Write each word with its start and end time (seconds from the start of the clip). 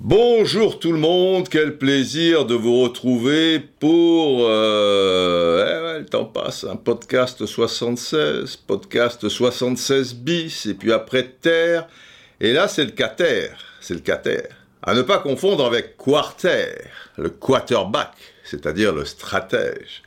Bonjour 0.00 0.80
tout 0.80 0.90
le 0.90 0.98
monde, 0.98 1.48
quel 1.48 1.78
plaisir 1.78 2.46
de 2.46 2.56
vous 2.56 2.82
retrouver 2.82 3.60
pour... 3.60 4.40
Euh, 4.40 5.64
eh 5.64 5.84
ouais, 5.84 5.98
le 6.00 6.04
temps 6.06 6.24
passe, 6.24 6.64
un 6.64 6.74
podcast 6.74 7.46
76, 7.46 8.56
podcast 8.56 9.28
76 9.28 10.14
bis, 10.16 10.66
et 10.66 10.74
puis 10.74 10.92
après 10.92 11.28
Terre, 11.40 11.86
et 12.40 12.52
là 12.52 12.66
c'est 12.66 12.84
le 12.84 12.90
Cater, 12.90 13.50
c'est 13.80 13.94
le 13.94 14.00
Cater. 14.00 14.48
À 14.82 14.94
ne 14.94 15.02
pas 15.02 15.18
confondre 15.18 15.64
avec 15.64 15.96
Quarter, 15.96 16.74
le 17.16 17.30
quarterback, 17.30 18.14
c'est-à-dire 18.42 18.92
le 18.92 19.04
stratège. 19.04 20.02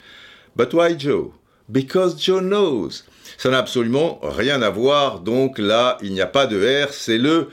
But 0.57 0.73
why 0.73 1.00
Joe? 1.00 1.32
Because 1.70 2.21
Joe 2.21 2.41
knows. 2.41 3.04
Ça 3.43 3.49
n'a 3.49 3.57
absolument 3.57 4.21
rien 4.23 4.61
à 4.61 4.69
voir, 4.69 5.19
donc 5.19 5.59
là, 5.59 5.97
il 6.01 6.13
n'y 6.13 6.21
a 6.21 6.27
pas 6.27 6.47
de 6.47 6.85
R, 6.85 6.93
c'est 6.93 7.17
le 7.17 7.49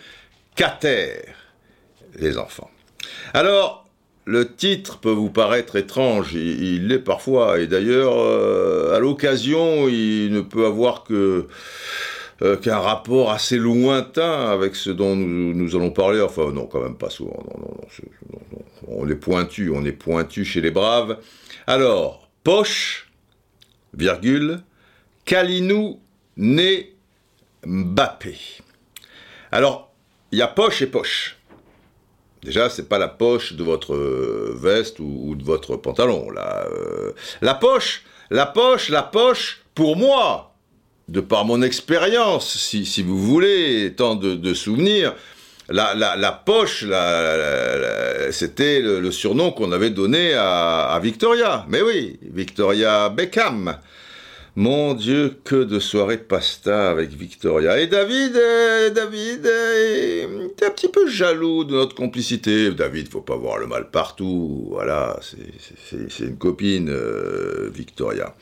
Cater, 0.54 1.14
les 2.14 2.38
enfants. 2.38 2.70
Alors, 3.34 3.88
le 4.24 4.54
titre 4.54 5.00
peut 5.00 5.10
vous 5.10 5.30
paraître 5.30 5.74
étrange, 5.74 6.32
il 6.34 6.86
l'est 6.86 7.00
parfois, 7.00 7.58
et 7.58 7.66
d'ailleurs, 7.66 8.14
euh, 8.20 8.94
à 8.94 9.00
l'occasion, 9.00 9.88
il 9.88 10.30
ne 10.30 10.42
peut 10.42 10.64
avoir 10.64 11.02
que 11.02 11.48
euh, 12.42 12.56
qu'un 12.56 12.78
rapport 12.78 13.32
assez 13.32 13.56
lointain 13.56 14.48
avec 14.48 14.76
ce 14.76 14.90
dont 14.90 15.16
nous, 15.16 15.74
allons 15.74 15.90
parler. 15.90 16.20
Enfin, 16.20 16.52
non, 16.52 16.66
quand 16.66 16.84
même 16.84 16.98
pas 16.98 17.10
souvent. 17.10 17.42
On 18.86 19.08
est 19.08 19.16
pointu, 19.16 19.72
on 19.74 19.84
est 19.84 19.90
pointu 19.90 20.44
chez 20.44 20.60
les 20.60 20.70
braves. 20.70 21.18
Alors, 21.66 22.30
poche, 22.44 23.10
virgule, 23.92 24.62
Kalinou 25.30 26.00
né 26.38 26.92
Mbappé. 27.64 28.36
Alors, 29.52 29.92
il 30.32 30.40
y 30.40 30.42
a 30.42 30.48
poche 30.48 30.82
et 30.82 30.88
poche. 30.88 31.36
Déjà, 32.42 32.68
c'est 32.68 32.88
pas 32.88 32.98
la 32.98 33.06
poche 33.06 33.52
de 33.52 33.62
votre 33.62 33.94
veste 34.56 34.98
ou, 34.98 35.36
de 35.36 35.44
votre 35.44 35.76
pantalon. 35.76 36.32
Là, 36.32 36.66
euh, 36.72 37.12
la 37.42 37.54
poche, 37.54 38.02
la 38.30 38.44
poche, 38.44 38.88
la 38.88 39.04
poche, 39.04 39.60
pour 39.76 39.94
moi, 39.94 40.56
de 41.06 41.20
par 41.20 41.44
mon 41.44 41.62
expérience, 41.62 42.56
si, 42.56 43.02
vous 43.04 43.16
voulez, 43.16 43.94
tant 43.96 44.16
de, 44.16 44.54
souvenirs, 44.54 45.14
la, 45.68 45.94
la, 45.94 46.32
poche, 46.32 46.82
la, 46.82 48.32
c'était 48.32 48.80
le, 48.80 49.12
surnom 49.12 49.52
qu'on 49.52 49.70
avait 49.70 49.90
donné 49.90 50.34
à, 50.34 50.98
Victoria. 51.00 51.66
Mais 51.68 51.82
oui, 51.82 52.18
Victoria 52.20 53.10
Beckham. 53.10 53.78
Mon 54.56 54.94
Dieu, 54.94 55.38
que 55.44 55.62
de 55.62 55.78
soirées 55.78 56.18
pasta 56.18 56.90
avec 56.90 57.10
Victoria. 57.10 57.78
Et 57.78 57.86
David, 57.86 58.34
euh, 58.34 58.90
David 58.90 59.46
euh, 59.46 60.48
était 60.48 60.66
un 60.66 60.70
petit 60.70 60.88
peu 60.88 61.08
jaloux 61.08 61.64
de 61.64 61.74
notre 61.74 61.94
complicité. 61.94 62.70
David, 62.72 63.08
faut 63.08 63.20
pas 63.20 63.36
voir 63.36 63.58
le 63.58 63.66
mal 63.66 63.90
partout. 63.90 64.66
Voilà, 64.70 65.18
c'est 65.22 66.24
une 66.24 66.36
copine, 66.36 66.88
euh, 66.90 67.70
Victoria. 67.72 68.34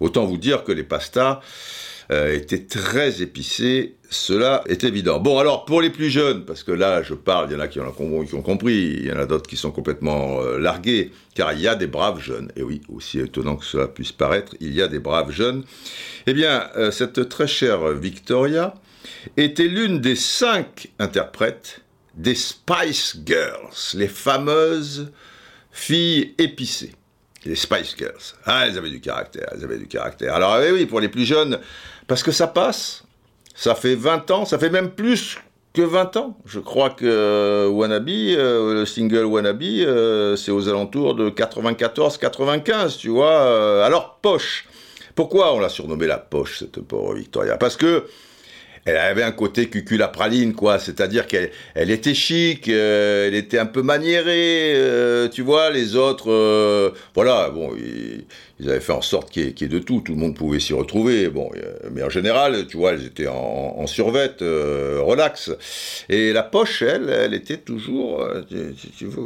Autant 0.00 0.24
vous 0.24 0.38
dire 0.38 0.64
que 0.64 0.72
les 0.72 0.84
pastas 0.84 1.40
euh, 2.10 2.34
était 2.34 2.64
très 2.64 3.22
épicé, 3.22 3.96
cela 4.10 4.64
est 4.66 4.84
évident. 4.84 5.20
Bon, 5.20 5.38
alors 5.38 5.64
pour 5.64 5.80
les 5.80 5.90
plus 5.90 6.10
jeunes, 6.10 6.44
parce 6.44 6.64
que 6.64 6.72
là 6.72 7.02
je 7.02 7.14
parle, 7.14 7.50
il 7.50 7.54
y 7.54 7.56
en 7.56 7.60
a 7.60 7.68
qui, 7.68 7.78
ont, 7.78 7.94
ont 7.98 8.42
compris, 8.42 8.96
il 8.98 9.06
y 9.06 9.12
en 9.12 9.18
a 9.18 9.26
d'autres 9.26 9.48
qui 9.48 9.56
sont 9.56 9.70
complètement 9.70 10.42
euh, 10.42 10.58
largués, 10.58 11.12
car 11.34 11.52
il 11.52 11.60
y 11.60 11.68
a 11.68 11.74
des 11.76 11.86
braves 11.86 12.20
jeunes, 12.20 12.50
et 12.56 12.62
oui, 12.62 12.80
aussi 12.88 13.20
étonnant 13.20 13.56
que 13.56 13.64
cela 13.64 13.86
puisse 13.86 14.12
paraître, 14.12 14.56
il 14.60 14.74
y 14.74 14.82
a 14.82 14.88
des 14.88 14.98
braves 14.98 15.30
jeunes. 15.30 15.64
Eh 16.26 16.32
bien, 16.32 16.68
euh, 16.76 16.90
cette 16.90 17.28
très 17.28 17.46
chère 17.46 17.92
Victoria 17.92 18.74
était 19.36 19.68
l'une 19.68 20.00
des 20.00 20.16
cinq 20.16 20.88
interprètes 20.98 21.82
des 22.14 22.34
Spice 22.34 23.18
Girls, 23.24 23.94
les 23.94 24.08
fameuses 24.08 25.12
filles 25.70 26.34
épicées. 26.38 26.92
Les 27.46 27.54
Spice 27.54 27.94
Girls. 27.96 28.34
Ah, 28.44 28.66
elles 28.66 28.76
avaient 28.76 28.90
du 28.90 29.00
caractère, 29.00 29.48
elles 29.52 29.64
avaient 29.64 29.78
du 29.78 29.86
caractère. 29.86 30.34
Alors, 30.34 30.60
eh 30.60 30.72
oui, 30.72 30.84
pour 30.84 31.00
les 31.00 31.08
plus 31.08 31.24
jeunes, 31.24 31.58
parce 32.10 32.24
que 32.24 32.32
ça 32.32 32.48
passe. 32.48 33.04
Ça 33.54 33.76
fait 33.76 33.94
20 33.94 34.32
ans, 34.32 34.44
ça 34.44 34.58
fait 34.58 34.68
même 34.68 34.90
plus 34.90 35.38
que 35.72 35.82
20 35.82 36.16
ans. 36.16 36.36
Je 36.44 36.58
crois 36.58 36.90
que 36.90 37.04
euh, 37.06 37.68
Wannabe, 37.68 38.08
euh, 38.08 38.74
le 38.74 38.84
single 38.84 39.26
Wannabe, 39.26 39.62
euh, 39.62 40.34
c'est 40.34 40.50
aux 40.50 40.68
alentours 40.68 41.14
de 41.14 41.30
94-95, 41.30 42.98
tu 42.98 43.10
vois. 43.10 43.84
Alors, 43.84 44.18
Poche. 44.22 44.66
Pourquoi 45.14 45.54
on 45.54 45.60
l'a 45.60 45.68
surnommée 45.68 46.08
la 46.08 46.18
Poche, 46.18 46.58
cette 46.58 46.80
pauvre 46.80 47.14
Victoria? 47.14 47.56
Parce 47.56 47.76
que 47.76 48.06
elle 48.86 48.96
avait 48.96 49.22
un 49.22 49.32
côté 49.32 49.68
cucul 49.68 50.02
à 50.02 50.08
praline, 50.08 50.54
quoi. 50.54 50.78
C'est-à-dire 50.78 51.26
qu'elle 51.26 51.50
elle 51.74 51.90
était 51.90 52.14
chic, 52.14 52.68
euh, 52.68 53.28
elle 53.28 53.34
était 53.34 53.58
un 53.58 53.66
peu 53.66 53.82
maniérée, 53.82 54.72
euh, 54.74 55.28
tu 55.28 55.42
vois. 55.42 55.70
Les 55.70 55.96
autres, 55.96 56.30
euh, 56.30 56.90
voilà, 57.14 57.50
bon, 57.50 57.72
ils, 57.76 58.68
avaient 58.68 58.80
fait 58.80 58.92
en 58.92 59.02
sorte 59.02 59.30
qu'il 59.30 59.44
y, 59.44 59.64
ait 59.64 59.68
de 59.68 59.78
tout. 59.78 60.00
Tout 60.00 60.12
le 60.12 60.18
monde 60.18 60.34
pouvait 60.34 60.60
s'y 60.60 60.72
retrouver. 60.72 61.28
Bon, 61.28 61.50
mais 61.92 62.02
en 62.02 62.08
général, 62.08 62.66
tu 62.66 62.78
vois, 62.78 62.92
elles 62.92 63.06
étaient 63.06 63.28
en, 63.28 63.76
en 63.78 63.86
survette, 63.86 64.40
relax. 64.40 65.50
Et 66.08 66.32
la 66.32 66.42
poche, 66.42 66.82
elle, 66.82 67.10
elle 67.10 67.34
était 67.34 67.58
toujours, 67.58 68.26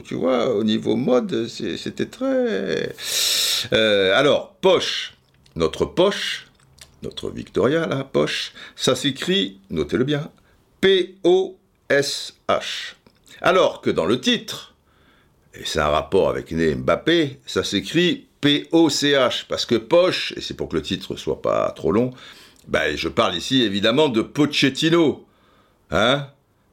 tu 0.04 0.14
vois, 0.14 0.54
au 0.54 0.64
niveau 0.64 0.96
mode, 0.96 1.46
c'était 1.48 2.06
très. 2.06 2.92
alors, 3.72 4.54
poche, 4.60 5.14
notre 5.56 5.84
poche 5.84 6.46
notre 7.04 7.30
Victoria, 7.30 7.86
la 7.86 8.02
poche, 8.04 8.52
ça 8.74 8.96
s'écrit, 8.96 9.60
notez-le 9.70 10.04
bien, 10.04 10.30
P-O-S-H. 10.80 12.62
Alors 13.40 13.80
que 13.80 13.90
dans 13.90 14.06
le 14.06 14.20
titre, 14.20 14.74
et 15.54 15.64
c'est 15.64 15.80
un 15.80 15.88
rapport 15.88 16.28
avec 16.28 16.50
Né 16.50 16.74
Mbappé, 16.74 17.38
ça 17.46 17.62
s'écrit 17.62 18.26
P-O-C-H, 18.40 19.46
parce 19.48 19.66
que 19.66 19.76
poche, 19.76 20.34
et 20.36 20.40
c'est 20.40 20.54
pour 20.54 20.68
que 20.68 20.76
le 20.76 20.82
titre 20.82 21.16
soit 21.16 21.40
pas 21.40 21.70
trop 21.70 21.92
long, 21.92 22.12
ben 22.66 22.96
je 22.96 23.08
parle 23.08 23.36
ici 23.36 23.62
évidemment 23.62 24.08
de 24.08 24.22
Pochettino. 24.22 25.24
Hein 25.90 26.28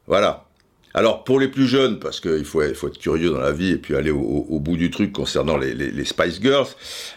Voilà. 0.07 0.45
Alors 0.94 1.24
pour 1.24 1.40
les 1.40 1.47
plus 1.47 1.68
jeunes, 1.68 2.00
parce 2.00 2.19
qu'il 2.19 2.46
faut, 2.46 2.62
faut 2.74 2.88
être 2.88 2.97
curieux 2.97 3.29
dans 3.29 3.40
la 3.40 3.52
vie 3.52 3.72
et 3.72 3.78
puis 3.78 3.96
aller 3.96 4.12
au, 4.12 4.59
bout 4.59 4.78
du 4.78 4.91
truc 4.91 5.13
concernant 5.13 5.57
les, 5.57 6.06
Spice 6.06 6.41
Girls, 6.41 6.68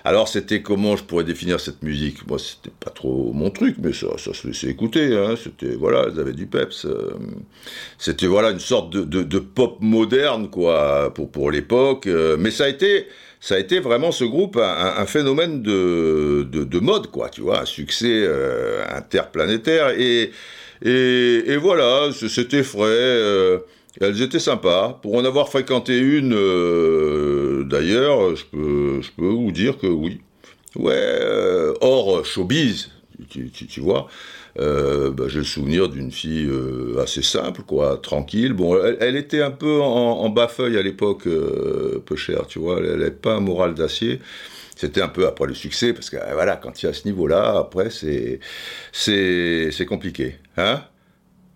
alors 0.04 0.28
c'était 0.28 0.62
comment 0.62 0.96
je 0.96 1.04
pourrais 1.04 1.24
définir 1.24 1.58
cette 1.60 1.82
musique? 1.82 2.26
Moi 2.26 2.38
c'était 2.38 2.74
pas 2.78 2.90
trop 2.90 3.32
mon 3.32 3.50
truc, 3.50 3.76
mais 3.82 3.92
ça, 3.92 4.16
se 4.16 4.46
laissait 4.46 4.68
écouter, 4.68 5.16
hein. 5.16 5.34
c'était, 5.42 5.74
voilà, 5.74 6.06
elles 6.08 6.20
avaient 6.20 6.32
du 6.32 6.46
peps. 6.46 6.84
Euh, 6.84 7.14
c'était 7.98 8.26
voilà 8.26 8.50
une 8.50 8.60
sorte 8.60 8.90
de, 8.90 9.38
pop 9.38 9.78
moderne 9.80 10.48
quoi, 10.48 11.12
pour, 11.12 11.50
l'époque, 11.50 12.06
euh, 12.06 12.36
mais 12.38 12.50
ça 12.50 12.64
a 12.64 12.68
été... 12.68 13.06
Ça 13.40 13.56
a 13.56 13.58
été 13.58 13.78
vraiment 13.78 14.10
ce 14.10 14.24
groupe 14.24 14.56
un, 14.56 14.94
un 14.96 15.04
phénomène 15.04 15.60
de, 15.60 16.78
mode, 16.80 17.08
quoi, 17.08 17.28
tu 17.28 17.42
vois, 17.42 17.60
un 17.60 17.66
succès 17.66 18.24
euh, 18.26 18.82
interplanétaire. 18.88 19.90
Et, 20.00 20.30
et, 20.82 21.56
voilà, 21.56 22.10
c'était 22.12 22.62
frais. 22.62 22.82
Euh, 22.88 23.58
elles 24.00 24.22
étaient 24.22 24.40
sympas. 24.40 24.98
Pour 25.02 25.14
en 25.16 25.24
avoir 25.24 25.48
fréquenté 25.48 25.98
une, 25.98 26.34
euh, 26.34 27.64
d'ailleurs, 27.64 28.34
je 28.36 28.44
peux, 28.44 29.00
vous 29.16 29.52
dire 29.52 29.78
que 29.78 29.86
oui. 29.86 30.20
Ouais, 30.76 30.92
euh, 30.96 31.72
hors 31.80 32.26
showbiz, 32.26 32.90
tu, 33.30 33.80
vois. 33.80 34.08
Euh, 34.58 35.10
bah, 35.10 35.24
j'ai 35.28 35.38
le 35.38 35.44
souvenir 35.44 35.88
d'une 35.88 36.10
fille 36.10 36.50
assez 37.00 37.22
simple, 37.22 37.62
quoi, 37.62 37.96
tranquille. 37.96 38.52
Bon, 38.52 38.76
elle, 39.00 39.16
était 39.16 39.42
un 39.42 39.52
peu 39.52 39.80
en, 39.80 39.86
en 39.86 40.28
bas-feuille 40.30 40.76
à 40.76 40.82
l'époque, 40.82 41.24
peu 41.24 42.16
chère, 42.16 42.48
tu 42.48 42.58
vois. 42.58 42.78
Elle 42.80 42.98
n'avait 42.98 43.10
pas 43.12 43.34
un 43.34 43.40
moral 43.40 43.74
d'acier. 43.74 44.18
C'était 44.76 45.02
un 45.02 45.08
peu 45.08 45.26
après 45.26 45.46
le 45.46 45.54
succès, 45.54 45.92
parce 45.92 46.10
que 46.10 46.16
voilà, 46.32 46.56
quand 46.56 46.82
il 46.82 46.86
y 46.86 46.88
a 46.88 46.92
ce 46.92 47.06
niveau-là, 47.06 47.58
après, 47.58 47.90
c'est 47.90 48.40
c'est 48.92 49.86
compliqué. 49.86 50.38
Hein? 50.56 50.82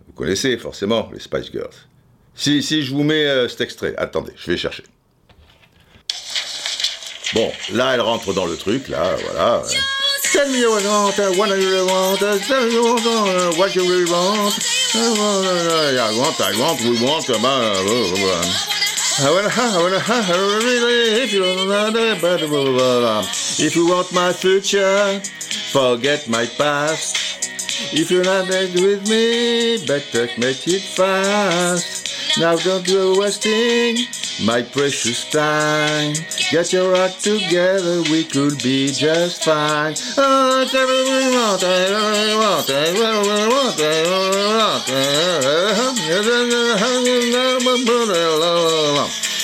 Vous 0.07 0.13
connaissez 0.13 0.57
forcément 0.57 1.11
les 1.13 1.21
Spice 1.21 1.51
Girls. 1.51 1.75
Si, 2.35 2.63
si 2.63 2.85
je 2.85 2.93
vous 2.93 3.03
mets 3.03 3.27
euh, 3.27 3.49
cet 3.49 3.63
extrait, 3.63 3.95
attendez, 3.97 4.33
je 4.37 4.53
vais 4.53 4.57
chercher. 4.57 4.85
Bon, 7.35 7.51
là, 7.73 7.95
elle 7.95 8.01
rentre 8.01 8.33
dans 8.33 8.47
le 8.47 8.57
truc, 8.57 8.89
là, 8.89 9.17
voilà. 9.25 9.63
If 23.59 23.75
you 23.75 23.89
want 23.89 24.13
my 24.13 24.33
future, 24.33 25.21
forget 25.73 26.29
my 26.29 26.47
past. 26.47 27.17
If 27.93 28.13
you're 28.13 28.23
not 28.23 28.47
with 28.47 29.09
me, 29.09 29.85
better 29.87 30.29
make 30.39 30.69
it 30.69 30.83
fast. 30.83 32.39
Now 32.39 32.55
don't 32.57 32.87
go 32.87 33.19
wasting 33.19 34.07
my 34.45 34.63
precious 34.63 35.29
time. 35.31 36.15
Get 36.51 36.73
your 36.73 36.95
act 36.95 37.23
together, 37.25 38.03
we 38.11 38.25
could 38.25 38.63
be 38.63 38.89
just 38.93 39.45
fine. 39.45 39.95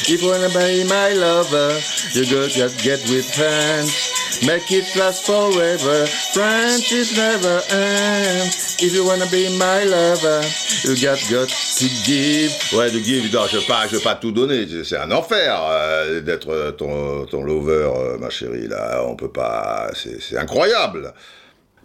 If 0.07 0.23
you 0.23 0.29
wanna 0.29 0.49
be 0.49 0.85
my 0.85 1.13
lover, 1.13 1.81
you 2.13 2.25
gotta 2.27 2.69
get 2.83 3.01
with 3.09 3.35
friends. 3.35 4.14
Make 4.47 4.71
it 4.73 4.95
last 4.97 5.25
forever. 5.25 6.07
Friends 6.35 7.17
never 7.17 7.63
end. 7.71 8.49
If 8.79 8.93
you 8.93 9.03
wanna 9.07 9.25
be 9.31 9.49
my 9.57 9.85
lover, 9.85 10.43
you 10.85 10.95
got, 11.01 11.19
got 11.31 11.49
to 11.49 11.89
give. 12.05 12.53
Ouais, 12.77 12.91
de 12.91 12.99
give, 12.99 13.33
non, 13.33 13.47
je 13.47 13.57
ne 13.57 13.63
pas, 13.63 13.87
je 13.87 13.97
veux 13.97 14.03
pas 14.03 14.17
tout 14.17 14.33
donner. 14.33 14.67
C'est 14.85 14.99
un 14.99 15.11
enfer 15.13 15.59
euh, 15.63 16.21
d'être 16.21 16.73
ton, 16.73 17.25
ton 17.25 17.43
lover, 17.43 17.91
euh, 17.97 18.19
ma 18.19 18.29
chérie. 18.29 18.69
Là, 18.69 19.03
on 19.07 19.17
peut 19.17 19.33
pas. 19.33 19.91
C'est 19.95 20.37
incroyable. 20.37 21.15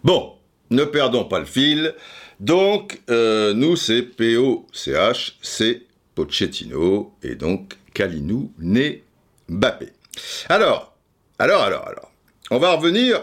Bon, 0.04 0.34
ne 0.68 0.84
perdons 0.84 1.24
pas 1.24 1.38
le 1.38 1.46
fil. 1.46 1.94
Donc, 2.40 3.00
euh, 3.08 3.54
nous, 3.54 3.76
c'est 3.76 4.02
P-O-C-H, 4.02 5.32
c'est 5.40 5.82
Pochettino, 6.14 7.14
et 7.22 7.36
donc 7.36 7.78
Kalinou, 7.94 8.52
né 8.58 9.02
Mbappé. 9.48 9.88
Alors, 10.50 10.94
alors, 11.38 11.62
alors, 11.62 11.86
alors. 11.86 12.09
On 12.52 12.58
va 12.58 12.72
revenir 12.72 13.22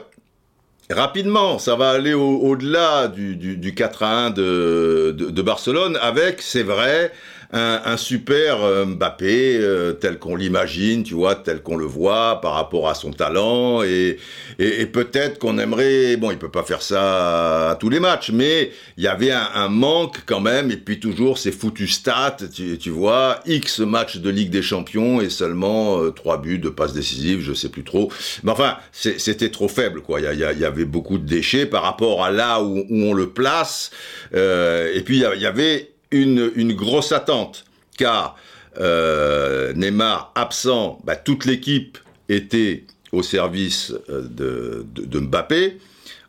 rapidement, 0.90 1.60
ça 1.60 1.76
va 1.76 1.90
aller 1.90 2.14
au-delà 2.14 3.10
du, 3.10 3.74
4 3.76 4.04
à 4.04 4.26
1 4.28 4.30
de 4.30 5.42
Barcelone 5.42 5.98
avec, 6.02 6.42
c'est 6.42 6.64
vrai, 6.64 7.12
un, 7.52 7.98
super 7.98 8.62
euh, 8.64 8.86
Mbappé 8.86 9.58
euh, 9.58 9.94
tel 9.94 10.20
qu'on 10.20 10.36
l'imagine, 10.36 11.04
tu 11.04 11.14
vois, 11.14 11.36
tel 11.36 11.62
qu'on 11.62 11.78
le 11.78 11.86
voit 11.86 12.42
par 12.42 12.54
rapport 12.54 12.90
à 12.90 12.96
son 12.96 13.12
talent 13.12 13.84
et, 13.84 14.18
et, 14.60 14.86
peut-être 14.86 15.40
qu'on 15.40 15.58
aimerait, 15.58 16.18
bon, 16.18 16.32
il 16.32 16.38
peut 16.38 16.52
pas 16.52 16.64
faire 16.64 16.82
ça 16.82 17.72
à 17.72 17.76
tous 17.76 17.90
les 17.90 18.00
matchs, 18.00 18.32
mais 18.32 18.72
il 18.98 19.04
y 19.04 19.08
avait 19.08 19.32
un, 19.32 19.68
manque 19.70 20.24
quand 20.26 20.40
même 20.40 20.72
et 20.72 20.78
puis 20.78 21.00
toujours 21.00 21.38
ces 21.38 21.52
foutus 21.52 21.94
stats, 21.94 22.38
tu, 22.54 22.78
tu, 22.78 22.90
vois, 22.90 23.40
X 23.46 23.80
matchs 23.80 24.18
de 24.18 24.30
Ligue 24.30 24.50
des 24.50 24.62
Champions 24.62 25.22
et 25.22 25.30
seulement 25.30 26.02
euh, 26.02 26.12
trois 26.12 26.42
buts 26.42 26.60
de 26.60 26.70
passes 26.70 26.94
décisives, 26.94 27.42
je 27.42 27.54
sais 27.54 27.70
plus 27.70 27.84
trop, 27.84 28.12
mais 28.44 28.52
enfin 28.52 28.78
c'était 28.92 29.50
trop 29.50 29.68
faible 29.68 30.02
quoi, 30.02 30.20
il 30.20 30.34
y, 30.34 30.40
y, 30.40 30.66
avait 30.66 30.86
beaucoup 30.86 31.18
de 31.18 31.26
déchets 31.26 31.66
par 31.66 31.84
rapport 31.84 32.24
à 32.24 32.32
là 32.32 32.62
où, 32.62 32.86
où 32.90 33.04
on 33.04 33.14
le 33.14 33.30
place 33.30 33.92
et 34.34 35.02
puis 35.06 35.18
il 35.18 35.42
y 35.42 35.46
avait 35.46 35.97
une, 36.12 36.74
grosse 36.74 37.12
attente, 37.12 37.66
car 37.98 38.38
euh, 38.80 39.74
Neymar 39.74 40.32
absent, 40.36 41.00
bah, 41.04 41.16
toute 41.16 41.46
l'équipe 41.46 41.98
était 42.30 42.84
au 43.12 43.24
service 43.24 43.94
euh, 44.10 44.84
de, 44.86 45.20
Mbappé. 45.20 45.80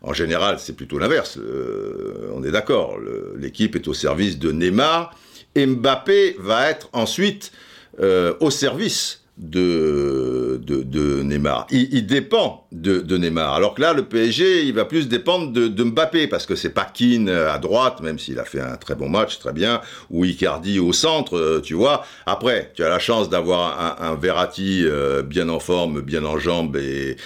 En 0.02 0.12
général, 0.12 0.58
c'est 0.60 0.74
plutôt 0.74 0.98
l'inverse. 0.98 1.38
Euh, 1.38 2.30
on 2.34 2.44
est 2.44 2.52
d'accord. 2.52 2.98
L'équipe 3.36 3.74
est 3.74 3.88
au 3.88 3.94
service 3.94 4.38
de 4.38 4.52
Neymar. 4.52 5.14
Et 5.54 5.66
Mbappé 5.66 6.36
va 6.38 6.70
être 6.70 6.88
ensuite 6.92 7.52
au 7.98 8.50
service 8.50 9.22
de, 9.38 10.60
de, 10.64 11.22
Neymar. 11.22 11.66
Il, 11.70 12.06
dépend 12.06 12.66
de, 12.72 13.16
Neymar. 13.16 13.54
Alors 13.54 13.74
que 13.74 13.82
là, 13.82 13.92
le 13.92 14.04
PSG, 14.04 14.64
il 14.64 14.74
va 14.74 14.84
plus 14.84 15.08
dépendre 15.08 15.52
de, 15.52 15.84
Mbappé, 15.84 16.26
parce 16.26 16.44
que 16.44 16.56
c'est 16.56 16.70
pas 16.70 16.84
Keane 16.84 17.28
à 17.28 17.58
droite, 17.58 18.00
même 18.00 18.18
s'il 18.18 18.38
a 18.40 18.44
fait 18.44 18.60
un 18.60 18.76
très 18.76 18.96
bon 18.96 19.08
match, 19.08 19.38
très 19.38 19.52
bien, 19.52 19.80
ou 20.10 20.24
Icardi 20.24 20.80
au 20.80 20.92
centre, 20.92 21.36
euh, 21.36 21.60
tu 21.60 21.74
vois. 21.74 22.04
Après, 22.26 22.72
tu 22.74 22.82
as 22.82 22.88
la 22.88 22.98
chance 22.98 23.30
d'avoir 23.30 24.02
un, 24.02 24.16
Verratti 24.16 24.82
euh, 24.84 25.22
bien 25.22 25.48
en 25.48 25.60
forme, 25.60 26.00
bien 26.00 26.24
en 26.24 26.38
jambes 26.38 26.76
et, 26.76 27.16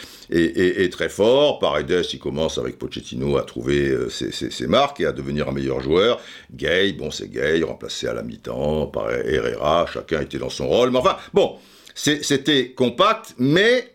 très 0.91 1.09
fort. 1.09 1.59
Paredes, 1.59 2.05
il 2.13 2.19
commence 2.19 2.59
avec 2.59 2.79
Pochettino 2.79 3.39
à 3.39 3.43
trouver 3.43 3.89
euh, 3.89 4.11
ses, 4.11 4.67
marques 4.67 5.01
et 5.01 5.07
à 5.07 5.13
devenir 5.13 5.49
un 5.49 5.53
meilleur 5.53 5.81
joueur. 5.81 6.21
Gay, 6.53 6.93
bon, 6.93 7.11
c'est 7.11 7.31
Gay, 7.31 7.63
remplacé 7.63 8.07
à 8.07 8.13
la 8.13 8.23
mi-temps 8.23 8.87
par 8.89 9.11
Herrera, 9.11 9.87
chacun 9.93 10.21
était 10.21 10.39
dans 10.39 10.51
son 10.51 10.69
rôle. 10.69 10.91
Mais 10.91 10.99
enfin, 10.99 11.17
bon, 11.33 11.57
c'était 11.95 12.71
compact, 12.71 13.35
mais, 13.39 13.95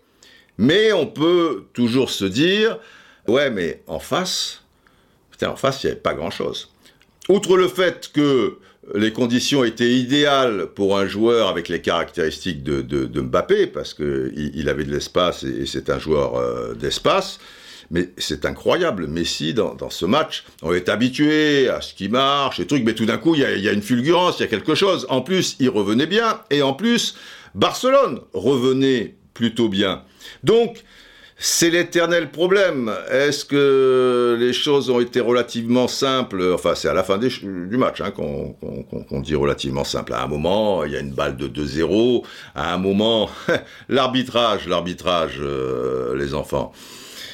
mais 0.58 0.94
on 0.94 1.08
peut 1.08 1.66
toujours 1.74 2.10
se 2.10 2.26
dire, 2.26 2.80
ouais, 3.28 3.50
mais 3.50 3.82
en 3.88 4.00
face, 4.00 4.64
en 5.46 5.56
face, 5.56 5.84
il 5.84 5.88
n'y 5.88 5.92
avait 5.92 6.02
pas 6.02 6.14
grand-chose. 6.14 6.70
Outre 7.30 7.58
le 7.58 7.68
fait 7.68 8.12
que 8.14 8.58
les 8.96 9.12
conditions 9.12 9.64
étaient 9.64 9.94
idéales 9.94 10.68
pour 10.74 10.98
un 10.98 11.08
joueur 11.08 11.50
avec 11.50 11.68
les 11.68 11.82
caractéristiques 11.82 12.64
de, 12.64 13.22
Mbappé, 13.22 13.68
parce 13.68 13.94
qu'il 13.94 14.52
il 14.54 14.70
avait 14.70 14.86
de 14.86 14.92
l'espace 14.92 15.44
et, 15.44 15.66
c'est 15.66 15.90
un 15.90 16.00
joueur 16.00 16.36
euh, 16.36 16.74
d'espace, 16.74 17.40
mais 17.92 18.10
c'est 18.18 18.46
incroyable. 18.46 19.08
Messi, 19.08 19.54
dans, 19.54 19.76
dans, 19.76 19.90
ce 19.90 20.06
match, 20.06 20.46
on 20.62 20.74
est 20.74 20.90
habitué 20.90 21.70
à 21.70 21.82
ce 21.82 21.94
qui 21.94 22.08
marche, 22.08 22.60
et 22.60 22.68
trucs, 22.68 22.86
mais 22.86 22.96
tout 22.96 23.06
d'un 23.06 23.18
coup, 23.18 23.36
il 23.36 23.42
y, 23.42 23.62
y, 23.62 23.70
a, 23.70 23.74
une 23.74 23.82
fulgurance, 23.82 24.40
il 24.40 24.44
y 24.44 24.46
a 24.46 24.50
quelque 24.50 24.76
chose. 24.76 25.06
En 25.10 25.22
plus, 25.22 25.58
il 25.60 25.70
revenait 25.70 26.08
bien, 26.08 26.40
et 26.50 26.62
en 26.62 26.74
plus, 26.74 27.16
Barcelone 27.58 28.22
revenait 28.34 29.16
plutôt 29.34 29.68
bien. 29.68 30.04
Donc, 30.44 30.84
c'est 31.40 31.72
l'éternel 31.72 32.30
problème. 32.30 32.94
Est-ce 33.12 33.46
que 33.46 34.38
les 34.40 34.54
choses 34.54 34.92
ont 34.92 35.00
été 35.00 35.20
relativement 35.20 35.88
simples? 35.88 36.52
Enfin, 36.54 36.76
c'est 36.76 36.88
à 36.88 36.94
la 36.94 37.04
fin 37.04 37.18
du 37.18 37.78
match 37.78 38.00
hein, 38.02 38.12
qu'on 38.12 39.22
dit 39.22 39.34
relativement 39.34 39.84
simple. 39.84 40.14
À 40.14 40.24
un 40.24 40.28
moment, 40.28 40.84
il 40.84 40.92
y 40.92 40.96
a 40.96 41.00
une 41.00 41.14
balle 41.14 41.36
de 41.36 41.48
2-0. 41.48 42.24
À 42.54 42.76
un 42.76 42.78
moment, 42.78 43.28
l'arbitrage, 43.90 44.68
l'arbitrage, 44.68 45.38
euh, 45.40 46.16
les 46.16 46.36
enfants. 46.36 46.72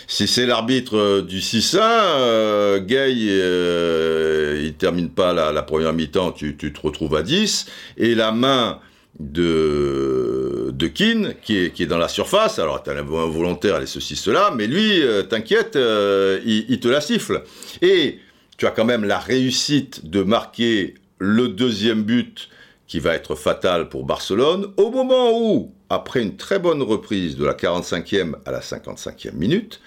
Si 0.08 0.28
c'est 0.28 0.46
l'arbitre 0.46 1.20
du 1.20 1.40
6-1, 1.40 1.80
euh, 1.82 2.80
Gay, 2.80 3.16
euh, 3.28 4.62
il 4.64 4.76
termine 4.76 5.10
pas 5.10 5.34
la, 5.34 5.52
la 5.52 5.64
première 5.64 5.92
mi-temps, 5.92 6.32
tu, 6.32 6.56
tu, 6.56 6.72
te 6.72 6.80
retrouves 6.80 7.16
à 7.16 7.24
10. 7.24 7.66
Et 7.98 8.16
la 8.16 8.32
main 8.32 8.80
de, 9.20 10.72
de 10.74 10.88
Keane, 10.88 11.36
qui 11.42 11.58
est, 11.58 11.72
qui 11.72 11.84
est 11.84 11.88
dans 11.88 11.98
la 11.98 12.08
surface. 12.08 12.60
Alors, 12.60 12.84
tu 12.84 12.90
as 12.90 12.94
un 12.94 13.04
volontaire, 13.04 13.82
et 13.82 13.86
ceci, 13.86 14.16
cela, 14.16 14.52
mais 14.56 14.68
lui, 14.68 15.02
euh, 15.02 15.24
t'inquiète, 15.24 15.76
euh, 15.76 16.40
il, 16.46 16.80
te 16.80 16.88
la 16.88 17.02
siffle. 17.02 17.44
Et 17.82 18.20
tu 18.58 18.66
as 18.66 18.72
quand 18.72 18.86
même 18.86 19.04
la 19.04 19.20
réussite 19.20 20.10
de 20.10 20.24
marquer 20.24 20.96
le 21.20 21.48
deuxième 21.48 22.04
but 22.04 22.50
qui 22.88 23.00
va 23.00 23.16
être 23.16 23.36
fatal 23.36 23.90
pour 23.90 24.06
Barcelone, 24.06 24.72
au 24.78 24.92
moment 24.92 25.32
où, 25.40 25.74
après 25.90 26.22
une 26.22 26.36
très 26.36 26.60
bonne 26.60 26.82
reprise 26.82 27.38
de 27.38 27.46
la 27.46 27.54
45e 27.54 28.36
à 28.46 28.52
la 28.52 28.60
55e 28.60 29.34
minute, 29.34 29.80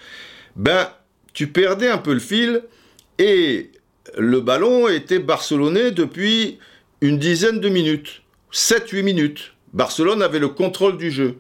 ben, 0.57 0.89
tu 1.33 1.49
perdais 1.49 1.89
un 1.89 1.99
peu 1.99 2.15
le 2.15 2.21
fil 2.21 2.63
et 3.19 3.71
le 4.17 4.41
ballon 4.41 4.89
était 4.89 5.19
barcelonais 5.19 5.91
depuis 5.91 6.59
une 7.01 7.19
dizaine 7.19 7.61
de 7.61 7.69
minutes. 7.69 8.23
7-8 8.57 9.03
minutes. 9.03 9.53
Barcelone 9.75 10.23
avait 10.23 10.39
le 10.39 10.49
contrôle 10.49 10.97
du 10.97 11.11
jeu. 11.11 11.37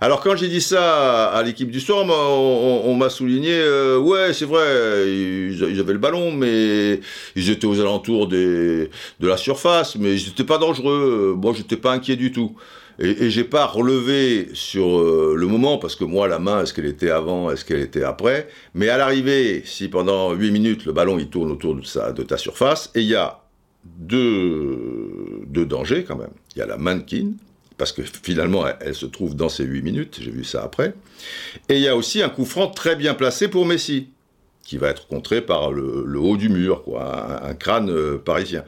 Alors 0.00 0.20
quand 0.20 0.36
j'ai 0.36 0.46
dit 0.46 0.60
ça 0.60 1.26
à 1.26 1.42
l'équipe 1.42 1.72
du 1.72 1.80
Storm, 1.80 2.08
on, 2.10 2.94
m'a 2.94 3.10
souligné, 3.10 3.50
euh, 3.52 3.98
ouais 3.98 4.32
c'est 4.32 4.44
vrai, 4.44 4.62
ils, 5.08 5.80
avaient 5.80 5.94
le 5.94 5.98
ballon, 5.98 6.30
mais 6.30 7.00
ils 7.34 7.50
étaient 7.50 7.66
aux 7.66 7.80
alentours 7.80 8.28
de 8.28 8.88
la 9.20 9.36
surface, 9.36 9.96
mais 9.96 10.14
ils 10.14 10.28
n'étaient 10.28 10.44
pas 10.44 10.58
dangereux. 10.58 11.34
Moi 11.36 11.52
j'étais 11.56 11.76
pas 11.76 11.92
inquiet 11.92 12.14
du 12.14 12.30
tout. 12.30 12.54
Et, 13.00 13.24
et 13.24 13.30
j'ai 13.30 13.44
pas 13.44 13.66
relevé 13.66 14.48
sur 14.54 15.00
euh, 15.00 15.34
le 15.36 15.46
moment, 15.48 15.78
parce 15.78 15.96
que 15.96 16.04
moi 16.04 16.28
la 16.28 16.38
main, 16.38 16.62
est-ce 16.62 16.72
qu'elle 16.72 16.86
était 16.86 17.10
avant, 17.10 17.50
est-ce 17.50 17.64
qu'elle 17.64 17.80
était 17.80 18.04
après, 18.04 18.48
mais 18.72 18.88
à 18.88 18.96
l'arrivée, 18.96 19.62
si 19.64 19.88
pendant 19.88 20.32
8 20.32 20.50
minutes 20.52 20.86
le 20.86 20.92
ballon 20.92 21.18
il 21.18 21.28
tourne 21.28 21.50
autour 21.50 21.74
de, 21.74 22.12
de 22.12 22.22
ta 22.22 22.38
surface, 22.38 22.90
et 22.94 23.00
il 23.00 23.08
y 23.08 23.16
a 23.16 23.45
deux, 23.98 25.44
dangers 25.46 26.04
quand 26.04 26.16
même. 26.16 26.30
Il 26.54 26.58
y 26.58 26.62
a 26.62 26.66
la 26.66 26.76
mannequin, 26.76 27.32
parce 27.76 27.92
que 27.92 28.02
finalement 28.02 28.64
elle, 28.80 28.94
se 28.94 29.06
trouve 29.06 29.34
dans 29.34 29.48
ces 29.48 29.64
8 29.64 29.82
minutes, 29.82 30.18
j'ai 30.20 30.30
vu 30.30 30.44
ça 30.44 30.62
après. 30.62 30.94
Et 31.68 31.76
il 31.76 31.82
y 31.82 31.88
a 31.88 31.96
aussi 31.96 32.22
un 32.22 32.28
coup 32.28 32.44
franc 32.44 32.68
très 32.68 32.96
bien 32.96 33.14
placé 33.14 33.48
pour 33.48 33.66
Messi, 33.66 34.08
qui 34.62 34.76
va 34.78 34.88
être 34.88 35.06
contré 35.06 35.40
par 35.40 35.72
le, 35.72 36.18
haut 36.18 36.36
du 36.36 36.48
mur, 36.48 36.82
quoi, 36.82 37.44
un, 37.44 37.54
crâne 37.54 37.90
euh, 37.90 38.18
parisien. 38.18 38.64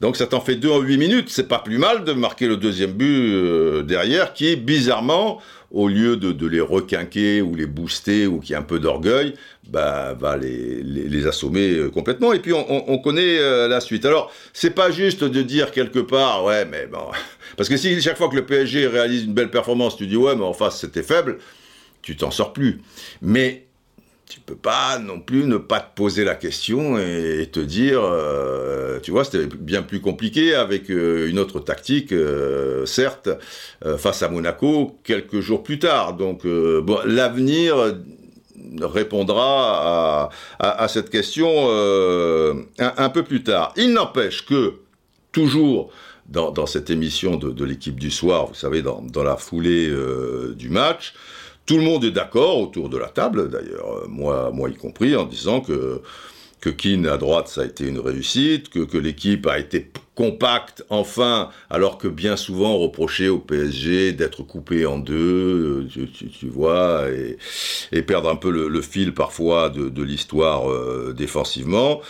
Donc 0.00 0.16
ça 0.16 0.26
t'en 0.26 0.40
fait 0.40 0.56
deux 0.56 0.70
en 0.70 0.80
8 0.80 0.98
minutes, 0.98 1.28
c'est 1.30 1.48
pas 1.48 1.58
plus 1.58 1.78
mal 1.78 2.04
de 2.04 2.12
marquer 2.12 2.46
le 2.46 2.56
deuxième 2.56 2.92
but 2.92 3.32
euh, 3.32 3.82
derrière, 3.82 4.34
qui 4.34 4.56
bizarrement, 4.56 5.40
au 5.74 5.88
lieu 5.88 6.16
de, 6.16 6.46
les 6.46 6.60
requinquer 6.60 7.42
ou 7.42 7.54
les 7.56 7.66
booster 7.66 8.28
ou 8.28 8.38
qui 8.38 8.54
a 8.54 8.60
un 8.60 8.62
peu 8.62 8.78
d'orgueil, 8.78 9.34
bah, 9.68 10.14
va 10.18 10.36
les, 10.36 10.82
les, 10.82 11.26
assommer 11.26 11.72
euh, 11.72 11.90
complètement. 11.90 12.32
Et 12.32 12.38
puis 12.38 12.52
on, 12.52 12.98
connaît 12.98 13.38
euh, 13.38 13.66
la 13.66 13.80
suite. 13.80 14.06
Alors 14.06 14.32
c'est 14.52 14.70
pas 14.70 14.92
juste 14.92 15.24
de 15.24 15.42
dire 15.42 15.72
quelque 15.72 15.98
part, 15.98 16.44
ouais, 16.44 16.64
mais 16.64 16.86
bon, 16.86 17.06
parce 17.56 17.68
que 17.68 17.76
si 17.76 18.00
chaque 18.00 18.16
fois 18.16 18.28
que 18.28 18.36
le 18.36 18.46
PSG 18.46 18.86
réalise 18.86 19.24
une 19.24 19.34
belle 19.34 19.50
performance, 19.50 19.96
tu 19.96 20.06
dis 20.06 20.16
ouais, 20.16 20.36
mais 20.36 20.44
en 20.44 20.52
face 20.52 20.80
c'était 20.80 21.02
faible, 21.02 21.38
tu 22.02 22.16
t'en 22.16 22.30
sors 22.30 22.52
plus. 22.52 22.80
Mais 23.20 23.66
tu 24.28 24.40
peux 24.40 24.56
pas 24.56 24.98
non 24.98 25.20
plus 25.20 25.44
ne 25.44 25.58
pas 25.58 25.80
te 25.80 25.94
poser 25.94 26.24
la 26.24 26.34
question 26.34 26.98
et, 26.98 27.48
te 27.52 27.60
dire, 27.60 28.00
euh, 28.02 28.98
tu 29.00 29.10
vois, 29.10 29.24
c'était 29.24 29.46
bien 29.46 29.82
plus 29.82 30.00
compliqué 30.00 30.54
avec 30.54 30.90
euh, 30.90 31.28
une 31.28 31.38
autre 31.38 31.60
tactique, 31.60 32.12
euh, 32.12 32.86
certes, 32.86 33.28
face 33.98 34.22
à 34.22 34.28
Monaco 34.28 34.98
quelques 35.04 35.40
jours 35.40 35.62
plus 35.62 35.78
tard. 35.78 36.14
Donc, 36.14 36.46
bon, 36.46 36.98
l'avenir 37.04 37.76
répondra 38.80 40.30
à, 40.58 40.88
cette 40.88 41.10
question 41.10 41.68
un, 42.78 43.08
peu 43.10 43.22
plus 43.22 43.42
tard. 43.42 43.74
Il 43.76 43.92
n'empêche 43.92 44.46
que, 44.46 44.74
toujours 45.32 45.90
dans, 46.26 46.66
cette 46.66 46.88
émission 46.88 47.36
de, 47.36 47.64
l'équipe 47.64 48.00
du 48.00 48.10
soir, 48.10 48.46
vous 48.46 48.54
savez, 48.54 48.80
dans, 48.80 49.02
dans 49.02 49.22
la 49.22 49.36
foulée 49.36 49.92
du 50.56 50.70
match, 50.70 51.12
tout 51.66 51.76
le 51.76 51.82
monde 51.82 52.04
est 52.04 52.10
d'accord 52.10 52.58
autour 52.60 52.88
de 52.88 52.98
la 52.98 53.08
table, 53.08 53.50
d'ailleurs, 53.50 54.04
euh, 54.04 54.08
moi, 54.08 54.70
y 54.70 54.74
compris, 54.74 55.16
en 55.16 55.24
disant 55.24 55.60
que 55.60 56.02
que 56.64 56.70
Keane 56.70 57.06
à 57.06 57.18
droite, 57.18 57.48
ça 57.48 57.60
a 57.60 57.64
été 57.66 57.86
une 57.86 57.98
réussite, 57.98 58.70
que, 58.70 58.96
l'équipe 58.96 59.46
a 59.46 59.58
été 59.58 59.90
compacte, 60.14 60.82
enfin, 60.88 61.50
alors 61.68 61.98
que 61.98 62.08
bien 62.08 62.38
souvent 62.38 62.76
on 62.76 62.90
au 63.28 63.38
PSG 63.38 64.12
d'être 64.12 64.42
coupé 64.42 64.86
en 64.86 64.98
deux, 64.98 65.86
euh, 65.94 66.06
tu, 66.14 66.48
vois, 66.48 67.04
et, 67.92 68.02
perdre 68.02 68.30
un 68.30 68.36
peu 68.36 68.50
le, 68.50 68.80
fil 68.80 69.12
parfois 69.12 69.68
de, 69.68 70.02
l'histoire 70.02 70.70
euh, 70.70 71.12
défensivement. 71.14 72.00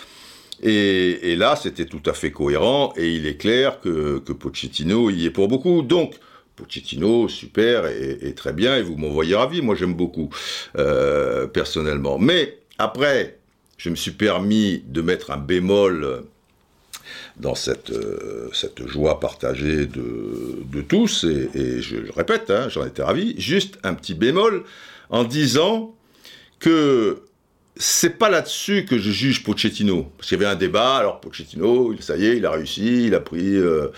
Et, 0.63 1.33
et 1.33 1.37
là, 1.37 1.57
c'était 1.57 1.87
tout 1.87 2.03
à 2.07 2.13
fait 2.13 2.31
cohérent, 2.31 2.93
et 2.97 3.13
il 3.13 3.27
est 3.27 3.37
clair 3.37 3.81
que, 3.81 4.21
que 4.21 4.33
Pochettino 4.33 5.11
y 5.11 5.27
est 5.27 5.31
pour 5.31 5.49
beaucoup. 5.49 5.83
Donc, 5.83 6.15
Pochettino, 6.57 7.29
super 7.29 7.87
et, 7.87 8.33
très 8.35 8.53
bien, 8.53 8.77
et 8.77 8.83
vous 8.83 8.97
m'envoyez 8.97 9.35
ravi, 9.35 9.61
moi 9.61 9.75
j'aime 9.75 9.95
beaucoup, 9.95 10.31
euh, 10.79 11.47
personnellement. 11.47 12.19
Mais 12.19 12.59
après, 12.79 13.39
je 13.77 13.91
me 13.91 13.97
suis 13.97 14.13
permis 14.13 14.83
de 14.87 15.03
mettre 15.03 15.31
un 15.33 15.37
bémol 15.37 16.25
dans 17.37 17.55
cette, 17.55 17.91
euh, 17.91 18.51
joie 18.87 19.21
partagée 19.21 19.87
de, 19.87 20.81
tous, 20.89 21.25
et, 21.25 21.83
je, 21.83 21.97
répète, 22.15 22.51
hein, 22.51 22.69
j'en 22.69 22.87
étais 22.87 23.03
ravi, 23.03 23.35
juste 23.39 23.79
un 23.83 23.95
petit 23.95 24.15
bémol 24.15 24.65
en 25.11 25.25
disant 25.25 25.95
que 26.61 27.23
c'est 27.77 28.19
pas 28.19 28.31
là-dessus 28.31 28.85
que 28.85 28.99
je 28.99 29.11
juge 29.11 29.43
Pochettino. 29.43 30.13
Parce 30.17 30.29
qu'il 30.29 30.39
y 30.39 30.45
avait 30.45 30.53
un 30.53 30.57
débat, 30.57 30.97
alors 30.97 31.21
Pochettino, 31.21 31.95
ça 32.01 32.17
y 32.17 32.27
est, 32.27 32.37
il 32.37 32.47
a 32.47 32.53
réussi, 32.53 33.07
il 33.07 33.15
a 33.15 33.21
pris, 33.21 33.57
euh, 33.57 33.89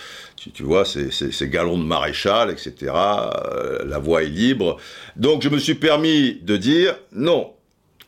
tu, 0.55 0.63
vois, 0.63 0.85
ses, 0.85 1.49
galons 1.49 1.79
de 1.79 1.85
maréchal, 1.85 2.51
etc. 2.51 2.93
Euh, 2.95 3.85
la 3.85 3.99
voie 3.99 4.23
est 4.23 4.29
libre. 4.29 4.79
Donc 5.17 5.43
je 5.43 5.49
me 5.51 5.59
suis 5.59 5.75
permis 5.75 6.41
de 6.43 6.57
dire, 6.57 6.97
non, 7.13 7.53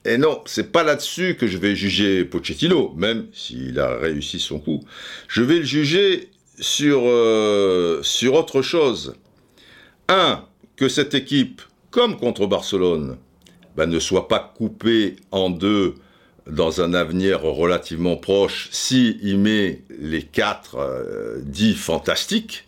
et 0.04 0.16
non, 0.16 0.40
c'est 0.46 0.72
pas 0.72 0.84
là-dessus 0.84 1.36
que 1.36 1.46
je 1.46 1.58
vais 1.58 1.76
juger 1.76 2.24
Pochettino, 2.24 2.94
même 2.96 3.26
s'il 3.34 3.78
a 3.78 3.98
réussi 3.98 4.38
son 4.38 4.58
coup. 4.60 4.82
Je 5.28 5.42
vais 5.42 5.58
le 5.58 5.64
juger 5.64 6.30
sur, 6.58 7.02
euh, 7.04 8.00
sur 8.02 8.34
autre 8.34 8.62
chose. 8.62 9.16
Un, 10.08 10.44
que 10.76 10.88
cette 10.88 11.12
équipe, 11.12 11.60
comme 11.90 12.16
contre 12.16 12.46
Barcelone, 12.46 13.18
ben, 13.78 13.86
ne 13.86 14.00
soit 14.00 14.26
pas 14.26 14.52
coupé 14.56 15.14
en 15.30 15.50
deux 15.50 15.94
dans 16.50 16.80
un 16.80 16.94
avenir 16.94 17.42
relativement 17.42 18.16
proche 18.16 18.68
si 18.72 19.18
il 19.22 19.38
met 19.38 19.82
les 20.00 20.22
quatre 20.22 20.78
euh, 20.78 21.38
dits 21.44 21.74
fantastiques, 21.74 22.66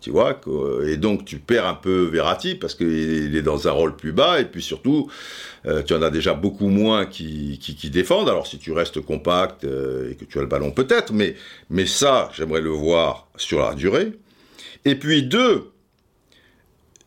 tu 0.00 0.10
vois, 0.10 0.40
et 0.88 0.96
donc 0.96 1.24
tu 1.24 1.38
perds 1.38 1.66
un 1.66 1.74
peu 1.74 2.02
Verratti 2.06 2.56
parce 2.56 2.74
qu'il 2.74 3.36
est 3.36 3.42
dans 3.42 3.68
un 3.68 3.70
rôle 3.70 3.94
plus 3.94 4.10
bas, 4.10 4.40
et 4.40 4.44
puis 4.44 4.60
surtout, 4.60 5.08
euh, 5.66 5.84
tu 5.84 5.94
en 5.94 6.02
as 6.02 6.10
déjà 6.10 6.34
beaucoup 6.34 6.68
moins 6.68 7.06
qui, 7.06 7.60
qui, 7.60 7.90
défendent. 7.90 8.28
Alors 8.28 8.48
si 8.48 8.58
tu 8.58 8.72
restes 8.72 9.00
compact 9.00 9.62
euh, 9.62 10.10
et 10.10 10.16
que 10.16 10.24
tu 10.24 10.38
as 10.38 10.40
le 10.40 10.48
ballon 10.48 10.72
peut-être, 10.72 11.12
mais, 11.12 11.36
mais 11.68 11.86
ça, 11.86 12.28
j'aimerais 12.34 12.62
le 12.62 12.70
voir 12.70 13.28
sur 13.36 13.60
la 13.60 13.74
durée. 13.76 14.14
Et 14.84 14.96
puis 14.96 15.22
deux, 15.22 15.70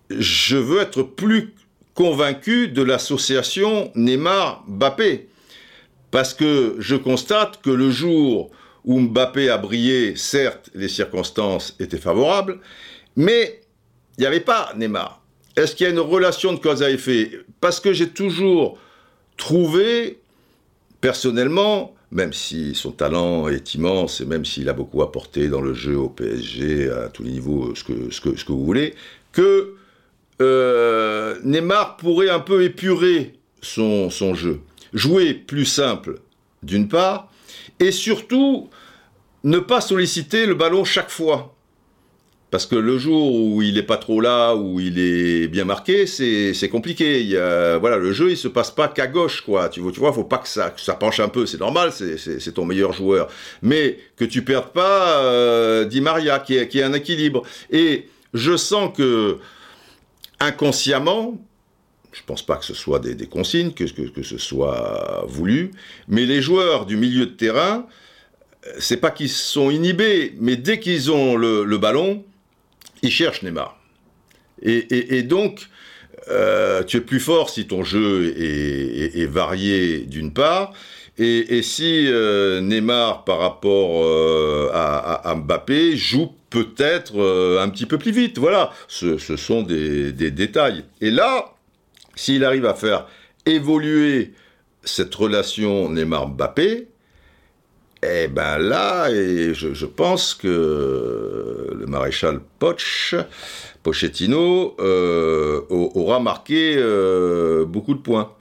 je 0.10 0.56
veux 0.56 0.80
être 0.80 1.04
plus 1.04 1.56
convaincu 1.94 2.68
de 2.68 2.82
l'association 2.82 3.92
Neymar-Mbappé. 3.96 5.28
Parce 6.12 6.34
que 6.34 6.76
je 6.80 6.96
constate 6.96 7.62
que 7.62 7.70
le 7.70 7.90
jour 7.90 8.52
où 8.86 9.00
Mbappé 9.00 9.50
a 9.50 9.58
brillé, 9.58 10.16
certes, 10.16 10.70
les 10.76 10.90
circonstances 10.90 11.76
étaient 11.80 11.98
favorables, 11.98 12.60
mais 13.16 13.62
il 14.18 14.22
n'y 14.22 14.28
avait 14.28 14.40
pas 14.40 14.74
Neymar. 14.76 15.22
Est-ce 15.56 15.76
qu'il 15.76 15.86
y 15.86 15.88
a 15.88 15.92
une 15.92 16.00
relation 16.00 16.54
de 16.54 16.60
cause 16.60 16.84
à 16.84 16.90
effet? 16.90 17.32
Parce 17.62 17.80
que 17.80 17.94
j'ai 17.94 18.10
toujours 18.10 18.78
trouvé, 19.38 20.20
personnellement, 21.00 21.96
même 22.12 22.34
si 22.34 22.76
son 22.76 22.92
talent 22.92 23.48
est 23.48 23.74
immense 23.74 24.22
et 24.22 24.26
même 24.26 24.46
s'il 24.46 24.70
a 24.70 24.74
beaucoup 24.74 25.02
apporté 25.02 25.48
dans 25.48 25.62
le 25.62 25.74
jeu 25.74 25.98
au 25.98 26.10
PSG, 26.10 26.90
à 26.90 27.10
tous 27.10 27.24
les 27.24 27.32
niveaux, 27.32 27.74
ce 27.76 27.84
que, 27.84 28.12
ce 28.12 28.22
que, 28.22 28.36
ce 28.36 28.46
que 28.46 28.52
vous 28.52 28.66
voulez, 28.66 28.94
que 29.32 29.76
euh, 30.42 31.38
Neymar 31.44 31.98
pourrait 31.98 32.30
un 32.30 32.40
peu 32.40 32.64
épurer 32.64 33.34
son, 33.62 34.10
son 34.10 34.34
jeu. 34.34 34.60
Jouer 34.94 35.34
plus 35.34 35.66
simple, 35.66 36.20
d'une 36.62 36.88
part, 36.88 37.30
et 37.80 37.92
surtout 37.92 38.70
ne 39.44 39.60
pas 39.60 39.82
solliciter 39.82 40.46
le 40.46 40.54
ballon 40.54 40.84
chaque 40.84 41.10
fois. 41.10 41.54
Parce 42.54 42.68
que 42.68 42.76
le 42.76 43.00
jour 43.00 43.34
où 43.34 43.64
il 43.64 43.74
n'est 43.74 43.82
pas 43.82 43.98
trop 43.98 44.22
là, 44.22 44.54
où 44.56 44.80
il 44.80 45.00
est 45.00 45.48
bien 45.48 45.66
marqué, 45.66 46.06
c'est 46.06 46.70
compliqué. 46.70 47.24
Y 47.24 47.36
a, 47.36 47.80
voilà, 47.80 47.98
le 47.98 48.12
jeu, 48.12 48.30
il 48.30 48.38
se 48.38 48.48
passe 48.48 48.70
pas 48.70 48.88
qu'à 48.88 49.08
gauche, 49.08 49.42
quoi. 49.42 49.70
Tu 49.70 49.82
tu 49.92 50.00
vois, 50.00 50.14
faut 50.14 50.24
pas 50.24 50.38
que 50.38 50.48
ça, 50.48 50.72
ça 50.78 50.94
penche 50.94 51.20
un 51.20 51.30
peu. 51.30 51.48
C'est 51.48 51.60
normal, 51.60 51.92
c'est 51.92 52.52
ton 52.54 52.66
meilleur 52.66 52.94
joueur. 52.94 53.28
Mais 53.64 53.98
que 54.18 54.24
tu 54.24 54.44
perdes 54.44 54.72
pas 54.72 55.18
euh, 55.24 55.86
Di 55.86 56.00
Maria, 56.00 56.38
qui 56.38 56.56
est, 56.58 56.68
qui 56.68 56.78
est 56.78 56.84
un 56.84 56.94
équilibre. 56.94 57.42
Et 57.72 58.08
je 58.36 58.56
sens 58.56 58.96
que 58.96 59.40
inconsciemment, 60.46 61.38
je 62.14 62.22
ne 62.22 62.26
pense 62.26 62.46
pas 62.46 62.58
que 62.58 62.66
ce 62.66 62.74
soit 62.74 63.00
des, 63.00 63.28
consignes, 63.28 63.74
que, 63.74 63.86
ce 63.88 64.38
soit 64.38 65.26
voulu, 65.28 65.72
mais 66.08 66.26
les 66.26 66.42
joueurs 66.42 66.86
du 66.86 66.96
milieu 66.96 67.26
de 67.26 67.32
terrain, 67.32 67.88
c'est 68.80 68.98
pas 68.98 69.12
qu'ils 69.12 69.30
sont 69.30 69.70
inhibés, 69.70 70.36
mais 70.40 70.56
dès 70.56 70.80
qu'ils 70.80 71.12
ont 71.12 71.36
le, 71.36 71.78
ballon, 71.78 72.24
ils 73.02 73.12
cherchent 73.12 73.42
Neymar. 73.44 73.80
Et, 74.62 75.24
donc, 75.24 75.68
euh, 76.30 76.84
tu 76.84 76.98
es 76.98 77.02
plus 77.02 77.20
fort 77.20 77.50
si 77.50 77.68
ton 77.68 77.84
jeu 77.84 78.34
est, 78.38 79.26
varié 79.26 80.00
d'une 80.00 80.32
part, 80.32 80.74
et, 81.18 81.62
si 81.62 82.08
euh, 82.08 82.60
Neymar 82.62 83.24
par 83.24 83.40
rapport 83.40 84.04
euh, 84.04 84.72
à, 84.74 85.36
Mbappé 85.36 85.96
joue 85.96 86.32
peut-être 86.50 87.14
euh, 87.18 87.62
un 87.62 87.70
petit 87.70 87.86
peu 87.86 87.98
plus 87.98 88.12
vite. 88.12 88.40
Voilà, 88.40 88.72
ce, 88.88 89.18
sont 89.18 89.62
des, 89.62 90.12
détails. 90.12 90.86
Et 91.02 91.12
là, 91.12 91.54
s'il 92.16 92.44
arrive 92.44 92.66
à 92.66 92.74
faire 92.74 93.08
évoluer 93.46 94.34
cette 94.84 95.14
relation 95.14 95.90
Neymar-Mbappé, 95.90 96.88
eh 98.06 98.28
ben 98.28 98.58
là, 98.58 99.10
je, 99.10 99.86
pense 99.86 100.34
que 100.34 101.70
le 101.74 101.86
maréchal 101.86 102.42
Poch, 102.60 103.16
Pochettino, 103.82 104.76
aura 105.70 106.20
marqué 106.20 106.76
beaucoup 107.66 107.94
de 107.94 108.00
points. 108.00 108.34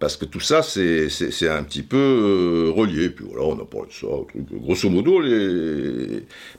Parce 0.00 0.16
que 0.16 0.24
tout 0.24 0.40
ça, 0.40 0.62
c'est 0.62 1.48
un 1.48 1.62
petit 1.62 1.82
peu 1.82 1.98
euh, 1.98 2.70
relié. 2.70 3.10
Puis 3.10 3.26
voilà, 3.28 3.44
on 3.44 3.60
a 3.60 3.66
parlé 3.66 3.88
de 3.88 3.92
ça. 3.92 4.06
Grosso 4.50 4.88
modo, 4.88 5.20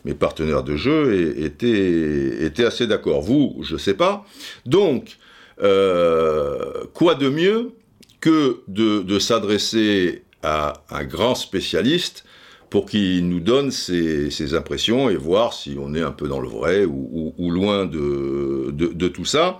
mes 0.05 0.13
partenaires 0.13 0.63
de 0.63 0.75
jeu 0.75 1.35
étaient, 1.39 2.63
assez 2.63 2.85
d'accord. 2.85 3.21
Vous, 3.21 3.57
je 3.63 3.73
ne 3.73 3.79
sais 3.79 3.95
pas. 3.95 4.25
Donc, 4.67 5.17
euh, 5.63 6.85
quoi 6.93 7.15
de 7.15 7.29
mieux 7.29 7.71
que 8.19 8.61
de, 8.67 9.17
s'adresser 9.17 10.21
à 10.43 10.73
un 10.91 11.03
grand 11.03 11.33
spécialiste 11.33 12.23
pour 12.69 12.85
qu'il 12.85 13.27
nous 13.27 13.39
donne 13.39 13.71
ses, 13.71 14.53
impressions 14.53 15.09
et 15.09 15.15
voir 15.15 15.53
si 15.53 15.77
on 15.79 15.95
est 15.95 16.01
un 16.01 16.11
peu 16.11 16.27
dans 16.27 16.39
le 16.39 16.47
vrai 16.47 16.85
ou, 16.85 17.33
loin 17.51 17.85
de, 17.85 19.07
tout 19.07 19.25
ça. 19.25 19.59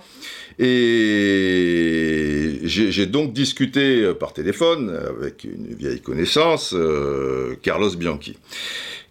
Et 0.63 2.59
j'ai 2.65 3.07
donc 3.07 3.33
discuté 3.33 4.03
euh, 4.03 4.13
par 4.13 4.31
téléphone 4.31 4.95
avec 5.09 5.43
une 5.43 5.73
vieille 5.73 6.01
connaissance, 6.01 6.75
euh, 6.75 7.55
Carlos 7.63 7.89
Bianchi. 7.95 8.37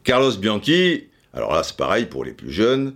Carlos 0.04 0.36
Bianchi, 0.36 1.08
alors 1.34 1.52
là 1.52 1.64
c'est 1.64 1.76
pareil 1.76 2.06
pour 2.06 2.24
les 2.24 2.30
plus 2.30 2.52
jeunes, 2.52 2.94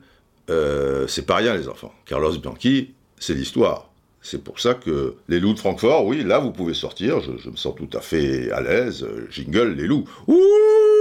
euh, 0.50 1.08
c'est 1.08 1.26
pas 1.26 1.34
rien 1.36 1.56
les 1.56 1.68
enfants. 1.68 1.92
Carlos 2.06 2.38
Bianchi, 2.38 2.94
c'est 3.18 3.34
l'histoire. 3.34 3.90
C'est 4.22 4.44
pour 4.44 4.60
ça 4.60 4.74
que 4.74 5.16
les 5.28 5.40
loups 5.40 5.54
de 5.54 5.58
Francfort, 5.58 6.06
oui, 6.06 6.22
là 6.22 6.38
vous 6.38 6.52
pouvez 6.52 6.74
sortir, 6.74 7.20
je, 7.20 7.32
je 7.36 7.50
me 7.50 7.56
sens 7.56 7.74
tout 7.76 7.90
à 7.92 8.00
fait 8.00 8.52
à 8.52 8.60
l'aise, 8.60 9.04
jingle 9.30 9.74
les 9.76 9.88
loups. 9.88 10.08
Ouh 10.28 10.93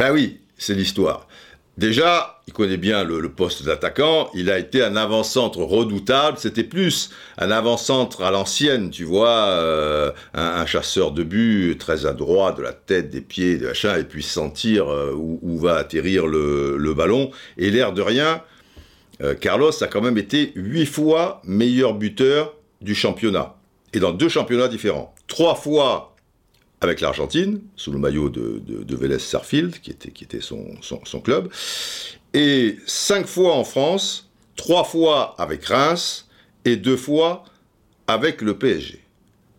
Ben 0.00 0.14
oui, 0.14 0.38
c'est 0.56 0.72
l'histoire. 0.72 1.28
Déjà, 1.76 2.40
il 2.46 2.54
connaît 2.54 2.78
bien 2.78 3.04
le, 3.04 3.28
poste 3.28 3.64
d'attaquant. 3.64 4.30
Il 4.32 4.50
a 4.50 4.58
été 4.58 4.82
un 4.82 4.96
avant-centre 4.96 5.58
redoutable. 5.58 6.38
C'était 6.38 6.64
plus 6.64 7.10
un 7.36 7.50
avant-centre 7.50 8.22
à 8.22 8.30
l'ancienne, 8.30 8.88
tu 8.88 9.04
vois, 9.04 9.48
euh, 9.48 10.10
un, 10.32 10.64
chasseur 10.64 11.12
de 11.12 11.22
but 11.22 11.76
très 11.76 12.06
adroit 12.06 12.52
de 12.52 12.62
la 12.62 12.72
tête, 12.72 13.10
des 13.10 13.20
pieds, 13.20 13.58
des 13.58 13.66
machins, 13.66 13.94
et 13.98 14.04
puis 14.04 14.22
sentir 14.22 14.90
euh, 14.90 15.12
où, 15.14 15.58
va 15.58 15.76
atterrir 15.76 16.26
le, 16.26 16.94
ballon. 16.94 17.30
Et 17.58 17.70
l'air 17.70 17.92
de 17.92 18.00
rien, 18.00 18.40
euh, 19.22 19.34
Carlos 19.34 19.82
a 19.82 19.86
quand 19.86 20.00
même 20.00 20.16
été 20.16 20.52
huit 20.54 20.86
fois 20.86 21.42
meilleur 21.44 21.92
buteur 21.92 22.54
du 22.80 22.94
championnat. 22.94 23.56
Et 23.92 24.00
dans 24.00 24.12
deux 24.12 24.30
championnats 24.30 24.68
différents. 24.68 25.14
Trois 25.26 25.56
fois 25.56 26.09
avec 26.80 27.00
l'Argentine, 27.00 27.60
sous 27.76 27.92
le 27.92 27.98
maillot 27.98 28.30
de, 28.30 28.96
Vélez 28.96 29.18
Sarfield, 29.18 29.80
qui 29.80 29.90
était, 29.90 30.40
son, 30.40 31.20
club, 31.22 31.50
et 32.32 32.78
cinq 32.86 33.26
fois 33.26 33.54
en 33.54 33.64
France, 33.64 34.30
trois 34.56 34.84
fois 34.84 35.34
avec 35.38 35.64
Reims, 35.66 36.26
et 36.64 36.76
deux 36.76 36.96
fois 36.96 37.44
avec 38.06 38.40
le 38.42 38.56
PSG. 38.56 39.02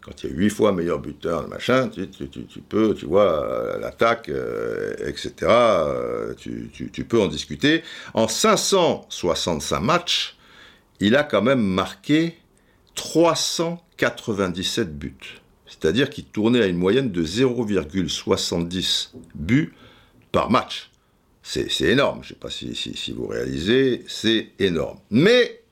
Quand 0.01 0.24
il 0.24 0.32
y 0.32 0.34
a 0.34 0.36
huit 0.36 0.50
fois 0.50 0.72
meilleur 0.72 1.00
buteur, 1.00 1.48
machin, 1.48 1.90
tu, 1.90 2.10
tu, 2.10 2.28
tu, 2.28 2.62
peux, 2.62 2.96
tu 2.96 3.06
vois, 3.06 3.46
euh, 3.46 3.78
l'attaque, 3.80 4.30
euh, 4.30 4.96
etc., 5.06 5.34
euh, 5.42 6.34
tu, 6.34 7.06
peux 7.08 7.22
en 7.22 7.28
discuter. 7.28 7.84
En 8.16 8.28
565 8.28 9.80
matchs, 9.80 10.36
il 11.00 11.16
a 11.16 11.24
quand 11.24 11.44
même 11.44 11.62
marqué 11.62 12.40
397 12.96 14.98
buts 14.98 15.40
c'est-à-dire 15.81 16.09
qu'il 16.09 16.25
tournait 16.25 16.61
à 16.61 16.67
une 16.67 16.77
moyenne 16.77 17.11
de 17.11 17.25
0,70 17.25 19.09
buts 19.33 19.73
par 20.31 20.51
match. 20.51 20.91
C'est 21.43 21.81
énorme, 21.81 22.19
je 22.21 22.27
ne 22.27 22.33
sais 22.33 22.39
pas 22.39 22.51
si, 22.51 23.13
vous 23.13 23.25
réalisez, 23.25 24.03
c'est 24.07 24.50
énorme. 24.59 25.00
Mais, 25.09 25.63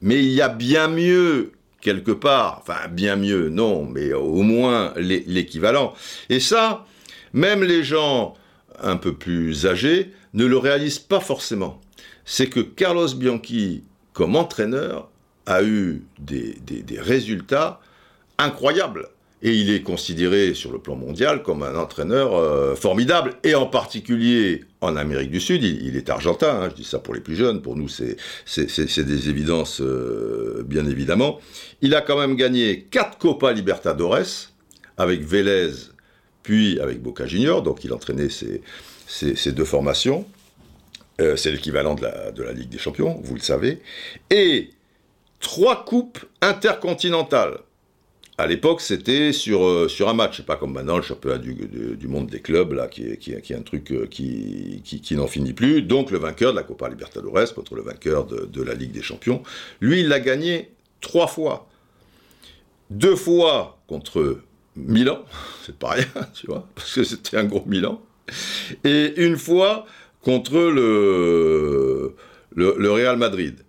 mais 0.00 0.24
il 0.24 0.30
y 0.30 0.40
a 0.40 0.48
bien 0.48 0.88
mieux 0.88 1.52
quelque 1.82 2.12
part, 2.12 2.60
enfin 2.62 2.88
bien 2.88 3.16
mieux, 3.16 3.50
non, 3.50 3.84
mais 3.84 4.14
au 4.14 4.40
moins 4.40 4.94
l'équivalent. 4.96 5.92
Et 6.30 6.40
ça, 6.40 6.86
même 7.34 7.62
les 7.62 7.84
gens 7.84 8.34
un 8.80 8.96
peu 8.96 9.12
plus 9.12 9.66
âgés 9.66 10.12
ne 10.32 10.46
le 10.46 10.56
réalisent 10.56 10.98
pas 10.98 11.20
forcément. 11.20 11.78
C'est 12.24 12.48
que 12.48 12.60
Carlos 12.60 13.14
Bianchi, 13.14 13.84
comme 14.14 14.34
entraîneur, 14.34 15.10
a 15.44 15.62
eu 15.62 16.04
des 16.18 17.00
résultats 17.00 17.80
incroyables 18.38 19.11
et 19.42 19.54
il 19.54 19.70
est 19.70 19.82
considéré 19.82 20.54
sur 20.54 20.72
le 20.72 20.78
plan 20.78 20.94
mondial 20.94 21.42
comme 21.42 21.64
un 21.64 21.74
entraîneur 21.74 22.34
euh, 22.34 22.76
formidable, 22.76 23.34
et 23.42 23.54
en 23.54 23.66
particulier 23.66 24.64
en 24.80 24.96
Amérique 24.96 25.30
du 25.30 25.40
Sud, 25.40 25.64
il, 25.64 25.96
est 25.96 26.10
argentin, 26.10 26.62
hein, 26.62 26.68
je 26.70 26.76
dis 26.76 26.84
ça 26.84 27.00
pour 27.00 27.14
les 27.14 27.20
plus 27.20 27.34
jeunes, 27.34 27.60
pour 27.60 27.76
nous 27.76 27.88
c'est 27.88 28.16
des 28.56 29.28
évidences 29.28 29.80
euh, 29.80 30.62
bien 30.64 30.86
évidemment. 30.86 31.40
Il 31.82 31.94
a 31.94 32.00
quand 32.00 32.18
même 32.18 32.36
gagné 32.36 32.86
4 32.90 33.18
Copa 33.18 33.52
Libertadores 33.52 34.50
avec 34.96 35.22
Vélez, 35.22 35.72
puis 36.44 36.78
avec 36.80 37.02
Boca 37.02 37.26
Junior, 37.26 37.62
donc 37.62 37.84
il 37.84 37.92
entraînait 37.92 38.28
ces, 38.28 39.52
deux 39.52 39.64
formations. 39.64 40.24
Euh, 41.20 41.36
c'est 41.36 41.50
l'équivalent 41.50 41.94
de 41.94 42.02
la, 42.02 42.30
de 42.30 42.42
la 42.42 42.52
Ligue 42.52 42.70
des 42.70 42.78
Champions, 42.78 43.20
vous 43.24 43.34
le 43.34 43.40
savez. 43.40 43.80
Et 44.30 44.70
trois 45.40 45.84
coupes 45.84 46.18
intercontinentales 46.40 47.58
à 48.42 48.48
l'époque, 48.48 48.80
c'était 48.80 49.32
sur, 49.32 49.64
euh, 49.64 49.86
sur 49.86 50.08
un 50.08 50.14
match, 50.14 50.42
pas 50.42 50.56
comme 50.56 50.72
maintenant 50.72 50.96
le 50.96 51.02
championnat 51.02 51.38
du, 51.38 51.54
du, 51.54 52.08
monde 52.08 52.26
des 52.26 52.40
clubs, 52.40 52.72
là, 52.72 52.88
qui 52.88 53.04
est, 53.04 53.16
qui 53.16 53.40
qui 53.40 53.52
est 53.52 53.56
un 53.56 53.62
truc 53.62 53.92
euh, 53.92 54.06
qui, 54.10 54.82
qui, 54.82 55.14
n'en 55.14 55.28
finit 55.28 55.52
plus. 55.52 55.82
Donc 55.82 56.10
le 56.10 56.18
vainqueur 56.18 56.50
de 56.50 56.56
la 56.56 56.64
Copa 56.64 56.88
Libertadores 56.88 57.54
contre 57.54 57.76
le 57.76 57.82
vainqueur 57.82 58.26
de, 58.26 58.62
la 58.62 58.74
Ligue 58.74 58.90
des 58.90 59.00
Champions, 59.00 59.44
lui, 59.80 60.00
il 60.00 60.08
l'a 60.08 60.18
gagné 60.18 60.72
trois 61.00 61.28
fois. 61.28 61.68
Deux 62.90 63.14
fois 63.14 63.78
contre 63.86 64.40
Milan, 64.74 65.24
c'est 65.64 65.78
pas 65.78 65.90
rien, 65.90 66.06
tu 66.34 66.48
vois, 66.48 66.66
parce 66.74 66.92
que 66.92 67.04
c'était 67.04 67.36
un 67.36 67.44
gros 67.44 67.62
Milan. 67.64 68.02
Et 68.82 69.14
une 69.24 69.36
fois 69.36 69.86
contre 70.20 70.54
le, 70.58 72.16
le 72.56 72.90
Real 72.90 73.16
Madrid 73.18 73.62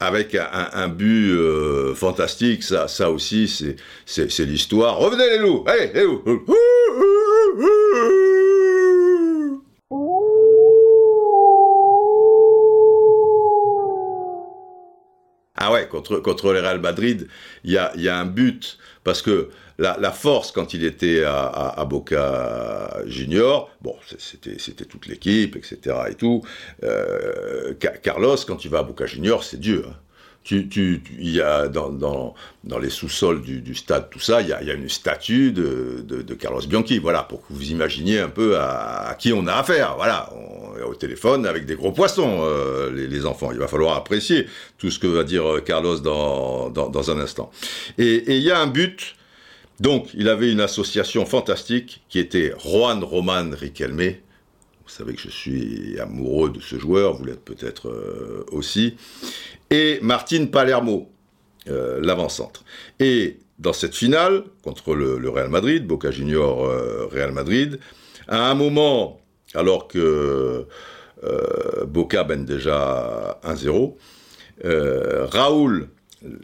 avec 0.00 0.36
un, 0.36 0.88
but 0.88 1.32
euh, 1.32 1.94
fantastique, 1.94 2.62
ça, 2.62 2.86
ça 2.86 3.10
aussi, 3.10 3.48
c'est 4.06 4.44
l'histoire. 4.44 4.96
Revenez 4.96 5.28
les 5.30 5.38
loups. 5.38 5.64
Allez, 5.66 5.90
les 5.92 6.04
loups. 6.04 6.22
Ah 15.60 15.72
ouais, 15.72 15.88
contre, 15.88 16.18
contre 16.20 16.50
Real 16.52 16.80
Madrid, 16.80 17.26
il 17.64 17.72
y 17.72 17.78
a, 17.78 17.92
y 17.96 18.08
a, 18.08 18.16
un 18.16 18.26
but, 18.26 18.78
parce 19.02 19.22
que 19.22 19.50
la, 19.78 20.12
force 20.12 20.52
quand 20.52 20.74
il 20.74 20.84
était 20.84 21.22
à, 21.24 21.86
Boca 21.88 23.02
Junior, 23.06 23.70
bon, 23.80 23.94
c'était 24.18 24.84
toute 24.84 25.06
l'équipe, 25.06 25.56
etc. 25.56 25.96
et 26.10 26.14
tout. 26.14 26.42
Euh, 26.82 27.74
Carlos, 28.02 28.36
quand 28.46 28.64
il 28.64 28.70
va 28.70 28.80
à 28.80 28.82
Boca 28.82 29.06
Junior, 29.06 29.44
c'est 29.44 29.60
Dieu. 29.60 29.84
Hein. 29.88 29.94
Tu, 30.44 31.02
y 31.18 31.42
a 31.42 31.68
dans, 31.68 32.34
les 32.80 32.88
sous-sols 32.88 33.42
du, 33.42 33.74
stade, 33.74 34.08
tout 34.08 34.18
ça, 34.18 34.40
il 34.40 34.48
y 34.48 34.52
a, 34.54 34.72
une 34.72 34.88
statue 34.88 35.52
de, 35.52 36.34
Carlos 36.40 36.62
Bianchi, 36.66 36.98
voilà, 36.98 37.22
pour 37.22 37.46
que 37.46 37.52
vous 37.52 37.70
imaginiez 37.70 38.20
un 38.20 38.30
peu 38.30 38.56
à, 38.58 39.14
qui 39.18 39.34
on 39.34 39.46
a 39.46 39.52
affaire, 39.52 39.96
voilà, 39.96 40.32
on 40.34 40.78
est 40.78 40.82
au 40.84 40.94
téléphone 40.94 41.44
avec 41.44 41.66
des 41.66 41.74
gros 41.74 41.92
poissons, 41.92 42.38
euh, 42.44 42.90
les, 42.90 43.26
enfants, 43.26 43.52
il 43.52 43.58
va 43.58 43.68
falloir 43.68 43.94
apprécier 43.94 44.46
tout 44.78 44.90
ce 44.90 44.98
que 44.98 45.06
va 45.06 45.22
dire 45.22 45.46
euh, 45.46 45.60
Carlos 45.60 45.98
dans, 45.98 47.10
un 47.10 47.20
instant. 47.20 47.50
Et 47.98 48.36
il 48.36 48.42
y 48.42 48.50
a 48.50 48.58
un 48.58 48.68
but, 48.68 49.16
donc 49.80 50.08
il 50.14 50.28
avait 50.28 50.50
une 50.50 50.60
association 50.60 51.24
fantastique 51.24 52.02
qui 52.08 52.18
était 52.18 52.52
Juan 52.64 53.04
Roman 53.04 53.50
Riquelme, 53.52 54.14
vous 54.88 54.94
savez 54.94 55.14
que 55.14 55.20
je 55.20 55.28
suis 55.28 56.00
amoureux 56.00 56.50
de 56.50 56.60
ce 56.60 56.78
joueur, 56.78 57.14
vous 57.14 57.24
l'êtes 57.24 57.44
peut-être 57.44 57.88
euh, 57.88 58.44
aussi 58.50 58.96
et 59.70 59.98
Martine 60.00 60.50
Palermo, 60.50 61.10
euh, 61.68 62.00
l'avant-centre. 62.02 62.64
Et 62.98 63.38
dans 63.58 63.74
cette 63.74 63.94
finale, 63.94 64.44
contre 64.62 64.94
le, 64.94 65.28
Real 65.28 65.50
Madrid, 65.50 65.86
Boca 65.86 66.10
Junior 66.10 66.64
euh, 66.64 67.06
Real 67.12 67.32
Madrid, 67.32 67.78
à 68.28 68.50
un 68.50 68.54
moment, 68.54 69.20
alors 69.54 69.88
que 69.88 70.66
Boca 71.86 72.24
mène 72.24 72.44
déjà 72.44 73.40
1-0, 73.44 73.94
Raoul, 74.64 75.88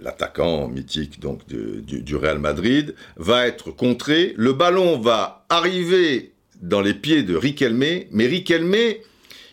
l'attaquant 0.03 0.69
mythique 0.69 1.21
donc 1.21 1.47
du, 1.47 1.83
du, 2.03 2.17
Real 2.17 2.39
Madrid, 2.39 2.95
va 3.17 3.47
être 3.47 3.71
contré. 3.71 4.35
Le 4.37 4.53
ballon 4.53 4.99
va 4.99 5.45
arriver 5.49 6.33
dans 6.61 6.81
les 6.81 6.95
pieds 6.95 7.23
de 7.23 7.37
Riquelme, 7.37 7.85
mais 8.11 8.27
Riquelme 8.27 8.75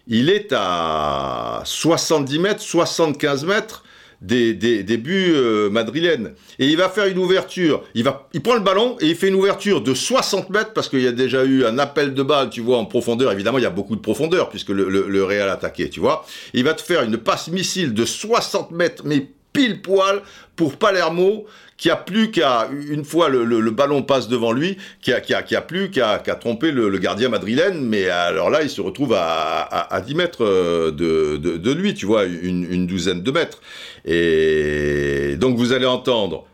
il 0.07 0.29
est 0.29 0.51
à 0.51 1.61
70 1.65 2.39
mètres, 2.39 2.61
75 2.61 3.45
mètres 3.45 3.83
des, 4.21 4.53
des, 4.53 4.97
buts 4.97 5.31
euh, 5.33 5.69
madrilènes. 5.69 6.33
Et 6.59 6.67
il 6.67 6.77
va 6.77 6.89
faire 6.89 7.07
une 7.07 7.17
ouverture. 7.17 7.83
Il, 7.95 8.03
va, 8.03 8.27
il 8.33 8.41
prend 8.41 8.53
le 8.53 8.61
ballon 8.61 8.95
et 8.99 9.07
il 9.07 9.15
fait 9.15 9.29
une 9.29 9.35
ouverture 9.35 9.81
de 9.81 9.93
60 9.93 10.49
mètres 10.49 10.73
parce 10.73 10.89
qu'il 10.89 11.01
y 11.01 11.07
a 11.07 11.11
déjà 11.11 11.43
eu 11.43 11.65
un 11.65 11.79
appel 11.79 12.13
de 12.13 12.23
balle, 12.23 12.49
tu 12.49 12.61
vois, 12.61 12.77
en 12.77 12.85
profondeur. 12.85 13.31
Évidemment, 13.31 13.57
il 13.57 13.63
y 13.63 13.67
a 13.67 13.71
beaucoup 13.71 13.95
de 13.95 14.01
profondeur 14.01 14.49
puisque 14.49 14.69
le, 14.69 14.89
le, 14.89 15.07
le 15.07 15.23
Real 15.23 15.49
a 15.49 15.53
attaqué, 15.53 15.89
tu 15.89 15.99
vois. 15.99 16.25
Il 16.53 16.63
va 16.63 16.73
te 16.73 16.81
faire 16.81 17.01
une 17.03 17.17
passe 17.17 17.47
missile 17.47 17.93
de 17.93 18.05
60 18.05 18.71
mètres, 18.71 19.03
mais 19.05 19.27
pile 19.53 19.81
poil 19.81 20.21
pour 20.55 20.77
Palermo 20.77 21.45
qui 21.81 21.89
a 21.89 21.95
plus 21.95 22.29
qu'à, 22.29 22.69
une 22.71 23.03
fois 23.03 23.27
le, 23.27 23.71
ballon 23.71 24.03
passe 24.03 24.27
devant 24.27 24.51
lui, 24.51 24.77
qui 25.01 25.11
a, 25.11 25.19
qui 25.19 25.33
a, 25.33 25.41
qui 25.41 25.55
a 25.55 25.61
plus 25.61 25.89
qu'à 25.89 26.19
tromper 26.19 26.71
le, 26.71 26.95
gardien 26.99 27.29
madrilène, 27.29 27.83
mais 27.83 28.07
alors 28.07 28.51
là, 28.51 28.61
il 28.61 28.69
se 28.69 28.81
retrouve 28.81 29.13
à, 29.13 29.63
à, 29.63 29.99
10 29.99 30.13
mètres 30.13 30.45
euh, 30.45 30.91
de, 30.91 31.37
de, 31.37 31.71
lui, 31.71 31.95
tu 31.95 32.05
vois, 32.05 32.25
une, 32.25 32.71
une, 32.71 32.85
douzaine 32.85 33.23
de 33.23 33.31
mètres. 33.31 33.61
Et 34.05 35.37
donc 35.37 35.57
vous 35.57 35.73
allez 35.73 35.87
entendre 35.87 36.45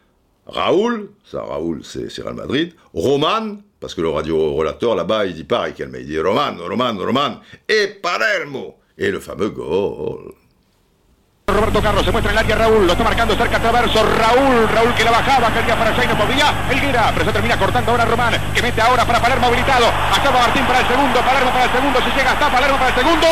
Raoul, 0.46 1.10
ça 1.30 1.42
Raoul 1.42 1.82
c'est 1.84 2.22
Real 2.22 2.36
Madrid, 2.36 2.72
Roman, 2.94 3.58
parce 3.82 3.94
que 3.96 4.00
le 4.00 4.10
radio-relateur 4.10 4.96
là-bas, 4.96 5.26
il 5.26 5.34
dit 5.34 5.44
pareil, 5.44 5.74
il 5.78 6.06
dit 6.06 6.20
Roman, 6.22 6.56
Roman, 6.58 6.96
Roman, 6.98 7.42
et 7.68 7.88
Palermo, 8.02 8.76
et 8.98 9.12
le 9.12 9.20
fameux 9.20 9.50
goal. 9.50 10.32
Roberto 11.58 11.82
Carlos 11.82 12.06
se 12.06 12.12
muestra 12.12 12.32
en 12.32 12.38
el 12.38 12.44
área 12.44 12.56
Raúl, 12.56 12.86
lo 12.86 12.92
está 12.92 13.04
marcando 13.04 13.36
cerca 13.36 13.60
Traverso, 13.60 14.06
Raúl, 14.06 14.70
Raúl 14.70 14.94
que 14.94 15.04
la 15.04 15.10
bajaba, 15.10 15.52
quería 15.52 15.76
para 15.76 15.90
no 15.90 16.16
podía, 16.16 16.54
Elguera, 16.70 17.10
pero 17.14 17.26
se 17.26 17.32
termina 17.32 17.58
cortando 17.58 17.90
ahora 17.90 18.06
Román, 18.06 18.36
que 18.54 18.62
mete 18.62 18.80
ahora 18.80 19.04
para 19.06 19.20
Palermo 19.20 19.48
habilitado, 19.48 19.88
acaba 20.16 20.40
Martín 20.40 20.64
para 20.68 20.82
el 20.82 20.88
segundo, 20.88 21.20
Palermo 21.20 21.50
para 21.50 21.66
el 21.66 21.72
segundo, 21.72 22.00
si 22.00 22.12
llega 22.12 22.32
hasta 22.34 22.50
Palermo 22.50 22.78
para 22.78 22.90
el 22.90 22.96
segundo. 22.96 23.28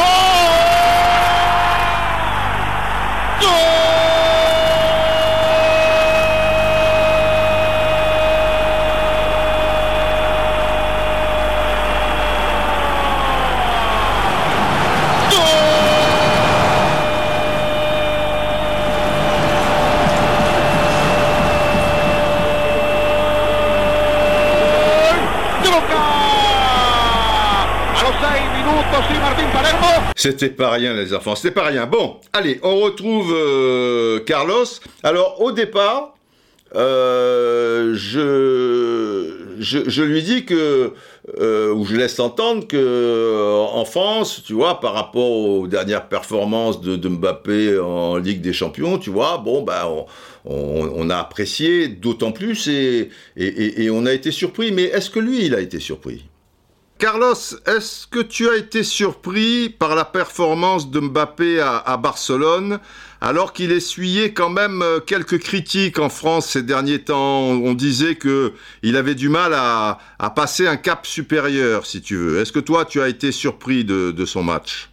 C'était 30.25 30.49
pas 30.49 30.71
rien, 30.71 30.95
les 30.95 31.13
enfants, 31.13 31.35
c'était 31.35 31.53
pas 31.53 31.65
rien. 31.65 31.85
Bon, 31.85 32.15
allez, 32.33 32.59
on 32.63 32.79
retrouve 32.79 33.31
euh, 33.31 34.19
Carlos. 34.21 34.65
Alors, 35.03 35.39
au 35.39 35.51
départ, 35.51 36.15
euh, 36.73 37.93
je, 37.93 40.01
lui 40.01 40.23
dis 40.23 40.45
que, 40.45 40.93
euh, 41.39 41.71
ou 41.71 41.85
je 41.85 41.95
laisse 41.95 42.19
entendre 42.19 42.65
que 42.65 43.67
en 43.71 43.85
France, 43.85 44.41
tu 44.43 44.53
vois, 44.53 44.79
par 44.79 44.95
rapport 44.95 45.29
aux 45.29 45.67
dernières 45.67 46.07
performances 46.07 46.81
de, 46.81 47.07
Mbappé 47.07 47.77
en 47.77 48.17
Ligue 48.17 48.41
des 48.41 48.51
Champions, 48.51 48.97
tu 48.97 49.11
vois, 49.11 49.37
bon, 49.37 49.61
bah, 49.61 49.87
on, 50.43 51.09
a 51.11 51.17
apprécié 51.17 51.87
d'autant 51.87 52.31
plus 52.31 52.67
et 52.67 53.11
on 53.91 54.07
a 54.07 54.11
été 54.11 54.31
surpris. 54.31 54.71
Mais 54.71 54.85
est-ce 54.85 55.11
que 55.11 55.19
lui, 55.19 55.45
il 55.45 55.53
a 55.53 55.59
été 55.59 55.79
surpris? 55.79 56.25
Carlos, 56.97 57.35
est-ce 57.65 58.07
que 58.07 58.21
tu 58.21 58.49
as 58.49 58.55
été 58.55 58.81
surpris 58.81 59.69
par 59.69 59.95
la 59.95 60.05
performance 60.05 60.89
de 60.89 61.01
Mbappé 61.01 61.59
à, 61.59 61.97
Barcelone, 61.97 62.79
alors 63.19 63.51
qu'il 63.51 63.73
essuyait 63.73 64.33
quand 64.33 64.49
même 64.49 64.81
euh, 64.81 65.01
quelques 65.01 65.39
critiques 65.39 65.99
en 65.99 66.07
France 66.07 66.51
ces 66.51 66.63
derniers 66.63 67.03
temps? 67.03 67.49
On 67.49 67.73
disait 67.73 68.15
que 68.15 68.53
il 68.81 68.95
avait 68.95 69.13
du 69.13 69.27
mal 69.27 69.53
à, 69.53 69.99
passer 70.37 70.67
un 70.67 70.77
cap 70.77 71.05
supérieur, 71.05 71.85
si 71.85 72.01
tu 72.01 72.15
veux. 72.15 72.39
Est-ce 72.39 72.53
que 72.53 72.59
toi, 72.59 72.85
tu 72.85 73.01
as 73.01 73.09
été 73.09 73.33
surpris 73.33 73.83
de, 73.83 74.25
son 74.25 74.43
match? 74.43 74.89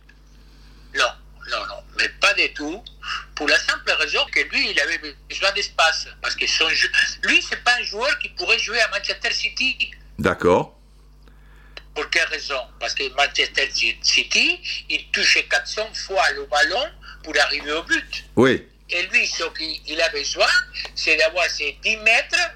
Non, 0.97 1.05
non, 1.53 1.67
non, 1.69 1.83
mais 1.99 2.09
pas 2.21 2.35
du 2.35 2.53
tout. 2.53 2.83
Pour 3.37 3.47
la 3.49 3.59
simple 3.61 3.93
raison 4.01 4.21
que 4.33 4.41
lui, 4.41 4.71
il 4.73 4.81
avait 4.81 4.99
besoin 5.29 5.53
d'espace. 5.53 6.09
Parce 6.21 6.35
que 6.35 6.49
son 6.49 6.69
jeu... 6.69 6.89
lui, 7.23 7.41
c'est 7.49 7.63
pas 7.63 7.75
un 7.79 7.85
joueur 7.85 8.19
qui 8.19 8.29
pourrait 8.31 8.59
jouer 8.59 8.81
à 8.81 8.89
Manchester 8.89 9.33
City. 9.33 9.93
D'accord. 10.19 10.82
Pour 11.95 12.09
quelle 12.11 12.29
raison? 12.29 12.61
Parce 12.81 12.95
que 12.95 13.09
Manchester 13.15 13.71
City, 14.03 14.61
il 14.89 15.11
touche 15.11 15.39
400 15.49 15.89
fois 16.07 16.31
le 16.31 16.47
ballon 16.47 16.85
pour 17.23 17.35
arriver 17.39 17.73
au 17.73 17.83
but. 17.83 18.25
Oui. 18.37 18.67
Et 18.89 19.03
lui, 19.05 19.27
ce 19.27 19.45
qu'il 19.57 20.01
a 20.01 20.09
besoin, 20.11 20.49
c'est 20.95 21.17
d'avoir 21.17 21.49
ses 21.51 21.79
10 21.83 21.97
mètres 21.99 22.51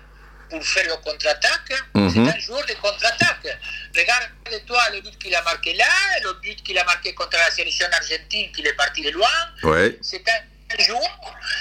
pour 0.50 0.64
faire 0.64 0.86
le 0.86 0.96
contre-attaque. 1.02 1.72
Mhm. 1.94 2.10
C'est 2.10 2.36
un 2.36 2.40
joueur 2.40 2.64
de 2.66 2.74
contre-attaque. 2.74 3.58
Regarde-toi 3.94 4.82
le 4.92 5.00
but 5.00 5.18
qu'il 5.18 5.34
a 5.34 5.42
marqué 5.42 5.74
là, 5.74 5.84
le 6.22 6.32
but 6.34 6.62
qu'il 6.62 6.78
a 6.78 6.84
marqué 6.84 7.14
contre 7.14 7.36
la 7.36 7.50
sélection 7.50 7.86
argentine, 7.92 8.52
qu'il 8.52 8.66
est 8.66 8.74
parti 8.74 9.02
de 9.02 9.10
loin. 9.10 9.28
Oui. 9.62 9.98
C'est 10.02 10.24
un 10.28 10.82
joueur, 10.82 11.20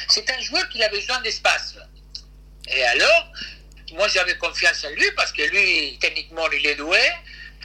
c'est 0.10 0.30
un 0.30 0.40
joueur 0.42 0.68
qui 0.70 0.84
a 0.84 0.90
besoin 0.90 1.22
d'espace. 1.22 1.76
Et 2.68 2.84
alors, 2.84 3.32
moi 3.94 4.08
j'avais 4.08 4.38
confiance 4.38 4.84
en 4.86 4.90
lui 4.90 5.12
parce 5.16 5.32
que 5.32 5.44
lui, 5.44 5.98
techniquement, 6.00 6.50
il 6.52 6.66
est 6.66 6.76
doué. 6.76 7.00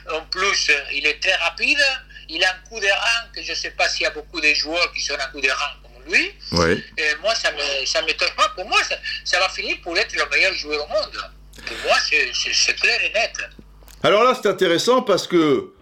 En 0.09 0.21
plus, 0.25 0.71
il 0.93 1.05
est 1.05 1.21
très 1.21 1.35
rapide. 1.35 1.79
Il 2.29 2.43
a 2.43 2.49
un 2.49 2.69
coup 2.69 2.79
de 2.79 2.87
rang 2.87 3.27
que 3.35 3.43
je 3.43 3.51
ne 3.51 3.55
sais 3.55 3.71
pas 3.71 3.89
s'il 3.89 4.03
y 4.03 4.05
a 4.05 4.11
beaucoup 4.11 4.39
de 4.39 4.53
joueurs 4.53 4.91
qui 4.93 5.01
sont 5.01 5.13
un 5.13 5.31
coup 5.31 5.41
de 5.41 5.49
rang 5.49 5.75
comme 5.83 6.13
lui. 6.13 6.31
Et 6.97 7.15
moi, 7.21 7.35
ça 7.35 7.51
ne 7.51 8.05
m'étonne 8.05 8.33
pas. 8.37 8.49
Pour 8.55 8.65
moi, 8.67 8.79
ça, 9.25 9.39
va 9.39 9.49
finir 9.49 9.77
pour 9.83 9.97
être 9.97 10.13
le 10.15 10.23
meilleur 10.29 10.53
joueur 10.53 10.85
au 10.85 10.87
monde. 10.87 11.17
Pour 11.65 11.77
moi, 11.85 11.97
c'est 12.07 12.75
clair 12.75 12.99
et 13.03 13.13
net. 13.13 13.33
Alors 14.03 14.23
là, 14.23 14.37
c'est 14.41 14.49
intéressant 14.49 15.01
parce 15.01 15.27
que 15.27 15.73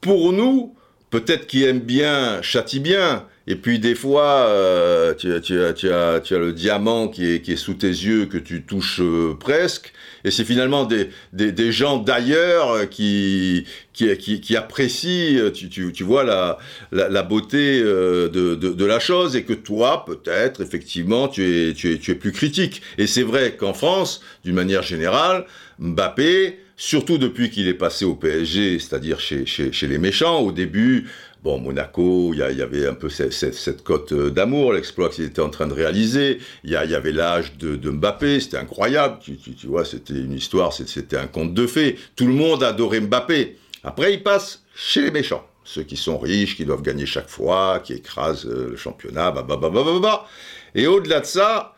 pour 0.00 0.32
nous, 0.32 0.76
peut-être 1.10 1.46
qui 1.46 1.64
aime 1.64 1.80
bien 1.80 2.42
châtie 2.42 2.80
bien, 2.80 3.28
et 3.50 3.56
puis 3.56 3.78
des 3.78 3.94
fois, 3.94 4.46
euh, 4.46 5.14
tu, 5.14 5.32
as, 5.32 5.40
tu, 5.40 5.58
as, 5.58 5.72
tu, 5.72 5.90
as, 5.90 6.20
tu, 6.20 6.34
as, 6.34 6.38
le 6.38 6.52
diamant 6.52 7.08
qui 7.08 7.32
est, 7.32 7.40
qui 7.40 7.52
est, 7.52 7.56
sous 7.56 7.72
tes 7.72 7.88
yeux, 7.88 8.26
que 8.26 8.36
tu 8.36 8.62
touches 8.62 9.00
euh, 9.00 9.34
presque, 9.40 9.94
et 10.22 10.30
c'est 10.30 10.44
finalement 10.44 10.84
des, 10.84 11.08
des, 11.32 11.50
des 11.50 11.72
gens 11.72 11.96
d'ailleurs 11.96 12.90
qui, 12.90 13.64
qui, 13.94 14.14
qui, 14.18 14.42
qui, 14.42 14.54
apprécient, 14.54 15.50
tu, 15.50 15.70
tu, 15.70 16.04
vois, 16.04 16.24
la, 16.24 16.58
la, 16.92 17.08
la 17.08 17.22
beauté 17.22 17.80
euh, 17.82 18.28
de, 18.28 18.54
de, 18.54 18.68
de, 18.68 18.84
la 18.84 19.00
chose, 19.00 19.34
et 19.34 19.44
que 19.44 19.54
toi, 19.54 20.04
peut-être, 20.04 20.60
effectivement, 20.60 21.26
tu 21.26 21.70
es, 21.70 21.72
tu, 21.72 21.94
es, 21.94 21.96
tu 21.96 22.10
es 22.10 22.16
plus 22.16 22.32
critique. 22.32 22.82
Et 22.98 23.06
c'est 23.06 23.22
vrai 23.22 23.56
qu'en 23.56 23.72
France, 23.72 24.20
d'une 24.44 24.56
manière 24.56 24.82
générale, 24.82 25.46
Mbappé, 25.78 26.58
surtout 26.76 27.18
depuis 27.18 27.50
qu'il 27.50 27.66
est 27.66 27.74
passé 27.74 28.04
au 28.04 28.14
PSG, 28.14 28.78
c'est-à-dire 28.78 29.20
chez, 29.20 29.46
chez, 29.46 29.72
chez 29.72 29.88
les 29.88 29.98
méchants, 29.98 30.40
au 30.40 30.52
début, 30.52 31.06
Bon, 31.44 31.58
Monaco, 31.60 32.32
il 32.32 32.38
y, 32.38 32.62
avait 32.62 32.88
un 32.88 32.94
peu 32.94 33.08
cette, 33.08 33.84
cote 33.84 34.12
euh, 34.12 34.28
d'amour, 34.28 34.72
l'exploit 34.72 35.08
qu'il 35.08 35.24
était 35.24 35.40
en 35.40 35.50
train 35.50 35.68
de 35.68 35.72
réaliser. 35.72 36.40
Il 36.64 36.70
y, 36.70 36.76
avait 36.76 37.12
l'âge 37.12 37.56
de, 37.56 37.76
Mbappé, 37.90 38.40
c'était 38.40 38.56
incroyable. 38.56 39.18
Tu, 39.20 39.66
vois, 39.68 39.84
c'était 39.84 40.14
une 40.14 40.32
histoire, 40.32 40.72
c'était 40.72 41.16
un 41.16 41.28
conte 41.28 41.54
de 41.54 41.66
fées. 41.68 41.96
Tout 42.16 42.26
le 42.26 42.32
monde 42.32 42.64
adorait 42.64 43.00
Mbappé. 43.00 43.56
Après, 43.84 44.14
il 44.14 44.22
passe 44.24 44.64
chez 44.74 45.00
les 45.00 45.12
méchants. 45.12 45.46
Ceux 45.62 45.84
qui 45.84 45.96
sont 45.96 46.18
riches, 46.18 46.56
qui 46.56 46.64
doivent 46.64 46.82
gagner 46.82 47.06
chaque 47.06 47.28
fois, 47.28 47.80
qui 47.84 47.92
écrasent 47.92 48.46
euh, 48.46 48.70
le 48.70 48.76
championnat, 48.76 49.30
bah, 49.30 49.44
bah, 49.46 49.58
bah, 49.60 49.70
bah, 49.72 49.82
bah, 49.84 49.98
bah. 50.00 50.26
Et 50.74 50.88
au-delà 50.88 51.20
de 51.20 51.26
ça, 51.26 51.76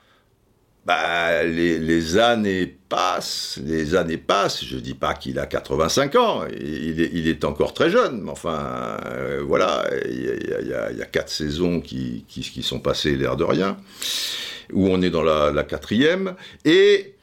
bah, 0.86 1.44
les, 1.44 2.18
années 2.18 2.66
passent, 2.88 3.58
les 3.64 3.94
années 3.94 4.16
passent. 4.16 4.64
Je 4.64 4.78
dis 4.78 4.94
pas 4.94 5.14
qu'il 5.14 5.38
a 5.38 5.46
85 5.46 6.16
ans, 6.16 6.44
il 6.48 7.00
est, 7.00 7.10
il 7.12 7.46
encore 7.46 7.74
très 7.74 7.90
jeune, 7.90 8.22
mais 8.22 8.30
enfin, 8.30 8.96
euh, 9.06 9.42
voilà, 9.46 9.84
il 10.06 10.66
y, 10.66 11.02
a, 11.02 11.04
quatre 11.06 11.30
saisons 11.30 11.80
qui, 11.80 12.24
sont 12.62 12.80
passées 12.80 13.16
l'air 13.16 13.36
de 13.36 13.44
rien, 13.44 13.76
où 14.72 14.88
on 14.88 15.02
est 15.02 15.10
dans 15.10 15.22
la 15.22 15.62
quatrième, 15.64 16.34
et 16.64 17.14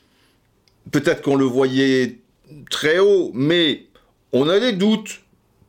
peut-être 0.91 1.21
qu'on 1.21 1.35
le 1.35 1.45
voyait 1.45 2.19
très 2.69 2.99
haut, 2.99 3.31
mais 3.33 3.85
on 4.33 4.49
a 4.49 4.59
des 4.59 4.73
doutes 4.73 5.21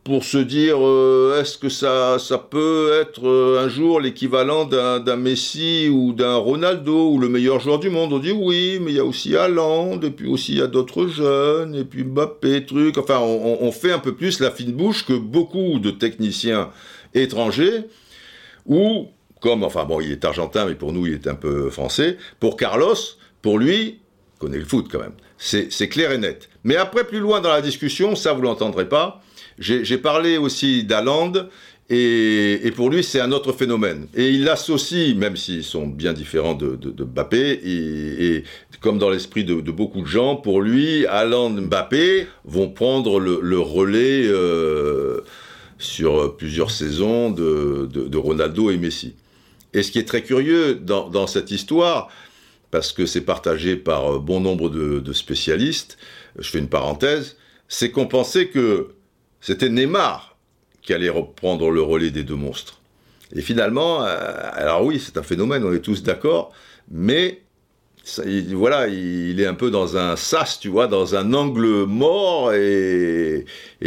pour 0.09 0.25
se 0.25 0.38
dire 0.38 0.79
euh, 0.81 1.38
est-ce 1.38 1.59
que 1.59 1.68
ça, 1.68 2.18
ça 2.18 2.38
peut 2.38 2.99
être 2.99 3.29
euh, 3.29 3.62
un 3.62 3.68
jour 3.68 4.01
l'équivalent 4.01 4.64
d'un 4.64 5.16
Messi 5.16 5.90
ou 5.92 6.14
d'un 6.14 6.37
Ronaldo 6.37 7.11
ou 7.11 7.18
le 7.18 7.29
meilleur 7.29 7.61
joueur 7.61 7.79
du 7.79 7.90
monde? 7.90 8.14
On 8.14 8.18
dit 8.18 8.33
oui, 8.33 8.79
mais 8.81 8.92
il 8.92 8.97
y 8.97 9.01
a 9.01 9.05
aussi 9.05 9.37
Haaland, 9.37 10.01
et 10.01 10.11
puis 10.11 10.27
aussi 10.27 10.53
il 10.53 10.59
y 10.61 10.62
a 10.62 10.66
d'autres 10.66 11.09
jeunes, 11.09 11.75
et 11.75 11.85
puis 11.85 12.05
Mbappé, 12.05 12.64
truc. 12.64 12.97
Enfin, 12.97 13.18
on, 13.18 13.59
on, 13.61 13.71
fait 13.71 13.92
un 13.92 13.99
peu 13.99 14.14
plus 14.14 14.40
la 14.40 14.51
fine 14.51 14.73
bouche 14.73 15.05
que 15.05 15.12
beaucoup 15.12 15.79
de 15.79 15.90
techniciens 15.90 16.71
étrangers, 17.12 17.85
ou 18.64 19.09
comme, 19.42 19.62
enfin 19.62 19.85
bon, 19.85 20.01
il 20.01 20.11
est 20.11 20.25
argentin, 20.25 20.64
mais 20.64 20.75
pour 20.75 20.94
nous 20.94 21.07
il 21.07 21.12
est 21.12 21.27
un 21.27 21.35
peu 21.35 21.68
français. 21.68 22.16
Pour 22.40 22.57
Carlos, 22.57 22.97
pour 23.42 23.59
lui, 23.59 23.99
connaît 24.38 24.57
le 24.57 24.64
foot 24.64 24.87
quand 24.90 25.01
même. 25.01 25.16
C'est 25.37 25.88
clair 25.90 26.12
et 26.12 26.18
net. 26.18 26.49
Mais 26.64 26.77
après, 26.77 27.05
plus 27.05 27.21
loin 27.21 27.42
dans 27.42 27.53
la 27.53 27.61
discussion, 27.61 28.16
ça 28.16 28.33
vous 28.33 28.40
l'entendrez 28.40 28.88
pas 28.88 29.23
j'ai 29.59 29.99
parlé 29.99 30.38
aussi 30.38 30.85
d'Aland, 30.85 31.33
et, 31.90 32.71
pour 32.77 32.90
lui, 32.90 33.03
c'est 33.03 33.21
un 33.21 33.33
autre 33.33 33.53
phénomène. 33.53 34.09
Et 34.14 34.29
il 34.29 34.44
l'associe, 34.44 35.16
même 35.16 35.37
s'ils 35.37 35.64
sont 35.64 35.87
bien 35.87 36.12
différents 36.12 36.55
de, 36.55 36.77
de, 36.77 37.05
Mbappé, 37.05 37.61
et, 37.64 38.44
comme 38.81 38.99
dans 38.99 39.09
l'esprit 39.09 39.44
de, 39.44 39.55
beaucoup 39.71 40.03
de 40.03 40.07
gens, 40.07 40.37
pour 40.37 40.61
lui, 40.61 41.07
Haaland, 41.07 41.51
Mbappé 41.51 42.27
vont 42.44 42.68
prendre 42.68 43.18
le, 43.18 43.59
relais 43.59 44.27
euh, 44.27 45.23
sur 45.79 46.37
plusieurs 46.37 46.71
saisons 46.71 47.31
de, 47.31 48.16
Ronaldo 48.16 48.71
et 48.71 48.77
Messi. 48.77 49.14
Et 49.73 49.83
ce 49.83 49.90
qui 49.90 49.99
est 49.99 50.09
très 50.09 50.23
curieux 50.23 50.75
dans, 50.75 51.09
dans 51.09 51.27
cette 51.27 51.51
histoire, 51.51 52.11
parce 52.71 52.92
que 52.92 53.07
c'est 53.07 53.23
partagé 53.23 53.77
par 53.77 54.21
bon 54.21 54.40
nombre 54.40 54.68
de, 54.68 55.12
spécialistes, 55.14 55.97
je 56.38 56.51
fais 56.51 56.59
une 56.59 56.68
parenthèse, 56.68 57.37
c'est 57.66 57.90
qu'on 57.90 58.07
pensait 58.07 58.49
que 58.49 58.88
c'était 59.40 59.68
Neymar 59.68 60.37
qui 60.83 60.94
allait 60.94 61.09
reprendre 61.09 61.70
le 61.70 61.83
relais 61.83 62.11
des 62.11 62.24
deux 62.24 62.35
monstres. 62.35 62.81
Et 63.35 63.42
finalement, 63.42 64.05
euh, 64.05 64.16
alors 64.55 64.85
oui, 64.85 65.03
c'est 65.05 65.18
un 65.18 65.22
phénomène, 65.22 65.64
on 65.64 65.72
est 65.72 65.81
tous 65.81 66.03
d'accord, 66.03 66.53
mais 66.90 67.42
voilà, 68.53 68.88
il, 68.88 69.40
est 69.40 69.46
un 69.46 69.55
peu 69.55 69.70
dans 69.70 69.96
un 69.96 70.16
sas, 70.16 70.59
tu 70.59 70.68
vois, 70.68 70.87
dans 70.87 71.14
un 71.14 71.35
angle 71.35 71.85
mort, 71.85 72.55
et, 72.55 73.44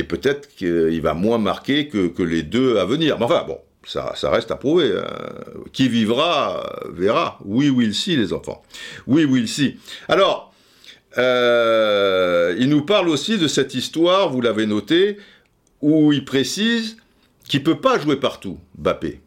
peut-être 0.07 0.47
qu'il 0.55 1.01
va 1.01 1.13
moins 1.13 1.37
marquer 1.37 1.87
que, 1.87 2.21
les 2.21 2.43
deux 2.43 2.77
à 2.77 2.85
venir. 2.85 3.17
Mais 3.17 3.25
enfin, 3.25 3.43
bon, 3.47 3.57
ça, 3.83 4.13
reste 4.29 4.51
à 4.51 4.55
prouver. 4.55 4.91
Hein. 4.95 5.07
Qui 5.73 5.89
vivra 5.89 6.63
verra. 6.91 7.39
Oui, 7.45 7.69
oui, 7.69 7.93
si, 7.93 8.15
les 8.15 8.33
enfants. 8.33 8.61
Oui, 9.07 9.25
oui, 9.25 9.47
si. 9.47 9.77
Alors, 10.07 10.53
euh, 11.17 12.55
il 12.59 12.69
nous 12.69 12.85
parle 12.85 13.09
aussi 13.09 13.37
de 13.37 13.47
cette 13.47 13.73
histoire, 13.73 14.29
vous 14.29 14.41
l'avez 14.41 14.65
noté, 14.65 15.17
où 15.81 16.13
il 16.13 16.25
précise 16.25 16.97
qu'il 17.47 17.63
peut 17.63 17.79
pas 17.79 17.99
jouer 17.99 18.15
partout, 18.15 18.59
Bappé, 18.77 19.21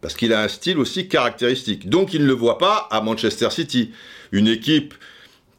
parce 0.00 0.14
qu'il 0.14 0.32
a 0.32 0.42
un 0.42 0.48
style 0.48 0.78
aussi 0.78 1.08
caractéristique. 1.08 1.88
Donc 1.88 2.12
il 2.12 2.22
ne 2.22 2.26
le 2.26 2.32
voit 2.32 2.58
pas 2.58 2.88
à 2.90 3.00
Manchester 3.00 3.50
City, 3.50 3.92
une 4.32 4.48
équipe 4.48 4.94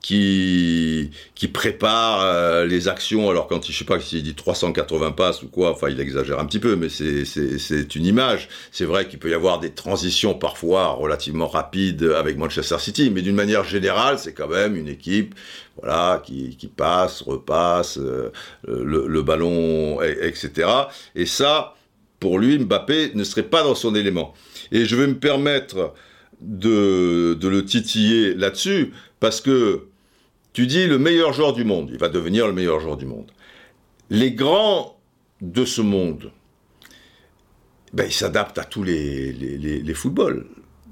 qui, 0.03 1.11
prépare 1.53 2.21
euh, 2.21 2.65
les 2.65 2.87
actions. 2.87 3.29
Alors 3.29 3.47
quand 3.47 3.65
je 3.65 3.77
sais 3.77 3.85
pas 3.85 3.99
s'il 3.99 4.23
dit 4.23 4.35
380 4.35 5.11
passes 5.11 5.43
ou 5.43 5.47
quoi, 5.47 5.71
enfin 5.71 5.89
il 5.89 5.99
exagère 5.99 6.39
un 6.39 6.45
petit 6.45 6.59
peu, 6.59 6.75
mais 6.75 6.89
c'est 6.89 7.95
une 7.95 8.05
image. 8.05 8.49
C'est 8.71 8.85
vrai 8.85 9.07
qu'il 9.07 9.19
peut 9.19 9.29
y 9.29 9.33
avoir 9.33 9.59
des 9.59 9.71
transitions 9.71 10.33
parfois 10.33 10.89
relativement 10.89 11.47
rapides 11.47 12.03
avec 12.03 12.37
Manchester 12.37 12.79
City, 12.79 13.11
mais 13.11 13.21
d'une 13.21 13.35
manière 13.35 13.63
générale, 13.63 14.19
c'est 14.19 14.33
quand 14.33 14.47
même 14.47 14.75
une 14.75 14.87
équipe 14.87 15.35
voilà, 15.77 16.21
qui, 16.25 16.71
passe, 16.75 17.21
repasse, 17.21 17.97
euh, 17.97 18.31
le, 18.67 19.07
le, 19.07 19.21
ballon, 19.21 20.01
etc. 20.01 20.69
Et 21.15 21.25
ça, 21.25 21.75
pour 22.19 22.39
lui, 22.39 22.59
Mbappé 22.59 23.11
ne 23.15 23.23
serait 23.23 23.43
pas 23.43 23.63
dans 23.63 23.75
son 23.75 23.95
élément. 23.95 24.33
Et 24.71 24.85
je 24.85 24.95
vais 24.95 25.07
me 25.07 25.15
permettre 25.15 25.93
de 26.41 27.37
le 27.41 27.65
titiller 27.65 28.33
là-dessus, 28.33 28.91
parce 29.19 29.39
que 29.39 29.87
tu 30.53 30.67
dis 30.67 30.87
le 30.87 30.99
meilleur 30.99 31.33
joueur 31.33 31.53
du 31.53 31.65
monde, 31.65 31.89
il 31.91 31.97
va 31.97 32.09
devenir 32.09 32.47
le 32.47 32.53
meilleur 32.53 32.79
joueur 32.79 32.95
du 32.95 33.07
monde. 33.07 33.31
Les 34.09 34.31
grands 34.31 34.97
de 35.41 35.65
ce 35.65 35.81
monde, 35.81 36.31
ben, 37.91 38.05
ils 38.05 38.13
s'adaptent 38.13 38.59
à 38.59 38.63
tous 38.63 38.83
les, 38.83 39.33
les, 39.33 39.57
les, 39.57 39.93
footballs, 39.93 40.45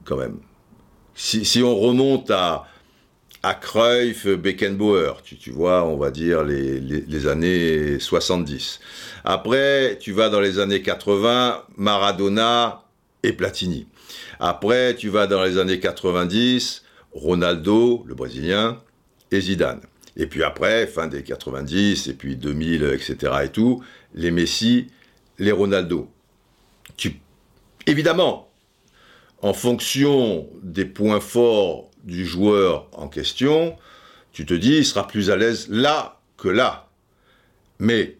quand 0.04 0.17
même. 0.17 0.39
Si, 1.13 1.62
on 1.63 1.76
remonte 1.76 2.32
à, 2.32 2.65
à 3.43 3.54
Cruyff, 3.54 4.28
Beckenbauer, 4.28 5.13
tu, 5.24 5.52
vois, 5.52 5.86
on 5.86 5.97
va 5.97 6.10
dire 6.10 6.43
les, 6.43 6.80
les, 6.80 7.28
années 7.28 8.00
70. 8.00 8.80
Après, 9.24 9.97
tu 10.00 10.12
vas 10.12 10.30
dans 10.30 10.41
les 10.41 10.58
années 10.60 10.82
80, 10.82 11.63
Maradona 11.78 12.84
et 13.24 13.34
Platini. 13.34 13.88
Après, 14.39 14.95
tu 14.95 15.10
vas 15.10 15.28
dans 15.28 15.43
les 15.43 15.58
années 15.58 15.80
90, 15.80 16.84
Ronaldo, 17.13 18.04
le 18.08 18.15
Brésilien, 18.15 18.80
et 19.32 19.41
Zidane. 19.41 19.82
Et 20.17 20.28
puis 20.28 20.44
après, 20.44 20.88
fin 20.88 21.08
des 21.08 21.24
90, 21.24 22.08
et 22.08 22.13
puis 22.13 22.36
2000, 22.36 22.84
etc. 22.84 23.34
et 23.46 23.50
tout, 23.50 23.84
les 24.13 24.32
Messi, 24.32 24.88
les 25.39 25.52
Ronaldo. 25.52 26.10
Tu... 26.98 27.20
Évidemment, 27.88 28.52
en 29.41 29.54
fonction 29.54 30.48
des 30.62 30.86
points 30.86 31.22
forts 31.22 31.89
du 32.04 32.26
joueur 32.26 32.88
en 32.94 33.08
question, 33.08 33.78
tu 34.34 34.46
te 34.46 34.54
dis, 34.54 34.78
il 34.78 34.86
sera 34.86 35.08
plus 35.08 35.30
à 35.30 35.36
l'aise 35.36 35.67
là 35.70 36.20
que 36.38 36.50
là. 36.50 36.89
Mais, 37.80 38.17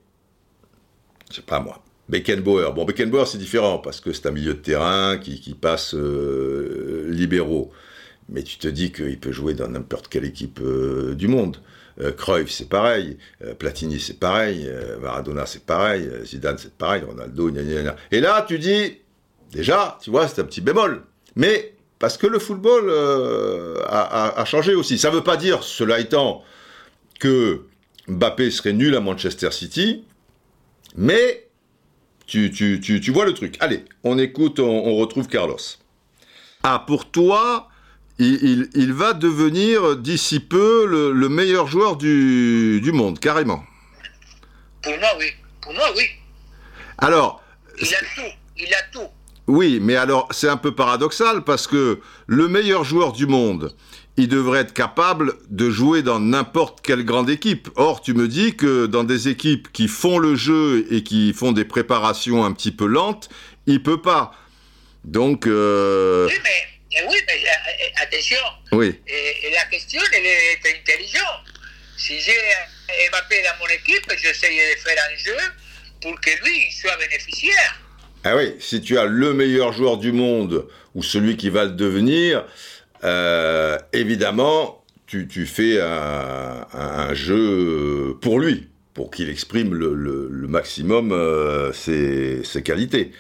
c'est 1.30 1.46
pas 1.46 1.60
moi. 1.60 1.84
Beckenbauer. 2.10 2.74
Bon, 2.74 2.86
Beckenbauer, 2.86 3.26
c'est 3.26 3.38
différent 3.38 3.78
parce 3.78 4.02
que 4.02 4.12
c'est 4.12 4.26
un 4.26 4.32
milieu 4.32 4.54
de 4.54 4.60
terrain 4.60 5.18
qui, 5.18 5.40
qui 5.40 5.54
passe 5.54 5.94
euh, 5.94 7.06
libéraux 7.10 7.72
mais 8.30 8.44
tu 8.44 8.58
te 8.58 8.68
dis 8.68 8.92
qu'il 8.92 9.20
peut 9.20 9.32
jouer 9.32 9.54
dans 9.54 9.68
n'importe 9.68 10.08
quelle 10.08 10.26
équipe 10.26 10.60
euh, 10.62 11.14
du 11.16 11.28
monde. 11.28 11.58
Euh, 12.00 12.12
Cruyff, 12.12 12.50
c'est 12.50 12.70
pareil. 12.70 13.18
Euh, 13.44 13.54
Platini, 13.54 14.00
c'est 14.00 14.20
pareil. 14.20 14.70
Maradona, 15.02 15.46
c'est 15.46 15.66
pareil. 15.66 16.10
Zidane, 16.24 16.58
c'est 16.58 16.74
pareil. 16.74 17.04
Ronaldo, 17.04 17.52
gna. 17.52 17.96
Et 18.12 18.22
là, 18.22 18.46
tu 18.48 18.58
dis, 18.58 19.00
déjà, 19.52 19.98
tu 20.02 20.10
vois, 20.10 20.28
c'est 20.28 20.42
un 20.42 20.46
petit 20.46 20.62
bémol. 20.62 21.04
Mais 21.36 21.74
parce 22.00 22.18
que 22.18 22.28
le 22.28 22.40
football 22.40 22.90
a, 23.88 24.44
changé 24.46 24.74
aussi. 24.74 24.98
Ça 24.98 25.10
ne 25.10 25.16
veut 25.16 25.24
pas 25.24 25.38
dire, 25.38 25.64
cela 25.64 26.00
étant, 26.00 26.44
que 27.20 27.62
Mbappé 28.08 28.50
serait 28.50 28.74
nul 28.74 28.96
à 28.96 29.00
Manchester 29.00 29.52
City, 29.52 30.04
mais 30.96 31.48
tu, 32.26 32.50
tu, 32.50 33.12
vois 33.12 33.26
le 33.26 33.34
truc. 33.34 33.58
Allez, 33.60 33.86
on 34.04 34.18
écoute, 34.18 34.60
on 34.60 34.96
retrouve 34.96 35.28
Carlos. 35.28 35.58
Ah, 36.64 36.84
pour 36.86 37.10
toi, 37.10 37.71
il, 38.22 38.94
va 38.94 39.14
devenir 39.14 39.98
d'ici 39.98 40.40
peu 40.40 40.86
le, 40.86 41.30
meilleur 41.30 41.68
joueur 41.68 41.96
du, 41.96 42.92
monde, 42.94 43.20
carrément. 43.20 43.64
Pour 44.82 44.98
moi, 44.98 45.10
oui. 45.20 45.28
Pour 45.62 45.74
moi, 45.74 45.86
oui. 45.96 46.04
Alors. 46.98 47.44
Il 47.80 47.88
a 47.94 48.00
tout. 48.16 48.32
Il 48.58 48.74
a 48.74 48.82
tout. 48.92 49.08
Oui, 49.48 49.80
mais 49.82 49.96
alors 49.96 50.28
c'est 50.32 50.48
un 50.48 50.58
peu 50.58 50.74
paradoxal 50.74 51.44
parce 51.44 51.68
que 51.68 52.00
le 52.28 52.48
meilleur 52.48 52.84
joueur 52.84 53.12
du 53.12 53.26
monde, 53.26 53.76
il 54.18 54.28
devrait 54.28 54.60
être 54.60 54.74
capable 54.74 55.34
de 55.50 55.70
jouer 55.70 56.04
dans 56.04 56.20
n'importe 56.20 56.82
quelle 56.82 57.04
grande 57.04 57.30
équipe. 57.30 57.70
Or, 57.76 58.02
tu 58.02 58.14
me 58.14 58.28
dis 58.28 58.56
que 58.56 58.86
dans 58.86 59.04
des 59.04 59.30
équipes 59.30 59.72
qui 59.72 59.88
font 59.88 60.20
le 60.20 60.36
jeu 60.36 60.86
et 60.92 61.04
qui 61.04 61.34
font 61.34 61.54
des 61.54 61.66
préparations 61.66 62.46
un 62.46 62.52
petit 62.52 62.72
peu 62.72 62.86
lentes, 62.86 63.30
il 63.66 63.82
peut 63.82 64.02
pas. 64.02 64.32
Donc. 65.06 65.48
Euh, 65.48 66.28
oui, 66.28 66.36
mais 66.44 66.71
et 66.94 67.04
oui, 67.08 67.18
mais 67.28 67.44
euh, 67.48 68.04
attention. 68.04 68.38
Oui. 68.74 69.00
Et, 69.08 69.52
la 69.54 69.66
question, 69.66 70.02
elle 70.14 70.26
est 70.26 70.80
intelligente. 70.80 71.46
Si 71.98 72.20
j'ai 72.20 72.38
Mbappé 73.10 73.42
dans 73.44 73.64
mon 73.66 73.68
équipe, 73.68 74.12
j'essaye 74.18 74.58
de 74.58 74.80
faire 74.80 74.98
un 75.10 75.18
jeu 75.18 75.38
pour 76.02 76.20
que 76.20 76.32
lui 76.44 76.72
soit 76.72 76.98
bénéficiaire. 76.98 77.80
Ah 78.24 78.36
oui, 78.36 78.56
si 78.60 78.82
tu 78.82 78.98
as 78.98 79.06
le 79.06 79.34
meilleur 79.34 79.72
joueur 79.72 79.98
du 79.98 80.12
monde 80.12 80.68
ou 80.96 81.04
celui 81.04 81.38
qui 81.38 81.50
va 81.50 81.64
le 81.66 81.72
devenir, 81.72 82.46
euh, 83.04 83.78
évidemment, 83.94 84.84
tu, 85.08 85.28
tu 85.28 85.46
fais 85.46 85.80
un, 85.82 86.68
un, 86.74 87.14
jeu 87.14 88.18
pour 88.22 88.40
lui, 88.40 88.70
pour 88.94 89.10
qu'il 89.12 89.30
exprime 89.30 89.74
le, 89.74 89.94
le, 89.94 90.28
le 90.30 90.48
maximum 90.48 91.12
euh, 91.12 91.74
ses, 91.74 92.44
ses 92.44 92.62
qualités. 92.62 93.12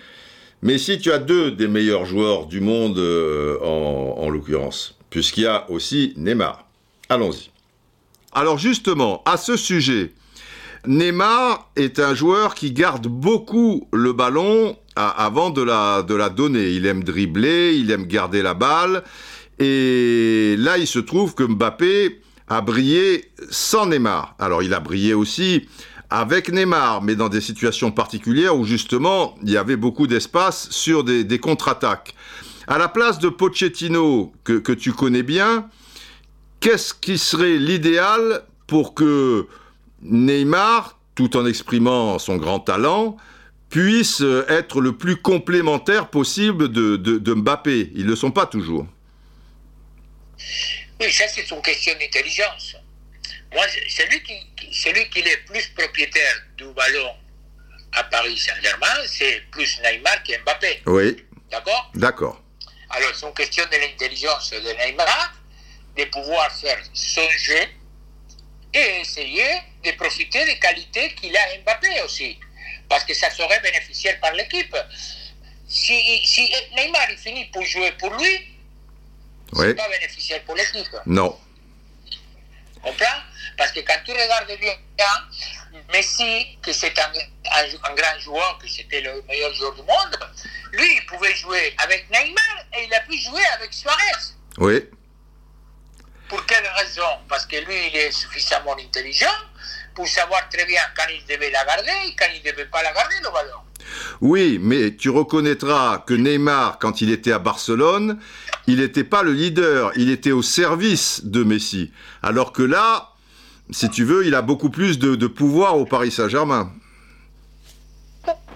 Mais 0.62 0.78
si 0.78 1.00
tu 1.00 1.12
as 1.12 1.18
deux 1.18 1.52
des 1.52 1.68
meilleurs 1.68 2.06
joueurs 2.06 2.46
du 2.46 2.62
monde 2.62 2.98
euh, 3.00 3.58
en, 3.62 4.16
en 4.20 4.30
l'occurrence, 4.30 4.98
puisqu'il 5.10 5.44
y 5.44 5.48
a 5.48 5.70
aussi 5.70 6.14
Neymar. 6.18 6.66
Allons-y. 7.10 7.50
Alors 8.32 8.58
justement, 8.58 9.22
à 9.26 9.38
ce 9.38 9.58
sujet, 9.58 10.14
Neymar 10.88 11.70
est 11.76 12.00
un 12.00 12.16
joueur 12.16 12.56
qui 12.56 12.72
garde 12.72 13.08
beaucoup 13.08 13.88
le 13.92 14.14
ballon 14.14 14.78
avant 14.96 15.50
de 15.50 15.62
la, 15.62 16.02
de 16.02 16.16
la 16.16 16.30
donner. 16.30 16.72
Il 16.72 16.86
aime 16.86 17.04
dribbler, 17.04 17.76
il 17.76 17.92
aime 17.92 18.06
garder 18.06 18.42
la 18.42 18.54
balle. 18.54 19.04
Et 19.60 20.56
là, 20.58 20.78
il 20.78 20.88
se 20.88 21.00
trouve 21.00 21.36
que 21.36 21.44
Mbappé 21.44 22.22
a 22.48 22.62
brillé 22.62 23.32
sans 23.50 23.86
Neymar. 23.86 24.36
Alors, 24.40 24.64
il 24.64 24.74
a 24.74 24.80
brillé 24.80 25.14
aussi 25.14 25.68
avec 26.12 26.50
Neymar, 26.52 27.02
mais 27.02 27.16
dans 27.16 27.30
des 27.30 27.40
situations 27.40 27.90
particulières 27.90 28.56
où 28.56 28.66
justement 28.66 29.36
il 29.44 29.50
y 29.50 29.58
avait 29.58 29.78
beaucoup 29.78 30.08
d'espace 30.08 30.70
sur 30.70 31.04
des, 31.06 31.40
contre-attaques. 31.40 32.14
À 32.68 32.78
la 32.78 32.90
place 32.90 33.18
de 33.18 33.30
Pochettino, 33.30 34.34
que, 34.44 34.74
tu 34.74 34.92
connais 34.92 35.24
bien, 35.24 35.70
qu'est-ce 36.60 36.94
qui 36.94 37.18
serait 37.18 37.58
l'idéal 37.58 38.44
pour 38.68 38.94
que 38.94 39.48
Neymar, 40.04 41.00
tout 41.16 41.38
en 41.38 41.46
exprimant 41.46 42.20
son 42.20 42.36
grand 42.36 42.60
talent, 42.60 43.16
puisse 43.70 44.22
être 44.50 44.82
le 44.82 44.92
plus 44.92 45.16
complémentaire 45.16 46.10
possible 46.10 46.70
de 46.70 47.34
Mbappé? 47.34 47.94
Ils 47.96 48.04
ne 48.04 48.10
le 48.10 48.16
sont 48.18 48.32
pas 48.32 48.46
toujours. 48.46 48.86
Oui, 51.00 51.12
ça 51.12 51.24
c'est 51.28 51.50
une 51.50 51.62
question 51.62 51.94
d'intelligence. 52.00 52.76
Moi, 53.54 53.66
celui 53.90 54.24
qui, 54.24 54.48
celui 54.72 55.10
qui 55.10 55.20
est 55.20 55.38
plus 55.46 55.68
propriétaire 55.70 56.36
du 56.58 56.66
ballon 56.68 57.14
à 57.94 58.04
Paris 58.06 58.38
Saint-Germain, 58.38 58.96
c'est 59.08 59.42
plus 59.52 59.80
Neymar 59.82 60.24
que 60.24 60.42
Mbappé. 60.44 60.82
Oui. 60.86 61.26
D'accord? 61.50 61.92
D'accord. 61.96 62.42
Alors, 62.90 63.12
c'est 63.14 63.26
une 63.26 63.34
question 63.34 63.66
de 63.72 63.78
l'intelligence 63.78 64.52
de 64.52 64.86
Neymar, 64.86 65.34
de 65.98 66.06
pouvoir 66.06 66.50
faire 66.56 66.80
son 66.94 67.30
jeu 67.38 67.64
et 68.74 69.02
essayer 69.02 69.62
de 69.84 69.92
profiter 69.92 70.46
des 70.46 70.58
qualités 70.60 71.14
qu'il 71.16 71.36
a 71.36 71.58
Mbappé 71.64 72.02
aussi. 72.06 72.40
Parce 72.88 73.04
que 73.04 73.14
ça 73.14 73.30
serait 73.30 73.60
bénéficiaire 73.60 74.18
par 74.22 74.32
l'équipe. 74.34 74.76
Si, 75.68 76.26
si 76.26 76.54
Neymar 76.76 77.10
il 77.12 77.18
finit 77.18 77.46
pour 77.46 77.64
jouer 77.64 77.92
pour 77.94 78.14
lui, 78.14 78.48
oui. 79.54 79.68
c'est 79.68 79.74
pas 79.76 79.90
bénéficiaire 79.90 80.42
pour 80.44 80.56
l'équipe. 80.56 80.96
Non. 81.06 81.38
Comprends? 82.82 83.22
Parce 83.62 83.74
que 83.74 83.82
quand 83.82 84.00
tu 84.04 84.12
regardes 84.12 84.58
bien 84.60 84.74
Messi, 85.94 86.58
que 86.64 86.74
c'est 86.74 86.98
un, 86.98 87.12
un, 87.12 87.94
grand 87.94 88.20
joueur, 88.20 88.58
que 88.58 88.68
c'était 88.68 89.02
le 89.02 89.22
meilleur 89.28 89.54
joueur 89.54 89.76
du 89.76 89.82
monde, 89.82 90.18
lui, 90.74 90.96
il 90.96 91.06
pouvait 91.06 91.36
jouer 91.36 91.76
avec 91.78 92.10
Neymar 92.10 92.66
et 92.76 92.86
il 92.86 92.94
a 92.96 93.02
pu 93.02 93.16
jouer 93.20 93.44
avec 93.54 93.72
Suarez. 93.72 94.34
Oui. 94.58 94.84
Pour 96.28 96.44
quelle 96.48 96.68
raison? 96.76 97.06
Parce 97.30 97.46
que 97.46 97.58
lui, 97.58 97.90
il 97.94 97.98
est 97.98 98.12
suffisamment 98.12 98.76
intelligent 98.80 99.28
pour 99.94 100.08
savoir 100.08 100.50
très 100.50 100.66
bien 100.66 100.82
quand 100.98 101.06
il 101.14 101.24
devait 101.28 101.52
la 101.52 101.64
garder 101.64 101.92
et 102.08 102.16
quand 102.16 102.26
il 102.34 102.44
ne 102.44 102.52
devait 102.52 102.66
pas 102.66 102.82
la 102.82 102.92
garder, 102.94 103.18
le 103.22 103.30
ballon. 103.30 103.60
Oui, 104.22 104.58
mais 104.60 104.96
tu 104.96 105.12
reconnaîtras 105.12 106.00
que 106.08 106.16
Neymar, 106.16 106.80
quand 106.80 107.02
il 107.02 107.12
était 107.12 107.32
à 107.32 107.38
Barcelone, 107.38 108.20
il 108.66 108.78
n'était 108.78 109.04
pas 109.04 109.22
le 109.22 109.34
leader, 109.34 109.92
il 109.98 110.10
était 110.10 110.32
au 110.32 110.42
service 110.42 111.26
de 111.26 111.44
Messi. 111.44 111.92
Alors 112.24 112.54
que 112.54 112.64
là, 112.64 113.11
si 113.72 113.90
tu 113.90 114.04
veux, 114.04 114.26
il 114.26 114.36
a 114.36 114.42
beaucoup 114.42 114.70
plus 114.70 115.00
de, 115.00 115.16
de 115.16 115.28
pouvoir 115.28 115.78
au 115.78 115.86
Paris 115.86 116.12
Saint-Germain. 116.12 116.72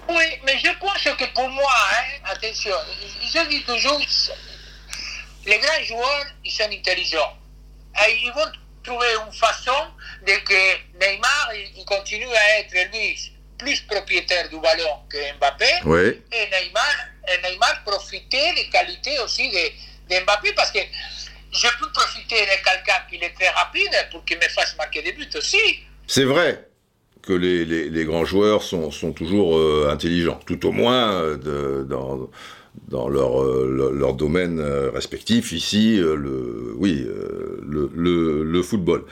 Oui, 0.09 0.25
mais 0.45 0.57
je 0.63 0.69
pense 0.79 1.03
que 1.03 1.33
pour 1.33 1.49
moi, 1.49 1.71
hein, 1.93 2.31
attention, 2.31 2.75
je 3.21 3.49
dis 3.49 3.63
toujours, 3.63 3.99
les 5.45 5.57
grands 5.57 5.83
joueurs, 5.83 6.25
ils 6.43 6.51
sont 6.51 6.69
intelligents. 6.71 7.37
Et 8.07 8.21
ils 8.23 8.31
vont 8.31 8.51
trouver 8.83 9.07
une 9.25 9.33
façon 9.33 9.71
de 10.25 10.33
que 10.43 10.99
Neymar, 10.99 11.49
il 11.75 11.85
continue 11.85 12.31
à 12.33 12.59
être 12.59 12.91
lui 12.91 13.31
plus 13.57 13.81
propriétaire 13.81 14.49
du 14.49 14.59
ballon 14.59 14.99
que 15.09 15.17
Mbappé. 15.37 15.65
Oui. 15.85 16.21
Et 16.31 16.49
Neymar, 16.49 16.95
et 17.27 17.49
Neymar 17.49 17.83
profiter 17.83 18.53
des 18.53 18.69
qualités 18.69 19.17
aussi 19.19 19.49
de, 19.49 20.19
Mbappé 20.23 20.53
parce 20.53 20.71
que 20.71 20.79
je 21.55 21.67
peux 21.79 21.89
profiter 21.91 22.41
de 22.41 22.63
quelqu'un 22.63 23.01
qui 23.09 23.15
est 23.15 23.33
très 23.33 23.49
rapide 23.49 23.91
pour 24.11 24.23
qu'il 24.25 24.37
me 24.37 24.49
fasse 24.49 24.75
marquer 24.77 25.01
des 25.01 25.13
buts 25.13 25.29
aussi. 25.35 25.57
C'est 26.07 26.25
vrai 26.25 26.67
que 27.21 27.33
les, 27.33 28.05
grands 28.05 28.25
joueurs 28.25 28.61
sont, 28.61 28.91
toujours 29.13 29.57
euh, 29.57 29.89
intelligents, 29.91 30.39
tout 30.45 30.65
au 30.67 30.71
moins 30.71 31.11
euh, 31.13 31.83
dans, 31.83 33.09
leur, 33.09 33.41
euh, 33.41 34.13
domaine 34.13 34.61
respectif. 34.93 35.51
Ici, 35.51 35.97
le, 35.97 36.73
oui, 36.77 37.07
le, 37.63 38.61
football. 38.61 39.05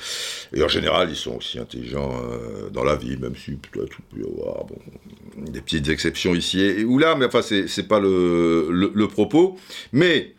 Et 0.53 0.61
en 0.63 0.67
général, 0.67 1.09
ils 1.09 1.15
sont 1.15 1.37
aussi 1.37 1.59
intelligents 1.59 2.13
dans 2.71 2.83
la 2.83 2.95
vie, 2.95 3.17
même 3.17 3.35
si 3.35 3.53
peut-être 3.53 3.97
il 4.13 4.21
peut 4.21 4.27
y 4.27 4.31
avoir 4.31 4.65
des 5.37 5.61
petites 5.61 5.89
exceptions 5.89 6.35
ici 6.35 6.61
et, 6.61 6.83
ou 6.83 6.99
là, 6.99 7.15
mais 7.15 7.25
enfin, 7.25 7.41
c'est 7.41 7.87
pas 7.87 7.99
le, 7.99 8.69
le 8.69 9.07
propos. 9.07 9.57
Mais 9.91 10.33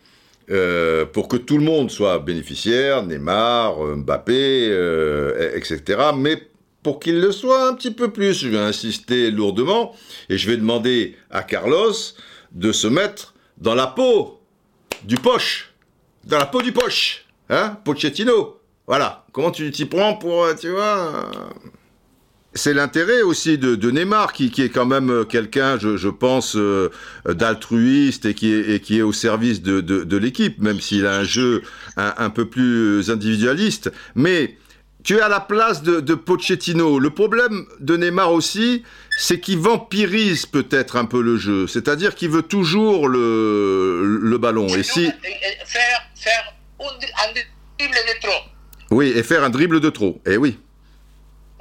euh, 0.50 1.07
pour 1.07 1.28
que 1.28 1.37
tout 1.37 1.59
le 1.59 1.64
monde 1.64 1.90
soit 1.90 2.18
bénéficiaire, 2.18 3.04
Neymar, 3.04 3.78
Mbappé, 3.96 4.68
euh, 4.70 5.57
etc. 5.57 6.11
Mais 6.16 6.42
pour 6.83 7.00
qu'il 7.00 7.20
le 7.20 7.33
soit 7.33 7.68
un 7.68 7.74
petit 7.74 7.90
peu 7.90 8.12
plus, 8.12 8.35
je 8.35 8.48
vais 8.48 8.59
insister 8.59 9.30
lourdement 9.30 9.94
et 10.28 10.37
je 10.37 10.50
vais 10.50 10.57
demander 10.57 11.16
à 11.30 11.42
Carlos 11.42 11.92
de 12.52 12.72
se 12.72 12.87
mettre 12.87 13.35
dans 13.59 13.74
la 13.74 13.87
peau 13.87 14.40
du 15.04 15.16
poche, 15.16 15.72
dans 16.24 16.38
la 16.38 16.46
peau 16.46 16.61
du 16.61 16.72
poche, 16.72 17.24
hein, 17.48 17.78
Pochettino. 17.85 18.61
Voilà. 18.87 19.24
Comment 19.33 19.50
tu 19.50 19.70
t'y 19.70 19.87
prends 19.87 20.14
pour, 20.14 20.46
tu 20.61 20.68
vois 20.68 21.40
c'est 22.54 22.74
l'intérêt 22.74 23.22
aussi 23.22 23.58
de, 23.58 23.74
de 23.74 23.90
Neymar, 23.90 24.32
qui, 24.32 24.50
qui, 24.50 24.62
est 24.62 24.68
quand 24.68 24.86
même 24.86 25.10
euh, 25.10 25.24
quelqu'un, 25.24 25.78
je, 25.78 25.96
je, 25.96 26.08
pense, 26.08 26.56
euh, 26.56 26.90
d'altruiste 27.26 28.26
et, 28.26 28.34
qui 28.34 28.52
est, 28.52 28.74
et 28.74 28.80
qui 28.80 28.98
est 28.98 29.02
au 29.02 29.12
service 29.12 29.62
de, 29.62 29.80
de, 29.80 30.04
de 30.04 30.16
l'équipe, 30.16 30.60
même 30.60 30.80
s'il 30.80 31.06
a 31.06 31.16
un 31.16 31.24
jeu 31.24 31.62
un, 31.96 32.14
un, 32.16 32.30
peu 32.30 32.46
plus 32.46 33.10
individualiste. 33.10 33.92
Mais 34.14 34.56
tu 35.02 35.16
es 35.16 35.20
à 35.20 35.28
la 35.28 35.40
place 35.40 35.82
de, 35.82 36.00
de 36.00 36.14
Pochettino. 36.14 36.98
Le 36.98 37.10
problème 37.10 37.66
de 37.80 37.96
Neymar 37.96 38.32
aussi, 38.32 38.84
c'est 39.18 39.40
qu'il 39.40 39.58
vampirise 39.58 40.46
peut-être 40.46 40.96
un 40.96 41.04
peu 41.04 41.22
le 41.22 41.36
jeu. 41.36 41.66
C'est-à-dire 41.66 42.14
qu'il 42.14 42.30
veut 42.30 42.42
toujours 42.42 43.08
le, 43.08 44.18
le 44.22 44.38
ballon. 44.38 44.68
Et 44.68 44.82
si... 44.82 45.06
Faire, 45.66 46.08
faire 46.14 46.54
un 46.80 47.32
dribble 47.32 47.94
de 47.94 48.20
trop. 48.20 48.50
Oui, 48.90 49.12
et 49.14 49.22
faire 49.22 49.44
un 49.44 49.50
dribble 49.50 49.80
de 49.80 49.90
trop. 49.90 50.20
Et 50.24 50.36
oui. 50.36 50.56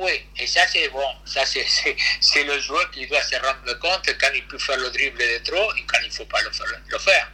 Oui, 0.03 0.11
et 0.37 0.47
ça 0.47 0.61
c'est 0.67 0.89
bon, 0.89 1.07
ça 1.23 1.43
c'est 1.45 2.43
le 2.43 2.59
joueur 2.59 2.91
qui 2.91 3.07
doit 3.07 3.21
se 3.21 3.35
rendre 3.35 3.79
compte 3.79 4.13
quand 4.19 4.27
il 4.35 4.45
peut 4.47 4.57
faire 4.57 4.77
le 4.77 4.89
dribble 4.89 5.19
de 5.19 5.49
trop 5.49 5.71
et 5.77 5.83
quand 5.87 5.99
il 6.03 6.09
ne 6.09 6.13
faut 6.13 6.25
pas 6.25 6.41
le 6.41 6.99
faire. 6.99 7.31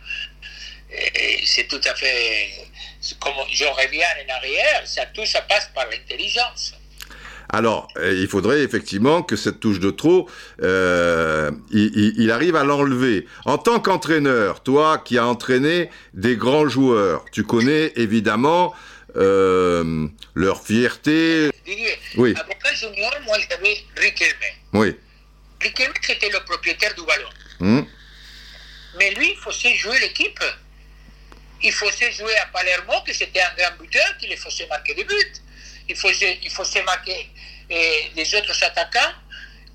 C'est 1.45 1.67
tout 1.67 1.81
à 1.83 1.95
fait, 1.95 2.49
comme 3.19 3.33
je 3.51 3.65
reviens 3.65 4.07
en 4.23 4.35
arrière, 4.35 4.83
ça, 4.85 5.05
tout 5.07 5.25
ça 5.25 5.41
passe 5.41 5.69
par 5.73 5.87
l'intelligence. 5.89 6.73
Alors, 7.51 7.87
il 7.99 8.27
faudrait 8.27 8.61
effectivement 8.61 9.23
que 9.23 9.35
cette 9.35 9.59
touche 9.59 9.79
de 9.79 9.89
trop, 9.89 10.29
euh, 10.61 11.49
il, 11.71 12.29
arrive 12.29 12.55
à 12.55 12.63
l'enlever. 12.63 13.25
En 13.45 13.57
tant 13.57 13.79
qu'entraîneur, 13.79 14.61
toi 14.61 14.99
qui 15.03 15.17
as 15.17 15.25
entraîné 15.25 15.89
des 16.13 16.35
grands 16.35 16.67
joueurs, 16.67 17.25
tu 17.31 17.43
connais 17.43 17.91
évidemment 17.95 18.75
euh, 19.19 20.07
leur 20.33 20.63
fierté. 20.63 21.49
Didier, 21.65 21.99
oui. 22.15 22.33
Junior, 22.73 23.11
moi 23.25 23.37
j'avais 23.49 23.83
Riquelme. 23.97 24.37
Oui. 24.73 24.95
Riquelme 25.61 25.93
c'était 26.01 26.29
le 26.29 26.39
propriétaire 26.45 26.93
du 26.95 27.03
ballon. 27.03 27.29
Mmh. 27.59 27.81
Mais 28.97 29.11
lui, 29.11 29.31
il 29.31 29.37
faisait 29.37 29.75
jouer 29.75 29.99
l'équipe. 29.99 30.39
Il 31.61 31.73
faisait 31.73 32.11
jouer 32.11 32.35
à 32.37 32.45
Palermo, 32.47 32.93
que 33.05 33.13
c'était 33.13 33.41
un 33.41 33.53
grand 33.57 33.77
buteur, 33.77 34.17
qui 34.17 34.27
les 34.27 34.37
faisait 34.37 34.67
marquer 34.67 34.93
des 34.93 35.03
buts. 35.03 35.33
Il 35.89 35.95
faisait, 35.95 36.39
il 36.41 36.49
faisait 36.49 36.83
marquer 36.83 37.29
eh, 37.69 38.11
les 38.15 38.35
autres 38.35 38.63
attaquants, 38.63 39.13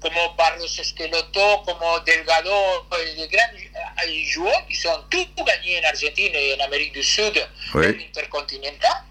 comme 0.01 0.15
Barros 0.39 0.65
Esqueloto, 0.65 1.59
comme 1.67 2.05
Delgado, 2.07 2.51
des 3.17 3.29
grands 3.29 4.25
joueurs 4.25 4.67
qui 4.67 4.77
sont 4.77 5.05
tous 5.11 5.45
gagnés 5.45 5.81
en 5.81 5.89
Argentine 5.89 6.33
et 6.35 6.55
en 6.55 6.65
Amérique 6.65 6.95
du 6.95 7.03
Sud, 7.03 7.47
oui. 7.75 8.07
intercontinental. 8.09 9.03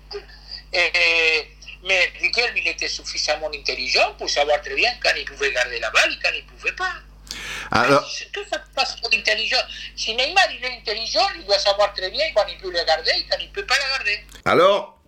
Et, 0.73 1.47
mais 1.85 2.11
Riquelme, 2.21 2.57
il 2.57 2.67
était 2.67 2.87
suffisamment 2.87 3.49
intelligent 3.53 4.13
pour 4.17 4.29
savoir 4.29 4.61
très 4.61 4.75
bien 4.75 4.91
quand 5.03 5.11
il 5.17 5.25
pouvait 5.25 5.51
garder 5.51 5.79
la 5.79 5.91
balle 5.91 6.11
et 6.11 6.19
quand 6.23 6.31
il 6.33 6.43
ne 6.45 6.49
pouvait 6.49 6.75
pas. 6.75 6.93
Alors, 7.71 8.07
tout 8.31 8.43
ça 8.51 8.59
passe 8.75 8.95
par 9.01 9.11
l'intelligence. 9.11 9.63
Si 9.95 10.15
Neymar 10.15 10.45
il 10.57 10.63
est 10.65 10.77
intelligent, 10.79 11.27
il 11.37 11.45
doit 11.45 11.59
savoir 11.59 11.93
très 11.93 12.09
bien 12.09 12.25
quand 12.35 12.43
il 12.47 12.57
peut 12.57 12.71
la 12.71 12.83
garder 12.83 13.11
et 13.11 13.25
quand 13.29 13.37
il 13.39 13.47
ne 13.47 13.53
peut 13.53 13.65
pas 13.65 13.75
la 13.77 13.97
garder. 13.97 14.19
Alors, 14.45 15.01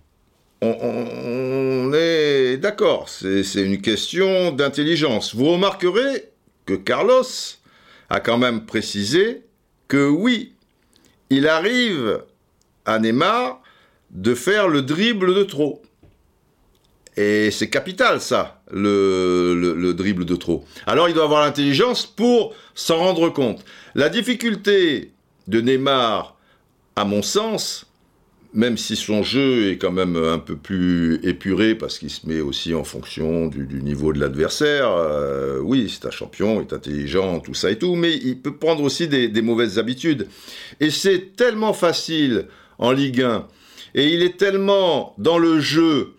on, 0.61 0.71
on 0.71 1.93
est 1.93 2.57
d'accord, 2.57 3.09
c'est 3.09 3.61
une 3.61 3.81
question 3.81 4.51
d'intelligence. 4.51 5.35
Vous 5.35 5.51
remarquerez 5.51 6.29
que 6.65 6.73
Carlos 6.73 7.23
a 8.09 8.19
quand 8.19 8.37
même 8.37 8.65
précisé 8.65 9.43
que 9.87 10.07
oui, 10.07 10.55
il 11.29 11.47
arrive 11.47 12.23
à 12.85 12.99
Neymar 12.99 13.61
de 14.15 14.33
faire 14.33 14.67
le 14.67 14.81
dribble 14.81 15.35
de 15.35 15.43
trop. 15.43 15.81
Et 17.17 17.51
c'est 17.51 17.69
capital 17.69 18.19
ça, 18.19 18.61
le, 18.71 19.55
le, 19.57 19.73
le, 19.73 19.93
dribble 19.93 20.25
de 20.25 20.35
trop. 20.35 20.65
Alors 20.85 21.07
il 21.07 21.13
doit 21.13 21.23
avoir 21.23 21.45
l'intelligence 21.45 22.05
pour 22.05 22.53
s'en 22.73 22.97
rendre 22.97 23.29
compte. 23.29 23.63
La 23.93 24.09
difficulté 24.09 25.11
de 25.47 25.61
Neymar, 25.61 26.35
à 26.97 27.05
mon 27.05 27.21
sens, 27.21 27.85
même 28.53 28.77
si 28.77 28.95
son 28.95 29.21
jeu 29.21 29.69
est 29.69 29.77
quand 29.77 29.91
même 29.91 30.15
un 30.15 30.39
peu 30.39 30.55
plus 30.55 31.19
épuré 31.23 31.75
parce 31.75 31.99
qu'il 31.99 32.09
se 32.09 32.25
met 32.25 32.39
aussi 32.39 32.73
en 32.73 32.83
fonction 32.85 33.47
du, 33.47 33.65
du 33.65 33.81
niveau 33.81 34.11
de 34.13 34.19
l'adversaire, 34.19 34.89
euh, 34.89 35.59
oui, 35.59 35.89
c'est 35.93 36.07
un 36.07 36.11
champion, 36.11 36.61
il 36.61 36.67
est 36.67 36.73
intelligent, 36.73 37.39
tout 37.39 37.53
ça 37.53 37.69
et 37.69 37.77
tout, 37.77 37.95
mais 37.95 38.15
il 38.15 38.39
peut 38.39 38.55
prendre 38.55 38.81
aussi 38.81 39.07
des, 39.07 39.27
des 39.27 39.41
mauvaises 39.41 39.77
habitudes. 39.77 40.27
Et 40.79 40.89
c'est 40.89 41.35
tellement 41.35 41.73
facile 41.73 42.47
en 42.77 42.91
Ligue 42.91 43.21
1, 43.21 43.47
et 43.95 44.09
il 44.09 44.21
est 44.21 44.37
tellement 44.37 45.15
dans 45.17 45.39
le 45.39 45.59
jeu 45.59 46.13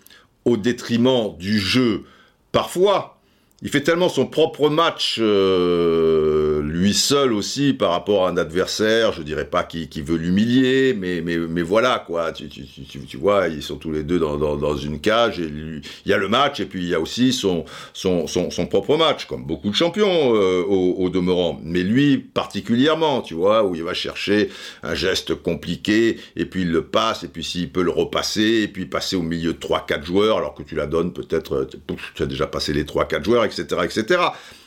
au 0.47 0.57
détriment 0.57 1.37
du 1.39 1.61
jeu. 1.61 2.05
Parfois, 2.51 3.19
il 3.62 3.69
fait 3.69 3.83
tellement 3.83 4.09
son 4.09 4.27
propre 4.27 4.71
match, 4.71 5.19
euh, 5.21 6.45
lui 6.77 6.95
seul 6.95 7.33
aussi, 7.33 7.73
par 7.73 7.91
rapport 7.91 8.27
à 8.27 8.31
un 8.31 8.37
adversaire, 8.37 9.12
je 9.12 9.23
dirais 9.23 9.47
pas 9.47 9.65
qui, 9.65 9.89
qui 9.89 10.03
veut 10.03 10.17
l'humilier, 10.17 10.95
mais, 10.95 11.21
mais, 11.23 11.39
mais 11.39 11.62
voilà, 11.62 12.05
quoi, 12.07 12.33
tu, 12.33 12.49
tu, 12.49 12.65
tu, 12.65 13.01
tu, 13.01 13.17
vois, 13.17 13.49
ils 13.49 13.62
sont 13.62 13.77
tous 13.77 13.93
les 13.93 14.03
deux 14.03 14.19
dans, 14.19 14.37
dans, 14.37 14.57
dans 14.57 14.77
une 14.77 15.01
cage, 15.01 15.41
et 15.41 15.47
lui, 15.47 15.81
il 16.05 16.11
y 16.11 16.12
a 16.12 16.19
le 16.19 16.29
match, 16.29 16.61
et 16.61 16.67
puis 16.67 16.83
il 16.83 16.89
y 16.89 16.95
a 16.95 17.01
aussi 17.01 17.33
son, 17.33 17.65
son, 17.95 18.27
son, 18.27 18.51
son 18.51 18.67
propre 18.67 18.97
match, 18.97 19.27
comme 19.27 19.45
beaucoup 19.45 19.71
de 19.71 19.75
champions 19.75 20.35
euh, 20.35 20.62
au, 20.62 20.97
au, 20.99 21.09
demeurant, 21.09 21.59
mais 21.65 21.83
lui 21.83 22.19
particulièrement, 22.19 23.23
tu 23.23 23.35
vois, 23.35 23.65
où 23.65 23.75
il 23.75 23.83
va 23.83 23.95
chercher 23.95 24.51
un 24.83 24.95
geste 24.95 25.35
compliqué, 25.35 26.19
et 26.37 26.45
puis 26.45 26.62
il 26.62 26.71
le 26.71 26.85
passe, 26.85 27.25
et 27.25 27.29
puis 27.29 27.43
s'il 27.43 27.71
peut 27.71 27.83
le 27.83 27.91
repasser, 27.91 28.62
et 28.65 28.69
puis 28.69 28.87
passer 28.87 29.17
au 29.17 29.23
milieu 29.23 29.55
de 29.55 29.59
3-4 29.59 30.05
joueurs, 30.05 30.39
alors 30.39 30.55
que 30.55 30.62
tu 30.62 30.75
la 30.75 30.87
donnes 30.87 31.12
peut-être, 31.12 31.67
tu 32.15 32.23
as 32.23 32.27
déjà 32.27 32.47
passé 32.47 32.73
les 32.73 32.85
3-4 32.85 33.25
joueurs, 33.25 33.45
etc., 33.45 33.65
etc. 33.85 34.21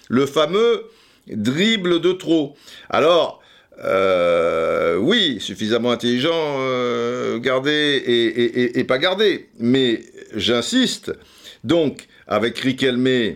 Le 0.08 0.26
fameux 0.26 0.86
dribble 1.32 2.02
de 2.02 2.12
trop. 2.12 2.56
Alors, 2.90 3.42
euh, 3.84 4.98
oui, 4.98 5.38
suffisamment 5.40 5.92
intelligent, 5.92 6.32
euh, 6.34 7.40
garder 7.40 8.72
et, 8.76 8.84
pas 8.84 8.98
garder. 8.98 9.48
Mais 9.60 10.04
j'insiste, 10.36 11.14
donc, 11.64 12.08
avec 12.28 12.60
Riquelme, 12.60 13.36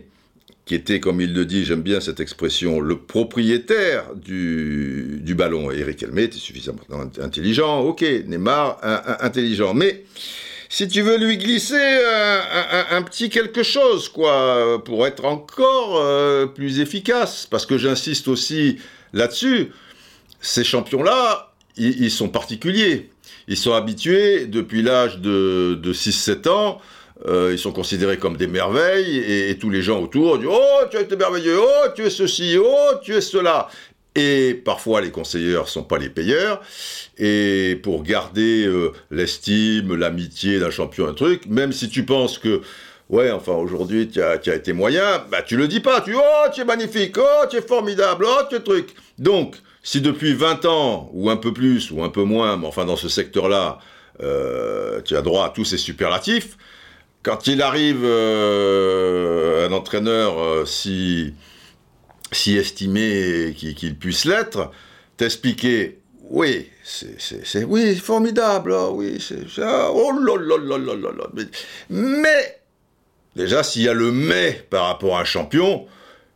qui 0.65 0.75
était, 0.75 0.99
comme 0.99 1.21
il 1.21 1.33
le 1.33 1.45
dit, 1.45 1.65
j'aime 1.65 1.81
bien 1.81 1.99
cette 1.99 2.19
expression, 2.19 2.79
le 2.79 2.97
propriétaire 2.97 4.15
du, 4.15 5.21
ballon. 5.35 5.71
Et 5.71 5.83
Riquelme 5.83 6.19
était 6.19 6.37
suffisamment 6.37 6.81
intelligent, 7.21 7.81
ok, 7.81 8.01
Neymar, 8.27 8.79
intelligent. 9.21 9.73
Mais 9.73 10.03
si 10.69 10.87
tu 10.87 11.01
veux 11.01 11.17
lui 11.17 11.37
glisser 11.37 11.75
un, 11.75 12.97
un, 12.97 13.01
petit 13.03 13.29
quelque 13.29 13.63
chose, 13.63 14.09
quoi, 14.09 14.81
pour 14.83 15.05
être 15.05 15.25
encore 15.25 15.97
euh, 15.97 16.45
plus 16.45 16.79
efficace. 16.79 17.47
Parce 17.49 17.65
que 17.65 17.77
j'insiste 17.77 18.27
aussi 18.27 18.77
là-dessus, 19.13 19.71
ces 20.41 20.63
champions-là, 20.63 21.51
ils, 21.77 22.11
sont 22.11 22.29
particuliers. 22.29 23.09
Ils 23.47 23.57
sont 23.57 23.73
habitués 23.73 24.45
depuis 24.45 24.81
l'âge 24.81 25.19
de, 25.19 25.79
de 25.81 25.93
6-7 25.93 26.49
ans. 26.49 26.81
Euh, 27.25 27.51
ils 27.53 27.59
sont 27.59 27.71
considérés 27.71 28.17
comme 28.17 28.35
des 28.35 28.47
merveilles 28.47 29.17
et, 29.17 29.49
et, 29.49 29.57
tous 29.57 29.69
les 29.69 29.81
gens 29.81 30.01
autour 30.01 30.37
disent 30.39 30.49
Oh, 30.51 30.81
tu 30.91 30.97
as 30.97 31.01
été 31.01 31.15
merveilleux, 31.15 31.57
oh, 31.57 31.87
tu 31.95 32.03
es 32.03 32.09
ceci, 32.09 32.57
oh, 32.59 32.95
tu 33.01 33.15
es 33.15 33.21
cela. 33.21 33.69
Et 34.15 34.53
parfois, 34.53 35.01
les 35.01 35.09
conseillers 35.09 35.63
sont 35.65 35.83
pas 35.83 35.97
les 35.97 36.09
payeurs. 36.09 36.61
Et 37.17 37.79
pour 37.81 38.03
garder 38.03 38.65
euh, 38.65 38.91
l'estime, 39.09 39.95
l'amitié 39.95 40.59
d'un 40.59 40.69
champion, 40.69 41.07
un 41.07 41.13
truc, 41.13 41.47
même 41.47 41.71
si 41.71 41.89
tu 41.89 42.03
penses 42.03 42.37
que, 42.37 42.61
ouais, 43.09 43.31
enfin, 43.31 43.53
aujourd'hui, 43.53 44.07
tu 44.07 44.21
as, 44.21 44.35
été 44.35 44.73
moyen, 44.73 45.23
bah, 45.31 45.41
tu 45.41 45.57
le 45.57 45.67
dis 45.67 45.79
pas. 45.79 46.01
Tu 46.01 46.13
oh, 46.15 46.49
tu 46.53 46.61
es 46.61 46.65
magnifique, 46.65 47.17
oh, 47.17 47.45
tu 47.49 47.57
es 47.57 47.61
formidable, 47.61 48.25
oh, 48.27 48.41
tu 48.49 48.55
es 48.55 48.59
truc. 48.59 48.93
Donc, 49.17 49.55
si 49.81 49.99
depuis 49.99 50.33
20 50.33 50.65
ans, 50.65 51.09
ou 51.13 51.31
un 51.31 51.37
peu 51.37 51.51
plus, 51.51 51.89
ou 51.89 52.03
un 52.03 52.09
peu 52.09 52.23
moins, 52.23 52.57
mais 52.57 52.67
enfin, 52.67 52.85
dans 52.85 52.97
ce 52.97 53.09
secteur-là, 53.09 53.79
euh, 54.21 55.01
tu 55.01 55.17
as 55.17 55.23
droit 55.23 55.47
à 55.47 55.49
tous 55.49 55.65
ces 55.65 55.77
superlatifs, 55.77 56.57
quand 57.23 57.47
il 57.47 57.61
arrive 57.61 58.05
un 58.05 59.71
entraîneur 59.71 60.67
si, 60.67 61.33
si 62.33 62.57
estimé 62.57 63.55
qu'il 63.55 63.95
puisse 63.97 64.25
l'être, 64.25 64.71
t'expliquer 65.17 65.99
oui, 66.29 66.67
c'est 66.83 67.63
oui, 67.65 67.95
formidable, 67.95 68.73
ah 68.73 68.89
oui, 68.89 69.17
c'est 69.19 69.45
oh 69.59 70.11
là 70.19 70.35
là 70.37 70.57
là 70.57 70.77
là 70.77 70.95
là 70.95 71.09
là. 71.17 71.43
Mais 71.89 72.61
déjà, 73.35 73.61
s'il 73.61 73.83
y 73.83 73.89
a 73.89 73.93
le 73.93 74.11
mais 74.11 74.65
par 74.69 74.87
rapport 74.87 75.17
à 75.17 75.21
un 75.21 75.25
champion, 75.25 75.85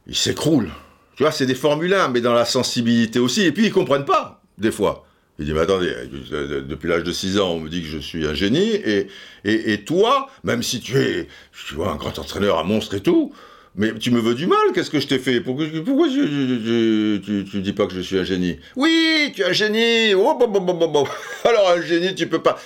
il 0.06 0.16
s'écroule. 0.16 0.70
Tu 1.16 1.24
vois, 1.24 1.32
c'est 1.32 1.46
des 1.46 1.56
Formule 1.56 1.94
1, 1.94 2.10
mais 2.10 2.22
dans 2.22 2.34
la 2.34 2.46
sensibilité 2.46 3.18
aussi. 3.18 3.44
Et 3.44 3.52
puis 3.52 3.66
ils 3.66 3.72
comprennent 3.72 4.06
pas 4.06 4.44
des 4.58 4.72
fois. 4.72 5.06
Il 5.40 5.46
dit, 5.46 5.54
mais 5.54 5.62
attendez, 5.62 5.92
depuis 6.68 6.88
l'âge 6.88 7.04
de 7.04 7.12
6 7.12 7.40
ans, 7.40 7.52
on 7.52 7.60
me 7.60 7.70
dit 7.70 7.82
que 7.82 7.88
je 7.88 8.00
suis 8.00 8.26
un 8.26 8.34
génie, 8.34 8.74
et, 8.74 9.08
et, 9.46 9.74
et 9.74 9.84
toi, 9.84 10.30
même 10.44 10.64
si 10.64 10.80
tu 10.80 10.98
es, 10.98 11.28
tu 11.68 11.76
vois, 11.76 11.92
un 11.92 11.96
grand 11.96 12.18
entraîneur, 12.18 12.58
un 12.58 12.64
monstre 12.64 12.96
et 12.96 13.02
tout, 13.02 13.34
mais 13.78 13.94
tu 13.94 14.10
me 14.10 14.20
veux 14.20 14.34
du 14.34 14.48
mal, 14.48 14.74
qu'est-ce 14.74 14.90
que 14.90 15.00
je 15.00 15.08
t'ai 15.08 15.20
fait? 15.20 15.40
Pourquoi, 15.40 15.66
pourquoi 15.86 16.10
tu, 16.10 17.22
tu, 17.24 17.62
dis 17.62 17.74
pas 17.74 17.86
que 17.86 17.94
je 17.94 18.02
suis 18.02 18.18
un 18.18 18.24
génie? 18.24 18.60
Oui, 18.76 19.32
tu 19.36 19.44
es 19.44 19.46
un 19.46 19.54
génie! 19.54 20.16
Oh, 20.16 20.36
bon, 20.36 20.48
bon, 20.48 20.74
bon, 20.74 21.08
Alors 21.46 21.70
un 21.70 21.82
génie, 21.82 22.16
tu 22.16 22.26
peux 22.28 22.42
pas... 22.42 22.58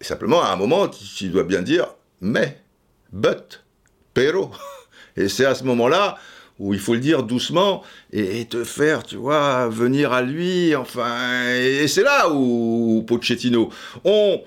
simplement, 0.00 0.42
à 0.42 0.48
un 0.48 0.56
moment, 0.56 0.88
tu, 0.88 1.28
dois 1.28 1.44
bien 1.44 1.60
dire 1.60 1.94
mais, 2.22 2.58
but, 3.12 3.64
pero. 4.14 4.50
Et 5.18 5.28
c'est 5.28 5.44
à 5.44 5.54
ce 5.54 5.62
moment-là 5.64 6.16
où 6.58 6.72
il 6.72 6.80
faut 6.80 6.94
le 6.94 7.00
dire 7.00 7.22
doucement 7.22 7.82
et, 8.12 8.46
te 8.46 8.64
faire, 8.64 9.02
tu 9.02 9.16
vois, 9.16 9.68
venir 9.68 10.12
à 10.12 10.22
lui, 10.22 10.74
enfin... 10.74 11.50
Et, 11.50 11.86
c'est 11.86 12.02
là 12.02 12.30
où, 12.30 13.04
Pochettino, 13.06 13.70
on 14.04 14.40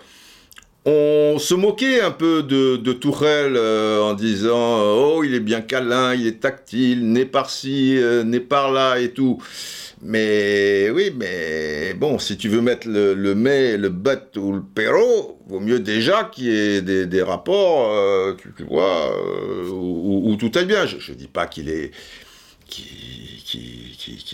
on 0.90 1.38
se 1.38 1.54
moquait 1.54 2.00
un 2.00 2.12
peu 2.12 2.44
de, 2.44 2.78
de 2.78 2.94
Tourelle 2.94 3.58
euh, 3.58 4.02
en 4.02 4.14
disant 4.14 4.80
oh 4.96 5.22
il 5.22 5.34
est 5.34 5.42
bien 5.42 5.60
câlin, 5.60 6.16
il 6.16 6.26
est 6.26 6.40
tactile, 6.40 7.12
né 7.12 7.26
par-ci, 7.26 7.98
euh, 7.98 8.24
né 8.24 8.40
par-là 8.40 8.98
et 9.00 9.12
tout. 9.12 9.38
Mais 10.02 10.90
oui, 10.92 11.12
mais 11.14 11.94
bon, 11.94 12.20
si 12.20 12.38
tu 12.38 12.48
veux 12.48 12.62
mettre 12.62 12.88
le, 12.88 13.36
mais, 13.36 13.76
le 13.76 13.90
but 13.90 14.38
ou 14.38 14.54
le 14.54 14.62
perro, 14.62 15.40
vaut 15.48 15.60
mieux 15.60 15.80
déjà 15.80 16.24
qu'il 16.24 16.46
y 16.46 16.78
ait 16.78 16.82
des, 16.82 17.22
rapports, 17.24 17.92
euh, 17.92 18.36
tu, 18.56 18.64
vois, 18.64 19.12
où, 19.70 20.36
tout 20.38 20.58
est 20.58 20.66
bien. 20.66 20.86
Je, 20.86 21.12
ne 21.12 21.18
dis 21.18 21.28
pas 21.28 21.48
qu'il 21.48 21.70
est 21.70 21.92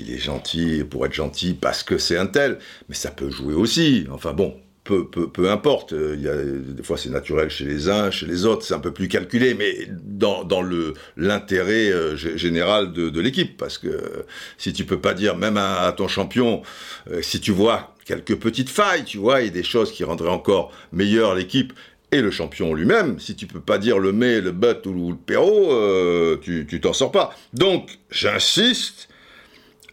est 0.10 0.18
gentil 0.18 0.84
pour 0.84 1.06
être 1.06 1.14
gentil 1.14 1.54
parce 1.54 1.82
que 1.82 1.98
c'est 1.98 2.18
un 2.18 2.28
tel, 2.28 2.60
mais 2.90 2.96
ça 2.96 3.10
peut 3.10 3.30
jouer 3.30 3.54
aussi. 3.54 4.06
Enfin 4.12 4.34
bon, 4.34 4.56
peu, 4.84 5.08
peu, 5.08 5.50
importe. 5.50 5.92
Il 5.94 6.22
y 6.22 6.28
a, 6.28 6.36
des 6.36 6.84
fois, 6.84 6.98
c'est 6.98 7.10
naturel 7.10 7.50
chez 7.50 7.66
les 7.66 7.90
uns, 7.90 8.12
chez 8.12 8.26
les 8.26 8.46
autres, 8.46 8.66
c'est 8.66 8.74
un 8.74 8.80
peu 8.80 8.92
plus 8.92 9.08
calculé, 9.08 9.54
mais 9.54 9.88
dans, 10.04 10.44
dans 10.44 10.62
le 10.62 10.94
l'intérêt 11.16 11.90
euh, 11.92 12.16
général 12.16 12.92
de, 12.92 13.22
l'équipe, 13.22 13.58
parce 13.58 13.78
que 13.78 14.26
si 14.58 14.74
tu 14.74 14.84
peux 14.86 15.00
pas 15.00 15.14
dire, 15.14 15.38
même 15.38 15.58
à, 15.58 15.94
ton 15.96 16.08
champion, 16.08 16.62
euh, 17.10 17.22
si 17.22 17.40
tu 17.40 17.52
vois 17.52 17.96
quelques 18.06 18.36
petites 18.36 18.70
failles, 18.70 19.06
tu 19.06 19.18
vois, 19.18 19.42
et 19.42 19.50
des 19.50 19.64
choses 19.64 19.92
qui 19.92 20.04
rendraient 20.04 20.30
encore 20.30 20.72
meilleure 20.92 21.36
l'équipe 21.36 21.74
et 22.12 22.22
le 22.22 22.32
champion 22.32 22.74
lui-même, 22.74 23.20
si 23.20 23.36
tu 23.36 23.48
peux 23.48 23.62
pas 23.62 23.78
dire 23.78 23.98
le 23.98 24.12
mais, 24.12 24.42
le 24.42 24.52
but 24.52 24.86
ou 24.86 25.12
le 25.12 25.18
perro, 25.18 25.72
euh, 25.72 26.38
tu 26.44 26.82
t'en 26.82 26.94
sors 26.94 27.12
pas. 27.12 27.36
Donc, 27.54 27.98
j'insiste 28.12 29.08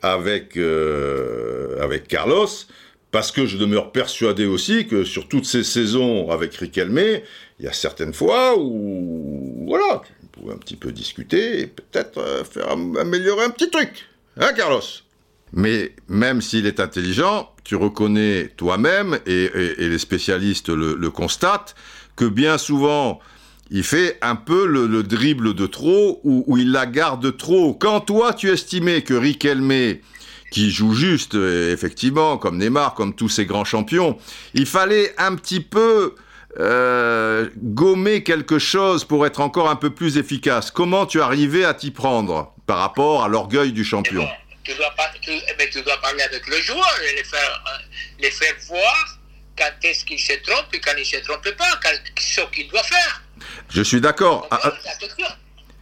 avec, 0.03 0.59
avec 1.79 2.09
Carlos, 2.09 2.49
parce 3.11 3.33
que 3.33 3.47
je 3.47 3.57
demeure 3.57 3.93
persuadé 3.93 4.47
aussi 4.47 4.87
que 4.87 5.05
sur 5.05 5.29
toutes 5.29 5.47
ces 5.47 5.65
saisons 5.65 6.31
avec 6.31 6.55
Riquelme, 6.55 7.21
il 7.59 7.65
y 7.65 7.69
a 7.69 7.73
certaines 7.73 8.15
fois 8.15 8.57
où, 8.59 9.65
voilà, 9.67 10.03
tu 10.21 10.27
pouvais 10.29 10.55
un 10.55 10.59
petit 10.59 10.77
peu 10.77 10.93
discuter 10.93 11.61
et 11.61 11.67
peut-être 11.67 12.19
euh, 12.19 12.45
faire 12.45 12.71
améliorer 12.71 13.45
un 13.45 13.51
petit 13.51 13.71
truc. 13.71 14.07
Hein, 14.39 14.53
Carlos? 14.57 14.81
Mais 15.53 15.93
même 16.09 16.41
s'il 16.41 16.67
est 16.67 16.79
intelligent, 16.79 17.53
tu 17.65 17.75
reconnais 17.75 18.53
toi-même, 18.57 19.19
et, 19.27 19.51
les 19.79 19.99
spécialistes 19.99 20.69
le, 20.69 21.11
constatent, 21.11 21.75
que 22.15 22.25
bien 22.25 22.57
souvent, 22.57 23.19
il 23.71 23.83
fait 23.83 24.19
un 24.23 24.37
peu 24.37 24.67
le, 24.67 25.03
dribble 25.03 25.55
de 25.55 25.67
trop 25.67 26.21
ou, 26.23 26.57
il 26.57 26.71
la 26.71 26.87
garde 26.87 27.37
trop. 27.37 27.75
Quand 27.75 28.01
toi, 28.01 28.33
tu 28.33 28.51
estimais 28.51 29.03
que 29.03 29.15
Riquelme 29.15 29.99
qui 30.51 30.71
joue 30.71 30.95
juste, 30.95 31.35
euh, 31.35 31.73
effectivement, 31.73 32.37
comme 32.37 32.59
Neymar, 32.59 32.95
comme 32.95 33.15
tous 33.15 33.29
ces 33.29 33.47
grands 33.47 33.65
champions. 33.65 34.19
Il 34.55 34.67
fallait 34.67 35.15
un 35.19 35.37
petit 35.37 35.61
peu 35.61 36.15
euh, 36.59 37.49
gommer 37.57 38.25
quelque 38.25 38.59
chose 38.59 39.05
pour 39.05 39.25
être 39.25 39.41
encore 39.41 39.71
un 39.71 39.77
peu 39.77 39.91
plus 39.91 40.19
efficace. 40.19 40.71
Comment 40.71 41.07
tu 41.07 41.21
arrivais 41.23 41.65
à 41.65 41.75
t'y 41.75 41.93
prendre 41.93 42.53
par 42.67 42.79
rapport 42.79 43.23
à 43.23 43.29
l'orgueil 43.29 43.73
du 43.73 43.85
champion? 43.85 44.29
Tu 44.65 44.75
dois, 44.75 44.93
eh 45.59 45.71
tu, 45.71 45.83
dois, 45.83 45.97
parler 45.99 46.23
avec 46.23 46.47
le 46.47 46.61
joueur 46.61 47.01
et 47.09 47.17
les 47.17 47.25
faire, 47.25 47.65
euh, 47.67 47.83
les 48.19 48.31
faire 48.31 48.55
voir 48.69 49.19
quand 49.57 49.71
est-ce 49.85 50.05
qu'il 50.05 50.19
se 50.19 50.33
trompe 50.43 50.67
et 50.73 50.81
quand 50.81 50.93
il 50.97 51.01
ne 51.01 51.05
se 51.05 51.17
trompe 51.19 51.49
pas, 51.57 51.81
ce 52.19 52.41
qu'il 52.53 52.69
doit 52.69 52.83
faire. 52.83 53.23
Je 53.69 53.83
suis 53.83 54.01
d'accord. 54.01 54.49
La, 54.51 54.59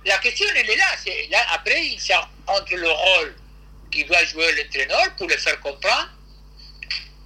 la, 0.04 0.18
question, 0.18 0.46
elle 0.54 0.70
est 0.70 0.76
là. 0.76 0.84
là 1.30 1.38
après, 1.54 1.86
il 1.86 1.98
entre 2.46 2.76
le 2.76 2.88
rôle 2.88 3.34
qui 3.90 4.04
doit 4.04 4.24
jouer 4.24 4.52
l'entraîneur 4.52 5.14
pour 5.16 5.28
le 5.28 5.36
faire 5.36 5.60
comprendre. 5.60 6.10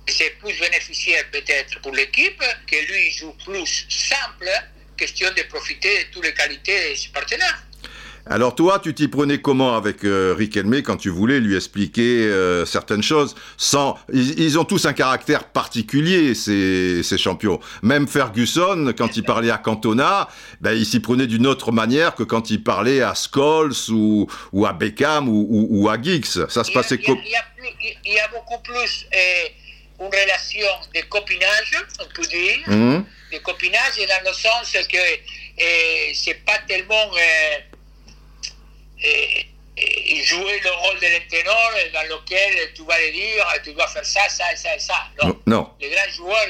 C'est 0.08 0.30
plus 0.38 0.58
bénéficiaire 0.58 1.24
peut-être 1.30 1.80
pour 1.80 1.92
l'équipe 1.92 2.42
que 2.66 2.76
lui 2.92 3.10
joue 3.12 3.32
plus 3.44 3.86
simple, 3.88 4.50
question 4.96 5.30
de 5.32 5.42
profiter 5.42 6.04
de 6.04 6.10
toutes 6.10 6.24
les 6.24 6.34
qualités 6.34 6.90
de 6.90 6.94
ses 6.96 7.08
partenaires. 7.08 7.62
Alors 8.26 8.54
toi, 8.54 8.78
tu 8.78 8.94
t'y 8.94 9.08
prenais 9.08 9.38
comment 9.38 9.74
avec 9.76 10.04
euh, 10.04 10.34
Rick 10.38 10.56
Helmé 10.56 10.82
quand 10.82 10.96
tu 10.96 11.10
voulais 11.10 11.40
lui 11.40 11.56
expliquer 11.56 12.26
euh, 12.26 12.64
certaines 12.64 13.02
choses 13.02 13.34
sans 13.56 13.98
ils, 14.12 14.58
ont 14.58 14.64
tous 14.64 14.86
un 14.86 14.92
caractère 14.92 15.44
particulier 15.44 16.34
ces, 16.34 17.02
ces 17.02 17.18
champions. 17.18 17.58
Même 17.82 18.06
Ferguson 18.06 18.92
quand 18.96 19.16
il 19.16 19.24
parlait 19.24 19.50
à 19.50 19.58
Cantona, 19.58 20.28
ben, 20.60 20.72
il 20.72 20.86
s'y 20.86 21.00
prenait 21.00 21.26
d'une 21.26 21.48
autre 21.48 21.72
manière 21.72 22.14
que 22.14 22.22
quand 22.22 22.50
il 22.50 22.62
parlait 22.62 23.02
à 23.02 23.14
Scholes 23.14 23.72
ou, 23.88 24.28
ou 24.52 24.66
à 24.66 24.72
Beckham 24.72 25.28
ou, 25.28 25.66
ou, 25.68 25.88
à 25.88 26.00
Giggs. 26.00 26.26
Ça 26.26 26.62
se 26.62 26.70
passait 26.70 26.98
comme 26.98 27.18
il, 28.04 28.12
y 28.12 28.18
a 28.18 28.28
beaucoup 28.28 28.62
plus 28.62 29.06
euh, 29.14 29.48
une 29.98 30.06
relation 30.06 30.68
de 30.94 31.00
copinage, 31.08 31.72
on 32.00 32.14
peut 32.14 32.26
dire, 32.26 32.58
mmh. 32.68 33.04
de 33.32 33.38
copinage 33.38 33.96
dans 33.96 34.30
le 34.30 34.32
sens 34.32 34.72
que 34.88 34.98
c'est 36.14 36.44
pas 36.44 36.58
tellement 36.68 37.10
et, 39.04 39.46
jouer 40.24 40.60
le 40.62 40.70
rôle 40.70 41.00
de 41.00 41.06
l'entraîneur 41.06 41.70
dans 41.92 42.16
lequel 42.16 42.72
tu 42.74 42.84
vas 42.84 42.98
lui 43.00 43.12
dire 43.12 43.44
tu 43.64 43.72
dois 43.72 43.88
faire 43.88 44.04
ça, 44.04 44.28
ça, 44.28 44.44
ça 44.54 44.76
et 44.76 44.78
ça. 44.78 44.94
Non. 45.22 45.40
non. 45.46 45.70
Les 45.80 45.90
grands 45.90 46.10
joueurs, 46.14 46.46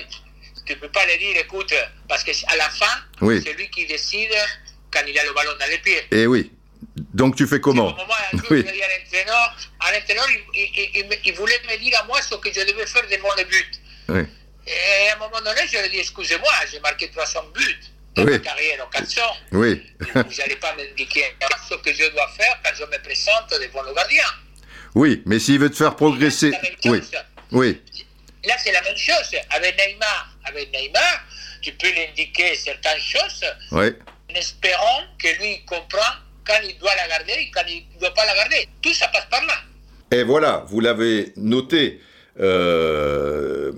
tu 0.67 0.75
ne 0.75 0.79
peux 0.79 0.91
pas 0.91 1.07
lui 1.07 1.19
dire 1.19 1.37
écoute, 1.39 1.73
parce 2.09 2.23
qu'à 2.23 2.57
la 2.57 2.69
fin, 2.69 3.41
c'est 3.43 3.55
lui 3.55 3.71
qui 3.71 3.87
décide 3.87 4.35
quand 4.91 5.01
il 5.07 5.19
a 5.19 5.25
le 5.25 5.33
ballon 5.33 5.53
dans 5.59 5.67
les 5.67 5.79
pieds. 5.79 5.99
Et 6.11 6.23
eh 6.23 6.27
oui. 6.27 6.53
Donc 6.97 7.37
tu 7.37 7.47
fais 7.47 7.61
comment 7.61 7.91
moment 7.91 8.05
oui. 8.51 8.63
l'entraîneur, 8.63 9.57
l'entraîneur 9.81 10.27
il, 10.55 11.17
il, 11.25 11.35
voulait 11.35 11.61
me 11.71 11.79
dire 11.79 11.99
à 12.01 12.05
moi 12.05 12.21
ce 12.21 12.35
que 12.35 12.53
je 12.53 12.61
devais 12.61 12.87
faire 12.87 13.07
devant 13.09 13.35
le 13.37 13.45
but. 13.45 13.81
Oui. 14.09 14.23
Et 14.67 15.09
à 15.09 15.17
un 15.17 15.19
moment 15.19 15.41
donné, 15.41 15.61
je 15.67 15.79
lui 15.79 15.87
ai 15.87 15.89
dit 15.89 15.99
excusez-moi, 15.99 16.51
j'ai 16.71 16.81
marqué 16.81 17.11
300 17.11 17.45
buts 17.55 17.81
de 17.81 17.92
oui. 18.19 18.43
carrière 18.43 18.87
en 18.87 18.91
400. 18.91 19.21
Oui. 19.53 19.83
vous 20.01 20.23
n'allez 20.39 20.57
pas 20.57 20.75
m'indiquer 20.77 21.25
ce 21.69 21.75
que 21.77 21.93
je 21.93 22.11
dois 22.11 22.29
faire 22.37 22.61
quand 22.65 22.71
je 22.79 22.85
me 22.85 23.03
présente 23.03 23.51
devant 23.51 23.83
le 23.83 23.95
gardien. 23.95 24.25
Oui, 24.95 25.23
mais 25.25 25.39
s'il 25.39 25.59
veut 25.59 25.71
te 25.71 25.77
faire 25.77 25.97
progresser. 25.97 26.53
Oui. 26.85 27.01
oui. 27.53 27.81
Là, 28.45 28.55
c'est 28.63 28.73
la 28.73 28.83
même 28.83 28.97
chose. 28.97 29.35
Avec 29.51 29.77
Neymar, 29.79 30.37
avec 30.45 30.71
Neymar, 30.73 31.25
tu 31.63 31.73
peux 31.73 31.89
lui 31.89 32.03
indiquer 32.11 32.55
certaines 32.57 33.01
choses 33.01 33.45
oui. 33.71 33.87
en 34.31 34.35
espérant 34.35 35.03
que 35.19 35.29
lui 35.41 35.65
comprend 35.65 36.13
quand 36.45 36.59
il 36.65 36.77
doit 36.79 36.95
la 36.97 37.09
garder 37.09 37.35
et 37.35 37.51
quand 37.51 37.63
il 37.69 37.85
ne 37.95 38.01
doit 38.01 38.15
pas 38.15 38.27
la 38.27 38.35
garder. 38.35 38.69
Tout 38.83 38.93
ça 38.93 39.09
passe 39.09 39.27
par 39.31 39.45
là. 39.47 39.55
Et 40.11 40.25
voilà, 40.25 40.65
vous 40.69 40.81
l'avez 40.81 41.33
noté. 41.37 42.01
Euh, 42.41 43.73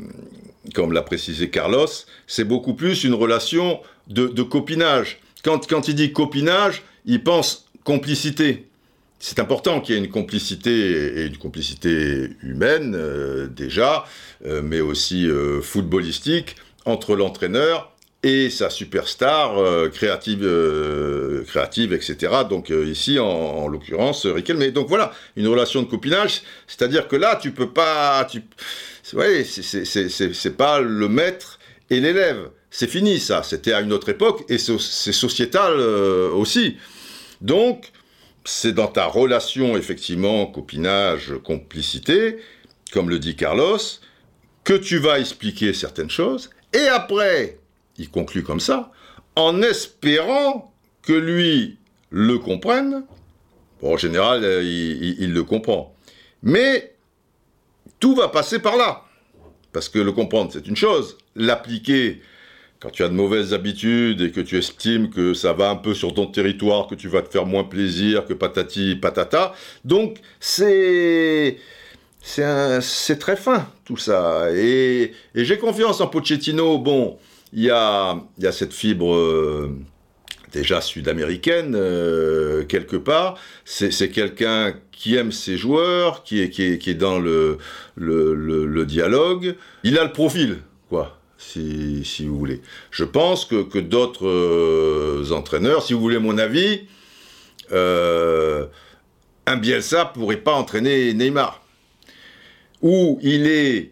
comme 0.74 0.92
l'a 0.92 1.02
précisé 1.02 1.50
Carlos, 1.50 1.88
c'est 2.26 2.44
beaucoup 2.44 2.74
plus 2.74 3.04
une 3.04 3.14
relation 3.14 3.82
de, 4.08 4.42
copinage. 4.42 5.18
Quand, 5.44 5.66
quand 5.66 5.88
il 5.88 5.94
dit 5.94 6.12
copinage, 6.12 6.82
il 7.06 7.22
pense 7.22 7.66
complicité. 7.84 8.66
C'est 9.18 9.38
important 9.38 9.80
qu'il 9.80 9.94
y 9.94 9.98
ait 9.98 10.00
une 10.02 10.10
complicité, 10.10 11.20
et 11.20 11.26
une 11.26 11.38
complicité 11.38 12.28
humaine 12.42 12.94
euh, 12.94 13.46
déjà, 13.46 14.04
euh, 14.44 14.60
mais 14.62 14.80
aussi 14.80 15.26
euh, 15.26 15.62
footballistique, 15.62 16.56
entre 16.84 17.16
l'entraîneur 17.16 17.92
et 18.22 18.48
sa 18.48 18.70
superstar 18.70 19.56
créative, 19.90 20.48
créative, 21.46 21.92
etc. 21.92 22.32
Donc 22.48 22.70
ici, 22.70 23.18
en, 23.18 23.68
l'occurrence, 23.68 24.24
Riquelme. 24.24 24.70
Donc 24.70 24.88
voilà, 24.88 25.12
une 25.36 25.46
relation 25.46 25.82
de 25.82 25.86
copinage, 25.86 26.40
c'est-à-dire 26.66 27.06
que 27.06 27.16
là, 27.16 27.36
tu 27.36 27.50
peux 27.50 27.68
pas... 27.68 28.26
Tu... 28.30 28.42
Ouais, 29.12 29.44
c'est 29.44 30.56
pas 30.56 30.80
le 30.80 31.08
maître 31.08 31.58
et 31.90 32.00
l'élève 32.00 32.48
c'est 32.76 32.88
fini 32.88 33.20
ça. 33.20 33.44
C'était 33.44 33.72
à 33.72 33.82
une 33.82 33.92
autre 33.92 34.08
époque 34.08 34.44
et 34.48 34.58
c'est 34.58 35.12
sociétal 35.12 35.74
euh, 35.76 36.28
aussi. 36.30 36.76
Donc, 37.40 37.92
c'est 38.44 38.72
dans 38.72 38.88
ta 38.88 39.06
relation, 39.06 39.76
effectivement, 39.76 40.46
copinage, 40.46 41.34
complicité, 41.44 42.38
comme 42.92 43.10
le 43.10 43.20
dit 43.20 43.36
Carlos, 43.36 43.78
que 44.64 44.74
tu 44.74 44.98
vas 44.98 45.20
expliquer 45.20 45.72
certaines 45.72 46.10
choses. 46.10 46.50
Et 46.72 46.88
après, 46.88 47.60
il 47.96 48.10
conclut 48.10 48.42
comme 48.42 48.58
ça, 48.58 48.90
en 49.36 49.62
espérant 49.62 50.74
que 51.02 51.12
lui 51.12 51.78
le 52.10 52.40
comprenne. 52.40 53.04
En 53.82 53.96
général, 53.96 54.42
euh, 54.42 54.64
il 54.64 55.32
le 55.32 55.44
comprend. 55.44 55.94
Mais 56.42 56.96
tout 58.00 58.16
va 58.16 58.26
passer 58.26 58.58
par 58.58 58.76
là. 58.76 59.04
Parce 59.72 59.88
que 59.88 60.00
le 60.00 60.10
comprendre, 60.10 60.50
c'est 60.52 60.66
une 60.66 60.76
chose. 60.76 61.18
L'appliquer, 61.36 62.20
quand 62.84 62.90
tu 62.90 63.02
as 63.02 63.08
de 63.08 63.14
mauvaises 63.14 63.54
habitudes 63.54 64.20
et 64.20 64.30
que 64.30 64.42
tu 64.42 64.58
estimes 64.58 65.08
que 65.08 65.32
ça 65.32 65.54
va 65.54 65.70
un 65.70 65.76
peu 65.76 65.94
sur 65.94 66.12
ton 66.12 66.26
territoire, 66.26 66.86
que 66.86 66.94
tu 66.94 67.08
vas 67.08 67.22
te 67.22 67.30
faire 67.30 67.46
moins 67.46 67.64
plaisir, 67.64 68.26
que 68.26 68.34
patati 68.34 68.94
patata. 68.96 69.54
Donc, 69.86 70.18
c'est. 70.38 71.56
C'est 72.20 73.18
très 73.18 73.36
fin, 73.36 73.68
tout 73.84 73.96
ça. 73.96 74.48
Et, 74.52 75.12
j'ai 75.34 75.56
confiance 75.56 76.02
en 76.02 76.08
Pochettino. 76.08 76.78
Bon, 76.78 77.18
il 77.54 77.64
y 77.64 77.70
a, 77.70 78.18
y 78.38 78.46
a 78.46 78.52
cette 78.52 78.74
fibre. 78.74 79.14
Euh, 79.14 79.74
déjà 80.52 80.80
sud-américaine 80.80 81.74
euh, 81.74 82.64
quelque 82.64 82.96
part. 82.96 83.38
C'est 83.64 84.10
quelqu'un 84.10 84.74
qui 84.92 85.16
aime 85.16 85.32
ses 85.32 85.56
joueurs, 85.56 86.22
qui 86.22 86.40
est, 86.40 86.50
qui 86.50 86.62
est, 86.62 86.94
dans 86.94 87.18
le, 87.18 87.58
le, 87.96 88.84
dialogue. 88.84 89.56
Il 89.82 89.98
a 89.98 90.04
le 90.04 90.12
profil, 90.12 90.58
quoi. 90.88 91.18
Si, 91.38 92.02
vous 92.20 92.38
voulez. 92.38 92.62
Je 92.90 93.04
pense 93.04 93.44
que, 93.44 93.62
que 93.62 93.78
d'autres 93.78 94.26
euh, 94.26 95.30
entraîneurs, 95.32 95.82
si 95.82 95.92
vous 95.92 96.00
voulez 96.00 96.18
mon 96.18 96.38
avis, 96.38 96.82
euh, 97.72 98.66
un 99.46 99.56
Bielsa 99.56 100.06
pourrait 100.06 100.38
pas 100.38 100.54
entraîner 100.54 101.12
Neymar. 101.12 101.62
Ou 102.82 103.18
il 103.22 103.46
est 103.46 103.90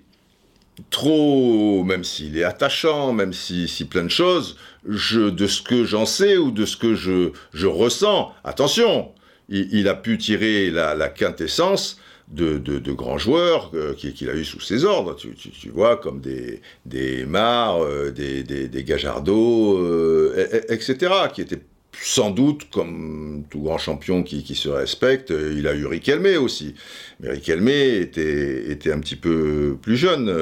trop, 0.91 1.85
même 1.85 2.05
s'il 2.05 2.39
est 2.39 2.45
attachant, 2.45 3.13
même 3.13 3.33
si, 3.33 3.69
si 3.69 3.85
plein 3.85 4.05
de 4.05 4.11
choses, 4.11 4.57
je, 4.89 5.31
de 5.31 5.47
ce 5.47 5.63
que 5.63 5.85
j'en 5.85 6.07
sais 6.07 6.37
ou 6.37 6.51
de 6.51 6.65
ce 6.65 6.77
que 6.77 6.95
je, 6.95 7.33
je 7.53 7.67
ressens, 7.67 8.33
attention, 8.45 9.13
il, 9.49 9.89
a 9.89 9.95
pu 9.95 10.19
tirer 10.19 10.71
la, 10.71 11.09
quintessence 11.09 11.99
de, 12.33 12.93
grands 12.93 13.19
joueurs 13.19 13.71
euh, 13.75 13.95
qu'il 13.95 14.31
a 14.31 14.35
eu 14.35 14.45
sous 14.45 14.61
ses 14.61 14.85
ordres, 14.85 15.15
tu, 15.15 15.35
tu, 15.35 15.71
vois, 15.71 15.97
comme 15.97 16.21
des, 16.21 16.61
des 16.87 17.25
Mar, 17.25 17.83
euh, 17.83 18.11
des, 18.11 18.43
des, 18.43 18.85
Gajardo, 18.85 19.79
euh, 19.79 20.49
etc., 20.69 21.13
qui 21.33 21.43
étaient 21.43 21.61
sans 22.01 22.31
doute, 22.31 22.71
comme 22.71 23.45
tout 23.51 23.61
grand 23.61 23.79
champion 23.79 24.23
qui, 24.23 24.55
se 24.55 24.69
respecte, 24.69 25.31
il 25.31 25.69
a 25.69 25.75
eu 25.75 25.87
Riquelme 25.87 26.43
aussi. 26.43 26.75
Mais 27.21 27.31
Riquelme 27.31 27.69
était, 27.69 28.71
était 28.71 28.91
un 28.91 28.99
petit 28.99 29.15
peu 29.15 29.77
plus 29.81 29.97
jeune 29.97 30.35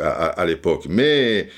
à, 0.00 0.44
l'époque. 0.46 0.84
Mais, 0.88 1.48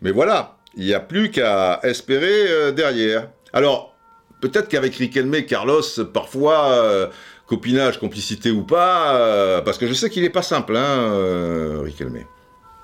mais 0.00 0.10
voilà, 0.10 0.56
il 0.76 0.86
n'y 0.86 0.94
a 0.94 1.00
plus 1.00 1.30
qu'à 1.30 1.80
espérer 1.82 2.72
derrière. 2.72 3.28
Alors, 3.52 3.94
peut-être 4.40 4.68
qu'avec 4.68 4.96
Riquelme, 4.96 5.42
Carlos, 5.42 5.82
parfois, 6.12 7.10
copinage, 7.52 7.98
complicité 7.98 8.50
ou 8.50 8.62
pas, 8.62 9.14
euh, 9.14 9.60
parce 9.60 9.76
que 9.76 9.86
je 9.86 9.92
sais 9.92 10.08
qu'il 10.08 10.22
n'est 10.22 10.30
pas 10.30 10.42
simple, 10.42 10.74
hein, 10.74 11.82
Riquelme. 11.82 12.24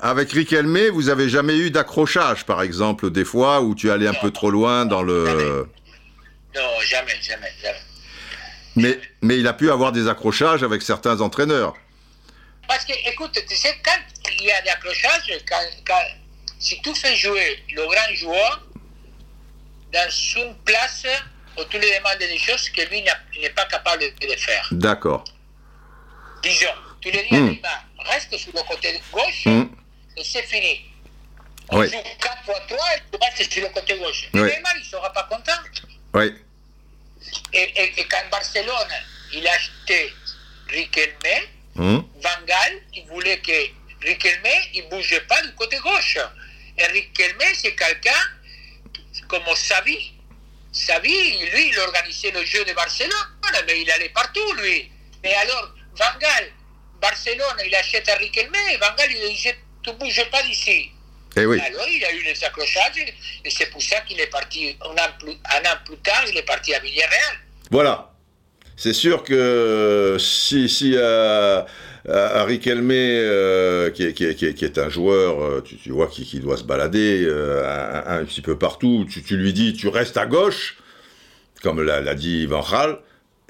Avec 0.01 0.31
Riquelme, 0.31 0.89
vous 0.91 1.05
n'avez 1.05 1.31
jamais 1.31 1.57
eu 1.57 1.71
d'accrochage, 1.71 2.45
par 2.45 2.61
exemple, 2.61 3.11
des 3.11 3.25
fois 3.25 3.63
où 3.63 3.75
tu 3.75 3.91
allais 3.91 4.07
un 4.07 4.15
peu 4.15 4.31
trop 4.31 4.51
loin 4.51 4.85
dans 4.85 5.03
le... 5.03 5.67
Non, 6.55 6.81
jamais, 6.83 7.17
jamais, 7.23 7.53
jamais. 7.63 7.79
Mais, 8.77 9.01
mais 9.23 9.39
il 9.39 9.47
a 9.49 9.55
pu 9.55 9.71
avoir 9.71 9.91
des 9.91 10.07
accrochages 10.07 10.63
avec 10.63 10.83
certains 10.83 11.21
entraîneurs. 11.23 11.75
Parce 12.69 12.85
que, 12.85 12.93
écoute, 13.11 13.43
tu 13.49 13.57
sais, 13.57 13.75
quand 13.83 13.99
il 14.39 14.45
y 14.45 14.53
a 14.53 14.61
des 14.61 14.69
accrochages, 14.69 15.33
quand 15.49 15.95
si 16.59 16.79
tu 16.83 16.95
fais 16.95 17.17
jouer 17.17 17.65
le 17.75 17.83
grand 17.87 18.15
joueur 18.15 18.67
dans 19.95 20.11
une 20.37 20.55
place 20.67 21.07
tu 21.65 21.79
lui 21.79 21.87
demandes 21.87 22.19
des 22.19 22.39
choses 22.39 22.69
que 22.71 22.83
lui 22.83 23.03
n'est 23.03 23.51
pas 23.51 23.67
capable 23.67 24.03
de 24.03 24.37
faire. 24.37 24.69
D'accord. 24.73 25.25
Disons, 26.43 26.67
tu 27.01 27.11
lui 27.11 27.21
dis 27.31 27.37
à 27.37 27.41
hmm. 27.41 28.09
reste 28.09 28.37
sur 28.37 28.53
le 28.55 28.63
côté 28.63 29.01
gauche 29.13 29.45
hmm. 29.47 29.65
et 30.17 30.25
c'est 30.25 30.43
fini. 30.43 30.85
On 31.71 31.83
joue 31.83 31.91
4 31.91 32.45
fois 32.45 32.61
3 32.69 32.79
et 32.97 33.01
tu 33.11 33.19
restes 33.21 33.53
sur 33.53 33.63
le 33.63 33.69
côté 33.69 33.99
gauche. 33.99 34.29
Oui. 34.35 34.41
Neymar, 34.41 34.73
il 34.77 34.81
ne 34.81 34.85
sera 34.85 35.13
pas 35.13 35.25
content. 35.25 35.61
Oui. 36.15 36.35
Et, 37.53 37.59
et, 37.59 38.01
et, 38.01 38.05
quand 38.05 38.23
Barcelone, 38.31 38.89
il 39.33 39.47
a 39.47 39.53
acheté 39.53 40.13
Riquelme, 40.69 41.47
hmm. 41.75 41.99
Van 42.23 42.45
Gaal, 42.47 42.73
il 42.95 43.07
voulait 43.07 43.39
que 43.41 43.53
Riquelme, 44.07 44.47
il 44.75 44.85
ne 44.85 44.91
bouge 44.91 45.21
pas 45.29 45.43
du 45.43 45.53
côté 45.55 45.79
gauche. 45.79 46.19
Eric 46.79 47.13
Kelme, 47.13 47.55
c'est 47.55 47.75
quelqu'un 47.75 48.11
comme 49.27 49.43
Savi. 49.55 50.13
Savi, 50.73 51.39
lui, 51.53 51.69
il 51.69 51.79
organisait 51.81 52.31
le 52.31 52.45
jeu 52.45 52.65
de 52.65 52.73
Barcelone, 52.73 53.11
mais 53.67 53.81
il 53.81 53.91
allait 53.91 54.11
partout, 54.11 54.53
lui. 54.55 54.91
Mais 55.23 55.35
alors, 55.35 55.75
Van 55.97 56.19
Gaal, 56.21 56.51
Barcelone, 57.01 57.57
il 57.67 57.75
achète 57.75 58.09
Eric 58.09 58.33
Kelme, 58.33 58.55
et 58.73 58.77
Van 58.77 58.95
Gaal, 58.97 59.11
il 59.11 59.35
dit, 59.35 59.49
tu 59.83 59.91
ne 59.91 59.95
bouges 59.95 60.31
pas 60.31 60.43
d'ici. 60.43 60.91
Et 61.37 61.43
eh 61.43 61.47
oui. 61.47 61.61
Alors, 61.61 61.87
il 61.89 62.05
a 62.05 62.13
eu 62.13 62.23
les 62.23 62.45
accrochages, 62.45 62.97
et 63.45 63.51
c'est 63.51 63.71
pour 63.71 63.83
ça 63.83 64.01
qu'il 64.03 64.21
est 64.21 64.29
parti, 64.29 64.77
un 64.83 64.91
an, 64.91 65.09
plus, 65.19 65.33
un 65.33 65.71
an 65.71 65.77
plus 65.85 65.99
tard, 65.99 66.25
il 66.29 66.37
est 66.37 66.43
parti 66.43 66.75
à 66.75 66.81
Villarreal. 66.81 67.39
Voilà. 67.71 68.13
C'est 68.77 68.93
sûr 68.93 69.25
que 69.25 70.17
si, 70.21 70.69
si 70.69 70.93
euh, 70.95 71.63
Harry 72.11 72.61
Kelme, 72.61 72.91
euh, 72.91 73.91
qui, 73.91 74.03
est, 74.05 74.79
un 74.79 74.89
joueur, 74.89 75.43
euh, 75.43 75.63
tu, 75.63 75.91
vois, 75.91 76.07
qui, 76.07 76.41
doit 76.41 76.57
se 76.57 76.65
balader 76.65 77.27
un, 77.27 78.25
petit 78.25 78.41
peu 78.41 78.57
partout, 78.57 79.07
tu, 79.09 79.37
lui 79.37 79.53
dis, 79.53 79.75
tu 79.75 79.89
restes 79.89 80.17
à 80.17 80.27
gauche, 80.27 80.79
comme 81.63 81.83
l'a 81.83 82.15
dit 82.15 82.47
Van 82.47 82.63
Gaal, 82.63 82.99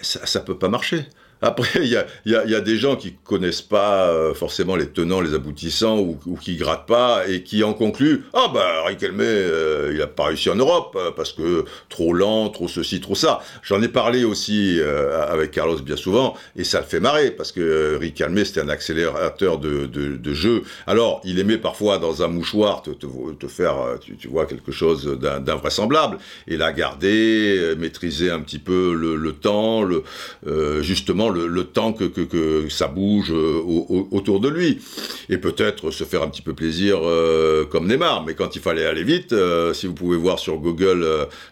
ça 0.00 0.40
peut 0.40 0.58
pas 0.58 0.68
marcher. 0.68 1.06
Après, 1.40 1.80
il 1.84 1.88
y 2.26 2.54
a, 2.54 2.60
des 2.60 2.76
gens 2.76 2.96
qui 2.96 3.14
connaissent 3.24 3.62
pas 3.62 4.08
euh, 4.08 4.34
forcément 4.34 4.74
les 4.74 4.88
tenants, 4.88 5.20
les 5.20 5.34
aboutissants, 5.34 5.98
ou, 5.98 6.18
ou, 6.26 6.36
qui 6.36 6.56
grattent 6.56 6.86
pas, 6.86 7.28
et 7.28 7.42
qui 7.42 7.62
en 7.62 7.74
concluent 7.74 8.24
«Ah 8.32 8.50
bah, 8.52 8.84
Riquelme, 8.86 9.20
euh, 9.20 9.92
il 9.94 10.02
a 10.02 10.08
pas 10.08 10.26
réussi 10.26 10.50
en 10.50 10.56
Europe, 10.56 10.96
euh, 10.98 11.12
parce 11.12 11.32
que 11.32 11.64
trop 11.88 12.12
lent, 12.12 12.48
trop 12.48 12.66
ceci, 12.66 13.00
trop 13.00 13.14
ça.» 13.14 13.40
J'en 13.62 13.80
ai 13.82 13.88
parlé 13.88 14.24
aussi 14.24 14.80
avec 15.28 15.52
Carlos 15.52 15.78
bien 15.80 15.96
souvent, 15.96 16.34
et 16.56 16.64
ça 16.64 16.80
le 16.80 16.86
fait 16.86 17.00
marrer, 17.00 17.30
parce 17.30 17.52
que 17.52 17.96
Riquelme, 17.96 18.44
c'était 18.44 18.60
un 18.60 18.68
accélérateur 18.68 19.58
de, 19.58 20.32
jeu. 20.32 20.62
Alors, 20.86 21.20
il 21.24 21.38
aimait 21.38 21.58
parfois, 21.58 21.98
dans 21.98 22.22
un 22.22 22.28
mouchoir, 22.28 22.82
te, 22.82 23.46
faire, 23.46 23.76
tu, 24.18 24.28
vois, 24.28 24.46
quelque 24.46 24.72
chose 24.72 25.18
d'invraisemblable, 25.20 26.18
et 26.46 26.56
la 26.56 26.72
garder, 26.72 27.74
maîtriser 27.78 28.30
un 28.30 28.40
petit 28.40 28.58
peu 28.58 28.94
le, 28.94 29.32
temps, 29.32 29.88
justement, 30.80 31.27
le, 31.30 31.64
temps 31.64 31.92
que, 31.92 32.68
ça 32.68 32.88
bouge 32.88 33.32
euh, 33.32 33.60
autour 34.10 34.40
de 34.40 34.48
lui. 34.48 34.80
Et 35.28 35.38
peut-être 35.38 35.90
se 35.90 36.04
faire 36.04 36.22
un 36.22 36.28
petit 36.28 36.42
peu 36.42 36.54
plaisir 36.54 36.98
euh, 37.02 37.64
comme 37.64 37.86
Neymar. 37.86 38.24
Mais 38.24 38.34
quand 38.34 38.56
il 38.56 38.62
fallait 38.62 38.86
aller 38.86 39.04
vite, 39.04 39.32
euh, 39.32 39.72
si 39.72 39.86
vous 39.86 39.94
pouvez 39.94 40.16
voir 40.16 40.38
sur 40.38 40.58
Google 40.58 41.06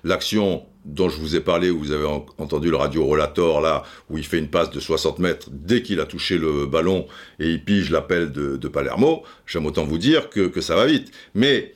l'action 0.05 0.65
dont 0.85 1.09
je 1.09 1.19
vous 1.19 1.35
ai 1.35 1.41
parlé, 1.41 1.71
où 1.71 1.79
vous 1.81 1.91
avez 1.91 2.07
entendu 2.39 2.71
le 2.71 2.77
radio 2.77 3.05
rollator 3.05 3.61
là, 3.61 3.83
où 4.09 4.19
il 4.19 4.25
fait 4.25 4.39
une 4.39 4.49
passe 4.49 4.71
de 4.71 4.79
60 4.79 5.19
mètres 5.19 5.49
dès 5.51 5.83
qu'il 5.83 5.99
a 5.99 6.07
touché 6.07 6.39
le 6.39 6.67
ballon 6.67 7.07
et 7.41 7.51
il 7.51 7.65
pige 7.65 7.91
l'appel 7.91 8.31
de, 8.31 8.69
Palermo, 8.69 9.25
j'aime 9.47 9.67
autant 9.67 9.85
vous 9.85 9.99
dire 9.99 10.31
que, 10.31 10.61
ça 10.61 10.77
va 10.77 10.87
vite. 10.87 11.11
Mais 11.35 11.75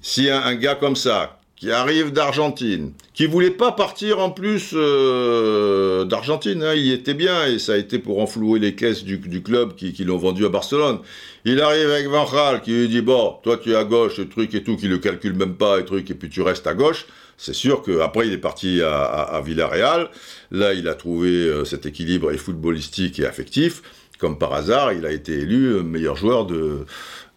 si 0.00 0.30
un 0.30 0.54
gars 0.54 0.76
comme 0.76 0.96
ça, 0.96 1.41
qui 1.62 1.70
arrive 1.70 2.12
d'Argentine, 2.12 2.92
qui 3.14 3.26
voulait 3.26 3.52
pas 3.52 3.70
partir 3.70 4.18
en 4.18 4.30
plus 4.30 4.72
euh, 4.74 6.04
d'Argentine, 6.04 6.60
hein, 6.60 6.74
il 6.74 6.90
était 6.90 7.14
bien 7.14 7.46
et 7.46 7.60
ça 7.60 7.74
a 7.74 7.76
été 7.76 8.00
pour 8.00 8.18
enflouer 8.18 8.58
les 8.58 8.74
caisses 8.74 9.04
du, 9.04 9.20
club 9.44 9.76
qui, 9.76 9.92
l'ont 10.02 10.16
vendu 10.16 10.44
à 10.44 10.48
Barcelone. 10.48 10.98
Il 11.44 11.60
arrive 11.60 11.88
avec 11.88 12.08
Van 12.08 12.24
Gaal 12.28 12.62
qui 12.62 12.72
lui 12.72 12.88
dit 12.88 13.00
bon, 13.00 13.36
toi 13.44 13.58
tu 13.58 13.70
es 13.70 13.76
à 13.76 13.84
gauche, 13.84 14.18
le 14.18 14.28
truc 14.28 14.52
et 14.56 14.64
tout, 14.64 14.76
qui 14.76 14.88
le 14.88 14.98
calcule 14.98 15.34
même 15.34 15.54
pas 15.54 15.78
et 15.78 15.84
truc 15.84 16.10
et 16.10 16.14
puis 16.14 16.28
tu 16.28 16.42
restes 16.42 16.66
à 16.66 16.74
gauche. 16.74 17.06
C'est 17.36 17.54
sûr 17.54 17.82
qu'après 17.82 18.26
il 18.26 18.32
est 18.32 18.38
parti 18.38 18.82
à, 18.82 19.40
Villarreal. 19.44 20.10
Là 20.50 20.72
il 20.72 20.88
a 20.88 20.96
trouvé 20.96 21.30
euh, 21.30 21.64
cet 21.64 21.86
équilibre 21.86 22.32
et 22.32 22.38
footballistique 22.38 23.20
et 23.20 23.24
affectif. 23.24 23.82
Comme 24.18 24.36
par 24.36 24.52
hasard, 24.52 24.94
il 24.94 25.06
a 25.06 25.12
été 25.12 25.34
élu 25.34 25.80
meilleur 25.84 26.16
joueur 26.16 26.44
de, 26.44 26.86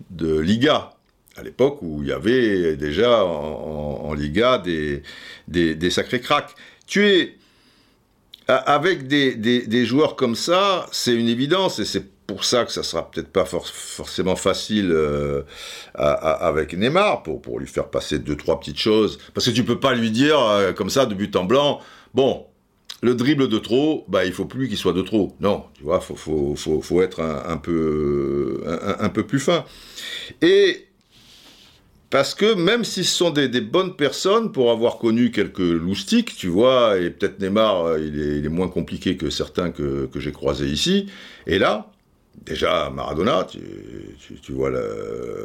de 0.10 0.40
Liga 0.40 0.95
à 1.38 1.44
l'époque 1.44 1.80
où 1.82 2.02
il 2.02 2.10
y 2.10 2.12
avait 2.12 2.76
déjà 2.76 3.24
en, 3.24 4.14
Liga 4.14 4.58
des, 4.58 5.04
des, 5.48 5.90
sacrés 5.90 6.22
cracks. 6.22 6.56
Tu 6.88 7.06
es 7.08 7.36
avec 8.48 9.08
des, 9.08 9.86
joueurs 9.86 10.16
comme 10.16 10.36
ça, 10.36 10.86
c'est 10.92 11.14
une 11.14 11.28
évidence 11.28 11.80
et 11.80 11.86
c'est 11.86 12.06
pour 12.26 12.44
ça 12.44 12.66
que 12.66 12.72
ça 12.72 12.84
sera 12.84 13.10
peut-être 13.12 13.28
pas 13.28 13.46
forcément 13.46 14.36
facile 14.36 14.92
euh, 14.92 15.44
avec 15.94 16.74
Neymar, 16.74 17.24
pour, 17.24 17.60
lui 17.60 17.68
faire 17.68 17.90
passer 17.90 18.20
deux, 18.20 18.36
trois 18.36 18.60
petites 18.60 18.80
choses. 18.80 19.20
Parce 19.34 19.46
que 19.46 19.52
tu 19.52 19.64
peux 19.64 19.80
pas 19.80 19.94
lui 19.94 20.12
dire, 20.12 20.40
euh, 20.40 20.74
comme 20.74 20.90
ça, 20.90 21.06
de 21.06 21.14
but 21.14 21.36
en 21.36 21.44
blanc, 21.44 21.82
bon, 22.14 22.48
le 23.02 23.14
dribble 23.14 23.48
de 23.48 23.60
trop, 23.60 24.06
bah, 24.08 24.26
il 24.26 24.34
faut 24.34 24.46
plus 24.46 24.68
qu'il 24.68 24.78
soit 24.78 24.94
de 24.94 25.02
trop. 25.02 25.36
Non, 25.40 25.66
tu 25.76 25.84
vois, 25.84 26.00
faut, 26.00 26.56
faut, 26.56 27.02
être 27.02 27.22
un, 27.22 27.58
peu, 27.58 28.64
un, 29.00 29.10
peu 29.10 29.24
plus 29.24 29.40
fin. 29.40 29.64
Et 30.42 30.85
parce 32.16 32.34
que 32.34 32.54
même 32.54 32.86
si 32.86 33.04
ce 33.04 33.14
sont 33.14 33.30
des, 33.30 33.50
bonnes 33.60 33.98
personnes, 33.98 34.54
pour 34.54 34.72
avoir 34.72 35.00
connu 35.00 35.32
quelques 35.32 35.60
loustiques, 35.60 36.34
tu 36.38 36.48
vois, 36.48 36.98
et 36.98 37.10
peut-être 37.10 37.42
Neymar, 37.42 37.88
euh, 37.88 38.00
il 38.00 38.46
est, 38.46 38.48
moins 38.48 38.70
compliqué 38.70 39.18
que 39.18 39.30
certains 39.30 39.70
que, 39.70 40.08
j'ai 40.16 40.32
croisés 40.32 40.68
ici, 40.68 41.08
et 41.46 41.60
là, 41.60 41.92
déjà 42.46 42.90
Maradona, 42.90 43.46
tu, 43.46 44.54
vois 44.54 44.72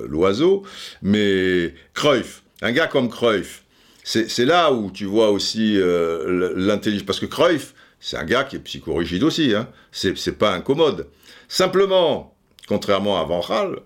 l'oiseau, 0.07 0.63
mais 1.03 1.75
Cruyff, 1.93 2.45
un 2.63 2.71
gars 2.71 2.87
comme 2.87 3.09
Cruyff, 3.09 3.65
c'est 4.05 4.45
là 4.45 4.73
où 4.73 4.93
tu 4.93 5.07
vois 5.07 5.33
aussi 5.33 5.75
euh, 5.77 6.53
l'intelligence, 6.55 7.05
parce 7.05 7.19
que 7.19 7.27
Cruyff, 7.27 7.75
c'est 7.99 8.17
un 8.17 8.25
gars 8.25 8.45
qui 8.45 8.55
est 8.55 8.61
psychorigide 8.61 9.25
aussi, 9.25 9.57
hein. 9.57 9.67
c'est 9.91 10.39
pas 10.39 10.55
incommode. 10.55 11.09
Simplement, 11.49 12.37
contrairement 12.69 13.21
à 13.21 13.25
Van 13.25 13.41
Gaal, 13.41 13.81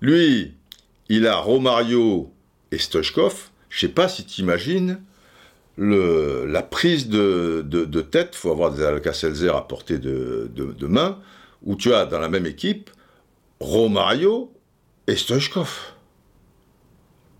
lui, 0.00 0.55
il 1.08 1.26
a 1.26 1.36
Romario 1.36 2.32
et 2.72 2.78
Stoichkov, 2.78 3.50
je 3.68 3.80
sais 3.80 3.92
pas 3.92 4.08
si 4.08 4.24
tu 4.24 4.40
imagines 4.40 5.00
la 5.78 6.62
prise 6.62 7.08
de, 7.08 8.00
tête, 8.10 8.30
il 8.32 8.36
faut 8.36 8.50
avoir 8.50 8.72
des 8.72 8.84
Alka-Seltzer 8.84 9.50
à 9.50 9.60
portée 9.62 9.98
de, 9.98 10.50
de 10.54 10.86
main, 10.86 11.18
où 11.62 11.76
tu 11.76 11.92
as 11.92 12.06
dans 12.06 12.18
la 12.18 12.28
même 12.28 12.46
équipe 12.46 12.90
Romario 13.60 14.52
et 15.06 15.16
Stoichkov. 15.16 15.92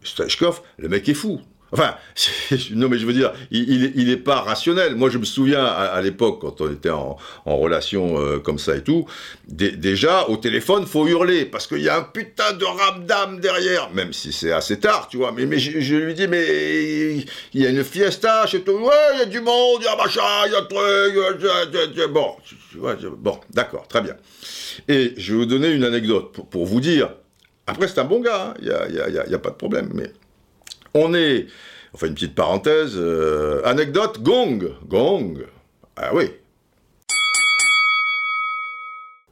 Stoichkov, 0.02 0.62
le 0.78 0.88
mec 0.88 1.08
est 1.08 1.14
fou. 1.14 1.40
Enfin, 1.72 1.96
non 2.74 2.88
mais 2.88 2.98
je 2.98 3.06
veux 3.06 3.12
dire, 3.12 3.32
il 3.50 4.06
n'est 4.06 4.16
pas 4.16 4.40
rationnel. 4.40 4.94
Moi 4.94 5.10
je 5.10 5.18
me 5.18 5.24
souviens 5.24 5.64
à, 5.64 6.00
l'époque 6.00 6.40
quand 6.40 6.60
on 6.60 6.72
était 6.72 6.90
en, 6.90 7.16
relation 7.44 8.20
euh, 8.20 8.38
comme 8.38 8.58
ça 8.58 8.76
et 8.76 8.82
tout, 8.82 9.06
déjà 9.48 10.28
au 10.28 10.36
téléphone 10.36 10.86
faut 10.86 11.06
hurler 11.06 11.44
parce 11.44 11.66
qu'il 11.66 11.82
y 11.82 11.88
a 11.88 11.98
un 11.98 12.02
putain 12.02 12.52
de 12.52 12.64
ramdam 12.64 13.40
derrière, 13.40 13.90
même 13.92 14.12
si 14.12 14.32
c'est 14.32 14.52
assez 14.52 14.78
tard, 14.78 15.08
tu 15.08 15.16
vois. 15.16 15.32
Mais, 15.32 15.58
je, 15.58 15.96
lui 15.96 16.14
dis 16.14 16.28
mais 16.28 17.16
il 17.52 17.62
y 17.62 17.66
a 17.66 17.70
une 17.70 17.82
fiesta 17.82 18.46
chez 18.46 18.62
toi, 18.62 18.80
ouais 18.80 18.92
il 19.14 19.18
y 19.20 19.22
a 19.22 19.26
du 19.26 19.40
monde, 19.40 19.80
il 19.80 19.84
y 19.84 19.88
a 19.88 19.96
machin, 19.96 20.20
il 20.46 20.52
y 20.52 20.56
a 20.56 20.62
truc, 20.62 22.10
bon, 22.10 22.36
bon, 23.18 23.40
d'accord, 23.52 23.88
très 23.88 24.02
bien. 24.02 24.16
Et 24.88 25.14
je 25.16 25.32
vais 25.32 25.38
vous 25.38 25.46
donner 25.46 25.68
une 25.68 25.84
anecdote 25.84 26.32
pour, 26.50 26.66
vous 26.66 26.80
dire. 26.80 27.10
Après 27.66 27.88
c'est 27.88 27.98
un 27.98 28.04
bon 28.04 28.20
gars, 28.20 28.54
il 28.62 28.70
hein, 28.70 28.86
n'y 28.88 29.18
a, 29.18 29.36
a 29.36 29.38
pas 29.38 29.50
de 29.50 29.56
problème, 29.56 29.90
mais 29.92 30.12
on 30.96 31.14
est, 31.14 31.46
enfin 31.92 32.06
une 32.06 32.14
petite 32.14 32.34
parenthèse, 32.34 32.94
euh, 32.96 33.62
anecdote, 33.64 34.22
gong, 34.22 34.74
gong. 34.86 35.46
Ah 35.96 36.10
oui. 36.14 36.30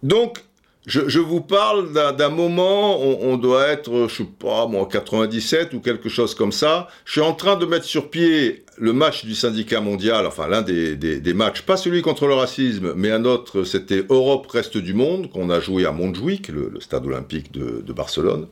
Donc, 0.03 0.45
je, 0.87 1.19
vous 1.19 1.41
parle 1.41 1.93
d'un 1.93 2.29
moment, 2.29 3.01
on, 3.01 3.33
on, 3.33 3.37
doit 3.39 3.69
être, 3.69 4.07
je 4.09 4.17
sais 4.17 4.25
pas, 4.25 4.67
moi, 4.67 4.87
97 4.91 5.73
ou 5.73 5.81
quelque 5.81 6.11
chose 6.11 6.35
comme 6.35 6.53
ça. 6.53 6.89
Je 7.07 7.13
suis 7.13 7.21
en 7.23 7.33
train 7.33 7.57
de 7.57 7.65
mettre 7.65 7.87
sur 7.87 8.11
pied 8.11 8.65
le 8.79 8.93
match 8.93 9.25
du 9.25 9.35
syndicat 9.35 9.81
mondial, 9.81 10.27
enfin 10.27 10.49
l'un 10.49 10.63
des, 10.63 11.35
matchs, 11.35 11.63
pas 11.63 11.77
celui 11.77 12.03
contre 12.03 12.27
le 12.27 12.35
racisme, 12.35 12.93
mais 12.97 13.11
un 13.11 13.25
autre, 13.25 13.65
c'était 13.65 14.05
Europe-Reste 14.09 14.77
du 14.77 14.95
Monde, 14.95 15.31
qu'on 15.31 15.51
a 15.51 15.61
joué 15.61 15.87
à 15.87 15.93
Montjuic, 15.93 16.49
le, 16.49 16.73
stade 16.81 17.07
olympique 17.07 17.53
de, 17.53 17.93
Barcelone. 17.93 18.49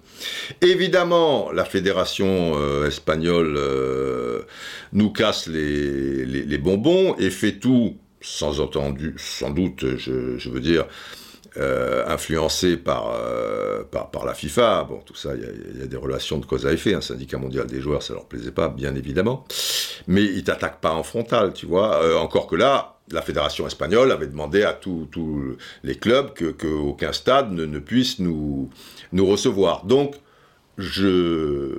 Évidemment, 0.60 1.50
la 1.50 1.64
fédération 1.64 2.52
euh, 2.54 2.86
espagnole 2.86 3.56
euh, 3.56 4.42
nous 4.92 5.10
casse 5.10 5.48
les, 5.48 6.58
bonbons 6.58 7.16
et 7.18 7.30
fait 7.30 7.54
tout, 7.58 7.96
sans 8.20 8.60
entendu, 8.60 9.16
sans 9.18 9.50
doute, 9.50 9.84
je 9.98 10.48
veux 10.48 10.60
dire, 10.60 10.86
euh, 11.58 12.04
influencé 12.06 12.78
par, 12.78 13.12
euh, 13.14 13.82
par, 13.84 14.10
par, 14.10 14.24
la 14.24 14.32
FIFA. 14.32 14.84
Bon, 14.84 15.00
tout 15.04 15.14
ça, 15.14 15.32
il 15.34 15.80
y, 15.80 15.82
a 15.82 15.86
des 15.86 15.96
relations 15.98 16.38
de 16.38 16.46
cause 16.46 16.66
à 16.66 16.72
effet. 16.72 16.94
Un 16.94 17.02
syndicat 17.02 17.36
mondial 17.36 17.66
des 17.66 17.80
joueurs, 17.80 18.02
ça 18.02 18.14
leur 18.14 18.24
plaisait 18.24 18.52
pas, 18.52 18.68
bien 18.68 18.94
évidemment. 18.94 19.44
Mais 20.06 20.24
ils 20.24 20.44
t'attaquent 20.44 20.80
pas 20.80 20.92
en 20.92 21.02
frontal, 21.02 21.52
tu 21.52 21.66
vois. 21.66 22.02
Euh, 22.02 22.16
encore 22.16 22.46
que 22.46 22.56
là, 22.56 22.96
la 23.10 23.20
fédération 23.20 23.66
espagnole 23.66 24.12
avait 24.12 24.28
demandé 24.28 24.62
à 24.62 24.72
tous 24.72 25.08
les 25.82 25.96
clubs 25.96 26.32
que, 26.32 26.52
que 26.52 27.12
stade 27.12 27.52
ne, 27.52 27.66
ne, 27.66 27.78
puisse 27.80 28.18
nous, 28.18 28.70
nous 29.12 29.26
recevoir. 29.26 29.84
Donc, 29.84 30.14
je 30.78 31.74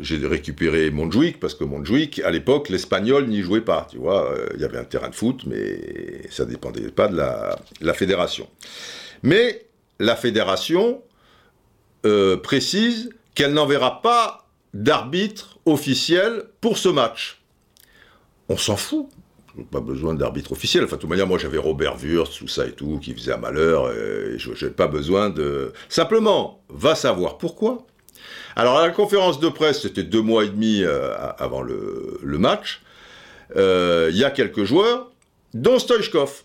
j'ai 0.00 0.26
récupéré 0.26 0.90
Montjuic 0.90 1.38
parce 1.38 1.54
que 1.54 1.64
Montjuic 1.64 2.20
à 2.20 2.30
l'époque 2.30 2.70
l'espagnol 2.70 3.26
n'y 3.26 3.42
jouait 3.42 3.60
pas 3.60 3.86
tu 3.90 3.98
vois 3.98 4.30
euh, 4.32 4.48
il 4.54 4.60
y 4.60 4.64
avait 4.64 4.78
un 4.78 4.84
terrain 4.84 5.10
de 5.10 5.14
foot 5.14 5.42
mais 5.46 6.22
ça 6.30 6.46
dépendait 6.46 6.90
pas 6.90 7.08
de 7.08 7.16
la, 7.16 7.58
la 7.80 7.92
fédération 7.92 8.48
mais 9.22 9.66
la 9.98 10.16
fédération 10.16 11.02
euh, 12.06 12.38
précise 12.38 13.10
qu'elle 13.34 13.52
n'enverra 13.52 14.00
pas 14.00 14.46
d'arbitre 14.72 15.58
officiel 15.66 16.44
pour 16.62 16.78
ce 16.78 16.88
match 16.88 17.42
on 18.48 18.56
s'en 18.56 18.76
fout 18.76 19.08
pas 19.70 19.80
besoin 19.80 20.12
d'arbitre 20.12 20.52
officiel. 20.52 20.84
Enfin, 20.84 20.96
de 20.96 21.00
toute 21.00 21.08
manière, 21.08 21.26
moi 21.26 21.38
j'avais 21.38 21.56
Robert 21.56 21.96
Wurst, 21.96 22.36
tout 22.38 22.46
ça 22.46 22.66
et 22.66 22.72
tout, 22.72 22.98
qui 22.98 23.14
faisait 23.14 23.32
un 23.32 23.38
malheur, 23.38 23.90
et 23.90 24.38
je 24.38 24.50
n'ai 24.66 24.70
pas 24.70 24.86
besoin 24.86 25.30
de. 25.30 25.72
Simplement, 25.88 26.60
va 26.68 26.94
savoir 26.94 27.38
pourquoi. 27.38 27.86
Alors, 28.58 28.80
la 28.80 28.88
conférence 28.88 29.38
de 29.38 29.50
presse, 29.50 29.82
c'était 29.82 30.02
deux 30.02 30.22
mois 30.22 30.44
et 30.44 30.48
demi 30.48 30.82
euh, 30.82 31.14
avant 31.38 31.60
le, 31.60 32.18
match. 32.22 32.80
Euh, 33.54 34.08
il 34.10 34.16
y 34.16 34.24
a 34.24 34.30
quelques 34.30 34.64
joueurs, 34.64 35.10
dont 35.52 35.78
Stoichkov. 35.78 36.42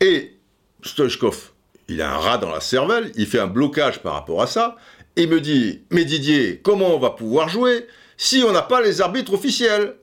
Et 0.00 0.36
Stoichkov, 0.84 1.50
il 1.88 2.00
a 2.02 2.14
un 2.14 2.18
rat 2.18 2.38
dans 2.38 2.50
la 2.50 2.60
cervelle, 2.60 3.10
il 3.16 3.26
fait 3.26 3.40
un 3.40 3.48
blocage 3.48 4.00
par 4.00 4.14
rapport 4.14 4.42
à 4.42 4.46
ça. 4.46 4.76
Et 5.16 5.24
il 5.24 5.28
me 5.28 5.40
dit 5.40 5.82
Mais 5.90 6.04
Didier, 6.04 6.60
comment 6.62 6.94
on 6.94 7.00
va 7.00 7.10
pouvoir 7.10 7.48
jouer 7.48 7.88
si 8.16 8.44
on 8.46 8.52
n'a 8.52 8.62
pas 8.62 8.80
les 8.80 9.00
arbitres 9.00 9.34
officiels? 9.34 9.96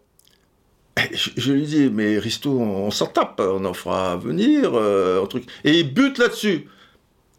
Je, 1.14 1.54
lui 1.54 1.64
dis, 1.64 1.90
mais 1.90 2.20
Risto, 2.20 2.52
on, 2.60 2.92
s'en 2.92 3.08
tape, 3.08 3.40
on 3.40 3.64
en 3.64 3.74
fera 3.74 4.18
venir, 4.18 4.72
euh, 4.76 5.26
truc. 5.28 5.46
Et 5.64 5.80
il 5.80 5.94
bute 5.94 6.18
là-dessus. 6.18 6.68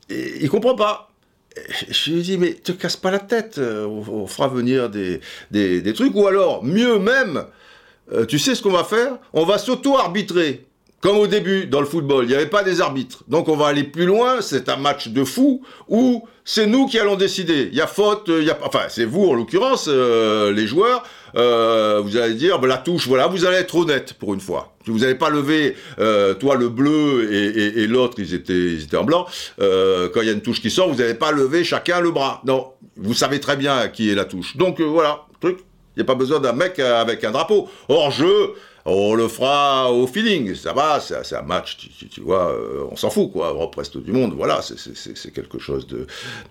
Et 0.09 0.43
il 0.43 0.49
comprend 0.49 0.75
pas 0.75 1.12
je 1.89 2.13
lui 2.13 2.23
dis, 2.23 2.39
mais 2.39 2.55
te 2.55 2.73
casse 2.73 2.97
pas 2.97 3.11
la 3.11 3.19
tête, 3.19 3.59
euh, 3.59 3.87
on, 3.87 4.27
fera 4.27 4.49
venir 4.49 4.89
des, 4.89 5.21
des, 5.51 5.93
trucs, 5.93 6.15
ou 6.15 6.27
alors, 6.27 6.65
mieux 6.65 6.99
même, 6.99 7.45
euh, 8.13 8.25
tu 8.27 8.39
sais 8.39 8.55
ce 8.55 8.63
qu'on 8.63 8.71
va 8.71 8.85
faire? 8.85 9.19
On 9.33 9.45
va 9.45 9.59
s'auto-arbitrer. 9.59 10.67
Comme 11.03 11.19
au 11.19 11.27
début, 11.27 11.67
dans 11.67 11.81
le 11.81 11.87
football, 11.87 12.25
il 12.25 12.29
n'y 12.29 12.35
avait 12.35 12.47
pas 12.47 12.63
des 12.63 12.81
arbitres. 12.81 13.25
Donc 13.29 13.49
on 13.49 13.57
va 13.57 13.67
aller 13.67 13.85
plus 13.85 14.07
loin, 14.07 14.41
c'est 14.41 14.71
un 14.71 14.77
match 14.77 15.09
de 15.09 15.25
fou, 15.25 15.63
où 15.89 16.27
c'est 16.45 16.67
nous 16.67 16.87
qui 16.87 16.99
allons 16.99 17.17
décider. 17.17 17.69
Il 17.71 17.77
y 17.77 17.83
a 17.83 17.87
faute, 17.87 18.25
il 18.29 18.45
y 18.45 18.51
a... 18.51 18.59
Enfin, 18.63 18.85
c'est 18.89 19.05
vous 19.05 19.27
en 19.27 19.35
l'occurrence, 19.35 19.87
euh, 19.89 20.53
les 20.53 20.67
joueurs, 20.67 21.03
vous 21.35 22.17
allez 22.17 22.35
dire, 22.35 22.61
la 22.61 22.79
touche, 22.79 23.07
voilà, 23.07 23.27
vous 23.27 23.45
allez 23.45 23.59
être 23.59 23.75
honnête 23.75 24.15
pour 24.15 24.33
une 24.33 24.41
fois. 24.41 24.73
Vous 24.87 24.99
n'avez 24.99 25.15
pas 25.15 25.31
levé, 25.31 25.77
euh, 25.99 26.35
toi 26.35 26.57
le 26.57 26.69
bleu 26.69 27.33
et, 27.33 27.87
l'autre, 27.87 28.15
ils 28.19 28.35
étaient, 28.35 28.53
ils 28.53 28.83
étaient 28.85 28.97
en 28.97 29.05
blanc. 29.05 29.27
Euh, 29.61 30.09
quand 30.13 30.23
il 30.23 30.27
y 30.27 30.31
a 30.31 30.33
une 30.33 30.41
touche 30.41 30.61
qui 30.61 30.71
sort, 30.71 30.89
vous 30.89 30.97
n'avez 30.97 31.15
pas 31.15 31.31
levé 31.31 31.65
chacun 31.65 32.01
le 32.01 32.11
bras. 32.11 32.43
Non, 32.45 32.73
vous 32.97 33.15
savez 33.15 33.41
très 33.41 33.57
bien 33.57 33.89
qui 33.89 34.11
est 34.11 34.15
la 34.15 34.25
touche. 34.25 34.57
Donc 34.57 34.81
euh, 34.81 34.85
voilà, 34.85 35.27
truc. 35.41 35.59
Il 35.95 35.99
n'y 35.99 36.03
a 36.03 36.07
pas 36.07 36.15
besoin 36.15 36.41
d'un 36.41 36.55
mec 36.55 36.79
avec 36.79 37.23
un 37.23 37.33
drapeau. 37.33 37.69
Hors 37.91 38.11
jeu, 38.11 38.55
on 38.85 39.15
le 39.15 39.29
fera 39.29 39.93
au 39.93 40.07
feeling, 40.07 40.55
ça 40.55 40.73
va, 40.73 41.01
c'est 41.01 41.37
un 41.37 41.43
match, 41.43 41.77
tu, 42.11 42.21
vois, 42.21 42.51
euh, 42.51 42.85
on 42.91 42.97
s'en 42.97 43.11
fout, 43.11 43.31
quoi, 43.33 43.49
Europe 43.51 43.75
reste 43.77 43.97
du 43.97 44.13
monde, 44.13 44.35
voilà, 44.37 44.61
c'est 44.63 45.33
quelque 45.33 45.59
chose 45.59 45.87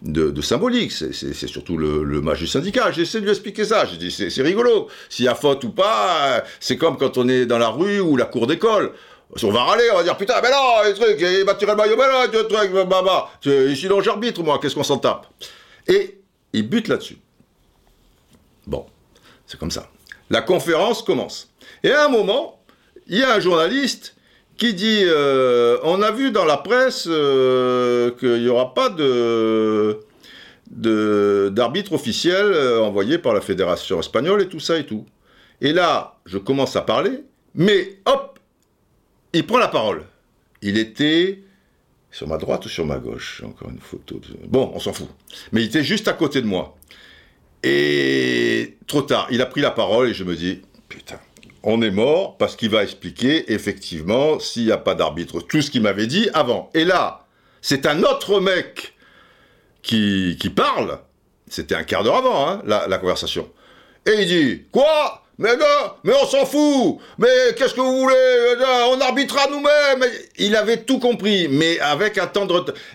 de, 0.02 0.42
symbolique, 0.42 0.92
c'est 0.92 1.48
surtout 1.48 1.78
le, 1.78 2.22
match 2.22 2.40
du 2.40 2.48
syndicat, 2.48 2.92
j'ai 2.92 3.02
essayé 3.02 3.20
de 3.20 3.26
lui 3.26 3.32
expliquer 3.32 3.66
ça, 3.66 3.86
j'ai 3.86 3.98
dit, 3.98 4.12
c'est 4.12 4.42
rigolo, 4.42 4.88
s'il 5.10 5.26
y 5.26 5.28
a 5.28 5.36
faute 5.36 5.64
ou 5.64 5.72
pas, 5.72 6.44
c'est 6.60 6.78
comme 6.78 6.98
quand 6.98 7.18
on 7.18 7.28
est 7.28 7.46
dans 7.46 7.58
la 7.58 7.70
rue 7.70 8.00
ou 8.00 8.16
la 8.16 8.26
cour 8.26 8.48
d'école, 8.48 8.94
on 9.44 9.52
va 9.52 9.64
râler, 9.64 9.90
on 9.94 9.98
va 9.98 10.04
dire 10.04 10.18
putain, 10.18 10.36
mais 10.42 10.52
non, 10.52 10.84
les 10.86 10.94
trucs, 10.94 11.20
il 11.20 11.46
va 11.46 11.56
tirer 11.56 11.72
le 11.72 11.78
maillot, 11.78 11.96
mais 11.98 12.08
non, 12.08 12.24
le 12.32 12.48
truc, 12.48 12.72
bah, 12.72 12.86
bah, 12.86 13.02
bah. 13.04 13.30
Sinon 13.76 14.02
j'arbitre, 14.02 14.44
moi, 14.44 14.60
qu'est-ce 14.62 14.76
qu'on 14.76 14.84
s'en 14.84 14.98
tape? 14.98 15.28
Et 15.88 16.20
il 16.54 16.68
bute 16.68 16.88
là-dessus. 16.88 17.18
Bon, 18.68 18.86
c'est 19.48 19.60
comme 19.60 19.72
ça. 19.72 19.90
La 20.30 20.42
conférence 20.42 21.02
commence. 21.02 21.51
Et 21.84 21.92
à 21.92 22.06
un 22.06 22.10
moment, 22.10 22.62
il 23.08 23.18
y 23.18 23.24
a 23.24 23.34
un 23.34 23.40
journaliste 23.40 24.16
qui 24.58 24.74
dit 24.74 25.02
euh, 25.04 25.78
On 25.84 26.02
a 26.02 26.12
vu 26.12 26.32
dans 26.32 26.46
la 26.46 26.58
presse 26.58 27.08
euh, 27.10 28.12
qu'il 28.12 28.42
n'y 28.42 28.48
aura 28.48 28.74
pas 28.74 28.90
de 28.90 30.00
d'arbitre 30.70 31.92
officiel 31.94 32.46
euh, 32.46 32.82
envoyé 32.82 33.18
par 33.18 33.34
la 33.34 33.42
fédération 33.42 34.00
espagnole 34.00 34.42
et 34.42 34.48
tout 34.48 34.62
ça 34.62 34.78
et 34.78 34.86
tout. 34.86 35.06
Et 35.60 35.74
là, 35.74 36.20
je 36.26 36.38
commence 36.38 36.76
à 36.78 36.82
parler, 36.82 37.24
mais 37.56 37.98
hop, 38.06 38.40
il 39.34 39.46
prend 39.46 39.58
la 39.58 39.68
parole. 39.68 40.04
Il 40.62 40.78
était 40.78 41.40
Sur 42.12 42.28
ma 42.28 42.38
droite 42.38 42.66
ou 42.66 42.70
sur 42.70 42.86
ma 42.86 43.00
gauche 43.00 43.42
Encore 43.46 43.70
une 43.70 43.80
photo. 43.80 44.22
Bon, 44.48 44.72
on 44.74 44.80
s'en 44.80 44.94
fout. 44.94 45.10
Mais 45.52 45.62
il 45.62 45.68
était 45.68 45.84
juste 45.84 46.08
à 46.08 46.14
côté 46.14 46.42
de 46.42 46.48
moi. 46.48 46.78
Et 47.64 48.78
trop 48.88 49.02
tard, 49.02 49.28
il 49.32 49.42
a 49.42 49.46
pris 49.46 49.62
la 49.62 49.72
parole 49.72 50.10
et 50.10 50.14
je 50.14 50.24
me 50.24 50.36
dis, 50.36 50.62
putain, 50.90 51.20
on 51.64 51.82
est 51.82 51.92
mort 51.92 52.38
parce 52.38 52.56
qu'il 52.56 52.70
va 52.70 52.84
expliquer 52.84 53.52
effectivement 53.54 54.40
s'il 54.40 54.66
n'y 54.66 54.72
a 54.72 54.78
pas 54.78 54.96
d'arbitre, 54.96 55.42
tout 55.42 55.62
ce 55.62 55.70
qu'il 55.70 55.82
m'avait 55.82 56.08
dit 56.08 56.30
avant. 56.34 56.70
Et 56.74 56.86
là, 56.86 57.26
c'est 57.62 57.86
un 57.86 58.04
autre 58.04 58.40
mec 58.40 58.94
qui, 59.84 60.38
qui 60.40 60.50
parle. 60.50 61.00
C'était 61.48 61.76
un 61.76 61.84
quart 61.84 62.04
d'heure 62.04 62.18
avant, 62.18 62.48
hein, 62.48 62.62
la, 62.66 62.98
conversation. 62.98 63.50
Et 64.06 64.22
il 64.22 64.28
dit, 64.28 64.64
quoi? 64.72 65.24
Mais 65.38 65.56
non, 65.58 65.94
mais 66.04 66.14
on 66.22 66.28
s'en 66.28 66.46
fout 66.46 67.00
Mais 67.18 67.28
qu'est-ce 67.58 67.74
que 67.74 67.82
vous 67.82 68.02
voulez? 68.02 68.56
On 68.90 69.02
arbitrera 69.02 69.48
nous-mêmes 69.50 70.10
Il 70.38 70.56
avait 70.56 70.84
tout 70.84 71.00
compris, 71.00 71.48
mais 71.50 71.80
avec 71.80 72.18
un 72.18 72.28
temps. 72.28 72.48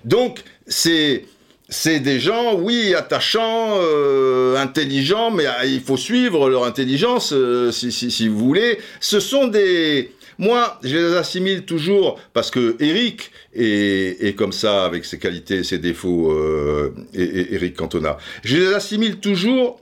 Donc, 0.05 0.41
c'est 0.67 1.25
c'est 1.69 1.99
des 1.99 2.21
gens, 2.21 2.55
oui, 2.55 2.95
attachants, 2.95 3.79
euh, 3.81 4.57
intelligents, 4.57 5.33
mais 5.33 5.47
euh, 5.47 5.65
il 5.65 5.81
faut 5.81 5.97
suivre 5.97 6.49
leur 6.49 6.65
intelligence, 6.65 7.33
euh, 7.33 7.73
si, 7.73 7.91
si, 7.91 8.11
si, 8.11 8.29
vous 8.29 8.39
voulez. 8.39 8.79
Ce 9.01 9.19
sont 9.19 9.49
des... 9.49 10.13
Moi, 10.39 10.79
je 10.85 10.97
les 10.97 11.17
assimile 11.17 11.65
toujours, 11.65 12.21
parce 12.35 12.51
que 12.51 12.77
Eric 12.79 13.33
est, 13.55 14.25
est 14.25 14.35
comme 14.35 14.53
ça, 14.53 14.85
avec 14.85 15.05
ses 15.05 15.19
qualités 15.19 15.65
ses 15.65 15.79
défauts, 15.79 16.31
euh, 16.31 16.95
et, 17.15 17.23
et, 17.23 17.55
Eric 17.55 17.75
Cantona. 17.75 18.17
Je 18.45 18.59
les 18.59 18.75
assimile 18.75 19.17
toujours 19.17 19.81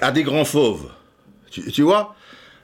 à 0.00 0.10
des 0.10 0.24
grands 0.24 0.46
fauves. 0.46 0.90
Tu, 1.50 1.70
tu 1.70 1.82
vois? 1.82 2.16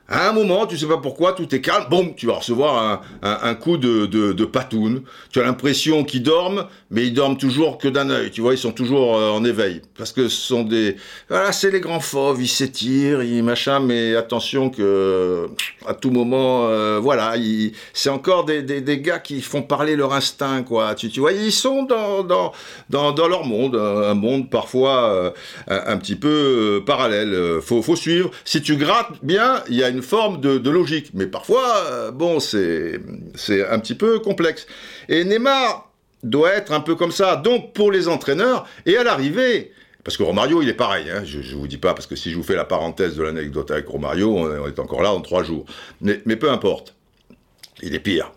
À 0.08 0.30
un 0.30 0.32
moment, 0.32 0.66
tu 0.66 0.78
sais 0.78 0.86
pas 0.86 0.96
pourquoi, 0.96 1.34
tout 1.34 1.54
est 1.54 1.60
calme, 1.60 1.84
boum, 1.90 2.14
tu 2.14 2.26
vas 2.26 2.34
recevoir 2.34 3.02
un, 3.22 3.38
un, 3.42 3.54
coup 3.54 3.76
de, 3.76 4.06
de, 4.06 4.32
de, 4.32 4.44
patoune. 4.46 5.02
Tu 5.30 5.38
as 5.38 5.42
l'impression 5.42 6.02
qu'ils 6.02 6.22
dorment, 6.22 6.64
mais 6.90 7.06
ils 7.06 7.12
dorment 7.12 7.36
toujours 7.36 7.76
que 7.76 7.88
d'un 7.88 8.08
œil. 8.08 8.30
Tu 8.30 8.40
vois, 8.40 8.54
ils 8.54 8.58
sont 8.58 8.72
toujours 8.72 9.18
euh, 9.18 9.30
en 9.30 9.44
éveil. 9.44 9.82
Parce 9.98 10.12
que 10.12 10.28
ce 10.28 10.40
sont 10.40 10.62
des... 10.62 10.96
Voilà, 11.28 11.52
c'est 11.52 11.70
les 11.70 11.80
grands 11.80 12.00
fauves, 12.00 12.40
ils 12.40 12.48
s'étirent, 12.48 13.22
ils 13.22 13.42
machin, 13.42 13.80
mais 13.80 14.16
attention 14.16 14.70
que 14.70 15.48
à 15.86 15.92
tout 15.92 16.10
moment, 16.10 16.68
euh, 16.68 16.98
voilà, 16.98 17.34
c'est 17.92 18.10
encore 18.10 18.46
des, 18.46 18.62
des, 18.62 19.00
gars 19.00 19.18
qui 19.18 19.42
font 19.42 19.60
parler 19.60 19.94
leur 19.94 20.14
instinct, 20.14 20.62
quoi. 20.62 20.94
Tu, 20.94 21.10
tu 21.10 21.20
vois, 21.20 21.32
ils 21.32 21.52
sont 21.52 21.82
dans, 21.82 22.22
dans, 22.22 22.52
dans, 22.88 23.12
dans 23.12 23.28
leur 23.28 23.44
monde, 23.44 23.76
un 23.76 24.14
monde 24.14 24.48
parfois 24.48 25.10
euh, 25.10 25.30
un, 25.68 25.92
un, 25.92 25.96
petit 25.98 26.16
peu 26.16 26.82
parallèle. 26.86 27.60
Faut, 27.60 27.82
faut 27.82 27.96
suivre. 27.96 28.30
Si 28.46 28.62
tu 28.62 28.76
grattes 28.76 29.12
bien, 29.22 29.62
il 29.68 29.76
y 29.76 29.84
a 29.84 29.90
une 29.90 29.97
forme 30.02 30.40
de, 30.40 30.70
logique. 30.70 31.10
Mais 31.14 31.26
parfois, 31.26 31.84
euh, 31.90 32.10
bon, 32.10 32.40
c'est 32.40 33.00
un 33.68 33.78
petit 33.78 33.94
peu 33.94 34.18
complexe. 34.18 34.66
Et 35.08 35.24
Neymar 35.24 35.92
doit 36.22 36.52
être 36.54 36.72
un 36.72 36.80
peu 36.80 36.94
comme 36.94 37.12
ça. 37.12 37.36
Donc, 37.36 37.72
pour 37.72 37.92
les 37.92 38.08
entraîneurs, 38.08 38.66
et 38.86 38.96
à 38.96 39.04
l'arrivée, 39.04 39.72
parce 40.04 40.16
que 40.16 40.22
Romario, 40.22 40.62
il 40.62 40.68
est 40.68 40.74
pareil, 40.74 41.10
hein, 41.10 41.22
je 41.24 41.38
ne 41.38 41.58
vous 41.58 41.68
dis 41.68 41.76
pas, 41.76 41.94
parce 41.94 42.06
que 42.06 42.16
si 42.16 42.30
je 42.30 42.36
vous 42.36 42.42
fais 42.42 42.56
la 42.56 42.64
parenthèse 42.64 43.16
de 43.16 43.22
l'anecdote 43.22 43.70
avec 43.70 43.86
Romario, 43.86 44.36
on 44.36 44.66
est 44.66 44.78
encore 44.78 45.02
là 45.02 45.12
en 45.12 45.20
trois 45.20 45.42
jours. 45.42 45.66
Mais, 46.00 46.16
peu 46.36 46.50
importe, 46.50 46.94
il 47.82 47.94
est 47.94 48.00
pire. 48.00 48.32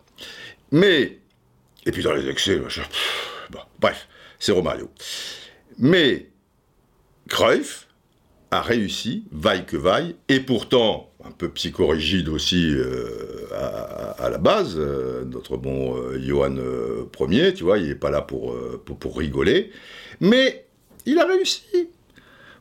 Mais, 0.72 1.20
et 1.86 1.92
puis 1.92 2.04
dans 2.04 2.14
les 2.14 2.28
excès, 2.30 2.60
bref, 3.80 4.08
c'est 4.40 4.52
Romario. 4.52 4.90
Mais, 5.78 6.28
Cruyff 7.30 7.88
a 8.52 8.62
réussi, 8.62 9.24
vaille 9.32 9.66
que 9.66 9.78
vaille, 9.78 10.16
et 10.28 10.42
pourtant, 10.42 11.11
un 11.26 11.32
peu 11.32 11.50
psychorigide 11.50 12.30
aussi 12.30 12.74
euh, 12.74 13.48
à, 14.18 14.30
la 14.30 14.38
base, 14.38 14.76
euh, 14.78 15.24
notre 15.26 15.58
bon 15.58 15.98
euh, 15.98 16.20
Johan 16.20 16.56
euh, 16.58 17.06
Ier, 17.30 17.54
tu 17.54 17.64
vois, 17.64 17.78
il 17.78 17.88
n'est 17.88 17.96
pas 17.96 18.10
là 18.10 18.22
pour, 18.22 18.56
pour, 18.86 18.98
pour, 18.98 19.18
rigoler, 19.18 19.72
mais 20.20 20.66
il 21.06 21.20
a 21.20 21.26
réussi. 21.26 21.90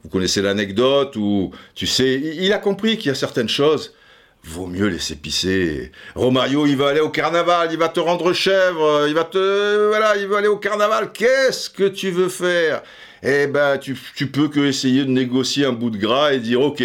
Vous 0.02 0.08
connaissez 0.08 0.40
l'anecdote 0.40 1.16
où, 1.16 1.52
tu 1.74 1.86
sais, 1.86 2.14
il 2.14 2.52
a 2.52 2.58
compris 2.58 2.96
qu'il 2.96 3.08
y 3.08 3.11
a 3.11 3.14
certaines 3.14 3.48
choses, 3.48 3.94
vaut 4.42 4.66
mieux 4.66 4.86
laisser 4.86 5.16
pisser. 5.16 5.92
Romario, 6.14 6.66
il 6.66 6.76
va 6.76 6.88
aller 6.88 7.00
au 7.00 7.11
carnaval, 7.11 7.68
il 7.70 7.78
va 7.78 7.90
te 7.90 8.00
rendre 8.00 8.32
chèvre, 8.32 9.06
il 9.06 9.14
va 9.14 9.24
te... 9.24 9.88
Voilà, 9.88 10.16
il 10.16 10.26
va 10.26 10.38
aller 10.38 10.48
au 10.48 10.56
carnaval, 10.56 11.12
qu'est-ce 11.12 11.68
que 11.68 11.88
tu 11.88 12.11
veux 12.11 12.30
faire? 12.30 12.82
Eh 13.22 13.46
ben, 13.46 13.76
tu, 13.76 13.98
tu 14.16 14.28
peux 14.28 14.48
que 14.48 14.61
essayer 14.61 15.04
de 15.04 15.11
négocier 15.11 15.66
un 15.66 15.72
bout 15.72 15.90
de 15.90 15.98
gras 15.98 16.32
et 16.32 16.38
dire, 16.38 16.62
ok, 16.62 16.82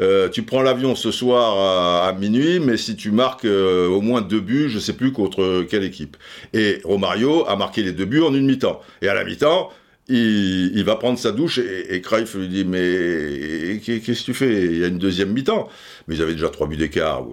euh, 0.00 0.28
tu 0.28 0.42
prends 0.42 0.62
l'avion 0.62 0.94
ce 0.94 1.10
soir 1.10 2.04
à, 2.04 2.12
minuit, 2.12 2.58
mais 2.60 2.76
si 2.76 2.96
tu 2.96 3.10
marques 3.10 3.44
euh, 3.44 3.88
au 3.88 4.00
moins 4.00 4.22
deux 4.22 4.40
buts, 4.40 4.68
je 4.68 4.78
sais 4.78 4.94
plus 4.94 5.12
contre 5.12 5.66
quelle 5.68 5.84
équipe. 5.84 6.16
Et 6.54 6.80
Romario 6.84 7.46
a 7.46 7.56
marqué 7.56 7.82
les 7.82 7.92
deux 7.92 8.06
buts 8.06 8.22
en 8.22 8.34
une 8.34 8.46
mi-temps. 8.46 8.80
Et 9.02 9.08
à 9.08 9.14
la 9.14 9.24
mi-temps, 9.24 9.70
il, 10.08 10.76
il, 10.76 10.84
va 10.84 10.96
prendre 10.96 11.18
sa 11.18 11.32
douche 11.32 11.58
et, 11.58 11.94
et 11.94 12.00
Cruyff 12.00 12.34
lui 12.34 12.48
dit 12.48 12.64
mais 12.64 13.80
qu'est-ce 13.84 14.20
que 14.20 14.24
tu 14.24 14.34
fais? 14.34 14.64
Il 14.64 14.78
y 14.78 14.84
a 14.84 14.88
une 14.88 14.98
deuxième 14.98 15.32
mi-temps. 15.32 15.68
Mais 16.08 16.16
ils 16.16 16.22
avaient 16.22 16.32
déjà 16.32 16.48
trois 16.48 16.66
buts 16.66 16.76
d'écart. 16.76 17.24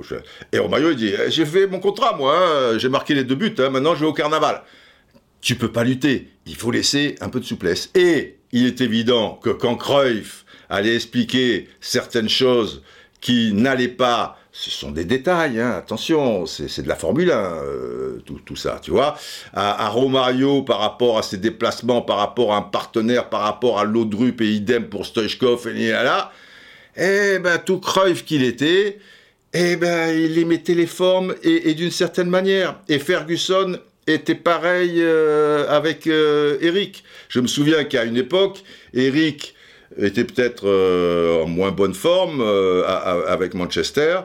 Et 0.51 0.59
Romario 0.59 0.91
il 0.91 0.97
dit 0.97 1.11
eh, 1.13 1.31
j'ai 1.31 1.45
fait 1.45 1.67
mon 1.67 1.79
contrat 1.79 2.15
moi, 2.17 2.37
hein. 2.37 2.77
j'ai 2.77 2.89
marqué 2.89 3.15
les 3.15 3.23
deux 3.23 3.35
buts, 3.35 3.55
hein. 3.59 3.69
maintenant 3.69 3.95
je 3.95 4.01
vais 4.01 4.05
au 4.05 4.13
carnaval. 4.13 4.61
Tu 5.39 5.55
peux 5.55 5.71
pas 5.71 5.83
lutter, 5.83 6.29
il 6.45 6.55
faut 6.55 6.71
laisser 6.71 7.15
un 7.21 7.29
peu 7.29 7.39
de 7.39 7.45
souplesse. 7.45 7.89
Et 7.95 8.37
il 8.51 8.65
est 8.65 8.81
évident 8.81 9.39
que 9.41 9.49
quand 9.49 9.75
Cruyff 9.75 10.45
aller 10.69 10.95
expliquer 10.95 11.67
certaines 11.81 12.29
choses 12.29 12.83
qui 13.21 13.51
n'allaient 13.53 13.87
pas, 13.87 14.37
ce 14.51 14.69
sont 14.69 14.91
des 14.91 15.05
détails, 15.05 15.59
hein, 15.59 15.71
attention, 15.77 16.45
c'est 16.45 16.81
de 16.81 16.87
la 16.87 16.95
Formule 16.95 17.31
1, 17.31 17.35
euh, 17.35 18.19
tout, 18.25 18.39
tout, 18.45 18.55
ça, 18.55 18.79
tu 18.81 18.91
vois. 18.91 19.17
À, 19.53 19.89
Romario, 19.89 20.61
par 20.61 20.79
rapport 20.79 21.17
à 21.17 21.23
ses 21.23 21.37
déplacements, 21.37 22.01
par 22.01 22.17
rapport 22.17 22.53
à 22.53 22.57
un 22.57 22.61
partenaire, 22.61 23.29
par 23.29 23.41
rapport 23.41 23.79
à 23.79 23.85
Laudrup 23.85 24.41
et 24.41 24.51
idem 24.51 24.87
pour 24.87 25.05
Stoichkov 25.05 25.67
et 25.67 25.89
là, 25.89 26.31
eh 26.95 27.39
ben, 27.39 27.57
tout 27.59 27.79
Cruyff 27.79 28.25
qu'il 28.25 28.43
était, 28.43 28.99
eh 29.53 29.75
ben, 29.75 30.09
il 30.09 30.45
mettait 30.45 30.73
les 30.73 30.87
formes 30.87 31.35
et, 31.43 31.69
et 31.69 31.73
d'une 31.73 31.91
certaine 31.91 32.29
manière. 32.29 32.79
Et 32.89 32.99
Ferguson 32.99 33.79
était 34.07 34.35
pareil 34.35 34.95
euh, 34.97 35.67
avec 35.69 36.07
euh, 36.07 36.57
Eric. 36.61 37.03
Je 37.29 37.39
me 37.39 37.47
souviens 37.47 37.83
qu'à 37.83 38.05
une 38.05 38.17
époque, 38.17 38.63
Eric 38.93 39.53
était 39.97 40.23
peut-être 40.23 40.67
euh, 40.67 41.43
en 41.43 41.47
moins 41.47 41.71
bonne 41.71 41.93
forme 41.93 42.41
euh, 42.41 42.83
avec 43.27 43.53
Manchester. 43.53 44.19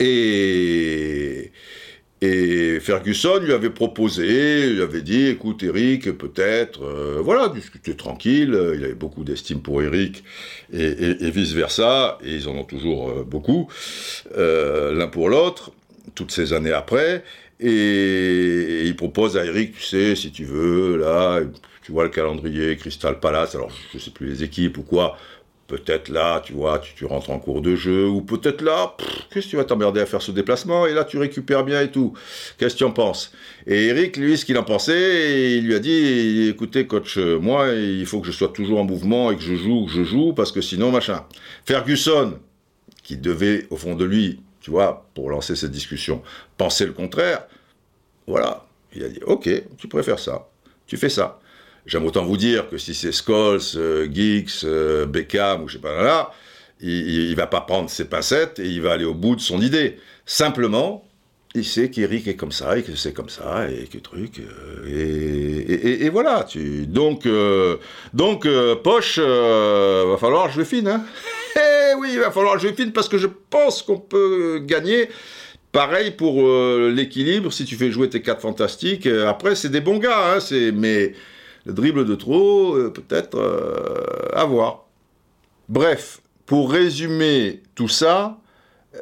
Et, 0.00 1.52
et, 2.20 2.80
Ferguson 2.80 3.38
lui 3.40 3.52
avait 3.52 3.70
proposé, 3.70 4.70
lui 4.70 4.82
avait 4.82 5.02
dit, 5.02 5.28
écoute 5.28 5.62
Eric, 5.62 6.10
peut-être, 6.12 6.82
euh, 6.82 7.20
voilà, 7.22 7.48
discuter 7.48 7.94
tranquille, 7.94 8.58
il 8.74 8.84
avait 8.84 8.94
beaucoup 8.94 9.22
d'estime 9.22 9.60
pour 9.60 9.82
Eric, 9.82 10.24
et, 10.72 10.84
et, 10.84 11.24
et 11.24 11.30
vice-versa, 11.30 12.18
et 12.24 12.34
ils 12.34 12.48
en 12.48 12.52
ont 12.56 12.64
toujours 12.64 13.24
beaucoup, 13.24 13.68
l'un 14.36 15.06
pour 15.06 15.28
l'autre, 15.28 15.72
toutes 16.14 16.32
ces 16.32 16.52
années 16.52 16.72
après, 16.72 17.22
et, 17.60 18.86
il 18.86 18.96
propose 18.96 19.36
à 19.36 19.44
Eric, 19.44 19.74
tu 19.76 19.82
sais, 19.82 20.16
si 20.16 20.32
tu 20.32 20.44
veux, 20.44 20.96
là, 20.96 21.40
tu 21.82 21.92
vois 21.92 22.04
le 22.04 22.10
calendrier, 22.10 22.76
Crystal 22.76 23.18
Palace, 23.20 23.54
alors 23.54 23.70
je 23.92 23.98
sais 23.98 24.10
plus 24.10 24.28
les 24.28 24.42
équipes 24.42 24.78
ou 24.78 24.82
quoi, 24.82 25.16
peut-être 25.66 26.08
là, 26.08 26.40
tu 26.44 26.52
vois, 26.52 26.78
tu, 26.78 27.04
rentres 27.06 27.30
en 27.30 27.38
cours 27.38 27.62
de 27.62 27.74
jeu, 27.74 28.06
ou 28.06 28.20
peut-être 28.20 28.60
là, 28.60 28.94
qu'est-ce 29.30 29.46
que 29.46 29.50
tu 29.50 29.56
vas 29.56 29.64
t'emmerder 29.64 30.00
à 30.00 30.06
faire 30.06 30.20
ce 30.20 30.30
déplacement, 30.30 30.86
et 30.86 30.92
là 30.92 31.04
tu 31.04 31.18
récupères 31.18 31.64
bien 31.64 31.80
et 31.80 31.90
tout. 31.90 32.12
Qu'est-ce 32.58 32.74
que 32.74 32.78
tu 32.78 32.84
en 32.84 32.92
penses? 32.92 33.32
Et 33.66 33.86
Eric, 33.86 34.16
lui, 34.16 34.36
ce 34.36 34.44
qu'il 34.44 34.58
en 34.58 34.64
pensait, 34.64 35.56
il 35.56 35.66
lui 35.66 35.74
a 35.74 35.78
dit, 35.78 36.48
écoutez 36.48 36.86
coach, 36.86 37.16
moi, 37.16 37.68
il 37.68 38.06
faut 38.06 38.20
que 38.20 38.26
je 38.26 38.32
sois 38.32 38.48
toujours 38.48 38.80
en 38.80 38.84
mouvement 38.84 39.30
et 39.30 39.36
que 39.36 39.42
je 39.42 39.54
joue, 39.54 39.86
que 39.86 39.92
je 39.92 40.04
joue, 40.04 40.32
parce 40.34 40.52
que 40.52 40.60
sinon, 40.60 40.90
machin. 40.90 41.24
Ferguson, 41.64 42.38
qui 43.02 43.16
devait, 43.16 43.66
au 43.70 43.76
fond 43.76 43.94
de 43.94 44.04
lui, 44.04 44.40
tu 44.60 44.70
vois, 44.70 45.08
pour 45.14 45.30
lancer 45.30 45.56
cette 45.56 45.72
discussion, 45.72 46.22
penser 46.56 46.86
le 46.86 46.92
contraire, 46.92 47.46
voilà, 48.26 48.66
il 48.94 49.02
a 49.02 49.08
dit, 49.08 49.20
ok, 49.26 49.48
tu 49.78 49.88
préfères 49.88 50.18
ça, 50.18 50.48
tu 50.86 50.96
fais 50.96 51.08
ça. 51.08 51.40
J'aime 51.86 52.06
autant 52.06 52.24
vous 52.24 52.36
dire 52.36 52.68
que 52.68 52.78
si 52.78 52.94
c'est 52.94 53.12
Scholes, 53.12 53.60
euh, 53.74 54.08
Geeks, 54.10 54.64
euh, 54.64 55.04
Beckham 55.04 55.64
ou 55.64 55.68
je 55.68 55.74
sais 55.74 55.82
pas 55.82 56.02
là, 56.02 56.30
il, 56.80 57.30
il 57.30 57.34
va 57.34 57.46
pas 57.46 57.60
prendre 57.60 57.90
ses 57.90 58.04
pincettes 58.04 58.60
et 58.60 58.66
il 58.66 58.82
va 58.82 58.92
aller 58.92 59.04
au 59.04 59.14
bout 59.14 59.34
de 59.34 59.40
son 59.40 59.60
idée. 59.60 59.98
Simplement, 60.24 61.04
il 61.54 61.64
sait 61.64 61.90
qu'Eric 61.90 62.28
est 62.28 62.36
comme 62.36 62.52
ça 62.52 62.78
et 62.78 62.82
que 62.82 62.94
c'est 62.94 63.12
comme 63.12 63.28
ça 63.28 63.68
et 63.68 63.86
que 63.86 63.98
truc 63.98 64.40
euh, 64.40 65.64
et, 65.66 66.08
voilà. 66.08 66.46
Donc 66.86 67.26
euh, 67.26 67.76
donc 68.14 68.46
poche, 68.82 69.18
va 69.18 70.16
falloir 70.18 70.50
jouer 70.50 70.64
fine. 70.64 70.88
Hein 70.88 71.04
eh 71.56 71.94
oui, 71.98 72.10
il 72.12 72.20
va 72.20 72.30
falloir 72.30 72.58
jouer 72.58 72.72
fine 72.74 72.92
parce 72.92 73.08
que 73.08 73.18
je 73.18 73.26
pense 73.50 73.82
qu'on 73.82 73.98
peut 73.98 74.60
gagner. 74.64 75.08
Pareil 75.72 76.10
pour 76.10 76.34
l'équilibre, 76.90 77.50
si 77.50 77.64
tu 77.64 77.76
fais 77.76 77.90
jouer 77.90 78.10
tes 78.10 78.20
quatre 78.20 78.42
fantastiques, 78.42 79.06
après 79.06 79.54
c'est 79.54 79.70
des 79.70 79.80
bons 79.80 79.96
gars, 79.96 80.36
hein, 80.36 80.38
mais 80.74 81.14
le 81.64 81.72
dribble 81.72 82.04
de 82.06 82.14
trop, 82.14 82.74
euh, 82.74 82.90
peut-être 82.90 83.38
euh, 83.38 84.28
à 84.34 84.44
voir. 84.44 84.86
Bref, 85.68 86.20
pour 86.46 86.70
résumer 86.70 87.62
tout 87.74 87.88
ça, 87.88 88.38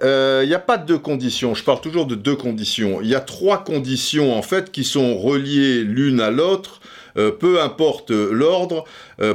il 0.02 0.46
n'y 0.46 0.54
a 0.54 0.60
pas 0.60 0.78
deux 0.78 0.98
conditions. 0.98 1.54
Je 1.54 1.64
parle 1.64 1.80
toujours 1.80 2.06
de 2.06 2.14
deux 2.14 2.36
conditions. 2.36 3.00
Il 3.00 3.08
y 3.08 3.16
a 3.16 3.20
trois 3.20 3.64
conditions 3.64 4.36
en 4.36 4.42
fait 4.42 4.70
qui 4.70 4.84
sont 4.84 5.18
reliées 5.18 5.82
l'une 5.82 6.20
à 6.20 6.30
l'autre. 6.30 6.80
peu 7.14 7.60
importe 7.60 8.12
l'ordre, 8.12 8.84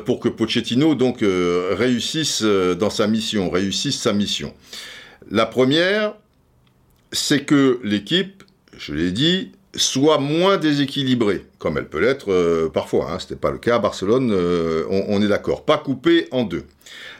pour 0.05 0.21
que 0.21 0.29
Pochettino 0.29 0.95
donc 0.95 1.17
réussisse 1.21 2.41
dans 2.41 2.89
sa 2.89 3.07
mission, 3.07 3.49
réussisse 3.49 3.99
sa 3.99 4.13
mission. 4.13 4.53
La 5.29 5.45
première, 5.45 6.13
c'est 7.11 7.43
que 7.43 7.79
l'équipe, 7.83 8.43
je 8.77 8.93
l'ai 8.93 9.11
dit, 9.11 9.51
soit 9.75 10.17
moins 10.17 10.57
déséquilibrée, 10.57 11.45
comme 11.59 11.77
elle 11.77 11.87
peut 11.87 11.99
l'être 11.99 12.31
euh, 12.31 12.69
parfois. 12.69 13.11
Hein, 13.11 13.19
Ce 13.19 13.25
n'était 13.25 13.35
pas 13.35 13.51
le 13.51 13.57
cas 13.57 13.75
à 13.75 13.79
Barcelone, 13.79 14.31
euh, 14.31 14.85
on, 14.89 15.21
est 15.21 15.27
d'accord. 15.27 15.65
Pas 15.65 15.77
coupée 15.77 16.27
en 16.31 16.43
deux. 16.43 16.63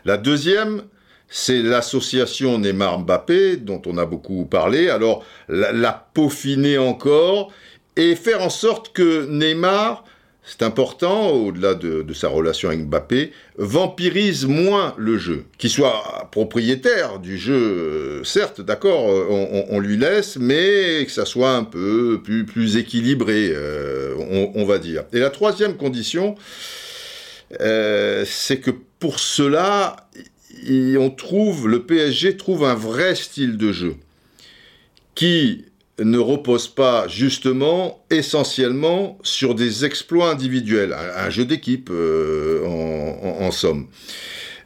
La 0.06 0.18
deuxième, 0.18 0.84
c'est 1.28 1.62
l'association 1.62 2.60
Neymar-Mbappé, 2.60 3.58
dont 3.58 3.82
on 3.86 3.98
a 3.98 4.06
beaucoup 4.06 4.46
parlé. 4.46 4.90
Alors, 4.90 5.26
la 5.48 6.08
peaufiner 6.14 6.78
encore 6.78 7.52
et 7.98 8.16
faire 8.16 8.42
en 8.42 8.50
sorte 8.50 8.94
que 8.94 9.26
Neymar 9.28 10.04
c'est 10.48 10.62
important, 10.62 11.32
au-delà 11.32 11.74
de, 11.74 12.06
sa 12.14 12.28
relation 12.28 12.70
avec 12.70 12.86
Mbappé, 12.86 13.32
vampirise 13.58 14.46
moins 14.46 14.94
le 14.98 15.18
jeu. 15.18 15.46
Qu'il 15.58 15.72
soit 15.72 16.30
propriétaire 16.32 17.18
du 17.18 17.38
jeu, 17.38 17.56
euh, 17.56 18.24
certes, 18.24 18.62
d'accord, 18.62 19.10
euh, 19.10 19.66
on, 19.70 19.80
lui 19.80 19.98
laisse, 19.98 20.38
mais 20.38 21.04
que 21.06 21.12
ça 21.12 21.26
soit 21.26 21.56
un 21.56 21.64
peu 21.64 22.22
plus, 22.24 22.78
équilibré, 22.78 23.52
euh, 23.56 24.16
on, 24.54 24.66
va 24.66 24.78
dire. 24.78 25.06
Et 25.14 25.20
la 25.20 25.32
troisième 25.32 25.78
condition, 25.78 26.36
c'est 27.60 28.60
que 28.62 28.72
pour 29.00 29.20
cela, 29.20 29.96
on 30.70 31.10
trouve, 31.10 31.68
le 31.68 31.84
PSG 31.84 32.38
trouve 32.38 32.66
un 32.66 32.76
vrai 32.76 33.16
style 33.16 33.58
de 33.58 33.72
jeu 33.72 33.96
qui 35.16 35.66
ne 36.00 36.18
repose 36.18 36.68
pas 36.68 37.08
justement 37.08 38.06
essentiellement 38.10 39.18
sur 39.24 39.56
des 39.56 39.86
exploits 39.86 40.30
individuels, 40.30 40.94
un, 40.94 41.30
jeu 41.30 41.46
d'équipe 41.46 41.90
euh, 41.92 42.66
en, 42.66 43.52
somme. 43.52 43.88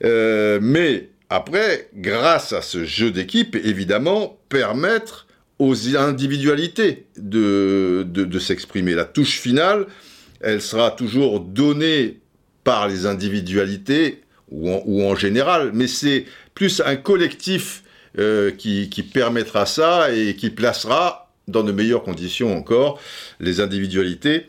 Euh, 0.04 0.60
mais 0.62 1.10
après, 1.30 1.90
grâce 1.96 2.54
à 2.54 2.62
ce 2.62 2.84
jeu 2.84 3.12
d'équipe, 3.12 3.56
évidemment, 3.56 4.40
permettre 4.50 5.28
aux 5.60 5.96
individualités 5.96 7.06
de, 7.18 8.40
s'exprimer. 8.40 8.96
La 8.96 9.06
touche 9.06 9.40
finale, 9.40 9.86
elle 10.42 10.62
sera 10.62 10.90
toujours 10.90 11.42
donnée 11.42 12.20
par 12.64 12.88
les 12.88 13.06
individualités 13.06 14.22
ou 14.52 15.04
en 15.04 15.16
général, 15.16 15.72
mais 15.74 15.86
c'est 15.86 16.26
plus 16.56 16.82
un 16.84 16.96
collectif 16.96 17.84
euh, 18.18 18.52
qui, 18.52 18.88
permettra 19.14 19.66
ça 19.66 20.12
et 20.12 20.36
qui 20.36 20.50
placera 20.50 21.32
dans 21.48 21.64
de 21.64 21.72
meilleures 21.72 22.04
conditions 22.04 22.58
encore 22.58 23.00
les 23.40 23.60
individualités 23.60 24.48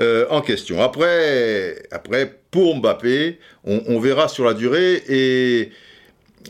euh, 0.00 0.26
en 0.28 0.42
question. 0.42 0.82
Après, 0.82 1.82
après 1.90 2.40
pour 2.50 2.76
Mbappé, 2.76 3.38
on, 3.64 3.98
verra 4.00 4.28
sur 4.28 4.44
la 4.44 4.54
durée 4.54 5.02
et, 5.08 5.70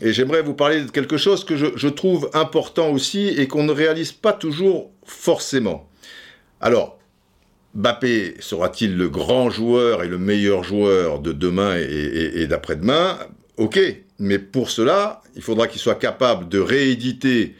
j'aimerais 0.01 0.41
vous 0.41 0.53
parler 0.53 0.81
de 0.81 0.91
quelque 0.91 1.17
chose 1.17 1.45
que 1.45 1.55
je, 1.55 1.87
trouve 1.87 2.29
important 2.33 2.91
aussi 2.91 3.27
et 3.27 3.47
qu'on 3.47 3.63
ne 3.63 3.71
réalise 3.71 4.11
pas 4.11 4.33
toujours 4.33 4.91
forcément. 5.05 5.89
Alors, 6.59 6.99
Mbappé 7.75 8.35
sera-t-il 8.39 8.97
le 8.97 9.09
grand 9.09 9.49
joueur 9.49 10.03
et 10.03 10.07
le 10.07 10.17
meilleur 10.17 10.63
joueur 10.63 11.19
de 11.19 11.31
demain 11.31 11.77
et 11.77 12.45
d'après-demain? 12.47 13.19
Ok, 13.57 13.79
mais 14.21 14.37
pour 14.37 14.69
cela, 14.69 15.21
il 15.35 15.41
faudra 15.41 15.67
qu'il 15.67 15.81
soit 15.81 15.95
capable 15.95 16.47
de 16.47 16.59
rééditer 16.59 17.55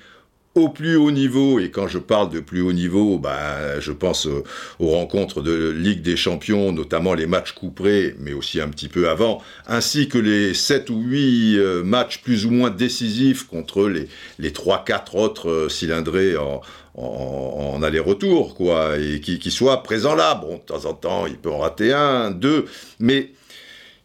au 0.53 0.69
plus 0.69 0.95
haut 0.95 1.11
niveau, 1.11 1.59
et 1.59 1.71
quand 1.71 1.87
je 1.87 1.97
parle 1.97 2.29
de 2.29 2.39
plus 2.39 2.61
haut 2.61 2.73
niveau, 2.73 3.17
ben, 3.17 3.79
je 3.79 3.91
pense 3.91 4.27
aux, 4.27 4.87
rencontres 4.87 5.41
de 5.41 5.69
Ligue 5.69 6.01
des 6.01 6.17
Champions, 6.17 6.71
notamment 6.71 7.13
les 7.13 7.25
matchs 7.25 7.53
couperés, 7.53 8.15
mais 8.19 8.33
aussi 8.33 8.59
un 8.61 8.67
petit 8.67 8.89
peu 8.89 9.09
avant, 9.09 9.41
ainsi 9.65 10.07
que 10.07 10.17
les 10.17 10.53
7 10.53 10.89
ou 10.89 11.01
8 11.01 11.57
euh, 11.57 11.83
matchs 11.83 12.21
plus 12.21 12.45
ou 12.45 12.51
moins 12.51 12.69
décisifs 12.69 13.47
contre 13.47 13.87
les, 13.87 14.07
les 14.39 14.51
3-4 14.51 15.17
autres 15.17 15.49
euh, 15.49 15.69
cylindrés 15.69 16.35
en, 16.35 16.61
en, 16.95 17.81
aller-retour, 17.81 18.53
quoi, 18.53 18.99
et 18.99 19.21
qui, 19.21 19.39
qui 19.39 19.49
soient 19.49 19.81
présents 19.81 20.15
là. 20.15 20.35
Bon, 20.35 20.57
de 20.57 20.61
temps 20.61 20.85
en 20.85 20.93
temps, 20.93 21.25
il 21.25 21.37
peut 21.37 21.49
en 21.49 21.59
rater 21.59 21.93
un, 21.93 22.29
deux, 22.29 22.65
mais 22.99 23.31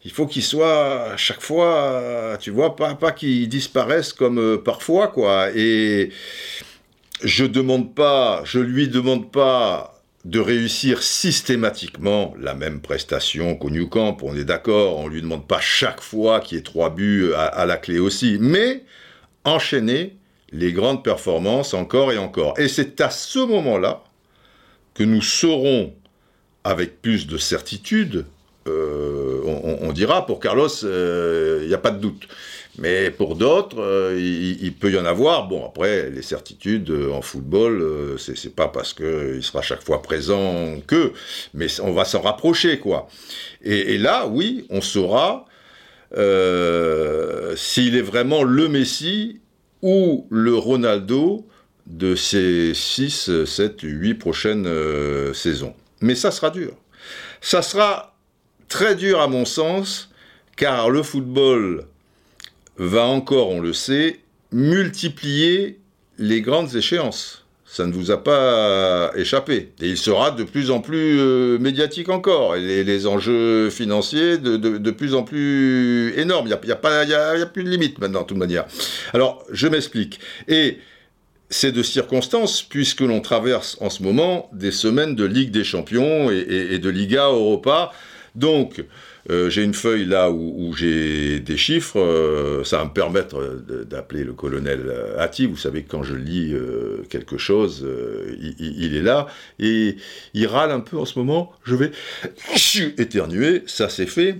il 0.06 0.12
faut 0.12 0.28
qu'il 0.28 0.44
soit 0.44 1.14
à 1.14 1.16
chaque 1.16 1.40
fois, 1.40 2.38
tu 2.40 2.52
vois, 2.52 2.76
pas, 2.76 2.94
pas 2.94 3.10
qu'il 3.10 3.48
disparaisse 3.48 4.12
comme 4.12 4.38
euh, 4.38 4.56
parfois, 4.56 5.08
quoi. 5.08 5.48
Et 5.52 6.10
je 7.24 7.44
demande 7.44 7.92
pas, 7.92 8.40
je 8.44 8.60
lui 8.60 8.86
demande 8.86 9.32
pas 9.32 10.00
de 10.24 10.38
réussir 10.38 11.02
systématiquement 11.02 12.34
la 12.38 12.54
même 12.54 12.80
prestation 12.80 13.56
qu'au 13.56 13.68
New 13.68 13.88
Camp, 13.88 14.18
on 14.22 14.36
est 14.36 14.44
d'accord, 14.44 14.98
on 14.98 15.08
lui 15.08 15.22
demande 15.22 15.48
pas 15.48 15.58
chaque 15.58 16.00
fois 16.00 16.38
qu'il 16.38 16.56
y 16.56 16.60
ait 16.60 16.62
trois 16.62 16.90
buts 16.90 17.32
à, 17.34 17.46
à 17.46 17.66
la 17.66 17.76
clé 17.76 17.98
aussi, 17.98 18.38
mais 18.40 18.84
enchaîner 19.42 20.14
les 20.52 20.72
grandes 20.72 21.02
performances 21.02 21.74
encore 21.74 22.12
et 22.12 22.18
encore. 22.18 22.56
Et 22.60 22.68
c'est 22.68 23.00
à 23.00 23.10
ce 23.10 23.40
moment-là 23.40 24.04
que 24.94 25.02
nous 25.02 25.22
saurons 25.22 25.94
avec 26.62 27.02
plus 27.02 27.26
de 27.26 27.38
certitude 27.38 28.24
euh, 28.66 29.40
on, 29.82 29.92
dira, 29.92 30.26
pour 30.26 30.40
Carlos, 30.40 30.68
il 30.68 30.88
euh, 30.88 31.66
n'y 31.66 31.74
a 31.74 31.78
pas 31.78 31.90
de 31.90 31.98
doute. 31.98 32.28
Mais 32.78 33.10
pour 33.10 33.36
d'autres, 33.36 33.80
euh, 33.80 34.18
il, 34.60 34.72
peut 34.74 34.90
y 34.90 34.98
en 34.98 35.06
avoir. 35.06 35.48
Bon, 35.48 35.66
après, 35.66 36.10
les 36.10 36.22
certitudes 36.22 36.92
en 37.12 37.22
football, 37.22 38.16
c'est 38.18 38.54
pas 38.54 38.68
parce 38.68 38.92
qu'il 38.92 39.42
sera 39.42 39.62
chaque 39.62 39.82
fois 39.82 40.02
présent 40.02 40.76
que, 40.86 41.12
mais 41.54 41.68
on 41.80 41.92
va 41.92 42.04
s'en 42.04 42.20
rapprocher, 42.20 42.78
quoi. 42.78 43.08
Et, 43.62 43.96
là, 43.96 44.26
oui, 44.26 44.66
on 44.70 44.80
saura 44.80 45.46
s'il 46.12 47.96
est 47.96 48.02
vraiment 48.02 48.42
le 48.42 48.68
Messi 48.68 49.40
ou 49.82 50.26
le 50.30 50.54
Ronaldo 50.54 51.46
de 51.86 52.14
ces 52.14 52.74
6, 52.74 53.44
7, 53.44 53.80
8 53.82 54.14
prochaines 54.14 54.68
saisons. 55.32 55.74
Mais 56.02 56.14
ça 56.14 56.30
sera 56.30 56.50
dur. 56.50 56.72
Ça 57.40 57.62
sera 57.62 58.15
très 58.68 58.94
dur 58.94 59.20
à 59.20 59.28
mon 59.28 59.44
sens, 59.44 60.10
car 60.56 60.90
le 60.90 61.02
football 61.02 61.86
va 62.78 63.04
encore, 63.04 63.50
on 63.50 63.60
le 63.60 63.72
sait, 63.72 64.20
multiplier 64.52 65.78
les 66.18 66.40
grandes 66.40 66.74
échéances. 66.74 67.42
Ça 67.68 67.84
ne 67.84 67.92
vous 67.92 68.10
a 68.10 68.22
pas 68.22 69.12
échappé. 69.16 69.72
Et 69.82 69.88
il 69.88 69.98
sera 69.98 70.30
de 70.30 70.44
plus 70.44 70.70
en 70.70 70.80
plus 70.80 71.18
euh, 71.18 71.58
médiatique 71.58 72.08
encore. 72.08 72.56
Et 72.56 72.84
les, 72.84 73.06
enjeux 73.06 73.70
financiers 73.70 74.38
de, 74.38 74.90
plus 74.92 75.14
en 75.14 75.24
plus 75.24 76.14
énormes. 76.16 76.46
Il 76.46 76.56
n'y 76.66 76.72
a, 76.72 77.46
plus 77.46 77.64
de 77.64 77.68
limite 77.68 77.98
maintenant, 77.98 78.22
de 78.22 78.26
toute 78.26 78.38
manière. 78.38 78.64
Alors, 79.12 79.44
je 79.50 79.66
m'explique. 79.66 80.20
Et 80.48 80.78
c'est 81.50 81.72
de 81.72 81.82
circonstance, 81.82 82.62
puisque 82.62 83.00
l'on 83.00 83.20
traverse 83.20 83.76
en 83.80 83.90
ce 83.90 84.02
moment 84.02 84.48
des 84.52 84.72
semaines 84.72 85.14
de 85.14 85.24
Ligue 85.24 85.50
des 85.50 85.64
Champions 85.64 86.30
et 86.30 86.78
de 86.78 86.88
Liga 86.88 87.26
Europa. 87.26 87.92
Donc, 88.36 88.84
euh, 89.30 89.48
j'ai 89.48 89.64
une 89.64 89.74
feuille 89.74 90.04
là 90.04 90.30
où, 90.30 90.72
j'ai 90.76 91.40
des 91.40 91.56
chiffres, 91.56 91.98
euh, 91.98 92.62
ça 92.64 92.78
va 92.78 92.84
me 92.84 92.90
permettre 92.90 93.64
d'appeler 93.88 94.24
le 94.24 94.34
colonel 94.34 94.92
Hatti, 95.18 95.46
vous 95.46 95.56
savez 95.56 95.82
quand 95.82 96.02
je 96.02 96.14
lis 96.14 96.52
euh, 96.52 97.02
quelque 97.08 97.38
chose, 97.38 97.86
il, 98.38 98.94
est 98.94 99.02
là, 99.02 99.26
et 99.58 99.96
il 100.34 100.46
râle 100.46 100.70
un 100.70 100.80
peu 100.80 100.98
en 100.98 101.06
ce 101.06 101.18
moment, 101.18 101.50
je 101.64 101.74
vais 101.74 101.90
éternuer, 102.98 103.62
ça 103.66 103.88
c'est 103.88 104.06
fait, 104.06 104.36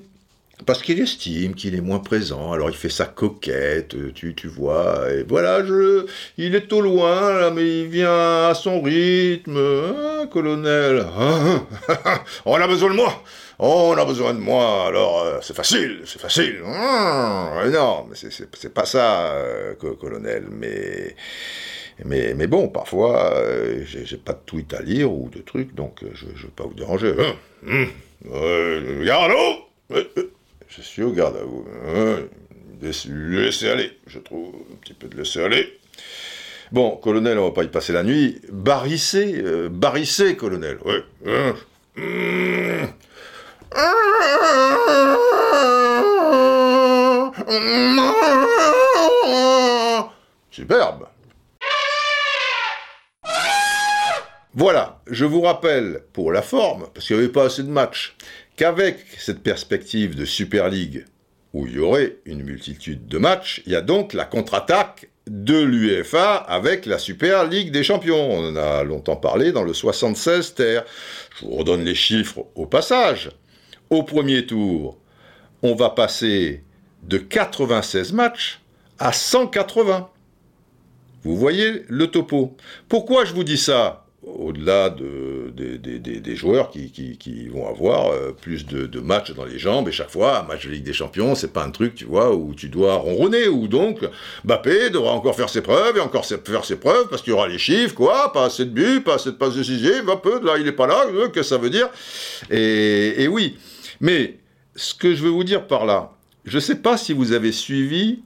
parce 0.65 0.83
qu'il 0.83 1.01
estime 1.01 1.55
qu'il 1.55 1.75
est 1.75 1.81
moins 1.81 1.99
présent, 1.99 2.53
alors 2.53 2.71
il 2.71 2.77
fait 2.77 2.89
sa 2.89 3.05
coquette, 3.05 4.15
tu, 4.15 4.35
tu 4.35 4.49
vois, 4.49 5.13
et 5.13 5.23
voilà, 5.23 5.65
je, 5.65 6.07
il 6.39 6.55
est 6.55 6.73
au 6.73 6.81
loin, 6.81 7.33
là, 7.35 7.51
mais 7.51 7.83
il 7.83 7.89
vient 7.89 8.49
à 8.49 8.55
son 8.55 8.81
rythme, 8.81 9.59
hein, 9.59 10.27
colonel, 10.33 11.07
on 12.47 12.55
a 12.55 12.67
besoin 12.67 12.91
de 12.91 12.97
moi 12.97 13.23
on 13.59 13.97
a 13.97 14.05
besoin 14.05 14.35
de 14.35 14.39
moi, 14.39 14.87
alors 14.87 15.23
euh, 15.23 15.39
c'est 15.41 15.57
facile, 15.57 16.03
c'est 16.05 16.21
facile. 16.21 16.61
Mmh, 16.63 17.71
non, 17.71 18.07
mais 18.09 18.17
c'est 18.17 18.75
pas 18.75 18.85
ça, 18.85 19.33
euh, 19.33 19.75
colonel. 19.75 20.45
Mais, 20.51 21.17
mais, 22.05 22.35
mais 22.35 22.47
bon, 22.47 22.69
parfois, 22.69 23.33
euh, 23.35 23.83
j'ai 23.87 24.19
pas 24.19 24.35
de 24.35 24.41
tweet 24.45 24.75
à 24.75 24.83
lire 24.83 25.11
ou 25.11 25.31
de 25.31 25.41
trucs, 25.41 25.75
donc 25.75 26.01
je, 26.13 26.27
je 26.35 26.43
veux 26.43 26.53
pas 26.53 26.65
vous 26.65 26.75
déranger. 26.75 27.15
Vous 29.89 30.36
Je 30.69 30.83
suis 30.83 31.03
au 31.03 31.13
garde 31.13 31.37
à 31.37 31.45
vous. 31.45 31.67
laisser 32.81 33.69
aller, 33.69 33.99
je 34.07 34.19
trouve, 34.19 34.55
un 34.73 34.77
petit 34.77 34.95
peu 34.95 35.09
de 35.09 35.17
laisser 35.17 35.43
aller. 35.43 35.79
Bon, 36.73 36.97
colonel, 36.97 37.39
on 37.39 37.45
va 37.49 37.55
pas 37.55 37.65
y 37.65 37.69
passer 37.69 37.93
la 37.93 38.03
nuit. 38.03 38.41
Barrissez, 38.51 39.43
barrissez, 39.71 40.37
colonel. 40.37 40.79
Ouais. 40.85 41.05
Superbe. 50.51 51.07
Voilà, 54.55 55.03
je 55.07 55.27
vous 55.27 55.43
rappelle, 55.43 56.03
pour 56.15 56.33
la 56.33 56.41
forme, 56.41 56.87
parce 56.95 57.07
qu'il 57.07 57.17
n'y 57.17 57.25
avait 57.25 57.33
pas 57.33 57.45
assez 57.45 57.63
de 57.63 57.69
matchs, 57.69 58.17
qu'avec 58.57 58.99
cette 59.19 59.43
perspective 59.43 60.17
de 60.17 60.25
Super 60.25 60.69
League, 60.69 61.05
où 61.53 61.67
il 61.67 61.75
y 61.75 61.79
aurait 61.79 62.17
une 62.25 62.43
multitude 62.43 63.07
de 63.07 63.19
matchs, 63.19 63.63
il 63.67 63.73
y 63.73 63.77
a 63.77 63.83
donc 63.83 64.13
la 64.13 64.25
contre-attaque 64.25 65.09
de 65.27 65.59
l'UEFA 65.59 66.37
avec 66.37 66.87
la 66.87 66.99
Super 66.99 67.47
Ligue 67.47 67.71
des 67.71 67.83
Champions. 67.83 68.31
On 68.31 68.49
en 68.49 68.57
a 68.57 68.85
longtemps 68.85 69.17
parlé 69.17 69.53
dans 69.53 69.65
le 69.65 69.75
76 69.75 70.55
terre. 70.55 70.85
Je 71.39 71.47
vous 71.47 71.53
redonne 71.53 71.85
les 71.85 71.95
chiffres 71.95 72.47
au 72.55 72.67
passage. 72.67 73.31
Au 73.91 74.03
premier 74.03 74.47
tour, 74.47 74.99
on 75.63 75.75
va 75.75 75.91
passer 75.91 76.63
de 77.03 77.19
96 77.19 78.13
matchs 78.13 78.61
à 78.99 79.13
180. 79.13 80.11
Vous 81.23 81.37
voyez 81.37 81.85
le 81.89 82.07
topo. 82.07 82.57
Pourquoi 82.89 83.25
je 83.25 83.33
vous 83.35 83.45
dis 83.45 83.59
ça? 83.59 84.06
Au-delà 84.27 84.91
de, 84.91 85.53
des 85.55 86.37
joueurs 86.37 86.71
qui, 86.71 87.49
vont 87.49 87.69
avoir 87.69 88.11
euh, 88.11 88.33
plus 88.33 88.67
de, 88.67 89.01
matchs 89.01 89.33
dans 89.33 89.45
les 89.45 89.59
jambes, 89.59 89.89
et 89.89 89.93
chaque 89.93 90.11
fois, 90.11 90.41
un 90.41 90.43
match 90.43 90.67
de 90.67 90.73
Ligue 90.73 90.83
des 90.83 90.93
Champions, 90.93 91.35
c'est 91.35 91.53
pas 91.53 91.65
un 91.65 91.71
truc, 91.71 91.95
tu 91.95 92.05
vois, 92.05 92.35
où 92.35 92.53
tu 92.55 92.69
dois 92.69 92.97
ronronner, 92.97 93.47
ou 93.47 93.69
donc, 93.69 94.01
Mbappé 94.45 94.91
devra 94.91 95.13
encore 95.13 95.37
faire 95.37 95.49
ses 95.49 95.63
preuves, 95.63 95.97
et 95.97 96.01
encore 96.01 96.27
faire 96.27 96.65
ses 96.65 96.77
preuves, 96.77 97.09
parce 97.09 97.23
qu'il 97.23 97.31
y 97.31 97.35
aura 97.35 97.47
les 97.47 97.59
chiffres, 97.59 97.95
quoi, 97.95 98.33
pas 98.33 98.47
assez 98.47 98.65
de 98.65 98.71
buts, 98.71 99.01
pas 99.01 99.15
assez 99.15 99.31
de 99.31 99.37
passes 99.37 99.55
décisives, 99.55 100.11
un 100.11 100.17
peu, 100.17 100.45
là, 100.45 100.59
il 100.59 100.67
est 100.67 100.73
pas 100.73 100.89
là, 100.89 101.07
qu'est-ce 101.13 101.33
que 101.33 101.43
ça 101.43 101.59
veut 101.59 101.71
dire. 101.71 101.89
Et, 102.51 103.23
et 103.23 103.29
oui, 103.29 103.57
mais 104.01 104.39
ce 104.75 104.95
que 104.95 105.15
je 105.15 105.23
veux 105.23 105.31
vous 105.31 105.45
dire 105.45 105.67
par 105.67 105.87
là, 105.87 106.13
je 106.45 106.59
sais 106.59 106.77
pas 106.77 106.97
si 106.97 107.13
vous 107.13 107.33
avez 107.33 107.53
suivi 107.53 108.21
euh, 108.21 108.23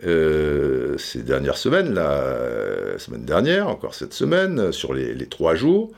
ces 0.00 1.22
dernières 1.22 1.56
semaines, 1.56 1.94
la 1.94 2.98
semaine 2.98 3.24
dernière, 3.24 3.68
encore 3.68 3.94
cette 3.94 4.12
semaine, 4.12 4.72
sur 4.72 4.94
les, 4.94 5.26
trois 5.26 5.54
jours, 5.54 5.90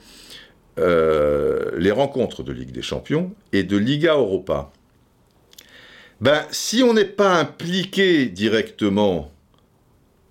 euh, 0.79 1.71
les 1.79 1.91
rencontres 1.91 2.43
de 2.43 2.53
Ligue 2.53 2.73
des 2.73 2.83
Champions 2.83 3.33
et 3.53 3.63
de 3.63 3.77
Liga 3.77 4.15
Europa. 4.15 4.73
Ben, 6.21 6.43
si 6.51 6.83
on 6.83 6.95
n'est 6.95 7.05
pas 7.05 7.39
impliqué 7.39 8.27
directement, 8.27 9.31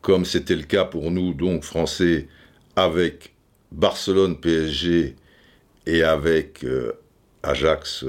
comme 0.01 0.25
c'était 0.25 0.55
le 0.55 0.63
cas 0.63 0.85
pour 0.85 1.11
nous, 1.11 1.33
donc 1.33 1.63
français, 1.63 2.27
avec 2.75 3.33
Barcelone 3.71 4.39
PSG 4.39 5.15
et 5.85 6.03
avec 6.03 6.63
euh, 6.63 6.93
Ajax 7.43 8.05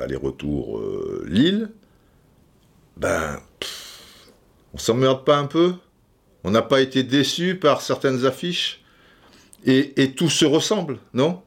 aller-retour 0.00 0.82
Lille, 1.26 1.70
ben, 2.96 3.40
on 4.74 4.78
s'emmerde 4.78 5.24
pas 5.24 5.36
un 5.36 5.46
peu. 5.46 5.74
On 6.44 6.50
n'a 6.50 6.62
pas 6.62 6.80
été 6.80 7.02
déçu 7.02 7.56
par 7.56 7.82
certaines 7.82 8.24
affiches. 8.24 8.80
Et, 9.66 10.12
tout 10.12 10.30
se 10.30 10.46
ressemble, 10.46 10.98
non? 11.12 11.42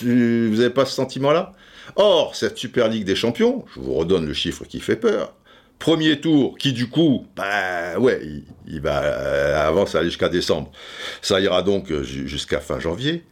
Vous 0.00 0.06
n'avez 0.08 0.70
pas 0.70 0.84
ce 0.84 0.94
sentiment-là? 0.94 1.52
Or, 1.96 2.36
cette 2.36 2.58
Super 2.58 2.88
Ligue 2.88 3.04
des 3.04 3.16
Champions, 3.16 3.64
je 3.74 3.80
vous 3.80 3.94
redonne 3.94 4.26
le 4.26 4.34
chiffre 4.34 4.64
qui 4.64 4.78
fait 4.78 4.96
peur, 4.96 5.34
premier 5.78 6.20
tour, 6.20 6.58
qui 6.58 6.72
du 6.72 6.88
coup, 6.88 7.26
bah 7.36 7.98
ouais, 7.98 8.20
il, 8.66 8.80
va 8.80 9.02
euh, 9.02 10.02
jusqu'à 10.02 10.28
décembre. 10.28 10.70
Ça 11.22 11.40
ira 11.40 11.62
donc 11.62 11.90
euh, 11.90 12.02
jusqu'à 12.02 12.60
fin 12.60 12.78
janvier. 12.78 13.24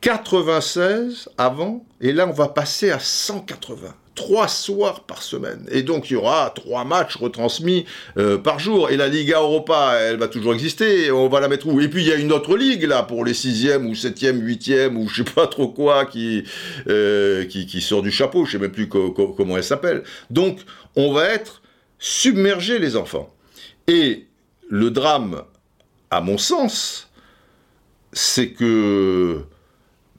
96 0.00 1.28
avant, 1.38 1.84
et 2.00 2.12
là 2.12 2.26
on 2.28 2.32
va 2.32 2.48
passer 2.48 2.90
à 2.90 3.00
180 3.00 3.94
trois 4.18 4.48
soirs 4.48 5.04
par 5.04 5.22
semaine. 5.22 5.64
Et 5.70 5.82
donc 5.82 6.10
il 6.10 6.14
y 6.14 6.16
aura 6.16 6.50
trois 6.52 6.84
matchs 6.84 7.16
retransmis 7.16 7.84
euh, 8.16 8.36
par 8.36 8.58
jour. 8.58 8.90
Et 8.90 8.96
la 8.96 9.06
Liga 9.06 9.38
Europa, 9.38 9.92
elle 10.00 10.16
va 10.16 10.26
toujours 10.26 10.54
exister. 10.54 11.12
On 11.12 11.28
va 11.28 11.38
la 11.38 11.46
mettre 11.46 11.68
où? 11.68 11.80
Et 11.80 11.86
puis 11.86 12.02
il 12.02 12.08
y 12.08 12.12
a 12.12 12.16
une 12.16 12.32
autre 12.32 12.56
ligue 12.56 12.82
là 12.82 13.04
pour 13.04 13.24
les 13.24 13.32
sixièmes 13.32 13.86
ou 13.86 13.94
septièmes, 13.94 14.40
huitièmes 14.40 14.96
ou 14.96 15.08
je 15.08 15.22
sais 15.22 15.30
pas 15.30 15.46
trop 15.46 15.68
quoi 15.68 16.04
qui, 16.04 16.42
euh, 16.88 17.44
qui, 17.44 17.80
sort 17.80 18.02
du 18.02 18.10
chapeau. 18.10 18.44
Je 18.44 18.52
sais 18.52 18.58
même 18.58 18.72
plus 18.72 18.88
comment 18.88 19.56
elle 19.56 19.62
s'appelle. 19.62 20.02
Donc 20.30 20.58
on 20.96 21.12
va 21.12 21.26
être 21.28 21.62
submergé 22.00 22.80
les 22.80 22.96
enfants. 22.96 23.32
Et 23.86 24.26
le 24.68 24.90
drame, 24.90 25.42
à 26.10 26.20
mon 26.20 26.38
sens, 26.38 27.08
c'est 28.12 28.50
que 28.50 29.44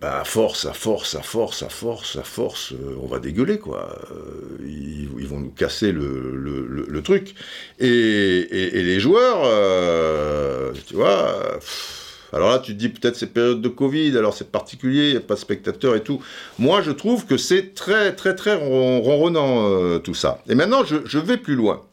bah, 0.01 0.21
à 0.21 0.23
force, 0.23 0.65
à 0.65 0.71
force, 0.71 1.15
à 1.15 1.21
force, 1.21 1.61
à 1.61 1.67
force, 1.67 2.15
à 2.15 2.23
force, 2.23 2.71
euh, 2.71 2.95
on 3.01 3.07
va 3.07 3.19
dégueuler, 3.19 3.59
quoi. 3.59 3.99
Euh, 4.11 4.65
ils, 4.65 5.27
vont 5.27 5.39
nous 5.39 5.51
casser 5.51 5.91
le, 5.91 7.01
truc. 7.03 7.35
Et, 7.79 8.47
les 8.49 8.99
joueurs, 9.01 9.41
euh, 9.43 10.71
tu 10.87 10.95
vois, 10.95 11.59
alors 12.31 12.49
là, 12.49 12.59
tu 12.59 12.73
te 12.73 12.77
dis 12.79 12.87
peut-être 12.87 13.17
c'est 13.17 13.33
période 13.33 13.61
de 13.61 13.67
Covid, 13.67 14.17
alors 14.17 14.33
c'est 14.33 14.51
particulier, 14.51 15.07
il 15.07 15.11
n'y 15.11 15.17
a 15.17 15.21
pas 15.21 15.35
de 15.35 15.39
spectateurs 15.39 15.95
et 15.95 16.01
tout. 16.01 16.21
Moi, 16.59 16.81
je 16.81 16.91
trouve 16.91 17.25
que 17.25 17.35
c'est 17.35 17.73
très, 17.73 18.15
très, 18.15 18.35
très 18.35 18.55
ronronnant, 18.55 19.99
tout 19.99 20.13
ça. 20.13 20.41
Et 20.47 20.55
maintenant, 20.55 20.85
je, 20.85 21.17
vais 21.19 21.37
plus 21.37 21.55
loin. 21.55 21.83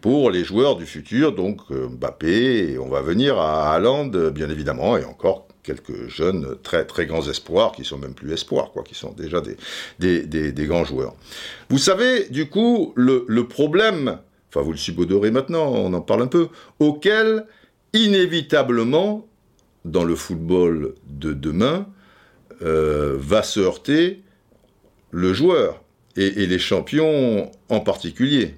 Pour 0.00 0.30
les 0.30 0.44
joueurs 0.44 0.76
du 0.76 0.86
futur, 0.86 1.32
donc 1.32 1.60
Mbappé, 1.70 2.78
on 2.78 2.88
va 2.88 3.02
venir 3.02 3.38
à 3.38 3.72
Haaland, 3.72 4.06
bien 4.06 4.48
évidemment, 4.48 4.96
et 4.96 5.04
encore 5.04 5.48
quelques 5.62 6.08
jeunes 6.08 6.56
très 6.62 6.84
très 6.84 7.06
grands 7.06 7.28
espoirs 7.28 7.72
qui 7.72 7.84
sont 7.84 7.98
même 7.98 8.14
plus 8.14 8.32
espoirs 8.32 8.72
quoi 8.72 8.82
qui 8.82 8.94
sont 8.94 9.12
déjà 9.12 9.40
des, 9.98 10.26
des, 10.26 10.66
grands 10.66 10.84
joueurs. 10.84 11.14
Vous 11.68 11.78
savez 11.78 12.28
du 12.28 12.48
coup 12.48 12.92
le, 12.96 13.42
problème 13.46 14.18
enfin 14.48 14.62
vous 14.62 14.72
le 14.72 14.78
subodorez 14.78 15.30
maintenant 15.30 15.70
on 15.72 15.92
en 15.94 16.00
parle 16.00 16.22
un 16.22 16.26
peu 16.26 16.48
auquel 16.80 17.46
inévitablement 17.92 19.26
dans 19.84 20.04
le 20.04 20.14
football 20.16 20.94
de 21.06 21.32
demain 21.32 21.86
euh, 22.62 23.16
va 23.18 23.42
se 23.42 23.60
heurter 23.60 24.22
le 25.10 25.32
joueur 25.32 25.82
et, 26.16 26.46
les 26.46 26.58
champions 26.58 27.50
en 27.68 27.80
particulier. 27.80 28.56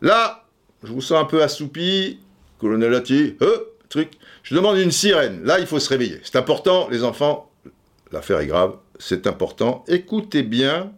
Là 0.00 0.44
je 0.82 0.92
vous 0.92 1.00
sens 1.00 1.20
un 1.20 1.24
peu 1.24 1.42
assoupi 1.42 2.18
colonel 2.58 2.94
Atti, 2.94 3.36
euh, 3.42 3.58
truc 3.88 4.10
je 4.42 4.54
demande 4.54 4.78
une 4.78 4.90
sirène. 4.90 5.44
Là, 5.44 5.58
il 5.58 5.66
faut 5.66 5.78
se 5.78 5.88
réveiller. 5.88 6.20
C'est 6.24 6.36
important, 6.36 6.88
les 6.90 7.04
enfants. 7.04 7.50
L'affaire 8.10 8.40
est 8.40 8.46
grave. 8.46 8.76
C'est 8.98 9.26
important. 9.26 9.84
Écoutez 9.88 10.42
bien. 10.42 10.92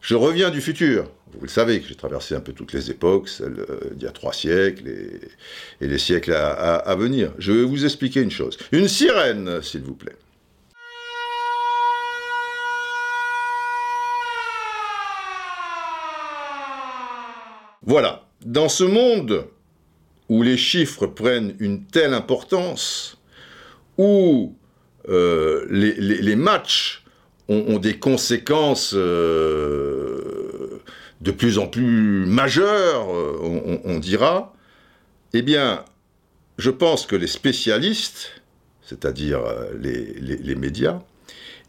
Je 0.00 0.14
reviens 0.14 0.50
du 0.50 0.60
futur. 0.60 1.10
Vous 1.34 1.42
le 1.42 1.48
savez 1.48 1.80
que 1.80 1.86
j'ai 1.86 1.94
traversé 1.94 2.34
un 2.34 2.40
peu 2.40 2.52
toutes 2.52 2.72
les 2.72 2.90
époques, 2.90 3.28
celles 3.28 3.60
euh, 3.68 3.90
d'il 3.92 4.04
y 4.04 4.06
a 4.06 4.12
trois 4.12 4.32
siècles 4.32 4.88
et, 4.88 5.86
les 5.86 5.98
siècles 5.98 6.32
à, 6.32 6.94
venir. 6.96 7.32
Je 7.38 7.52
vais 7.52 7.62
vous 7.62 7.84
expliquer 7.84 8.20
une 8.20 8.30
chose. 8.30 8.56
Une 8.72 8.88
sirène, 8.88 9.62
s'il 9.62 9.82
vous 9.82 9.94
plaît. 9.94 10.16
Voilà. 17.82 18.26
Dans 18.44 18.68
ce 18.68 18.84
monde 18.84 19.44
où 20.30 20.44
les 20.44 20.56
chiffres 20.56 21.06
prennent 21.08 21.56
une 21.58 21.84
telle 21.84 22.14
importance, 22.14 23.18
où 23.98 24.54
euh, 25.08 25.66
les, 25.68 26.36
matchs 26.36 27.04
ont, 27.48 27.78
des 27.78 27.98
conséquences 27.98 28.92
euh, 28.94 30.78
de 31.20 31.32
plus 31.32 31.58
en 31.58 31.66
plus 31.66 32.26
majeures, 32.26 33.12
euh, 33.12 33.80
on, 33.84 33.98
dira, 33.98 34.54
eh 35.34 35.42
bien, 35.42 35.84
je 36.58 36.70
pense 36.70 37.06
que 37.06 37.16
les 37.16 37.26
spécialistes, 37.26 38.40
c'est-à-dire 38.82 39.40
les, 39.80 40.14
les, 40.14 40.54
médias, 40.54 41.00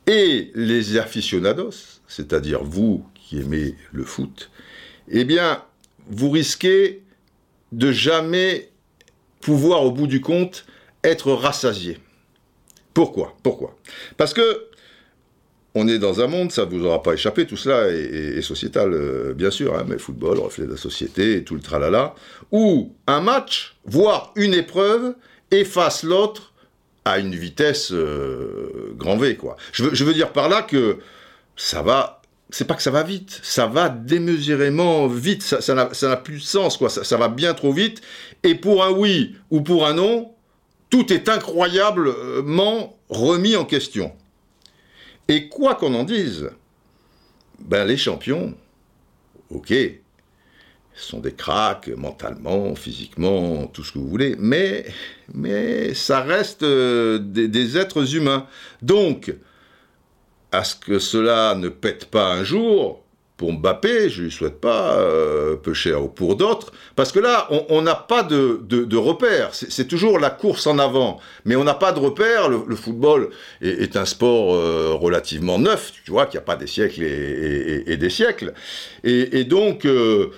et 0.06 0.52
les 0.54 0.98
aficionados, 0.98 2.00
c'est-à-dire 2.08 2.64
vous 2.64 3.04
qui 3.16 3.40
aimez 3.40 3.74
le 3.92 4.04
foot, 4.04 4.52
eh 5.10 5.24
bien, 5.26 5.64
vous 6.08 6.30
risquez 6.30 7.02
de 7.72 7.92
jamais 7.92 8.70
pouvoir, 9.42 9.84
au 9.84 9.92
bout 9.92 10.08
du 10.08 10.22
compte, 10.22 10.66
être 11.04 11.32
rassasié. 11.32 11.98
Pourquoi? 12.94 13.36
Pourquoi? 13.44 13.78
Parce 14.18 14.34
que 14.34 14.68
on 15.74 15.88
est 15.88 16.00
dans 16.00 16.20
un 16.20 16.28
monde, 16.28 16.52
ça 16.52 16.66
ne 16.66 16.72
vous 16.72 16.86
aura 16.86 17.02
pas 17.02 17.14
échappé, 17.14 17.46
tout 17.46 17.56
cela 17.56 17.88
est, 17.88 18.42
sociétal, 18.42 18.94
euh, 18.94 19.34
bien 19.34 19.52
sûr, 19.52 19.74
hein, 19.74 19.86
mais 19.88 19.98
football, 19.98 20.40
reflet 20.40 20.66
de 20.66 20.72
la 20.72 20.78
société 20.78 21.38
et 21.38 21.44
tout 21.46 21.56
le 21.56 21.62
tralala, 21.62 22.14
où 22.52 22.94
un 23.08 23.22
match, 23.22 23.78
voire 23.86 24.34
une 24.36 24.54
épreuve, 24.54 25.16
efface 25.50 26.04
l'autre 26.04 26.52
à 27.06 27.20
une 27.20 27.34
vitesse 27.34 27.92
euh, 27.94 28.94
grand 28.98 29.16
V, 29.16 29.38
quoi. 29.38 29.56
Je 29.72 29.84
veux, 29.84 29.96
je 29.96 30.04
veux 30.04 30.14
dire 30.14 30.34
par 30.34 30.50
là 30.50 30.62
que 30.62 30.98
ça 31.56 31.82
va 31.82 32.21
c'est 32.52 32.66
pas 32.66 32.76
que 32.76 32.84
ça 32.84 32.92
va 32.92 33.04
vite, 33.04 33.40
ça 33.44 33.66
va 33.66 33.90
démesurément 33.90 35.08
vite, 35.08 35.42
ça 35.42 35.74
n'a 35.74 36.18
plus 36.18 36.40
de 36.40 36.44
sens. 36.44 36.80
Ça, 36.88 37.18
va 37.18 37.30
bien 37.30 37.54
trop 37.54 37.72
vite. 37.72 38.02
Et 38.44 38.56
pour 38.56 38.84
un 38.84 38.92
oui 38.92 39.36
ou 39.50 39.62
pour 39.62 39.88
un 39.88 39.94
non, 39.94 40.34
tout 40.90 41.12
est 41.14 41.30
incroyablement 41.30 42.98
remis 43.10 43.56
en 43.56 43.66
question. 43.66 44.12
Et 45.28 45.48
quoi 45.48 45.76
qu'on 45.76 45.94
en 45.96 46.04
dise, 46.04 46.50
ben 47.60 47.86
les 47.86 47.98
champions, 47.98 48.54
ok, 49.50 49.74
sont 50.94 51.20
des 51.20 51.34
cracks 51.34 51.88
mentalement, 51.88 52.76
physiquement, 52.76 53.66
tout 53.68 53.84
ce 53.84 53.94
que 53.94 54.00
vous 54.00 54.10
voulez, 54.10 54.36
mais, 54.38 54.86
mais 55.34 55.94
ça 55.94 56.22
reste 56.22 56.64
euh, 56.64 57.18
des 57.18 57.78
êtres 57.78 58.16
humains. 58.16 58.46
Donc, 58.82 59.34
à 60.52 60.64
ce 60.64 60.76
que 60.76 61.00
cela 61.00 61.56
ne 61.56 61.70
pète 61.70 62.06
pas 62.06 62.32
un 62.34 62.44
jour, 62.44 63.02
pour 63.42 63.54
Mbappé, 63.54 64.08
je 64.10 64.22
lui 64.22 64.32
souhaite 64.32 64.62
pas, 64.62 64.98
euh, 65.00 65.56
peu 65.56 65.74
cher, 65.74 66.04
ou 66.04 66.08
pour 66.08 66.36
d'autres, 66.36 66.72
parce 66.96 67.12
que 67.12 67.18
là, 67.18 67.48
on 67.70 67.82
n'a 67.82 67.96
pas 67.96 68.22
de, 68.22 68.62
de, 68.62 68.84
de 68.84 68.98
repères. 68.98 69.50
C'est 69.54 69.88
toujours 69.88 70.20
la 70.20 70.30
course 70.30 70.68
en 70.68 70.78
avant, 70.78 71.20
mais 71.44 71.56
on 71.56 71.64
n'a 71.64 71.74
pas 71.74 71.92
de 71.92 72.00
repères. 72.00 72.50
Le, 72.50 72.76
football 72.76 73.32
est, 73.64 73.96
un 73.96 74.06
sport 74.06 74.54
euh, 74.54 74.94
relativement 74.94 75.58
neuf, 75.58 75.92
tu 76.06 76.12
vois, 76.12 76.28
qu'il 76.28 76.38
n'y 76.38 76.44
a 76.44 76.46
pas 76.46 76.56
des 76.56 76.68
siècles 76.68 77.02
et, 77.02 77.98
des 77.98 78.10
siècles. 78.12 78.54
Et, 79.04 79.44
donc, 79.44 79.86
euh, 79.86 80.30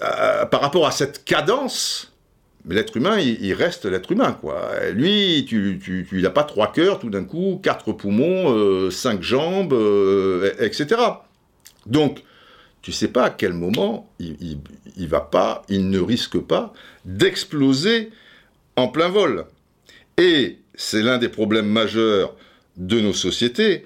par 0.00 0.60
rapport 0.60 0.88
à 0.88 0.90
cette 0.90 1.24
cadence, 1.24 2.12
l'être 2.68 2.96
humain, 2.96 3.18
il, 3.18 3.52
reste 3.54 3.84
l'être 3.84 4.12
humain, 4.12 4.32
quoi. 4.32 4.70
Lui, 4.92 5.44
tu, 5.48 5.80
tu, 5.82 6.06
tu 6.08 6.16
il 6.16 6.22
n'a 6.22 6.30
pas 6.30 6.44
trois 6.44 6.72
cœurs 6.72 6.98
tout 6.98 7.10
d'un 7.10 7.24
coup, 7.24 7.60
quatre 7.62 7.92
poumons, 7.92 8.52
euh, 8.52 8.90
cinq 8.90 9.22
jambes, 9.22 9.72
euh, 9.72 10.52
etc. 10.58 11.00
Donc, 11.86 12.22
tu 12.82 12.92
sais 12.92 13.08
pas 13.08 13.24
à 13.24 13.30
quel 13.30 13.52
moment 13.52 14.10
il, 14.18 14.36
il, 14.40 14.58
il 14.96 15.08
va 15.08 15.20
pas, 15.20 15.62
il 15.68 15.90
ne 15.90 16.00
risque 16.00 16.38
pas 16.38 16.72
d'exploser 17.04 18.10
en 18.76 18.88
plein 18.88 19.08
vol. 19.08 19.46
Et 20.16 20.58
c'est 20.74 21.02
l'un 21.02 21.18
des 21.18 21.28
problèmes 21.28 21.68
majeurs 21.68 22.34
de 22.76 23.00
nos 23.00 23.12
sociétés. 23.12 23.84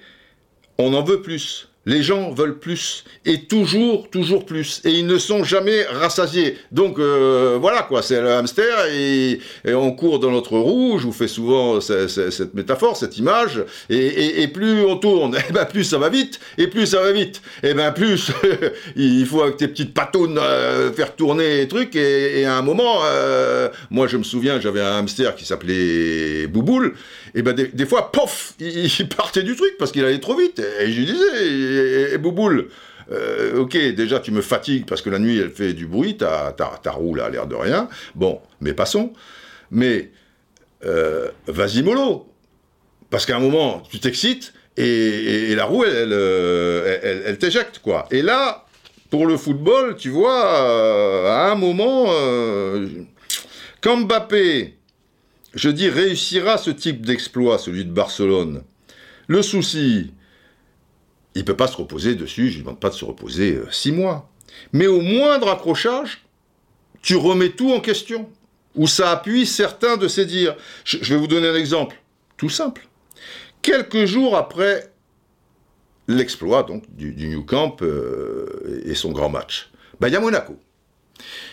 On 0.77 0.93
en 0.93 1.03
veut 1.03 1.21
plus. 1.21 1.69
Les 1.85 2.01
gens 2.01 2.31
veulent 2.31 2.59
plus 2.59 3.03
et 3.25 3.41
toujours, 3.41 4.09
toujours 4.09 4.45
plus. 4.45 4.81
Et 4.85 4.91
ils 4.91 5.05
ne 5.05 5.17
sont 5.17 5.43
jamais 5.43 5.83
rassasiés. 5.83 6.57
Donc 6.71 6.97
euh, 6.97 7.57
voilà 7.59 7.81
quoi, 7.81 8.01
c'est 8.01 8.21
le 8.21 8.31
hamster 8.31 8.85
et, 8.93 9.39
on 9.65 9.91
court 9.91 10.19
dans 10.19 10.31
notre 10.31 10.57
roue. 10.57 10.97
Je 10.97 11.05
vous 11.05 11.11
fais 11.11 11.27
souvent 11.27 11.81
cette, 11.81 12.53
métaphore, 12.53 12.95
cette 12.95 13.17
image. 13.17 13.65
Et, 13.89 14.47
plus 14.47 14.85
on 14.85 14.95
tourne, 14.95 15.35
et 15.49 15.51
ben 15.51 15.65
plus 15.65 15.83
ça 15.83 15.97
va 15.97 16.07
vite. 16.07 16.39
Et 16.57 16.67
plus 16.67 16.85
ça 16.85 17.01
va 17.01 17.11
vite, 17.11 17.41
et 17.63 17.73
ben 17.73 17.91
plus 17.91 18.31
il 18.95 19.25
faut 19.25 19.41
avec 19.41 19.57
tes 19.57 19.67
petites 19.67 19.93
patounes 19.93 20.39
euh, 20.39 20.91
faire 20.93 21.15
tourner 21.15 21.57
les 21.57 21.67
trucs. 21.67 21.97
Et, 21.97 22.45
à 22.45 22.55
un 22.55 22.61
moment, 22.61 22.99
euh, 23.03 23.67
moi 23.89 24.07
je 24.07 24.15
me 24.15 24.23
souviens, 24.23 24.59
j'avais 24.61 24.81
un 24.81 24.99
hamster 24.99 25.35
qui 25.35 25.43
s'appelait 25.43 26.47
Bouboule. 26.47 26.93
Et 27.35 27.41
ben 27.41 27.53
des, 27.53 27.85
fois, 27.85 28.11
pof, 28.11 28.53
il, 28.59 28.85
il, 28.85 29.09
partait 29.09 29.41
du 29.41 29.55
truc 29.55 29.75
parce 29.79 29.91
qu'il 29.91 30.05
allait 30.05 30.19
trop 30.19 30.35
vite. 30.35 30.61
Et 30.79 30.91
je 30.91 31.01
disais 31.01 31.72
et, 31.73 32.17
Bouboule, 32.17 32.69
euh, 33.11 33.59
ok, 33.59 33.77
déjà 33.93 34.19
tu 34.19 34.31
me 34.31 34.41
fatigues 34.41 34.85
parce 34.85 35.01
que 35.01 35.09
la 35.09 35.19
nuit 35.19 35.37
elle 35.37 35.51
fait 35.51 35.73
du 35.73 35.87
bruit, 35.87 36.17
ta, 36.17 36.53
ta, 36.55 36.79
ta 36.81 36.91
roue 36.91 37.15
là 37.15 37.25
a 37.25 37.29
l'air 37.29 37.47
de 37.47 37.55
rien. 37.55 37.89
Bon, 38.15 38.39
mais 38.61 38.73
passons. 38.73 39.13
Mais 39.71 40.11
euh, 40.85 41.29
vas-y 41.47 41.83
mollo, 41.83 42.27
parce 43.09 43.25
qu'à 43.25 43.35
un 43.35 43.39
moment 43.39 43.83
tu 43.89 43.99
t'excites 43.99 44.53
et, 44.77 45.53
la 45.55 45.65
roue 45.65 45.83
elle, 45.83 46.13
elle, 46.13 47.23
elle, 47.25 47.37
t'éjecte 47.37 47.79
quoi. 47.79 48.07
Et 48.11 48.21
là, 48.21 48.63
pour 49.13 49.27
le 49.27 49.37
football, 49.37 49.95
tu 49.95 50.09
vois, 50.09 50.43
euh, 50.59 51.29
à 51.29 51.51
un 51.51 51.55
moment, 51.55 52.05
euh, 52.09 52.87
quand 53.79 53.95
Mbappé, 53.95 54.73
je 55.53 55.69
dis, 55.69 55.87
réussira 55.87 56.57
ce 56.57 56.71
type 56.71 57.05
d'exploit, 57.05 57.59
celui 57.59 57.85
de 57.85 57.91
Barcelone, 57.91 58.63
le 59.27 59.43
souci, 59.43 60.13
il 61.35 61.39
ne 61.39 61.45
peut 61.45 61.55
pas 61.55 61.67
se 61.67 61.77
reposer 61.77 62.15
dessus, 62.15 62.49
je 62.49 62.57
ne 62.57 62.63
demande 62.63 62.79
pas 62.79 62.89
de 62.89 62.95
se 62.95 63.05
reposer 63.05 63.55
euh, 63.55 63.67
six 63.71 63.91
mois. 63.91 64.29
Mais 64.71 64.87
au 64.87 65.01
moindre 65.01 65.49
accrochage, 65.49 66.23
tu 67.01 67.15
remets 67.15 67.49
tout 67.49 67.71
en 67.73 67.79
question, 67.79 68.29
ou 68.75 68.87
ça 68.87 69.11
appuie 69.11 69.45
certains 69.45 69.97
de 69.97 70.07
ses 70.07 70.25
dires. 70.25 70.55
Je, 70.83 70.97
vais 70.97 71.17
vous 71.17 71.27
donner 71.27 71.47
un 71.47 71.55
exemple, 71.55 71.95
tout 72.37 72.49
simple. 72.49 72.87
Quelques 73.61 74.05
jours 74.05 74.35
après 74.35 74.91
l'exploit 76.07 76.65
du 76.89 77.27
New 77.27 77.43
Camp 77.43 77.77
euh, 77.81 78.81
et 78.85 78.93
son 78.93 79.11
grand 79.11 79.29
match, 79.29 79.71
ben, 79.99 80.07
il 80.07 80.13
y 80.13 80.17
a 80.17 80.19
Monaco. 80.19 80.57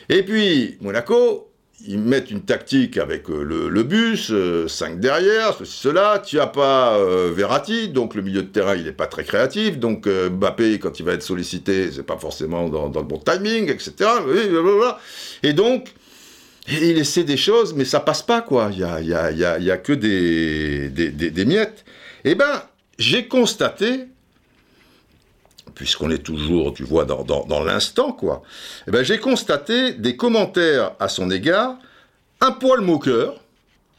Et 0.08 0.22
puis, 0.22 0.76
Monaco, 0.80 1.49
ils 1.86 1.98
mettent 1.98 2.30
une 2.30 2.42
tactique 2.42 2.98
avec 2.98 3.28
euh, 3.30 3.42
le, 3.42 3.82
bus, 3.82 4.30
euh, 4.30 4.68
5 4.68 5.00
derrière, 5.00 5.54
ceci, 5.58 5.78
cela. 5.78 6.22
Tu 6.24 6.36
n'as 6.36 6.46
pas 6.46 6.96
euh, 6.96 7.32
Verratti, 7.34 7.88
donc 7.88 8.14
le 8.14 8.22
milieu 8.22 8.42
de 8.42 8.48
terrain, 8.48 8.76
il 8.76 8.84
n'est 8.84 8.92
pas 8.92 9.06
très 9.06 9.24
créatif. 9.24 9.78
Donc 9.78 10.06
euh, 10.06 10.30
Mbappé, 10.30 10.78
quand 10.78 10.98
il 11.00 11.06
va 11.06 11.12
être 11.12 11.22
sollicité, 11.22 11.90
c'est 11.92 12.02
pas 12.02 12.18
forcément 12.18 12.68
dans, 12.68 12.86
le 12.88 13.06
bon 13.06 13.18
timing, 13.18 13.70
etc. 13.70 14.10
Et 15.42 15.52
donc, 15.52 15.94
il 16.68 16.98
essaie 16.98 17.24
des 17.24 17.36
choses, 17.36 17.74
mais 17.74 17.84
ça 17.84 18.00
passe 18.00 18.22
pas, 18.22 18.42
quoi. 18.42 18.70
Il 18.72 18.80
y 18.80 18.84
a, 18.84 19.00
y 19.00 19.14
a, 19.14 19.30
y 19.30 19.44
a, 19.44 19.58
y 19.58 19.70
a 19.70 19.76
que 19.76 19.92
des, 19.92 20.90
des, 20.90 21.10
des, 21.10 21.30
des 21.30 21.44
miettes. 21.44 21.84
Eh 22.24 22.34
ben, 22.34 22.62
j'ai 22.98 23.26
constaté 23.26 24.06
puisqu'on 25.80 26.10
est 26.10 26.22
toujours, 26.22 26.74
tu 26.74 26.84
vois, 26.84 27.06
dans, 27.06 27.64
l'instant, 27.64 28.12
quoi, 28.12 28.42
eh 28.86 28.90
ben, 28.90 29.02
j'ai 29.02 29.16
constaté 29.16 29.94
des 29.94 30.14
commentaires 30.14 30.92
à 31.00 31.08
son 31.08 31.30
égard 31.30 31.76
un 32.42 32.52
poil 32.52 32.82
moqueur, 32.82 33.40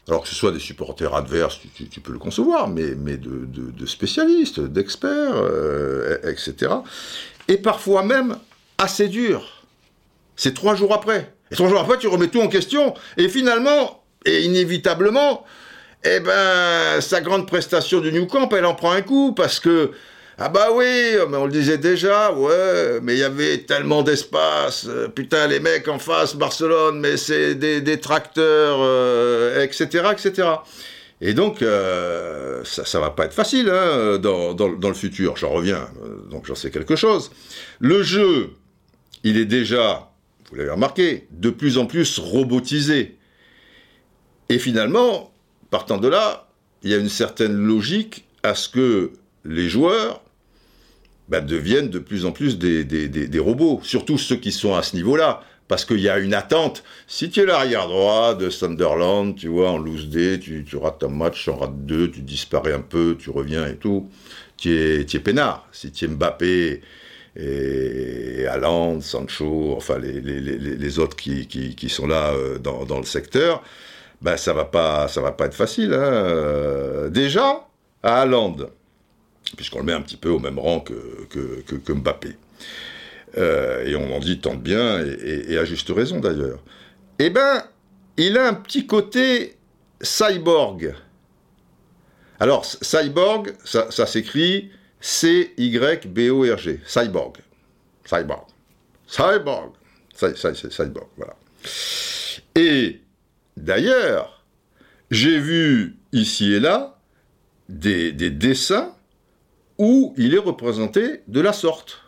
alors 0.06 0.22
que 0.22 0.28
ce 0.28 0.34
soit 0.36 0.52
des 0.52 0.60
supporters 0.60 1.12
adverses, 1.12 1.58
tu, 1.74 2.00
peux 2.00 2.12
le 2.12 2.20
concevoir, 2.20 2.68
mais, 2.68 2.94
de 3.16 3.86
spécialistes, 3.86 4.60
d'experts, 4.60 5.34
euh, 5.34 6.18
etc. 6.22 6.72
Et 7.48 7.56
parfois 7.56 8.04
même 8.04 8.36
assez 8.78 9.08
dur. 9.08 9.64
C'est 10.36 10.54
trois 10.54 10.76
jours 10.76 10.94
après. 10.94 11.34
Et 11.50 11.56
trois 11.56 11.68
jours 11.68 11.80
après, 11.80 11.98
tu 11.98 12.06
remets 12.06 12.28
tout 12.28 12.42
en 12.42 12.48
question, 12.48 12.94
et 13.16 13.28
finalement, 13.28 14.04
et 14.24 14.42
inévitablement, 14.42 15.44
eh 16.04 16.20
ben, 16.20 17.00
sa 17.00 17.20
grande 17.20 17.48
prestation 17.48 17.98
du 17.98 18.12
New 18.12 18.28
Camp, 18.28 18.48
elle 18.52 18.66
en 18.66 18.76
prend 18.76 18.92
un 18.92 19.02
coup, 19.02 19.32
parce 19.32 19.58
que 19.58 19.90
ah 20.38 20.48
bah 20.48 20.68
oui, 20.72 21.14
mais 21.28 21.36
on 21.36 21.44
le 21.44 21.52
disait 21.52 21.78
déjà, 21.78 22.32
ouais, 22.32 23.00
mais 23.02 23.14
il 23.14 23.18
y 23.18 23.22
avait 23.22 23.58
tellement 23.58 24.02
d'espace. 24.02 24.88
Putain, 25.14 25.46
les 25.46 25.60
mecs 25.60 25.86
en 25.88 25.98
face, 25.98 26.34
Barcelone, 26.34 27.00
mais 27.00 27.16
c'est 27.18 27.54
des, 27.54 27.80
des, 27.82 28.00
tracteurs, 28.00 28.78
euh, 28.80 29.62
etc., 29.62 30.08
etc. 30.12 30.48
Et 31.20 31.34
donc, 31.34 31.60
euh, 31.60 32.64
ça, 32.64 32.84
ça 32.84 32.98
va 32.98 33.10
pas 33.10 33.26
être 33.26 33.34
facile 33.34 33.68
hein, 33.70 34.18
dans, 34.18 34.54
dans, 34.54 34.70
dans, 34.70 34.88
le 34.88 34.94
futur. 34.94 35.36
J'en 35.36 35.50
reviens, 35.50 35.88
donc 36.30 36.46
j'en 36.46 36.54
sais 36.54 36.70
quelque 36.70 36.96
chose. 36.96 37.30
Le 37.78 38.02
jeu, 38.02 38.50
il 39.22 39.36
est 39.36 39.44
déjà, 39.44 40.10
vous 40.50 40.56
l'avez 40.56 40.70
remarqué, 40.70 41.28
de 41.30 41.50
plus 41.50 41.76
en 41.76 41.84
plus 41.86 42.18
robotisé. 42.18 43.18
Et 44.48 44.58
finalement, 44.58 45.32
partant 45.70 45.98
de 45.98 46.08
là, 46.08 46.48
il 46.82 46.90
y 46.90 46.94
a 46.94 46.96
une 46.96 47.08
certaine 47.10 47.54
logique 47.54 48.24
à 48.42 48.54
ce 48.54 48.68
que 48.68 49.12
les 49.44 49.68
joueurs 49.68 50.22
bah, 51.28 51.40
deviennent 51.40 51.88
de 51.88 51.98
plus 51.98 52.26
en 52.26 52.32
plus 52.32 52.58
des, 52.58 53.38
robots, 53.38 53.80
surtout 53.82 54.18
ceux 54.18 54.36
qui 54.36 54.52
sont 54.52 54.74
à 54.74 54.82
ce 54.82 54.96
niveau-là, 54.96 55.42
parce 55.68 55.84
qu'il 55.84 56.00
y 56.00 56.08
a 56.08 56.18
une 56.18 56.34
attente. 56.34 56.82
Si 57.06 57.30
tu 57.30 57.40
es 57.40 57.46
l'arrière 57.46 57.88
droit 57.88 58.34
de 58.34 58.50
Sunderland, 58.50 59.34
tu 59.36 59.48
vois, 59.48 59.70
en 59.70 59.78
loose 59.78 60.08
day, 60.08 60.38
tu, 60.38 60.64
rates 60.76 61.02
un 61.04 61.08
match, 61.08 61.48
en 61.48 61.56
rates 61.56 61.86
deux, 61.86 62.10
tu 62.10 62.20
disparais 62.20 62.74
un 62.74 62.80
peu, 62.80 63.16
tu 63.18 63.30
reviens 63.30 63.66
et 63.66 63.76
tout, 63.76 64.10
tu 64.56 64.76
es, 64.76 65.06
tu 65.06 65.16
es 65.16 65.20
peinard. 65.20 65.66
Si 65.72 65.90
tu 65.90 66.04
es 66.04 66.08
Mbappé 66.08 66.82
et 67.36 68.46
Haaland, 68.46 69.00
Sancho, 69.00 69.74
enfin 69.74 69.98
les, 69.98 70.20
les, 70.20 70.40
les, 70.40 70.58
les 70.58 70.98
autres 70.98 71.16
qui, 71.16 71.46
qui, 71.46 71.74
qui, 71.74 71.88
sont 71.88 72.06
là 72.06 72.32
euh, 72.32 72.58
dans, 72.58 72.84
dans 72.84 72.98
le 72.98 73.06
secteur, 73.06 73.62
ben 74.20 74.36
ça 74.36 74.52
va 74.52 74.66
pas, 74.66 75.08
ça 75.08 75.22
va 75.22 75.32
pas 75.32 75.46
être 75.46 75.54
facile. 75.54 75.94
Hein. 75.94 77.08
Déjà, 77.08 77.66
à 78.02 78.20
Haaland, 78.20 78.56
puisqu'on 79.56 79.78
le 79.78 79.84
met 79.84 79.92
un 79.92 80.00
petit 80.00 80.16
peu 80.16 80.28
au 80.28 80.38
même 80.38 80.58
rang 80.58 80.80
que, 80.80 81.26
que, 81.30 81.92
Mbappé. 81.92 82.36
Euh, 83.38 83.86
et 83.86 83.96
on 83.96 84.14
en 84.14 84.18
dit 84.18 84.40
tant 84.40 84.54
de 84.54 84.60
bien, 84.60 85.04
et, 85.04 85.56
à 85.56 85.64
juste 85.64 85.90
raison 85.90 86.20
d'ailleurs. 86.20 86.60
Eh 87.18 87.30
ben, 87.30 87.64
il 88.16 88.36
a 88.36 88.48
un 88.48 88.54
petit 88.54 88.86
côté 88.86 89.56
cyborg. 90.00 90.94
Alors, 92.40 92.64
cyborg, 92.64 93.54
ça, 93.64 93.90
ça 93.90 94.06
s'écrit 94.06 94.70
C-Y-B-O-R-G. 95.00 96.80
Cyborg. 96.86 97.36
Cyborg. 98.04 98.46
Cyborg. 99.06 99.72
Cyborg, 100.14 101.08
voilà. 101.16 101.36
Et 102.54 103.00
d'ailleurs, 103.56 104.44
j'ai 105.10 105.38
vu 105.38 105.96
ici 106.12 106.52
et 106.52 106.60
là 106.60 106.98
des, 107.68 108.12
des 108.12 108.30
dessins 108.30 108.94
où 109.78 110.14
il 110.16 110.34
est 110.34 110.38
représenté 110.38 111.20
de 111.28 111.40
la 111.40 111.52
sorte. 111.52 112.00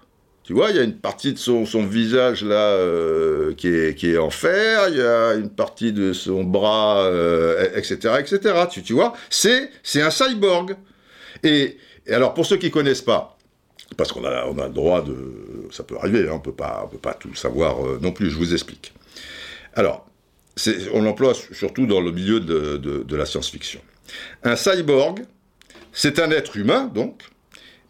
Tu 0.43 0.53
vois, 0.53 0.71
il 0.71 0.77
y 0.77 0.79
a 0.79 0.83
une 0.83 0.99
partie 0.99 1.33
de 1.33 1.39
son, 1.39 1.65
visage 1.87 2.45
là 2.45 2.73
euh, 2.73 3.55
qui, 3.55 3.69
est, 3.69 4.19
en 4.19 4.29
fer, 4.29 4.89
il 4.91 4.99
y 4.99 5.01
a 5.01 5.35
une 5.35 5.49
partie 5.49 5.93
de 5.93 6.13
son 6.13 6.45
bras, 6.45 7.05
euh, 7.05 7.71
etc., 7.75 8.17
etc. 8.19 8.55
Tu, 8.71 8.93
vois, 8.93 9.15
c'est 9.31 9.71
c'est 9.83 10.03
un 10.03 10.11
cyborg. 10.11 10.77
Et, 11.43 11.79
et, 12.07 12.13
alors 12.13 12.35
pour 12.35 12.45
ceux 12.45 12.59
qui 12.59 12.71
connaissent 12.71 13.01
pas, 13.01 13.39
Parce 13.97 14.13
qu'on 14.13 14.25
a, 14.25 14.45
on 14.47 14.59
a 14.59 14.67
le 14.67 14.75
droit 14.75 15.03
de... 15.03 15.17
Ça 15.71 15.83
peut 15.83 15.97
arriver, 15.97 16.29
hein, 16.29 16.33
on 16.33 16.37
ne 16.37 16.43
peut 16.43 16.53
pas 16.53 17.15
tout 17.19 17.35
savoir 17.35 17.77
non 18.03 18.13
plus, 18.13 18.29
je 18.29 18.37
vous 18.37 18.53
explique. 18.53 18.93
Alors, 19.75 20.07
on 20.93 21.03
l'emploie 21.03 21.35
surtout 21.35 21.87
dans 21.87 22.01
le 22.01 22.13
milieu 22.13 22.41
de, 22.41 23.17
la 23.17 23.27
science-fiction. 23.27 23.81
Un 24.43 24.57
cyborg, 24.57 25.25
c'est 25.93 26.19
un 26.19 26.31
être 26.31 26.57
humain, 26.57 26.91
donc, 26.95 27.23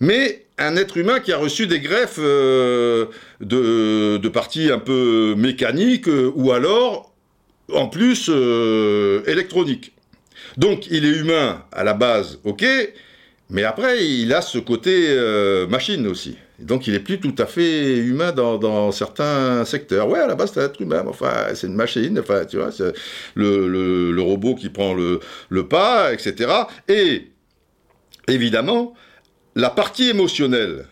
mais 0.05 0.45
un 0.59 0.77
être 0.77 0.97
humain 0.97 1.19
qui 1.21 1.33
a 1.33 1.39
reçu 1.39 1.67
des 1.67 1.81
greffes 1.81 2.19
euh, 2.19 3.07
de, 3.41 4.29
parties 4.29 4.71
un 4.71 4.79
peu 4.79 5.35
mécaniques 5.37 6.09
euh, 6.09 6.31
ou 6.37 6.53
alors, 6.53 7.13
en 7.73 7.89
plus, 7.89 8.29
euh, 8.29 9.23
électroniques. 9.27 9.93
Donc, 10.57 10.87
il 10.91 11.05
est 11.05 11.17
humain 11.17 11.65
à 11.73 11.83
la 11.83 11.95
base, 11.95 12.39
ok, 12.45 12.65
mais 13.51 13.65
après, 13.65 14.07
il 14.07 14.33
a 14.33 14.43
ce 14.43 14.59
côté 14.59 15.17
machine 15.69 16.07
aussi. 16.07 16.37
Donc 16.61 16.87
il 16.87 16.95
est 16.95 17.01
plus 17.01 17.19
tout 17.19 17.35
à 17.39 17.47
fait 17.47 17.97
humain 17.97 18.31
dans, 18.31 18.93
certains 18.93 19.65
secteurs. 19.65 20.09
Ouais, 20.09 20.21
à 20.21 20.27
la 20.29 20.37
base 20.37 20.53
c'est 20.55 20.61
un 20.61 20.67
être 20.67 20.81
humain, 20.81 21.05
enfin 21.09 21.49
c'est 21.55 21.67
une 21.67 21.75
machine, 21.75 22.17
enfin 22.19 22.45
tu 22.45 22.59
vois, 22.59 22.71
c'est 22.71 22.93
le, 23.35 24.17
robot 24.21 24.55
qui 24.55 24.69
prend 24.69 24.95
le, 24.95 25.69
pas, 25.69 26.13
etc. 26.13 26.51
Et 26.89 27.33
évidemment, 28.29 28.95
la 29.55 29.71
partie 29.71 30.09
émotionnelle, 30.09 30.87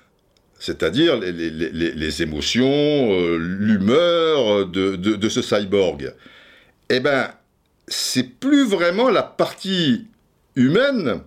c'est-à-dire 0.58 1.18
les, 1.18 2.22
émotions, 2.22 2.70
euh, 3.12 3.36
l'humeur 3.36 4.66
de, 4.66 5.28
ce 5.28 5.42
cyborg, 5.42 6.14
eh 6.88 7.00
ben 7.00 7.28
c'est 7.88 8.38
plus 8.38 8.64
vraiment 8.64 9.10
la 9.10 9.22
partie 9.22 10.06
humaine 10.54 11.20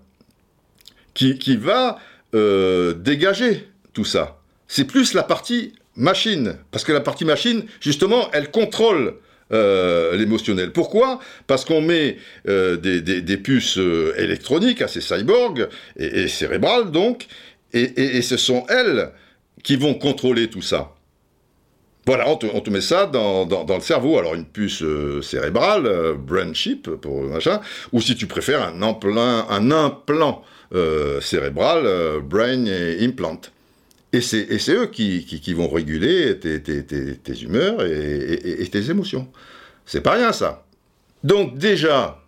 qui, 1.14 1.58
va 1.58 2.00
euh, 2.34 2.94
dégager 2.94 3.68
tout 3.94 4.06
ça. 4.06 4.40
C'est 4.68 4.86
plus 4.86 5.14
la 5.14 5.24
partie 5.24 5.74
machine, 5.96 6.58
parce 6.72 6.84
que 6.84 6.92
la 6.92 7.02
partie 7.02 7.26
machine, 7.26 7.66
justement, 7.80 8.30
elle 8.32 8.52
contrôle 8.52 9.16
euh, 9.54 10.18
l'émotionnel. 10.18 10.72
Pourquoi? 10.72 11.20
Parce 11.46 11.66
qu'on 11.66 11.80
met 11.82 12.18
euh, 12.48 12.78
des, 12.78 13.38
puces 13.38 13.78
euh, 13.78 14.12
électroniques 14.18 14.82
à 14.82 14.88
ces 14.88 15.02
cyborgs, 15.02 15.68
et, 15.98 16.28
cérébrales 16.28 16.90
donc, 16.90 17.28
et, 17.72 18.24
ce 18.24 18.38
sont 18.38 18.66
elles 18.70 19.12
qui 19.62 19.76
vont 19.76 19.94
contrôler 19.94 20.50
tout 20.50 20.64
ça. 20.64 20.96
Voilà, 22.08 22.28
on 22.28 22.38
te, 22.38 22.70
met 22.72 22.82
ça 22.82 23.06
dans, 23.06 23.46
le 23.46 23.82
cerveau. 23.82 24.18
Alors 24.18 24.34
une 24.34 24.46
puce 24.46 24.84
cérébrale, 25.22 26.16
brain 26.18 26.54
chip 26.56 26.90
pour 26.90 27.22
machin, 27.24 27.62
ou 27.92 28.02
si 28.02 28.16
tu 28.16 28.26
préfères 28.26 28.64
un 28.64 28.82
implant, 28.82 29.48
un 29.48 29.70
implant 29.70 30.44
cérébral, 31.22 32.20
brain 32.24 32.66
implant. 33.00 33.42
Et 34.16 34.22
c'est 34.22 34.74
eux 34.74 34.88
qui, 34.88 35.54
vont 35.54 35.68
réguler 35.68 36.40
tes, 36.40 37.42
humeurs 37.42 37.86
et, 37.86 38.68
tes 38.72 38.90
émotions. 38.90 39.28
C'est 39.86 40.00
pas 40.00 40.14
rien 40.14 40.32
ça. 40.32 40.66
Donc 41.26 41.58
déjà, 41.58 42.24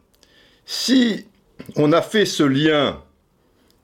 si 0.66 1.26
on 1.78 1.94
a 1.94 2.02
fait 2.02 2.26
ce 2.26 2.44
lien 2.44 3.02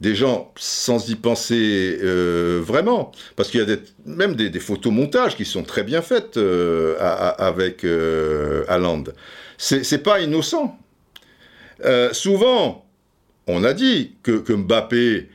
des 0.01 0.15
gens 0.15 0.51
sans 0.57 1.09
y 1.09 1.15
penser 1.15 1.97
euh, 2.03 2.61
vraiment, 2.61 3.13
parce 3.37 3.49
qu'il 3.49 3.61
y 3.61 3.71
a 3.71 3.77
même 4.05 4.35
des, 4.35 4.59
photomontages 4.59 5.37
qui 5.37 5.45
sont 5.45 5.63
très 5.63 5.83
bien 5.83 6.01
faites 6.01 6.35
euh, 6.35 6.97
avec 7.37 7.85
euh. 7.85 8.65
C'est 9.57 10.03
pas 10.03 10.19
innocent. 10.19 10.77
souvent, 12.11 12.85
on 13.47 13.63
a 13.63 13.73
dit 13.73 14.11
que, 14.23 14.31
que 14.31 14.51
Mbappé 14.51 14.97
euh, 14.97 15.27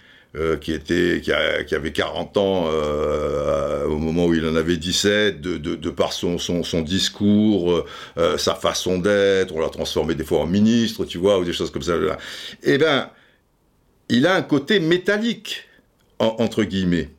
qui, 0.60 0.73
était, 0.73 1.20
qui, 1.23 1.32
avait 1.32 1.93
40 1.93 2.36
ans 2.36 2.69
euh, 2.69 3.85
au 3.86 3.98
moment 3.98 4.27
où 4.27 4.35
il 4.35 4.47
en 4.47 4.56
avait 4.56 4.77
17, 4.77 5.40
de, 5.40 5.56
de, 5.56 5.90
par 5.90 6.12
son, 6.12 6.36
discours, 6.82 7.85
euh, 8.16 8.39
sa 8.39 8.55
façon 8.55 8.98
d'être, 8.98 9.55
on 9.55 9.60
l'a 9.60 9.69
transformé 9.69 10.15
des 10.15 10.24
fois 10.24 10.40
en 10.40 10.47
ministre, 10.47 11.05
tu 11.05 11.19
vois, 11.19 11.39
ou 11.39 11.44
des 11.44 11.52
choses 11.52 11.70
comme 11.70 11.82
ça. 11.82 11.94
Eh 12.62 12.78
bien, 12.78 13.10
il 14.09 14.27
a 14.27 14.35
un 14.35 14.43
côté 14.43 14.81
métallique, 14.81 15.65
entre 16.19 16.65
guillemets. 16.65 17.10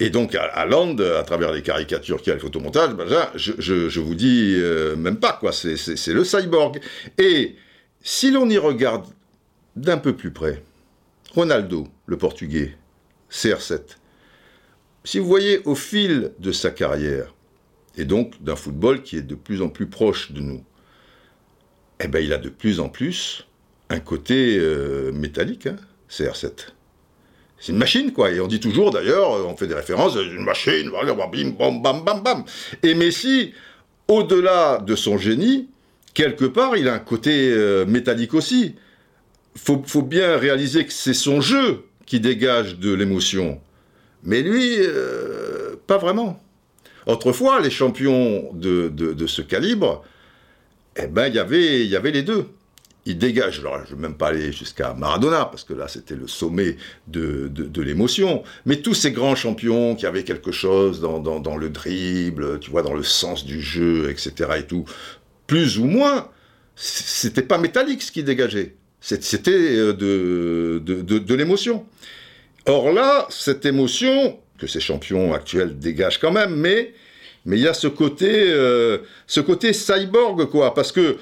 Et 0.00 0.10
donc, 0.10 0.34
à, 0.34 0.64
Land, 0.64 0.96
à 0.98 1.22
travers 1.24 1.52
les 1.52 1.62
caricatures 1.62 2.18
qu'il 2.18 2.28
y 2.28 2.30
a, 2.30 2.34
le 2.34 2.40
photomontage, 2.40 2.94
ben 2.94 3.06
je, 3.34 3.52
je, 3.58 4.00
vous 4.00 4.14
dis 4.14 4.56
même 4.96 5.16
pas, 5.16 5.32
quoi, 5.32 5.52
c'est 5.52 6.12
le 6.12 6.24
cyborg. 6.24 6.80
Et 7.18 7.56
si 8.02 8.30
l'on 8.30 8.48
y 8.48 8.58
regarde 8.58 9.06
d'un 9.74 9.98
peu 9.98 10.14
plus 10.14 10.30
près, 10.30 10.62
Ronaldo, 11.34 11.86
le 12.06 12.16
portugais, 12.16 12.76
CR7. 13.30 13.80
Si 15.04 15.18
vous 15.18 15.26
voyez 15.26 15.60
au 15.64 15.74
fil 15.74 16.32
de 16.38 16.52
sa 16.52 16.70
carrière, 16.70 17.34
et 17.96 18.04
donc 18.04 18.42
d'un 18.42 18.56
football 18.56 19.02
qui 19.02 19.16
est 19.16 19.22
de 19.22 19.34
plus 19.34 19.62
en 19.62 19.68
plus 19.68 19.86
proche 19.86 20.32
de 20.32 20.40
nous, 20.40 20.64
eh 22.00 22.08
ben 22.08 22.24
il 22.24 22.32
a 22.32 22.38
de 22.38 22.48
plus 22.48 22.80
en 22.80 22.88
plus 22.88 23.46
un 23.90 24.00
côté 24.00 24.58
euh, 24.58 25.12
métallique, 25.12 25.66
hein, 25.66 25.76
CR7. 26.10 26.68
C'est 27.58 27.72
une 27.72 27.78
machine, 27.78 28.12
quoi. 28.12 28.30
Et 28.30 28.40
on 28.40 28.46
dit 28.46 28.60
toujours, 28.60 28.90
d'ailleurs, 28.90 29.30
on 29.46 29.56
fait 29.56 29.66
des 29.66 29.74
références, 29.74 30.14
une 30.14 30.44
machine, 30.44 30.90
bim, 30.90 31.50
bam, 31.58 31.82
bam, 31.82 32.04
bam, 32.04 32.22
bam. 32.22 32.44
Et 32.82 32.94
Messi, 32.94 33.52
au-delà 34.06 34.78
de 34.78 34.94
son 34.94 35.18
génie, 35.18 35.68
quelque 36.14 36.44
part, 36.44 36.76
il 36.76 36.88
a 36.88 36.94
un 36.94 36.98
côté 37.00 37.50
euh, 37.50 37.84
métallique 37.84 38.34
aussi 38.34 38.76
faut, 39.58 39.82
faut 39.86 40.02
bien 40.02 40.36
réaliser 40.36 40.86
que 40.86 40.92
c'est 40.92 41.14
son 41.14 41.40
jeu 41.40 41.84
qui 42.06 42.20
dégage 42.20 42.78
de 42.78 42.92
l'émotion. 42.92 43.60
Mais 44.24 44.42
lui, 44.42 44.76
euh, 44.78 45.76
pas 45.86 45.98
vraiment. 45.98 46.40
Autrefois, 47.06 47.60
les 47.60 47.70
champions 47.70 48.50
de, 48.52 49.26
ce 49.26 49.42
calibre, 49.42 50.04
eh 50.96 51.06
ben, 51.06 51.26
il 51.26 51.34
y 51.34 51.96
avait 51.96 52.10
les 52.10 52.22
deux. 52.22 52.46
Ils 53.06 53.16
dégagent, 53.16 53.62
je 53.62 53.66
ne 53.94 53.96
vais 53.96 54.08
même 54.08 54.16
pas 54.16 54.28
aller 54.28 54.52
jusqu'à 54.52 54.92
Maradona, 54.92 55.46
parce 55.46 55.64
que 55.64 55.72
là 55.72 55.88
c'était 55.88 56.14
le 56.14 56.26
sommet 56.26 56.76
de, 57.06 57.80
l'émotion, 57.80 58.42
mais 58.66 58.82
tous 58.82 58.92
ces 58.92 59.12
grands 59.12 59.34
champions 59.34 59.94
qui 59.94 60.04
avaient 60.04 60.24
quelque 60.24 60.52
chose 60.52 61.00
dans, 61.00 61.18
dans, 61.18 61.40
dans, 61.40 61.56
le 61.56 61.70
dribble, 61.70 62.60
tu 62.60 62.70
vois, 62.70 62.82
dans 62.82 62.92
le 62.92 63.02
sens 63.02 63.46
du 63.46 63.62
jeu, 63.62 64.10
etc. 64.10 64.50
et 64.58 64.66
tout, 64.66 64.84
plus 65.46 65.78
ou 65.78 65.86
moins, 65.86 66.28
c'était 66.76 67.40
pas 67.40 67.56
métallique 67.56 68.02
ce 68.02 68.12
qui 68.12 68.22
dégageait. 68.22 68.76
C'était 69.00 69.50
euh, 69.50 69.92
de, 69.92 70.80
de, 70.80 71.34
l'émotion. 71.34 71.86
Or 72.66 72.92
là, 72.92 73.26
cette 73.30 73.64
émotion, 73.64 74.38
que 74.58 74.66
ces 74.66 74.80
champions 74.80 75.32
actuels 75.32 75.78
dégagent 75.78 76.18
quand 76.18 76.32
même, 76.32 76.54
mais 76.56 76.92
mais 77.44 77.56
il 77.56 77.62
y 77.62 77.68
a 77.68 77.74
ce 77.74 77.86
côté, 77.86 78.30
euh, 78.30 78.98
ce 79.26 79.40
côté 79.40 79.72
cyborg, 79.72 80.46
quoi, 80.50 80.74
parce 80.74 80.92
que 80.92 81.16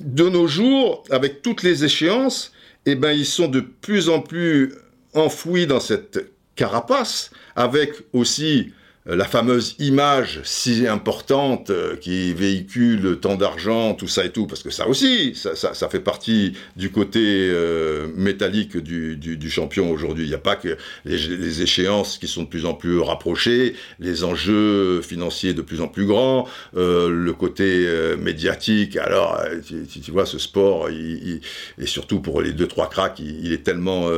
de 0.00 0.28
nos 0.28 0.46
jours, 0.46 1.04
avec 1.10 1.40
toutes 1.40 1.62
les 1.62 1.84
échéances, 1.84 2.52
eh 2.84 2.94
ben, 2.94 3.12
ils 3.12 3.26
sont 3.26 3.48
de 3.48 3.60
plus 3.60 4.08
en 4.08 4.20
plus 4.20 4.74
enfouis 5.14 5.66
dans 5.66 5.80
cette 5.80 6.30
carapace, 6.56 7.30
avec 7.54 7.92
aussi 8.12 8.72
la 9.06 9.24
fameuse 9.24 9.76
image 9.78 10.40
si 10.42 10.86
importante 10.88 11.70
euh, 11.70 11.96
qui 11.96 12.34
véhicule 12.34 13.18
tant 13.20 13.36
d'argent, 13.36 13.94
tout 13.94 14.08
ça 14.08 14.24
et 14.24 14.30
tout, 14.30 14.46
parce 14.46 14.62
que 14.62 14.70
ça 14.70 14.88
aussi, 14.88 15.34
ça, 15.34 15.88
fait 15.88 16.00
partie 16.00 16.54
du 16.74 16.90
côté 16.90 17.20
euh, 17.22 18.08
métallique 18.16 18.76
du, 18.76 19.50
champion 19.50 19.90
aujourd'hui. 19.90 20.24
Il 20.24 20.28
n'y 20.28 20.34
a 20.34 20.38
pas 20.38 20.56
que 20.56 20.76
les, 21.04 21.62
échéances 21.62 22.18
qui 22.18 22.26
sont 22.26 22.42
de 22.42 22.48
plus 22.48 22.66
en 22.66 22.74
plus 22.74 22.98
rapprochées, 22.98 23.74
les 24.00 24.24
enjeux 24.24 25.00
financiers 25.02 25.54
de 25.54 25.62
plus 25.62 25.80
en 25.80 25.88
plus 25.88 26.04
grands, 26.04 26.48
le 26.74 27.30
côté 27.30 27.88
médiatique. 28.18 28.96
Alors, 28.96 29.40
tu, 29.64 30.10
vois, 30.10 30.26
ce 30.26 30.38
sport, 30.38 30.88
et 30.88 31.40
surtout 31.86 32.20
pour 32.20 32.42
les 32.42 32.52
deux 32.52 32.66
trois 32.66 32.90
cracks, 32.90 33.20
il, 33.20 33.52
est 33.52 33.62
tellement 33.62 34.10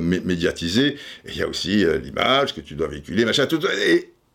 médiatisé. 0.00 0.96
Il 1.28 1.36
y 1.36 1.42
a 1.42 1.48
aussi 1.48 1.84
l'image 2.02 2.54
que 2.54 2.60
tu 2.60 2.74
dois 2.74 2.86
véhiculer, 2.86 3.24
machin, 3.24 3.46
tout. 3.46 3.58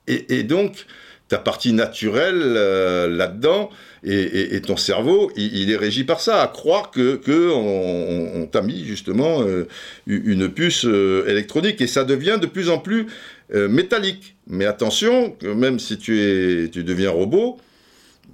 Et, 0.08 0.44
donc, 0.44 0.86
ta 1.30 1.38
partie 1.38 1.74
naturelle 1.74 2.42
euh, 2.42 3.08
là-dedans 3.08 3.70
et, 4.04 4.62
ton 4.62 4.76
cerveau, 4.76 5.32
il, 5.38 5.72
est 5.72 5.78
régi 5.78 6.04
par 6.04 6.20
ça, 6.20 6.42
à 6.42 6.48
croire 6.48 6.92
que, 6.92 7.22
on, 7.52 8.46
t'a 8.48 8.62
mis 8.62 8.84
justement 8.84 9.42
euh, 9.42 9.66
une 10.08 10.50
puce 10.50 10.86
euh, 10.86 11.26
électronique 11.28 11.80
et 11.80 11.88
ça 11.88 12.04
devient 12.04 12.38
de 12.42 12.48
plus 12.48 12.70
en 12.70 12.80
plus 12.80 13.08
métallique. 13.54 14.36
Mais 14.48 14.66
attention, 14.66 15.38
même 15.44 15.80
si 15.80 15.98
tu 15.98 16.20
es, 16.20 16.70
tu 16.70 16.84
deviens 16.84 17.12
robot, 17.12 17.60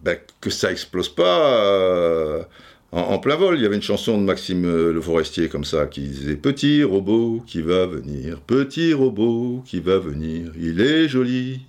ben, 0.02 0.18
que 0.40 0.50
ça 0.50 0.72
explose 0.72 1.10
pas 1.10 2.48
en, 2.92 3.20
plein 3.20 3.36
vol, 3.36 3.56
il 3.56 3.62
y 3.62 3.66
avait 3.68 3.76
une 3.76 3.84
chanson 3.84 4.18
de 4.18 4.24
Maxime 4.24 4.66
euh, 4.66 4.92
Le 4.92 5.00
Forestier 5.00 5.48
comme 5.48 5.64
ça 5.64 5.86
qui 5.86 6.02
disait 6.02 6.36
Petit 6.36 6.84
robot 6.84 7.44
qui 7.46 7.62
va 7.62 7.86
venir, 7.86 8.40
petit 8.42 8.94
robot 8.94 9.64
qui 9.66 9.80
va 9.80 10.00
venir, 10.00 10.52
il 10.60 10.82
est 10.82 11.08
joli, 11.08 11.62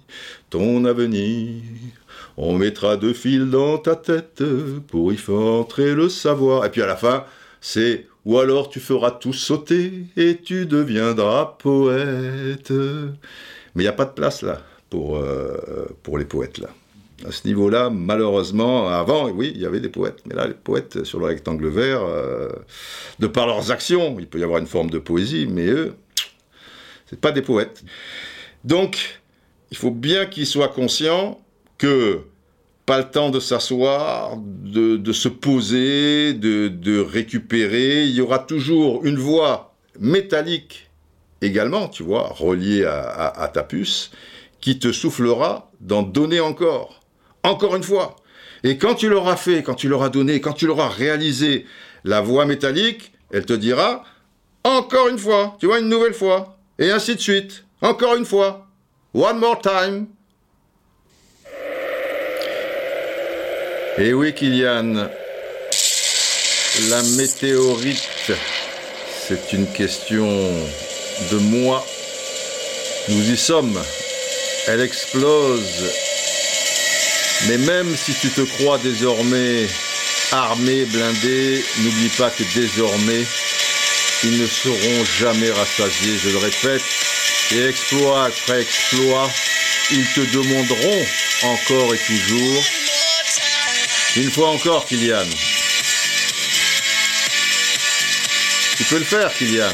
ton 0.49 0.85
avenir. 0.87 1.63
On 2.39 2.55
mettra 2.55 2.97
deux 2.97 3.13
fils 3.13 3.43
dans 3.43 3.77
ta 3.77 3.97
tête 3.97 4.43
pour 4.89 5.13
y 5.13 5.17
faire 5.19 5.35
entrer 5.35 5.95
le 5.95 6.09
savoir. 6.09 6.65
Et 6.65 6.71
puis 6.71 6.81
à 6.81 6.87
la 6.87 6.97
fin, 6.97 7.25
c'est 7.61 8.07
ou 8.25 8.39
alors 8.39 8.71
tu 8.71 8.81
feras 8.81 9.11
tout 9.11 9.35
sauter 9.35 9.93
et 10.17 10.39
tu 10.43 10.65
deviendras 10.65 11.57
poète. 11.59 12.71
Mais 12.71 13.83
il 13.83 13.83
n'y 13.83 13.89
a 13.89 13.93
pas 13.93 14.07
de 14.07 14.13
place 14.13 14.41
là 14.43 14.63
pour, 14.89 15.19
euh, 15.19 15.87
pour 16.03 16.17
les 16.17 16.25
poètes 16.25 16.59
là. 16.59 16.69
À 17.27 17.33
ce 17.33 17.47
niveau-là, 17.47 17.91
malheureusement, 17.91 18.89
avant, 18.89 19.29
oui, 19.29 19.53
il 19.55 19.61
y 19.61 19.67
avait 19.67 19.81
des 19.81 19.91
poètes, 19.91 20.23
mais 20.27 20.35
là, 20.35 20.47
les 20.47 20.55
poètes 20.55 21.05
sur 21.05 21.19
le 21.19 21.27
rectangle 21.27 21.69
vert, 21.69 22.03
euh, 22.03 22.49
de 23.19 23.27
par 23.27 23.47
leurs 23.47 23.71
actions, 23.71 24.17
il 24.19 24.27
peut 24.27 24.39
y 24.39 24.45
avoir 24.45 24.59
une 24.59 24.67
forme 24.67 24.89
de 24.89 24.99
poésie, 24.99 25.47
mais 25.47 25.67
eux, 25.67 25.95
c'est 27.07 27.21
pas 27.21 27.33
des 27.33 27.43
poètes. 27.43 27.85
Donc, 28.65 29.21
il 29.71 29.77
faut 29.77 29.91
bien 29.91 30.27
qu'ils 30.27 30.47
soient 30.47 30.69
conscients 30.69 31.41
que 31.77 32.21
pas 32.87 32.99
le 32.99 33.11
temps 33.11 33.31
de 33.31 33.39
s'asseoir, 33.39 34.37
de, 34.37 35.13
se 35.13 35.29
poser, 35.29 36.35
de, 36.35 37.01
récupérer. 37.01 38.05
Il 38.05 38.11
y 38.11 38.21
aura 38.21 38.41
toujours 38.41 39.05
une 39.05 39.17
voix 39.17 39.77
métallique 39.99 40.91
également, 41.41 41.89
tu 41.89 42.03
vois, 42.03 42.29
reliée 42.29 42.85
à, 42.85 43.51
ta 43.55 43.63
puce, 43.63 44.11
qui 44.61 44.79
te 44.79 44.91
soufflera 44.91 45.71
d'en 45.81 46.03
donner 46.03 46.41
encore. 46.41 47.00
Encore 47.43 47.77
une 47.77 47.83
fois. 47.83 48.17
Et 48.63 48.77
quand 48.77 48.95
tu 48.95 49.09
l'auras 49.09 49.37
fait, 49.37 49.63
quand 49.63 49.75
tu 49.75 49.89
l'auras 49.89 50.11
donné, 50.11 50.41
quand 50.41 50.53
tu 50.53 50.67
l'auras 50.67 50.89
réalisé, 50.89 51.67
la 52.05 52.21
voix 52.21 52.45
métallique, 52.45 53.13
elle 53.33 53.47
te 53.47 53.53
dira 53.53 54.05
encore 54.65 55.09
une 55.09 55.19
fois, 55.19 55.57
tu 55.59 55.67
vois, 55.67 55.79
une 55.79 55.89
nouvelle 55.89 56.13
fois, 56.13 56.59
et 56.79 56.91
ainsi 56.91 57.17
de 57.17 57.21
suite, 57.21 57.65
encore 57.81 58.15
une 58.17 58.27
fois, 58.27 58.67
one 59.15 59.39
more 59.39 59.59
time, 59.61 60.07
Et 63.99 64.15
oui, 64.15 64.33
Kylian, 64.33 64.95
la 66.89 67.03
météorite, 67.19 68.33
c'est 69.29 69.53
une 69.53 69.67
question 69.73 70.27
de 71.31 71.37
moi. 71.37 71.85
Nous 73.09 73.31
y 73.31 73.37
sommes. 73.37 73.79
Elle 74.69 74.81
explose. 74.81 76.10
Mais 77.49 77.59
même 77.59 77.97
si 77.97 78.15
tu 78.15 78.31
te 78.31 78.43
crois 78.43 78.79
désormais 78.79 79.67
armé, 80.33 80.85
blindé, 80.85 81.65
n'oublie 81.79 82.11
pas 82.11 82.31
que 82.31 82.45
désormais, 82.55 83.27
ils 84.25 84.39
ne 84.39 84.47
seront 84.47 85.05
jamais 85.19 85.51
rassasiés, 85.51 86.19
je 86.23 86.31
le 86.31 86.39
répète. 86.39 86.83
Et 87.53 87.67
exploit 87.67 88.27
après 88.27 88.63
exploit, 88.63 89.29
ils 89.91 90.07
te 90.15 90.21
demanderont 90.21 91.07
encore 91.43 91.95
et 91.95 91.99
toujours 91.99 92.65
une 94.17 94.31
fois 94.31 94.49
encore, 94.49 94.87
Kylian. 94.87 95.25
Tu 98.77 98.85
peux 98.85 98.99
le 98.99 99.05
faire, 99.05 99.33
Kylian. 99.33 99.73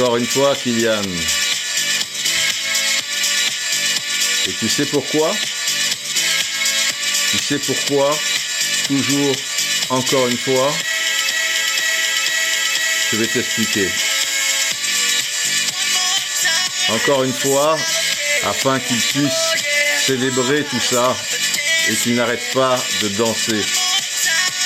Encore 0.00 0.16
une 0.16 0.26
fois, 0.26 0.56
Kylian. 0.56 1.02
Et 4.46 4.52
tu 4.58 4.66
sais 4.66 4.86
pourquoi? 4.86 5.30
Tu 7.30 7.36
sais 7.36 7.58
pourquoi 7.58 8.18
Toujours, 8.86 9.36
encore 9.90 10.26
une 10.28 10.38
fois, 10.38 10.72
je 13.12 13.16
vais 13.18 13.26
t'expliquer. 13.26 13.90
Encore 16.88 17.24
une 17.24 17.34
fois, 17.34 17.76
afin 18.44 18.80
qu'ils 18.80 18.96
puissent 18.96 19.54
célébrer 19.98 20.64
tout 20.64 20.80
ça 20.80 21.14
et 21.90 21.94
qu'ils 21.94 22.14
n'arrêtent 22.14 22.54
pas 22.54 22.82
de 23.02 23.08
danser. 23.08 23.62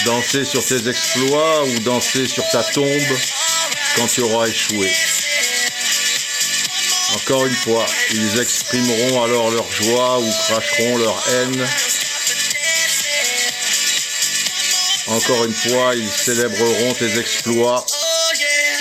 Danser 0.04 0.44
sur 0.44 0.64
tes 0.64 0.88
exploits 0.88 1.64
ou 1.64 1.80
danser 1.80 2.28
sur 2.28 2.44
ta 2.52 2.62
tombe 2.62 3.18
quand 3.96 4.06
tu 4.06 4.20
auras 4.20 4.46
échoué. 4.46 4.92
Encore 7.14 7.46
une 7.46 7.54
fois, 7.54 7.86
ils 8.10 8.40
exprimeront 8.40 9.22
alors 9.22 9.50
leur 9.50 9.70
joie 9.70 10.18
ou 10.18 10.32
cracheront 10.48 10.98
leur 10.98 11.28
haine. 11.28 11.68
Encore 15.06 15.44
une 15.44 15.54
fois, 15.54 15.94
ils 15.94 16.10
célébreront 16.10 16.94
tes 16.94 17.18
exploits 17.18 17.86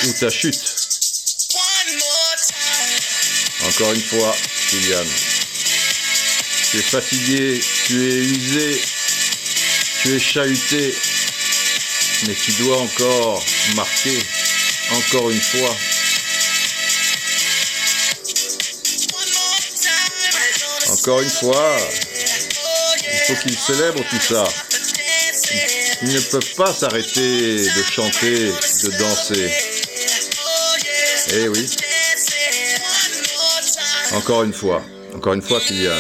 ou 0.06 0.14
ta 0.14 0.30
chute. 0.30 0.60
Encore 3.68 3.94
une 3.94 4.02
fois, 4.02 4.36
Kylian. 4.70 5.06
Tu 6.72 6.78
es 6.80 6.82
fatigué, 6.82 7.62
tu 7.86 8.12
es 8.12 8.18
usé, 8.18 8.82
tu 10.02 10.16
es 10.16 10.20
chahuté, 10.20 10.96
mais 12.28 12.34
tu 12.34 12.52
dois 12.54 12.82
encore 12.82 13.46
marquer, 13.76 14.18
encore 14.92 15.30
une 15.30 15.42
fois. 15.42 15.76
Encore 21.06 21.20
une 21.20 21.30
fois, 21.30 21.76
il 23.12 23.20
faut 23.28 23.42
qu'ils 23.42 23.58
célèbrent 23.58 24.06
tout 24.10 24.22
ça. 24.22 24.46
Ils 26.02 26.14
ne 26.14 26.20
peuvent 26.22 26.56
pas 26.56 26.74
s'arrêter 26.74 27.58
de 27.58 27.84
chanter, 27.92 28.46
de 28.46 28.98
danser. 28.98 29.52
Eh 31.34 31.50
oui. 31.50 31.70
Encore 34.14 34.44
une 34.44 34.54
fois, 34.54 34.82
encore 35.14 35.34
une 35.34 35.42
fois, 35.42 35.60
Kylian. 35.60 35.92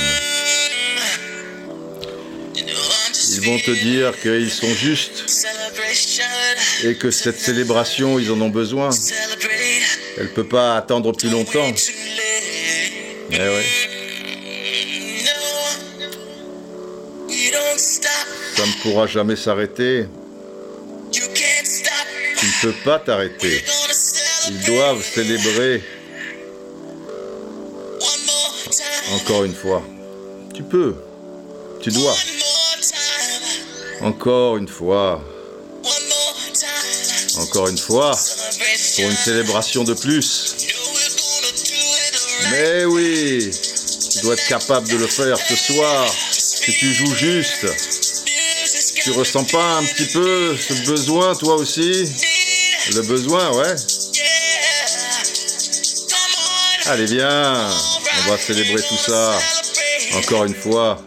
Ils 2.55 3.41
vont 3.41 3.59
te 3.59 3.71
dire 3.71 4.17
qu'ils 4.21 4.51
sont 4.51 4.73
justes 4.73 5.25
et 6.85 6.95
que 6.95 7.11
cette 7.11 7.41
célébration, 7.41 8.19
ils 8.19 8.31
en 8.31 8.39
ont 8.39 8.49
besoin. 8.49 8.89
Elle 10.15 10.23
ne 10.23 10.29
peut 10.29 10.47
pas 10.47 10.77
attendre 10.77 11.11
plus 11.11 11.29
longtemps. 11.29 11.73
Eh 13.31 13.37
ouais. 13.37 13.82
Ça 18.83 18.89
ne 18.89 18.93
pourra 18.95 19.07
jamais 19.07 19.37
s'arrêter. 19.37 20.07
Tu 21.09 21.21
ne 21.21 22.61
peux 22.61 22.73
pas 22.83 22.99
t'arrêter. 22.99 23.63
Ils 24.49 24.61
doivent 24.65 25.01
célébrer 25.01 25.81
Encore 29.13 29.45
une 29.45 29.55
fois. 29.55 29.81
Tu 30.53 30.63
peux. 30.63 30.95
Tu 31.81 31.91
dois. 31.91 32.13
Encore 34.01 34.57
une 34.57 34.67
fois. 34.67 35.23
Encore 37.37 37.69
une 37.69 37.77
fois. 37.77 38.11
Pour 38.95 39.05
une 39.05 39.15
célébration 39.15 39.85
de 39.85 39.93
plus. 39.93 40.55
Mais 42.51 42.83
oui. 42.83 43.49
Tu 44.11 44.19
dois 44.19 44.33
être 44.33 44.47
capable 44.47 44.89
de 44.89 44.97
le 44.97 45.07
faire 45.07 45.37
ce 45.37 45.55
soir. 45.55 46.13
Si 46.31 46.73
tu 46.73 46.91
joues 46.91 47.15
juste. 47.15 48.02
Tu 49.03 49.11
ressens 49.11 49.43
pas 49.43 49.79
un 49.79 49.83
petit 49.83 50.05
peu 50.05 50.55
ce 50.55 50.73
besoin, 50.85 51.35
toi 51.35 51.55
aussi? 51.55 52.09
Le 52.95 53.01
besoin, 53.01 53.51
ouais. 53.51 53.75
Allez, 56.85 57.05
viens. 57.05 57.69
On 58.25 58.29
va 58.29 58.37
célébrer 58.37 58.81
tout 58.81 58.97
ça. 58.97 59.37
Encore 60.13 60.45
une 60.45 60.55
fois, 60.55 61.03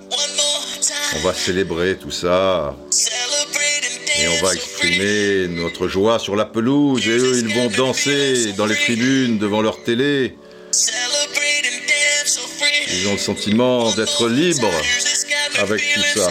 on 1.14 1.20
va 1.20 1.32
célébrer 1.32 1.96
tout 1.96 2.10
ça. 2.10 2.76
Et 4.18 4.28
on 4.28 4.44
va 4.44 4.52
exprimer 4.52 5.48
notre 5.48 5.88
joie 5.88 6.18
sur 6.18 6.36
la 6.36 6.44
pelouse. 6.44 7.06
Et 7.06 7.16
eux, 7.16 7.38
ils 7.38 7.54
vont 7.54 7.68
danser 7.68 8.52
dans 8.58 8.66
les 8.66 8.76
tribunes 8.76 9.38
devant 9.38 9.62
leur 9.62 9.82
télé. 9.82 10.36
Ils 12.88 13.08
ont 13.08 13.12
le 13.12 13.18
sentiment 13.18 13.90
d'être 13.92 14.28
libres 14.28 14.70
avec 15.58 15.82
tout 15.94 16.18
ça. 16.18 16.30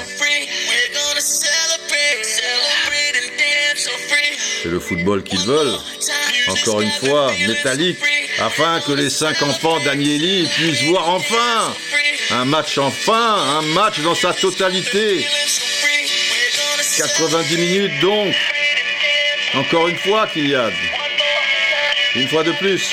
C'est 4.65 4.71
le 4.71 4.79
football 4.79 5.21
qu'ils 5.21 5.45
veulent. 5.45 5.77
Encore 6.47 6.81
une 6.81 6.89
fois, 6.89 7.31
métallique 7.47 7.99
afin 8.39 8.81
que 8.81 8.93
les 8.93 9.11
cinq 9.11 9.39
enfants 9.43 9.79
d'Agnelli 9.81 10.47
puissent 10.47 10.81
voir 10.85 11.07
enfin 11.07 11.71
un 12.31 12.45
match 12.45 12.79
enfin, 12.79 13.59
un 13.59 13.61
match 13.75 13.99
dans 13.99 14.15
sa 14.15 14.33
totalité. 14.33 15.23
90 16.97 17.57
minutes 17.57 17.99
donc. 18.01 18.33
Encore 19.53 19.87
une 19.87 19.97
fois, 19.97 20.25
Kylian. 20.33 20.71
Une 22.15 22.27
fois 22.27 22.43
de 22.43 22.53
plus. 22.53 22.89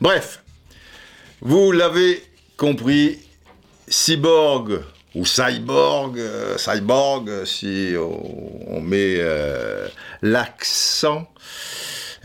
Bref, 0.00 0.38
vous 1.40 1.72
l'avez 1.72 2.22
compris, 2.56 3.18
Cyborg 3.88 4.84
ou 5.14 5.24
Cyborg, 5.24 6.18
euh, 6.18 6.58
Cyborg 6.58 7.44
si 7.44 7.94
on, 7.98 8.80
met 8.80 9.16
euh, 9.18 9.86
l'accent 10.22 11.28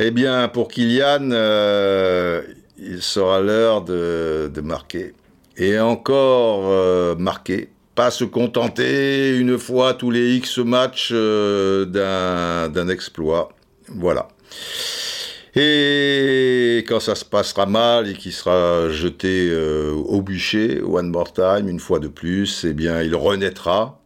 eh 0.01 0.11
bien, 0.11 0.47
pour 0.47 0.69
Kylian, 0.69 1.31
euh, 1.31 2.41
il 2.77 3.01
sera 3.01 3.41
l'heure 3.41 3.81
de, 3.81 4.61
marquer. 4.63 5.13
Et 5.57 5.77
encore 5.77 7.17
marquer. 7.17 7.67
Pas 7.95 8.09
se 8.09 8.23
contenter 8.23 9.35
une 9.35 9.59
fois 9.59 9.93
tous 9.93 10.09
les 10.09 10.37
X 10.37 10.59
matchs 10.59 11.11
d'un 11.11 12.87
exploit. 12.87 13.49
Voilà. 13.89 14.29
Et 15.55 16.85
quand 16.87 16.99
ça 16.99 17.15
se 17.15 17.25
passera 17.25 17.65
mal 17.65 18.07
et 18.07 18.13
qu'il 18.13 18.31
sera 18.31 18.89
jeté 18.89 19.49
euh, 19.49 19.91
au 19.93 20.21
bûcher, 20.21 20.81
one 20.81 21.09
more 21.09 21.33
time, 21.33 21.67
une 21.67 21.79
fois 21.79 21.99
de 21.99 22.07
plus, 22.07 22.65
eh 22.65 22.73
bien, 22.73 23.01
il 23.01 23.15
renaîtra. 23.15 23.99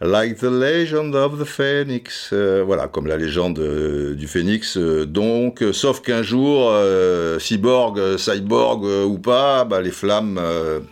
Like 0.00 0.38
the 0.38 0.50
legend 0.50 1.14
of 1.14 1.38
the 1.38 1.44
phoenix. 1.44 2.30
Euh, 2.32 2.64
voilà, 2.66 2.88
comme 2.88 3.06
la 3.06 3.16
légende 3.16 3.60
euh, 3.60 4.14
du 4.14 4.26
phénix. 4.26 4.76
donc, 4.76 5.62
sauf 5.72 6.02
qu'un 6.02 6.22
jour, 6.22 6.72
cyborg, 7.38 8.16
cyborg 8.16 8.84
ou 8.84 9.18
pas, 9.18 9.64
bah, 9.64 9.80
les 9.80 9.92
flammes, 9.92 10.40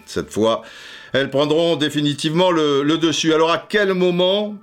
cette 0.06 0.30
fois, 0.30 0.62
elles 1.12 1.30
prendront 1.30 1.74
définitivement 1.74 2.52
le 2.52 2.96
dessus. 2.98 3.34
Alors, 3.34 3.50
à 3.50 3.66
quel 3.68 3.94
moment 3.94 4.56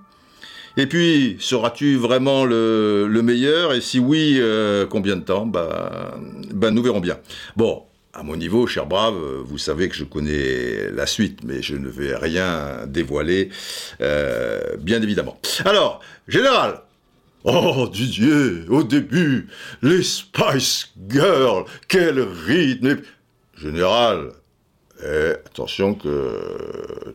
et 0.78 0.88
puis, 0.88 1.38
seras-tu 1.40 1.95
vraiment 1.98 2.45
le, 2.45 3.22
meilleur? 3.24 3.74
Et 3.74 3.82
si 3.82 3.99
oui, 3.99 4.38
euh, 4.40 4.86
combien 4.86 5.16
de 5.16 5.24
temps? 5.24 5.45
Bah, 5.45 6.18
bah, 6.54 6.72
nous 6.72 6.84
verrons 6.84 6.99
bien. 6.99 7.18
Bon, 7.56 7.84
à 8.14 8.24
mon 8.24 8.36
niveau, 8.36 8.68
cher 8.68 8.86
brave, 8.86 9.16
vous 9.44 9.58
savez 9.58 9.90
que 9.90 9.95
je 9.95 10.04
connais 10.04 10.90
la 10.91 11.06
suite, 11.06 11.40
mais 11.44 11.62
je 11.62 11.76
ne 11.76 11.90
vais 11.90 12.16
rien 12.16 12.86
dévoiler, 12.88 13.49
euh, 14.02 14.78
bien 14.80 15.02
évidemment. 15.02 15.40
Alors, 15.66 15.99
général, 16.28 16.82
Oh 17.44 17.88
Didier, 17.88 18.68
au 18.70 18.84
début, 18.84 19.48
les 19.82 20.04
Spice 20.04 20.90
Girls, 21.10 21.66
quel 21.88 22.20
rythme 22.20 22.98
Général, 23.58 24.32
et 25.03 25.32
attention 25.45 25.94
que 25.94 26.40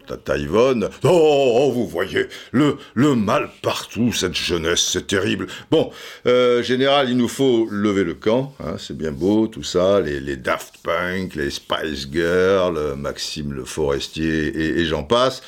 Tata 0.07 0.37
Yvonne, 0.37 0.89
oh, 1.05 1.53
oh, 1.55 1.73
vous 1.73 1.87
voyez, 1.87 2.27
le, 2.53 2.77
le 2.95 3.15
mal 3.15 3.51
partout, 3.63 4.13
cette 4.13 4.35
jeunesse, 4.35 4.81
c'est 4.93 5.07
terrible. 5.07 5.47
Bon, 5.71 5.91
euh, 6.27 6.63
général, 6.63 7.11
il 7.11 7.17
nous 7.17 7.29
faut 7.29 7.67
lever 7.71 8.05
le 8.05 8.15
camp, 8.15 8.55
hein, 8.61 8.75
c'est 8.79 8.97
bien 8.97 9.13
beau, 9.13 9.47
tout 9.47 9.63
ça, 9.63 10.01
les, 10.01 10.21
les, 10.21 10.37
Daft 10.37 10.75
Punk, 10.83 11.35
les 11.35 11.51
Spice 11.51 12.09
Girls, 12.11 12.95
Maxime 12.97 13.53
le 13.53 13.65
Forestier 13.65 14.79
et, 14.79 14.85
j'en 14.85 15.03
passe. 15.03 15.43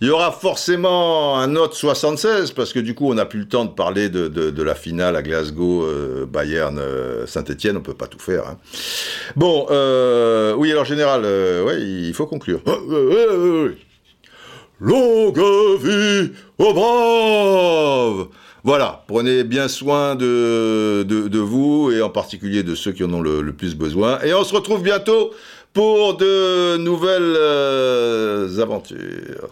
Il 0.00 0.08
y 0.08 0.10
aura 0.10 0.32
forcément 0.32 1.38
un 1.38 1.56
autre 1.56 1.76
76, 1.76 2.52
parce 2.52 2.72
que 2.72 2.78
du 2.78 2.94
coup, 2.94 3.10
on 3.10 3.14
n'a 3.14 3.26
plus 3.26 3.40
le 3.40 3.48
temps 3.48 3.64
de 3.64 3.70
parler 3.70 4.08
de, 4.08 4.28
de, 4.28 4.62
la 4.62 4.74
finale 4.74 5.16
à 5.16 5.22
Glasgow, 5.22 5.84
euh, 5.84 6.26
Bayern, 6.26 6.78
euh, 6.78 7.26
Saint-Etienne, 7.26 7.76
on 7.76 7.80
peut 7.80 7.94
pas 7.94 8.08
tout 8.08 8.18
faire. 8.18 8.48
Hein. 8.48 8.58
Bon, 9.36 9.66
oui, 10.58 10.70
alors 10.72 10.84
général, 10.84 11.22
ouais, 11.22 11.75
il 11.78 12.14
faut 12.14 12.26
conclure. 12.26 12.60
Longue 14.78 15.38
vie 15.80 16.32
aux 16.58 16.74
braves 16.74 18.28
Voilà, 18.62 19.04
prenez 19.06 19.42
bien 19.42 19.68
soin 19.68 20.14
de, 20.16 21.02
de, 21.02 21.38
vous 21.38 21.90
et 21.92 22.02
en 22.02 22.10
particulier 22.10 22.62
de 22.62 22.74
ceux 22.74 22.92
qui 22.92 23.02
en 23.02 23.12
ont 23.14 23.22
le, 23.22 23.52
plus 23.52 23.74
besoin. 23.74 24.20
Et 24.20 24.34
on 24.34 24.44
se 24.44 24.54
retrouve 24.54 24.82
bientôt 24.82 25.32
pour 25.72 26.18
de 26.18 26.76
nouvelles 26.76 27.36
euh, 27.38 28.60
aventures. 28.60 29.48